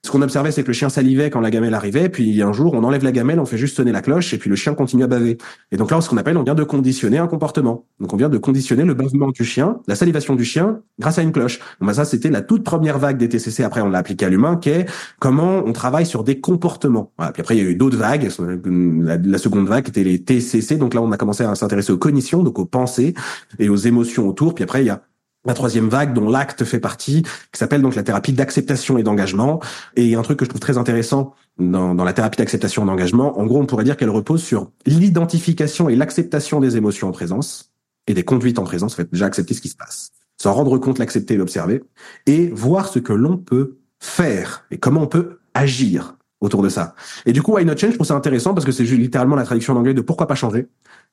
ce 0.04 0.10
qu'on 0.10 0.20
observait, 0.20 0.52
c'est 0.52 0.62
que 0.62 0.68
le 0.68 0.74
chien 0.74 0.90
salivait 0.90 1.30
quand 1.30 1.40
la 1.40 1.50
gamelle 1.50 1.72
arrivait, 1.72 2.10
puis 2.10 2.42
un 2.42 2.52
jour, 2.52 2.74
on 2.74 2.84
enlève 2.84 3.02
la 3.02 3.10
gamelle, 3.10 3.40
on 3.40 3.46
fait 3.46 3.56
juste 3.56 3.76
sonner 3.76 3.90
la 3.90 4.02
cloche, 4.02 4.34
et 4.34 4.38
puis 4.38 4.50
le 4.50 4.56
chien 4.56 4.74
continue 4.74 5.02
à 5.02 5.06
baver. 5.06 5.38
Et 5.72 5.78
donc 5.78 5.90
là, 5.90 5.98
ce 6.02 6.10
qu'on 6.10 6.18
appelle, 6.18 6.36
on 6.36 6.42
vient 6.42 6.54
de 6.54 6.62
conditionner 6.62 7.16
un 7.16 7.26
comportement. 7.26 7.86
Donc 8.00 8.12
on 8.12 8.16
vient 8.18 8.28
de 8.28 8.36
conditionner 8.36 8.84
le 8.84 8.92
bavement 8.92 9.30
du 9.30 9.44
chien, 9.44 9.78
la 9.88 9.94
salivation 9.94 10.34
du 10.34 10.44
chien, 10.44 10.80
grâce 10.98 11.18
à 11.18 11.22
une 11.22 11.32
cloche. 11.32 11.58
Donc 11.80 11.88
bah, 11.88 11.94
ça, 11.94 12.04
c'était 12.04 12.28
la 12.28 12.42
toute 12.42 12.64
première 12.64 12.98
vague 12.98 13.16
des 13.16 13.30
TCC. 13.30 13.64
Après, 13.64 13.80
on 13.80 13.88
l'a 13.88 13.96
appliqué 13.96 14.26
à 14.26 14.28
l'humain, 14.28 14.56
qui 14.56 14.68
est 14.68 14.86
comment 15.20 15.62
on 15.64 15.72
travaille 15.72 16.04
sur 16.04 16.22
des 16.22 16.38
comportements. 16.38 17.10
Puis 17.16 17.40
après, 17.40 17.56
il 17.56 17.64
y 17.64 17.66
a 17.66 17.70
eu 17.70 17.74
d'autres 17.74 17.96
vagues. 17.96 18.28
La, 18.66 19.16
la, 19.16 19.38
seconde 19.38 19.68
vague 19.68 19.88
était 19.88 20.04
les 20.04 20.22
TCC. 20.22 20.76
Donc 20.76 20.92
là, 20.92 21.00
on 21.00 21.12
a 21.12 21.16
commencé 21.16 21.44
à 21.44 21.54
s'intéresser 21.54 21.92
aux 21.92 21.98
cognitions, 21.98 22.42
donc 22.42 22.58
aux 22.58 22.66
pensées 22.66 23.14
et 23.58 23.70
aux 23.70 23.76
émotions 23.76 24.28
autour. 24.28 24.54
Puis 24.54 24.64
après, 24.64 24.82
il 24.82 24.86
y 24.88 24.90
a 24.90 25.00
la 25.44 25.54
troisième 25.54 25.88
vague 25.88 26.14
dont 26.14 26.28
l'acte 26.28 26.64
fait 26.64 26.80
partie, 26.80 27.22
qui 27.22 27.58
s'appelle 27.58 27.82
donc 27.82 27.94
la 27.94 28.02
thérapie 28.02 28.32
d'acceptation 28.32 28.98
et 28.98 29.02
d'engagement. 29.02 29.60
Et 29.96 30.14
un 30.14 30.22
truc 30.22 30.38
que 30.38 30.44
je 30.44 30.50
trouve 30.50 30.60
très 30.60 30.78
intéressant 30.78 31.34
dans, 31.58 31.94
la 31.94 32.12
thérapie 32.12 32.38
d'acceptation 32.38 32.82
et 32.82 32.86
d'engagement, 32.86 33.38
en 33.38 33.46
gros, 33.46 33.60
on 33.60 33.66
pourrait 33.66 33.84
dire 33.84 33.96
qu'elle 33.96 34.10
repose 34.10 34.42
sur 34.42 34.70
l'identification 34.86 35.88
et 35.88 35.96
l'acceptation 35.96 36.60
des 36.60 36.76
émotions 36.76 37.08
en 37.08 37.12
présence 37.12 37.72
et 38.06 38.14
des 38.14 38.24
conduites 38.24 38.58
en 38.58 38.64
présence, 38.64 38.94
en 38.94 38.96
fait, 38.96 39.12
déjà 39.12 39.26
accepter 39.26 39.54
ce 39.54 39.60
qui 39.60 39.68
se 39.68 39.76
passe, 39.76 40.12
s'en 40.40 40.52
rendre 40.52 40.76
compte, 40.78 40.98
l'accepter 40.98 41.34
et 41.34 41.36
l'observer, 41.36 41.82
et 42.26 42.48
voir 42.48 42.88
ce 42.88 42.98
que 42.98 43.12
l'on 43.12 43.38
peut 43.38 43.78
faire 43.98 44.66
et 44.70 44.78
comment 44.78 45.02
on 45.02 45.06
peut 45.06 45.38
agir 45.54 46.16
autour 46.40 46.62
de 46.62 46.68
ça. 46.68 46.94
Et 47.24 47.32
du 47.32 47.42
coup, 47.42 47.54
Why 47.54 47.64
Not 47.64 47.78
Change, 47.78 47.92
je 47.92 47.96
trouve 47.96 48.06
ça 48.06 48.14
intéressant 48.14 48.52
parce 48.52 48.66
que 48.66 48.72
c'est 48.72 48.84
littéralement 48.84 49.36
la 49.36 49.44
traduction 49.44 49.72
en 49.72 49.76
anglais 49.76 49.94
de 49.94 50.02
pourquoi 50.02 50.26
pas 50.26 50.34
changer. 50.34 50.66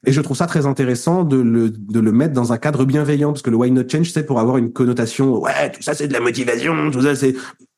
Et 0.05 0.11
je 0.11 0.21
trouve 0.21 0.35
ça 0.35 0.47
très 0.47 0.65
intéressant 0.65 1.23
de 1.23 1.37
le, 1.37 1.69
de 1.69 1.99
le 1.99 2.11
mettre 2.11 2.33
dans 2.33 2.53
un 2.53 2.57
cadre 2.57 2.85
bienveillant, 2.85 3.31
parce 3.31 3.43
que 3.43 3.51
le 3.51 3.57
why 3.57 3.69
not 3.69 3.83
change, 3.87 4.11
c'est 4.11 4.25
pour 4.25 4.39
avoir 4.39 4.57
une 4.57 4.73
connotation, 4.73 5.39
ouais, 5.39 5.71
tout 5.71 5.81
ça 5.81 5.93
c'est 5.93 6.07
de 6.07 6.13
la 6.13 6.19
motivation, 6.19 6.89
tout 6.91 7.01
ça 7.01 7.15
c'est... 7.15 7.35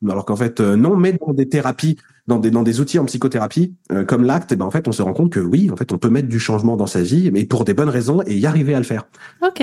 Alors 0.08 0.24
qu'en 0.24 0.36
fait, 0.36 0.60
euh, 0.60 0.76
non, 0.76 0.96
mais 0.96 1.12
dans 1.14 1.32
des 1.32 1.48
thérapies 1.48 1.96
dans 2.26 2.38
des 2.38 2.50
dans 2.50 2.62
des 2.62 2.80
outils 2.80 2.98
en 2.98 3.04
psychothérapie 3.04 3.74
euh, 3.92 4.04
comme 4.04 4.24
l'acte, 4.24 4.52
eh 4.52 4.56
ben 4.56 4.64
en 4.64 4.70
fait 4.70 4.88
on 4.88 4.92
se 4.92 5.02
rend 5.02 5.12
compte 5.12 5.30
que 5.30 5.40
oui, 5.40 5.70
en 5.70 5.76
fait 5.76 5.92
on 5.92 5.98
peut 5.98 6.08
mettre 6.08 6.28
du 6.28 6.40
changement 6.40 6.76
dans 6.76 6.86
sa 6.86 7.02
vie, 7.02 7.30
mais 7.30 7.44
pour 7.44 7.64
des 7.64 7.74
bonnes 7.74 7.90
raisons 7.90 8.22
et 8.26 8.34
y 8.34 8.46
arriver 8.46 8.74
à 8.74 8.78
le 8.78 8.84
faire. 8.84 9.04
Ok, 9.42 9.62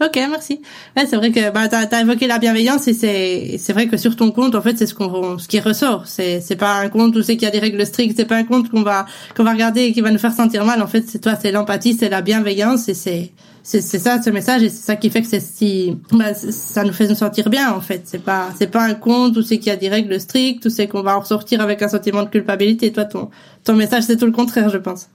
ok, 0.00 0.16
merci. 0.28 0.60
Ouais, 0.96 1.06
c'est 1.06 1.16
vrai 1.16 1.30
que 1.30 1.52
bah 1.52 1.68
t'as 1.68 1.86
as 1.86 2.00
évoqué 2.00 2.26
la 2.26 2.38
bienveillance 2.38 2.88
et 2.88 3.58
c'est 3.58 3.72
vrai 3.72 3.86
que 3.86 3.96
sur 3.96 4.16
ton 4.16 4.32
compte 4.32 4.56
en 4.56 4.62
fait 4.62 4.76
c'est 4.76 4.86
ce 4.86 4.94
qu'on 4.94 5.38
ce 5.38 5.46
qui 5.46 5.60
ressort. 5.60 6.06
C'est 6.06 6.58
pas 6.58 6.80
un 6.80 6.88
compte 6.88 7.14
où 7.14 7.22
c'est 7.22 7.34
qu'il 7.36 7.44
y 7.44 7.48
a 7.48 7.52
des 7.52 7.60
règles 7.60 7.86
strictes, 7.86 8.16
c'est 8.16 8.24
pas 8.24 8.36
un 8.36 8.44
compte 8.44 8.70
qu'on 8.70 8.82
va 8.82 9.06
qu'on 9.36 9.44
va 9.44 9.52
regarder 9.52 9.82
et 9.82 9.92
qui 9.92 10.00
va 10.00 10.10
nous 10.10 10.18
faire 10.18 10.32
sentir 10.32 10.64
mal. 10.64 10.82
En 10.82 10.88
fait 10.88 11.04
c'est 11.06 11.20
toi, 11.20 11.36
c'est 11.40 11.52
l'empathie, 11.52 11.94
c'est 12.00 12.08
la 12.08 12.22
bienveillance 12.22 12.88
et 12.88 12.94
c'est 12.94 13.32
c'est 13.62 13.82
ça 13.82 14.20
ce 14.22 14.30
message 14.30 14.62
et 14.62 14.70
c'est 14.70 14.82
ça 14.82 14.96
qui 14.96 15.10
fait 15.10 15.20
que 15.20 15.28
c'est 15.28 15.38
si 15.38 15.98
bah, 16.12 16.32
ça 16.34 16.82
nous 16.82 16.94
fait 16.94 17.06
nous 17.06 17.14
sentir 17.14 17.50
bien 17.50 17.72
en 17.72 17.82
fait. 17.82 18.02
C'est 18.04 18.24
pas 18.24 18.48
c'est 18.58 18.70
pas 18.70 18.82
un 18.82 18.94
compte 18.94 19.36
où 19.36 19.42
c'est 19.42 19.58
qu'il 19.58 19.66
y 19.66 19.70
a 19.70 19.76
des 19.76 19.90
règles 19.90 20.18
strictes 20.18 20.64
où 20.64 20.70
c'est 20.70 20.88
qu'on 20.88 21.02
va 21.02 21.16
en 21.16 21.20
ressortir 21.20 21.60
avec 21.60 21.82
un 21.82 21.88
sentiment 21.88 22.22
de 22.22 22.30
culpabilité. 22.30 22.90
Toi 22.90 23.04
ton 23.04 23.28
ton 23.64 23.74
message 23.74 24.04
c'est 24.04 24.16
tout 24.16 24.24
le 24.24 24.32
contraire 24.32 24.70
je 24.70 24.78
pense. 24.78 25.10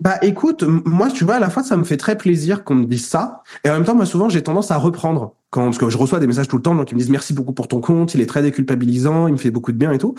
Bah 0.00 0.18
écoute, 0.22 0.62
moi 0.62 1.08
tu 1.10 1.24
vois 1.24 1.34
à 1.34 1.40
la 1.40 1.50
fois 1.50 1.64
ça 1.64 1.76
me 1.76 1.82
fait 1.82 1.96
très 1.96 2.16
plaisir 2.16 2.62
qu'on 2.62 2.76
me 2.76 2.86
dise 2.86 3.04
ça 3.04 3.42
et 3.64 3.70
en 3.70 3.74
même 3.74 3.84
temps 3.84 3.96
moi 3.96 4.06
souvent 4.06 4.28
j'ai 4.28 4.42
tendance 4.44 4.70
à 4.70 4.76
reprendre 4.76 5.34
quand 5.50 5.64
parce 5.64 5.78
que 5.78 5.88
je 5.88 5.96
reçois 5.96 6.20
des 6.20 6.26
messages 6.26 6.48
tout 6.48 6.56
le 6.56 6.62
temps 6.62 6.74
donc 6.74 6.90
ils 6.90 6.94
me 6.94 7.00
disent 7.00 7.10
merci 7.10 7.32
beaucoup 7.32 7.52
pour 7.52 7.68
ton 7.68 7.80
compte, 7.80 8.14
il 8.14 8.20
est 8.20 8.26
très 8.26 8.42
déculpabilisant, 8.42 9.28
il 9.28 9.32
me 9.32 9.38
fait 9.38 9.50
beaucoup 9.50 9.72
de 9.72 9.78
bien 9.78 9.92
et 9.92 9.98
tout. 9.98 10.14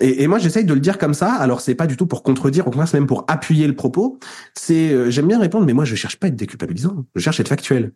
Et, 0.00 0.22
et 0.22 0.26
moi 0.26 0.38
j'essaye 0.38 0.64
de 0.64 0.74
le 0.74 0.80
dire 0.80 0.98
comme 0.98 1.14
ça. 1.14 1.32
Alors 1.32 1.60
c'est 1.60 1.74
pas 1.74 1.86
du 1.86 1.96
tout 1.96 2.06
pour 2.06 2.22
contredire, 2.22 2.66
au 2.66 2.70
contraire 2.70 2.88
c'est 2.88 2.98
même 2.98 3.06
pour 3.06 3.24
appuyer 3.28 3.66
le 3.66 3.74
propos. 3.74 4.18
C'est 4.54 4.92
euh, 4.92 5.10
j'aime 5.10 5.28
bien 5.28 5.40
répondre 5.40 5.66
mais 5.66 5.72
moi 5.72 5.84
je 5.84 5.94
cherche 5.94 6.16
pas 6.16 6.26
à 6.26 6.28
être 6.28 6.36
déculpabilisant, 6.36 7.04
je 7.14 7.20
cherche 7.20 7.40
à 7.40 7.42
être 7.42 7.48
factuel. 7.48 7.92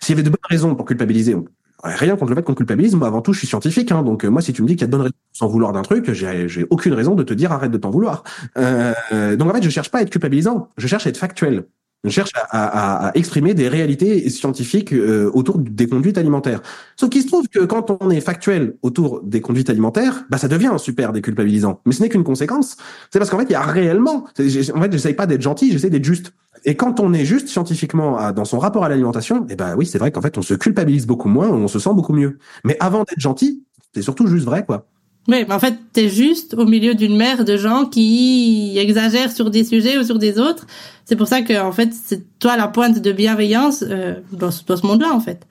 S'il 0.00 0.14
y 0.14 0.18
avait 0.18 0.22
de 0.22 0.30
bonnes 0.30 0.38
raisons 0.48 0.74
pour 0.74 0.84
culpabiliser, 0.84 1.34
rien 1.82 2.16
contre 2.16 2.30
le 2.30 2.36
fait 2.36 2.42
qu'on 2.42 2.54
culpabilise. 2.54 2.94
Moi, 2.94 3.06
avant 3.06 3.22
tout, 3.22 3.32
je 3.32 3.38
suis 3.38 3.46
scientifique, 3.46 3.92
hein, 3.92 4.02
donc 4.02 4.24
euh, 4.24 4.28
moi, 4.28 4.42
si 4.42 4.52
tu 4.52 4.62
me 4.62 4.66
dis 4.66 4.74
qu'il 4.74 4.82
y 4.82 4.84
a 4.84 4.86
de 4.86 4.92
bonnes 4.92 5.02
raisons 5.02 5.14
sans 5.32 5.48
vouloir 5.48 5.72
d'un 5.72 5.82
truc, 5.82 6.12
j'ai 6.12 6.66
aucune 6.70 6.92
raison 6.92 7.14
de 7.14 7.22
te 7.22 7.34
dire 7.34 7.52
arrête 7.52 7.70
de 7.70 7.78
t'en 7.78 7.90
vouloir. 7.90 8.24
Euh, 8.58 9.36
donc 9.36 9.50
en 9.50 9.54
fait, 9.54 9.62
je 9.62 9.70
cherche 9.70 9.90
pas 9.90 9.98
à 9.98 10.02
être 10.02 10.10
culpabilisant, 10.10 10.68
je 10.76 10.86
cherche 10.86 11.06
à 11.06 11.10
être 11.10 11.18
factuel. 11.18 11.64
Je 12.02 12.08
cherche 12.08 12.32
à, 12.34 12.40
à, 12.50 13.08
à 13.08 13.14
exprimer 13.14 13.52
des 13.52 13.68
réalités 13.68 14.30
scientifiques 14.30 14.92
euh, 14.94 15.30
autour 15.34 15.58
des 15.58 15.86
conduites 15.86 16.16
alimentaires. 16.16 16.62
Sauf 16.96 17.10
qu'il 17.10 17.22
se 17.22 17.26
trouve 17.26 17.46
que 17.48 17.60
quand 17.60 17.94
on 18.00 18.10
est 18.10 18.22
factuel 18.22 18.76
autour 18.80 19.20
des 19.22 19.42
conduites 19.42 19.68
alimentaires, 19.68 20.24
bah 20.30 20.38
ça 20.38 20.48
devient 20.48 20.72
super 20.78 21.12
déculpabilisant. 21.12 21.82
Mais 21.84 21.92
ce 21.92 22.02
n'est 22.02 22.08
qu'une 22.08 22.24
conséquence. 22.24 22.76
C'est 23.10 23.18
parce 23.18 23.30
qu'en 23.30 23.38
fait, 23.38 23.44
il 23.44 23.52
y 23.52 23.54
a 23.54 23.62
réellement. 23.62 24.24
En 24.24 24.80
fait, 24.80 24.92
j'essaye 24.92 25.14
pas 25.14 25.26
d'être 25.26 25.42
gentil, 25.42 25.72
j'essaie 25.72 25.90
d'être 25.90 26.04
juste. 26.04 26.32
Et 26.64 26.74
quand 26.74 27.00
on 27.00 27.12
est 27.12 27.24
juste 27.24 27.48
scientifiquement 27.48 28.32
dans 28.32 28.44
son 28.44 28.58
rapport 28.58 28.84
à 28.84 28.88
l'alimentation, 28.88 29.46
eh 29.50 29.56
ben 29.56 29.74
oui, 29.76 29.84
c'est 29.86 29.98
vrai 29.98 30.10
qu'en 30.10 30.22
fait, 30.22 30.38
on 30.38 30.42
se 30.42 30.54
culpabilise 30.54 31.06
beaucoup 31.06 31.28
moins, 31.28 31.48
on 31.48 31.68
se 31.68 31.78
sent 31.78 31.92
beaucoup 31.94 32.12
mieux. 32.14 32.38
Mais 32.64 32.76
avant 32.80 33.00
d'être 33.00 33.20
gentil, 33.20 33.62
c'est 33.94 34.02
surtout 34.02 34.26
juste 34.26 34.44
vrai, 34.44 34.64
quoi. 34.64 34.86
Oui, 35.30 35.44
mais 35.46 35.54
en 35.54 35.60
fait, 35.60 35.78
t'es 35.92 36.08
juste 36.08 36.54
au 36.54 36.66
milieu 36.66 36.94
d'une 36.94 37.16
mer 37.16 37.44
de 37.44 37.56
gens 37.56 37.84
qui 37.84 38.76
exagèrent 38.76 39.30
sur 39.30 39.48
des 39.48 39.62
sujets 39.62 39.96
ou 39.96 40.02
sur 40.02 40.18
des 40.18 40.40
autres. 40.40 40.66
C'est 41.04 41.14
pour 41.14 41.28
ça 41.28 41.42
que, 41.42 41.60
en 41.60 41.70
fait, 41.70 41.90
c'est 41.94 42.38
toi 42.40 42.56
la 42.56 42.66
pointe 42.66 43.00
de 43.00 43.12
bienveillance 43.12 43.84
euh, 43.86 44.14
dans, 44.32 44.50
dans 44.66 44.76
ce 44.76 44.84
monde-là, 44.84 45.12
en 45.12 45.20
fait. 45.20 45.46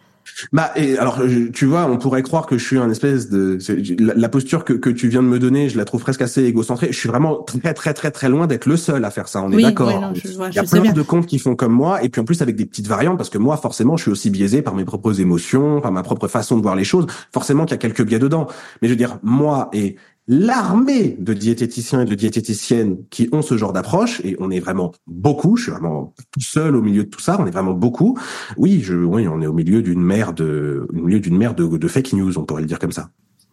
Bah 0.52 0.72
et 0.76 0.98
alors 0.98 1.22
tu 1.54 1.66
vois, 1.66 1.86
on 1.86 1.98
pourrait 1.98 2.24
croire 2.24 2.46
que 2.46 2.58
je 2.58 2.64
suis 2.64 2.78
un 2.78 2.90
espèce 2.90 3.30
de 3.30 3.58
la, 4.00 4.30
posture 4.30 4.64
que, 4.64 4.74
que 4.74 4.90
tu 4.90 5.08
viens 5.08 5.24
de 5.24 5.28
me 5.28 5.40
donner, 5.40 5.70
je 5.70 5.78
la 5.78 5.86
trouve 5.86 6.02
presque 6.02 6.22
assez 6.22 6.44
égocentrée. 6.44 6.88
Je 6.92 6.98
suis 6.98 7.10
vraiment 7.10 7.44
très 7.44 7.74
très 7.74 7.94
très 7.94 8.12
très 8.12 8.30
loin 8.30 8.48
d'être 8.48 8.66
le 8.66 8.78
seul 8.78 9.04
à 9.06 9.12
faire 9.12 9.28
ça. 9.28 9.42
On 9.42 9.52
est 9.52 9.62
d'accord. 9.62 10.14
Il 10.14 10.56
y 10.56 10.60
a 10.60 10.64
plein 10.64 10.92
de 10.92 11.02
comptes 11.02 11.26
qui 11.26 11.40
font 11.40 11.56
comme 11.56 11.74
moi 11.74 12.04
et 12.04 12.10
puis 12.10 12.22
en 12.22 12.26
plus 12.26 12.42
avec 12.42 12.56
des 12.56 12.66
petites 12.66 12.88
variantes 12.88 13.18
parce 13.18 13.30
que 13.30 13.38
moi 13.38 13.58
forcément 13.58 13.98
je 13.98 14.04
suis 14.04 14.12
aussi 14.12 14.30
biaisé 14.30 14.62
par 14.62 14.76
mes 14.76 14.86
propres 14.86 15.20
émotions, 15.20 15.82
par 15.82 15.92
ma 15.92 16.04
propre 16.04 16.28
façon 16.28 16.58
de 16.58 16.62
voir 16.62 16.76
les 16.76 16.84
choses. 16.84 17.08
Forcément 17.34 17.66
qu'il 17.66 17.72
y 17.72 17.76
a 17.76 17.78
quelques 17.78 18.04
biais 18.04 18.20
dedans. 18.20 18.48
Mais 18.82 18.88
je 18.88 18.94
veux 18.94 18.98
dire 18.98 19.20
moi 19.24 19.70
et 19.74 19.96
l'armée 20.30 21.18
de 21.20 21.34
diététiciens 21.34 22.02
et 22.02 22.06
de 22.06 22.14
diététiciennes 22.14 22.98
qui 23.10 23.28
ont 23.32 23.42
ce 23.42 23.58
genre 23.58 23.74
d'approche, 23.74 24.22
et 24.24 24.38
on 24.40 24.52
est 24.52 24.60
vraiment 24.60 24.92
beaucoup, 25.08 25.58
je 25.58 25.64
suis 25.64 25.72
vraiment 25.72 26.14
tout 26.32 26.40
seul 26.40 26.76
au 26.76 26.82
milieu 26.84 27.04
de 27.04 27.10
tout 27.10 27.20
ça, 27.20 27.38
on 27.40 27.48
est 27.48 27.52
vraiment 27.52 27.74
beaucoup. 27.74 28.18
Oui, 28.56 28.80
je, 28.82 28.94
oui, 28.94 29.28
on 29.28 29.42
est 29.42 29.48
au 29.48 29.54
milieu 29.54 29.82
d'une 29.82 30.02
mer 30.02 30.34
de, 30.34 30.88
au 30.94 31.02
milieu 31.02 31.20
d'une 31.20 31.36
mer 31.36 31.56
de, 31.56 31.88
fake 31.88 32.14
news, 32.14 32.38
on 32.38 32.44
pourrait 32.44 32.62
le 32.62 32.68
dire 32.68 32.78
comme 32.78 32.92
ça. 32.92 33.10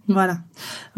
Voilà. 0.07 0.39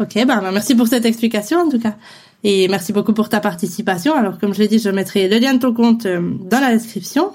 Ok, 0.01 0.23
bah, 0.27 0.41
merci 0.51 0.75
pour 0.75 0.87
cette 0.87 1.05
explication 1.05 1.59
en 1.59 1.69
tout 1.69 1.79
cas. 1.79 1.95
Et 2.43 2.67
merci 2.67 2.91
beaucoup 2.91 3.13
pour 3.13 3.29
ta 3.29 3.39
participation. 3.39 4.13
Alors 4.13 4.37
comme 4.37 4.53
je 4.53 4.59
l'ai 4.59 4.67
dit, 4.67 4.79
je 4.79 4.89
mettrai 4.89 5.29
le 5.29 5.39
lien 5.39 5.53
de 5.53 5.59
ton 5.59 5.73
compte 5.73 6.05
euh, 6.05 6.33
dans 6.49 6.59
la 6.59 6.73
description. 6.73 7.31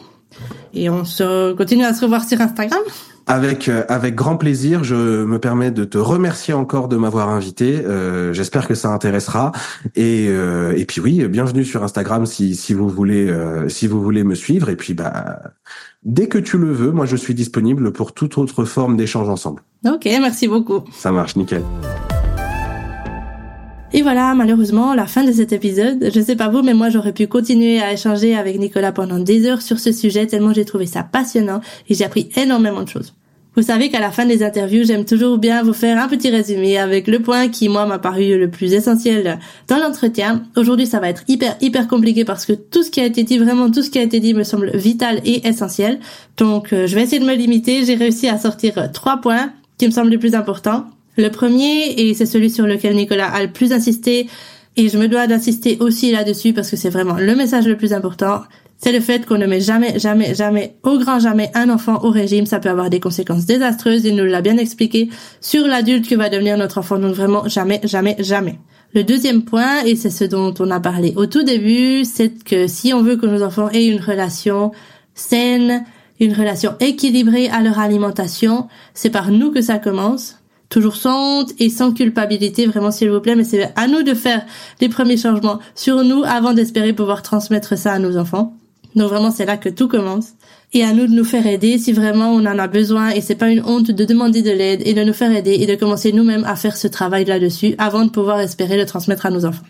Et 0.75 0.91
on 0.91 1.05
se 1.05 1.53
continue 1.55 1.85
à 1.85 1.95
se 1.95 2.03
revoir 2.03 2.29
sur 2.29 2.41
Instagram. 2.41 2.81
Avec 3.27 3.69
euh, 3.69 3.85
avec 3.89 4.15
grand 4.15 4.37
plaisir, 4.37 4.85
je 4.85 5.25
me 5.25 5.39
permets 5.39 5.71
de 5.71 5.85
te 5.85 5.97
remercier 5.97 6.53
encore 6.53 6.89
de 6.89 6.97
m'avoir 6.97 7.31
invité. 7.31 7.83
Euh, 7.85 8.33
J'espère 8.35 8.69
que 8.69 8.75
ça 8.75 8.91
intéressera. 8.91 9.53
Et 9.97 10.27
euh, 10.29 10.77
et 10.77 10.85
puis 10.85 11.01
oui, 11.01 11.27
bienvenue 11.29 11.65
sur 11.65 11.83
Instagram 11.83 12.27
si 12.27 12.55
si 12.55 12.75
vous 12.75 12.89
voulez 12.89 13.29
euh, 13.29 13.69
si 13.69 13.87
vous 13.87 14.03
voulez 14.03 14.25
me 14.25 14.35
suivre. 14.35 14.69
Et 14.69 14.77
puis 14.77 14.93
bah 14.93 15.41
dès 16.03 16.29
que 16.29 16.39
tu 16.39 16.59
le 16.59 16.71
veux, 16.71 16.91
moi 16.91 17.07
je 17.07 17.17
suis 17.17 17.35
disponible 17.35 17.93
pour 17.93 18.13
toute 18.13 18.37
autre 18.37 18.65
forme 18.65 18.97
d'échange 18.97 19.29
ensemble. 19.31 19.63
Ok, 19.87 20.05
merci 20.05 20.47
beaucoup. 20.47 20.85
Ça 20.93 21.11
marche, 21.11 21.37
nickel. 21.37 21.63
Et 23.97 24.03
voilà, 24.03 24.35
malheureusement, 24.35 24.93
la 24.93 25.07
fin 25.07 25.23
de 25.23 25.31
cet 25.31 25.53
épisode. 25.53 26.11
Je 26.13 26.21
sais 26.21 26.35
pas 26.35 26.49
vous, 26.49 26.63
mais 26.63 26.75
moi 26.75 26.91
j'aurais 26.91 27.13
pu 27.13 27.29
continuer 27.29 27.81
à 27.81 27.93
échanger 27.93 28.35
avec 28.35 28.59
Nicolas 28.59 28.91
pendant 28.91 29.21
des 29.21 29.47
heures 29.47 29.63
sur 29.63 29.79
ce 29.79 29.93
sujet 29.93 30.27
tellement 30.27 30.53
j'ai 30.53 30.65
trouvé 30.65 30.87
ça 30.87 31.05
passionnant 31.05 31.61
et 31.89 31.95
j'ai 31.95 32.05
appris 32.05 32.29
énormément 32.35 32.83
de 32.83 32.89
choses. 32.89 33.15
Vous 33.55 33.63
savez 33.63 33.91
qu'à 33.91 34.01
la 34.01 34.11
fin 34.11 34.27
des 34.27 34.43
interviews, 34.43 34.83
j'aime 34.85 35.05
toujours 35.05 35.39
bien 35.39 35.63
vous 35.63 35.73
faire 35.73 36.03
un 36.03 36.09
petit 36.09 36.29
résumé 36.29 36.77
avec 36.77 37.07
le 37.07 37.21
point 37.21 37.47
qui, 37.47 37.69
moi, 37.69 37.87
m'a 37.87 38.01
paru 38.01 38.37
le 38.37 38.51
plus 38.51 38.75
essentiel 38.75 39.39
dans 39.69 39.79
l'entretien. 39.79 40.43
Aujourd'hui, 40.57 40.89
ça 40.89 40.99
va 40.99 41.09
être 41.09 41.23
hyper, 41.29 41.55
hyper 41.61 41.87
compliqué 41.87 42.25
parce 42.25 42.47
que 42.47 42.53
tout 42.53 42.83
ce 42.83 42.91
qui 42.91 43.01
a 43.01 43.07
été 43.07 43.23
dit, 43.23 43.39
vraiment 43.39 43.71
tout 43.71 43.85
ce 43.85 43.91
qui 43.91 44.01
a 44.01 44.03
été 44.03 44.19
dit 44.19 44.35
me 44.35 44.43
semble 44.43 44.77
vital 44.77 45.21
et 45.25 45.47
essentiel. 45.47 46.01
Donc, 46.37 46.73
euh, 46.73 46.89
je 46.89 46.97
vais 46.97 47.03
essayer 47.05 47.21
de 47.21 47.27
me 47.27 47.37
limiter. 47.37 47.85
J'ai 47.85 47.95
réussi 47.95 48.27
à 48.27 48.39
sortir 48.39 48.91
trois 48.93 49.19
points 49.19 49.53
qui 49.79 49.87
me 49.87 49.93
semblent 49.93 50.11
les 50.11 50.19
plus 50.19 50.35
importants. 50.35 50.87
Le 51.17 51.29
premier, 51.29 51.93
et 51.97 52.15
c'est 52.15 52.27
celui 52.27 52.51
sur 52.51 52.67
lequel 52.67 52.97
Nicolas 52.97 53.29
a 53.29 53.43
le 53.43 53.53
plus 53.53 53.73
insisté, 53.73 54.29
et 54.77 54.89
je 54.89 54.99
me 54.99 55.07
dois 55.07 55.27
d'insister 55.27 55.77
aussi 55.81 56.11
là-dessus 56.11 56.53
parce 56.53 56.71
que 56.71 56.77
c'est 56.77 56.91
vraiment 56.91 57.15
le 57.15 57.37
message 57.37 57.67
le 57.67 57.77
plus 57.77 57.93
important, 57.93 58.43
c'est 58.77 58.93
le 58.93 59.01
fait 59.01 59.25
qu'on 59.25 59.39
ne 59.39 59.47
met 59.47 59.61
jamais, 59.61 59.99
jamais, 59.99 60.35
jamais, 60.35 60.77
au 60.83 60.99
grand 60.99 61.19
jamais, 61.19 61.51
un 61.55 61.71
enfant 61.71 62.03
au 62.03 62.11
régime. 62.11 62.45
Ça 62.45 62.59
peut 62.59 62.69
avoir 62.69 62.91
des 62.91 63.01
conséquences 63.01 63.47
désastreuses. 63.47 64.05
Il 64.05 64.17
nous 64.17 64.25
l'a 64.25 64.43
bien 64.43 64.59
expliqué 64.59 65.09
sur 65.41 65.67
l'adulte 65.67 66.07
qui 66.07 66.17
va 66.17 66.29
devenir 66.29 66.59
notre 66.59 66.79
enfant. 66.79 66.99
Donc 66.99 67.15
vraiment, 67.15 67.49
jamais, 67.49 67.81
jamais, 67.85 68.17
jamais. 68.19 68.59
Le 68.93 69.03
deuxième 69.03 69.43
point, 69.45 69.85
et 69.85 69.97
c'est 69.97 70.11
ce 70.11 70.25
dont 70.25 70.53
on 70.59 70.71
a 70.71 70.81
parlé 70.81 71.15
au 71.17 71.27
tout 71.27 71.45
début, 71.45 72.05
c'est 72.05 72.45
que 72.45 72.67
si 72.67 72.93
on 72.93 73.03
veut 73.03 73.17
que 73.17 73.27
nos 73.27 73.43
enfants 73.43 73.71
aient 73.71 73.87
une 73.87 74.01
relation 74.01 74.73
saine, 75.15 75.85
une 76.21 76.33
relation 76.33 76.75
équilibrée 76.81 77.49
à 77.49 77.63
leur 77.63 77.79
alimentation, 77.79 78.69
c'est 78.93 79.11
par 79.11 79.31
nous 79.31 79.51
que 79.51 79.63
ça 79.63 79.79
commence 79.79 80.37
toujours 80.75 80.97
sans 80.97 81.43
honte 81.43 81.53
et 81.61 81.71
sans 81.71 81.93
culpabilité, 81.93 82.67
vraiment 82.67 82.91
s'il 82.91 83.09
vous 83.09 83.21
plaît, 83.21 83.37
mais 83.37 83.45
c'est 83.45 83.73
à 83.77 83.87
nous 83.87 84.03
de 84.03 84.13
faire 84.13 84.45
les 84.81 84.89
premiers 84.89 85.17
changements 85.17 85.61
sur 85.77 86.03
nous 86.03 86.25
avant 86.25 86.53
d'espérer 86.53 86.93
pouvoir 86.93 87.23
transmettre 87.23 87.79
ça 87.79 87.93
à 87.93 88.01
nos 88.01 88.17
enfants. 88.17 88.55
Donc 88.97 89.09
vraiment, 89.09 89.31
c'est 89.31 89.45
là 89.45 89.57
que 89.57 89.69
tout 89.69 89.87
commence. 89.87 90.33
Et 90.73 90.83
à 90.83 90.93
nous 90.93 91.07
de 91.07 91.13
nous 91.13 91.25
faire 91.25 91.47
aider 91.47 91.79
si 91.79 91.93
vraiment 91.93 92.33
on 92.33 92.41
en 92.41 92.59
a 92.59 92.67
besoin 92.67 93.11
et 93.11 93.21
c'est 93.21 93.37
pas 93.37 93.51
une 93.51 93.63
honte 93.65 93.93
de 93.93 94.05
demander 94.05 94.43
de 94.43 94.51
l'aide 94.51 94.83
et 94.85 94.95
de 94.95 95.05
nous 95.05 95.13
faire 95.13 95.31
aider 95.31 95.53
et 95.61 95.67
de 95.67 95.77
commencer 95.77 96.11
nous-mêmes 96.11 96.45
à 96.45 96.57
faire 96.57 96.77
ce 96.77 96.89
travail 96.89 97.25
là-dessus 97.25 97.77
avant 97.79 98.05
de 98.05 98.11
pouvoir 98.11 98.41
espérer 98.41 98.77
le 98.77 98.85
transmettre 98.85 99.27
à 99.27 99.31
nos 99.31 99.45
enfants. 99.45 99.63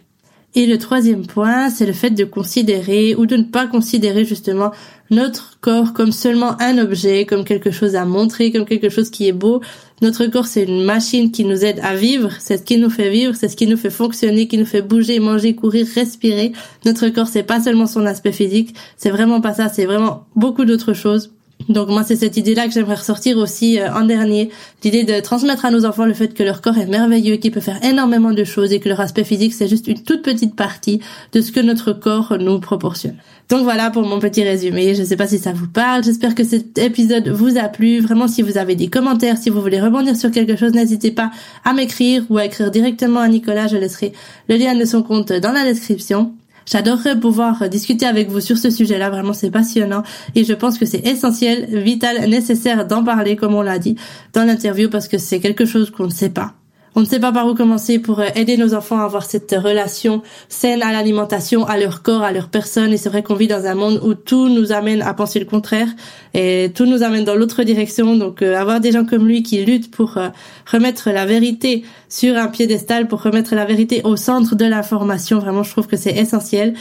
Et 0.54 0.64
le 0.64 0.78
troisième 0.78 1.26
point, 1.26 1.68
c'est 1.68 1.84
le 1.84 1.92
fait 1.92 2.10
de 2.10 2.24
considérer 2.24 3.14
ou 3.16 3.26
de 3.26 3.36
ne 3.36 3.42
pas 3.42 3.66
considérer 3.66 4.24
justement 4.24 4.70
notre 5.14 5.58
corps 5.60 5.92
comme 5.92 6.12
seulement 6.12 6.60
un 6.60 6.78
objet, 6.78 7.24
comme 7.24 7.44
quelque 7.44 7.70
chose 7.70 7.94
à 7.94 8.04
montrer, 8.04 8.52
comme 8.52 8.66
quelque 8.66 8.88
chose 8.88 9.10
qui 9.10 9.28
est 9.28 9.32
beau. 9.32 9.62
Notre 10.02 10.26
corps, 10.26 10.46
c'est 10.46 10.64
une 10.64 10.84
machine 10.84 11.30
qui 11.30 11.44
nous 11.44 11.64
aide 11.64 11.80
à 11.82 11.94
vivre, 11.94 12.30
c'est 12.40 12.58
ce 12.58 12.62
qui 12.62 12.76
nous 12.76 12.90
fait 12.90 13.10
vivre, 13.10 13.34
c'est 13.34 13.48
ce 13.48 13.56
qui 13.56 13.66
nous 13.66 13.76
fait 13.76 13.90
fonctionner, 13.90 14.48
qui 14.48 14.58
nous 14.58 14.66
fait 14.66 14.82
bouger, 14.82 15.20
manger, 15.20 15.54
courir, 15.54 15.86
respirer. 15.94 16.52
Notre 16.84 17.08
corps, 17.08 17.28
c'est 17.28 17.44
pas 17.44 17.60
seulement 17.60 17.86
son 17.86 18.04
aspect 18.04 18.32
physique, 18.32 18.74
c'est 18.96 19.10
vraiment 19.10 19.40
pas 19.40 19.54
ça, 19.54 19.68
c'est 19.68 19.86
vraiment 19.86 20.26
beaucoup 20.34 20.64
d'autres 20.64 20.92
choses. 20.92 21.30
Donc 21.68 21.88
moi 21.88 22.04
c'est 22.04 22.16
cette 22.16 22.36
idée-là 22.36 22.66
que 22.66 22.72
j'aimerais 22.72 22.96
ressortir 22.96 23.38
aussi 23.38 23.80
euh, 23.80 23.92
en 23.92 24.04
dernier, 24.04 24.50
l'idée 24.82 25.04
de 25.04 25.20
transmettre 25.20 25.64
à 25.64 25.70
nos 25.70 25.86
enfants 25.86 26.04
le 26.04 26.12
fait 26.12 26.34
que 26.34 26.42
leur 26.42 26.60
corps 26.60 26.76
est 26.76 26.86
merveilleux, 26.86 27.36
qu'il 27.36 27.52
peut 27.52 27.60
faire 27.60 27.82
énormément 27.84 28.32
de 28.32 28.44
choses 28.44 28.72
et 28.72 28.80
que 28.80 28.88
leur 28.88 29.00
aspect 29.00 29.24
physique 29.24 29.54
c'est 29.54 29.68
juste 29.68 29.86
une 29.86 30.02
toute 30.02 30.22
petite 30.22 30.56
partie 30.56 31.00
de 31.32 31.40
ce 31.40 31.52
que 31.52 31.60
notre 31.60 31.92
corps 31.92 32.36
nous 32.38 32.58
proportionne. 32.60 33.16
Donc 33.48 33.62
voilà 33.62 33.90
pour 33.90 34.02
mon 34.06 34.18
petit 34.18 34.42
résumé, 34.42 34.94
je 34.94 35.00
ne 35.02 35.06
sais 35.06 35.16
pas 35.16 35.26
si 35.26 35.38
ça 35.38 35.52
vous 35.52 35.68
parle, 35.68 36.04
j'espère 36.04 36.34
que 36.34 36.44
cet 36.44 36.78
épisode 36.78 37.28
vous 37.28 37.56
a 37.58 37.68
plu, 37.68 38.00
vraiment 38.00 38.28
si 38.28 38.42
vous 38.42 38.58
avez 38.58 38.74
des 38.74 38.88
commentaires, 38.88 39.38
si 39.38 39.50
vous 39.50 39.60
voulez 39.60 39.80
rebondir 39.80 40.16
sur 40.16 40.30
quelque 40.30 40.56
chose, 40.56 40.72
n'hésitez 40.72 41.10
pas 41.10 41.30
à 41.64 41.72
m'écrire 41.72 42.24
ou 42.30 42.38
à 42.38 42.44
écrire 42.44 42.70
directement 42.70 43.20
à 43.20 43.28
Nicolas, 43.28 43.68
je 43.68 43.76
laisserai 43.76 44.12
le 44.48 44.56
lien 44.56 44.74
de 44.74 44.84
son 44.84 45.02
compte 45.02 45.32
dans 45.32 45.52
la 45.52 45.64
description. 45.64 46.34
J'adorerais 46.66 47.18
pouvoir 47.18 47.68
discuter 47.68 48.06
avec 48.06 48.28
vous 48.30 48.40
sur 48.40 48.58
ce 48.58 48.70
sujet-là, 48.70 49.10
vraiment 49.10 49.32
c'est 49.32 49.50
passionnant 49.50 50.02
et 50.34 50.44
je 50.44 50.52
pense 50.52 50.78
que 50.78 50.86
c'est 50.86 51.06
essentiel, 51.06 51.66
vital, 51.70 52.28
nécessaire 52.28 52.86
d'en 52.86 53.04
parler 53.04 53.36
comme 53.36 53.54
on 53.54 53.62
l'a 53.62 53.78
dit 53.78 53.96
dans 54.32 54.44
l'interview 54.44 54.88
parce 54.88 55.08
que 55.08 55.18
c'est 55.18 55.40
quelque 55.40 55.66
chose 55.66 55.90
qu'on 55.90 56.06
ne 56.06 56.10
sait 56.10 56.30
pas. 56.30 56.54
On 56.96 57.00
ne 57.00 57.06
sait 57.06 57.18
pas 57.18 57.32
par 57.32 57.48
où 57.48 57.54
commencer 57.54 57.98
pour 57.98 58.20
euh, 58.20 58.28
aider 58.36 58.56
nos 58.56 58.72
enfants 58.72 59.00
à 59.00 59.04
avoir 59.04 59.24
cette 59.24 59.50
relation 59.50 60.22
saine 60.48 60.80
à 60.80 60.92
l'alimentation, 60.92 61.66
à 61.66 61.76
leur 61.76 62.02
corps, 62.02 62.22
à 62.22 62.30
leur 62.30 62.48
personne. 62.48 62.92
Et 62.92 62.96
c'est 62.96 63.08
vrai 63.08 63.24
qu'on 63.24 63.34
vit 63.34 63.48
dans 63.48 63.66
un 63.66 63.74
monde 63.74 64.00
où 64.04 64.14
tout 64.14 64.48
nous 64.48 64.70
amène 64.70 65.02
à 65.02 65.12
penser 65.12 65.40
le 65.40 65.44
contraire 65.44 65.88
et 66.34 66.70
tout 66.72 66.86
nous 66.86 67.02
amène 67.02 67.24
dans 67.24 67.34
l'autre 67.34 67.64
direction. 67.64 68.16
Donc 68.16 68.42
euh, 68.42 68.56
avoir 68.56 68.78
des 68.78 68.92
gens 68.92 69.04
comme 69.04 69.26
lui 69.26 69.42
qui 69.42 69.64
luttent 69.64 69.90
pour 69.90 70.18
euh, 70.18 70.28
remettre 70.70 71.10
la 71.10 71.26
vérité 71.26 71.84
sur 72.08 72.36
un 72.36 72.46
piédestal, 72.46 73.08
pour 73.08 73.22
remettre 73.22 73.56
la 73.56 73.64
vérité 73.64 74.00
au 74.04 74.14
centre 74.14 74.54
de 74.54 74.64
l'information, 74.64 75.40
vraiment 75.40 75.64
je 75.64 75.70
trouve 75.70 75.88
que 75.88 75.96
c'est 75.96 76.16
essentiel. 76.16 76.74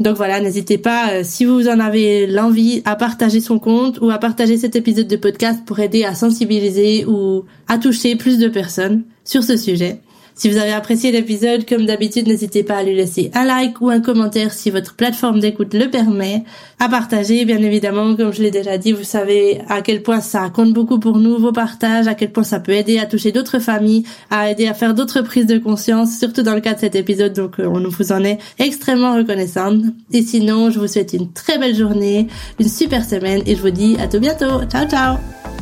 Donc 0.00 0.16
voilà, 0.16 0.40
n'hésitez 0.40 0.78
pas, 0.78 1.22
si 1.22 1.44
vous 1.44 1.68
en 1.68 1.78
avez 1.78 2.26
l'envie, 2.26 2.82
à 2.84 2.96
partager 2.96 3.40
son 3.40 3.58
compte 3.58 4.00
ou 4.00 4.10
à 4.10 4.18
partager 4.18 4.56
cet 4.56 4.74
épisode 4.74 5.06
de 5.06 5.16
podcast 5.16 5.60
pour 5.64 5.78
aider 5.78 6.04
à 6.04 6.14
sensibiliser 6.14 7.04
ou 7.06 7.44
à 7.68 7.78
toucher 7.78 8.16
plus 8.16 8.38
de 8.38 8.48
personnes 8.48 9.04
sur 9.24 9.44
ce 9.44 9.56
sujet. 9.56 10.00
Si 10.36 10.50
vous 10.50 10.56
avez 10.56 10.72
apprécié 10.72 11.12
l'épisode, 11.12 11.64
comme 11.64 11.86
d'habitude, 11.86 12.26
n'hésitez 12.26 12.64
pas 12.64 12.78
à 12.78 12.82
lui 12.82 12.94
laisser 12.94 13.30
un 13.34 13.44
like 13.44 13.80
ou 13.80 13.88
un 13.88 14.00
commentaire 14.00 14.52
si 14.52 14.70
votre 14.70 14.94
plateforme 14.94 15.38
d'écoute 15.38 15.74
le 15.74 15.88
permet. 15.88 16.42
À 16.80 16.88
partager, 16.88 17.44
bien 17.44 17.58
évidemment, 17.58 18.16
comme 18.16 18.32
je 18.32 18.42
l'ai 18.42 18.50
déjà 18.50 18.76
dit, 18.76 18.90
vous 18.90 19.04
savez 19.04 19.60
à 19.68 19.80
quel 19.80 20.02
point 20.02 20.20
ça 20.20 20.50
compte 20.50 20.72
beaucoup 20.72 20.98
pour 20.98 21.18
nous, 21.18 21.38
vos 21.38 21.52
partages, 21.52 22.08
à 22.08 22.14
quel 22.14 22.32
point 22.32 22.42
ça 22.42 22.58
peut 22.58 22.72
aider 22.72 22.98
à 22.98 23.06
toucher 23.06 23.30
d'autres 23.30 23.60
familles, 23.60 24.04
à 24.28 24.50
aider 24.50 24.66
à 24.66 24.74
faire 24.74 24.94
d'autres 24.94 25.22
prises 25.22 25.46
de 25.46 25.58
conscience, 25.58 26.18
surtout 26.18 26.42
dans 26.42 26.54
le 26.54 26.60
cas 26.60 26.74
de 26.74 26.80
cet 26.80 26.96
épisode, 26.96 27.32
donc 27.32 27.60
euh, 27.60 27.68
on 27.68 27.88
vous 27.88 28.12
en 28.12 28.24
est 28.24 28.38
extrêmement 28.58 29.14
reconnaissante. 29.14 29.82
Et 30.10 30.22
sinon, 30.22 30.70
je 30.70 30.80
vous 30.80 30.88
souhaite 30.88 31.12
une 31.12 31.32
très 31.32 31.58
belle 31.58 31.76
journée, 31.76 32.26
une 32.58 32.68
super 32.68 33.04
semaine, 33.04 33.42
et 33.46 33.54
je 33.54 33.62
vous 33.62 33.70
dis 33.70 33.96
à 34.00 34.08
tout 34.08 34.18
bientôt. 34.18 34.62
Ciao, 34.68 34.88
ciao! 34.88 35.53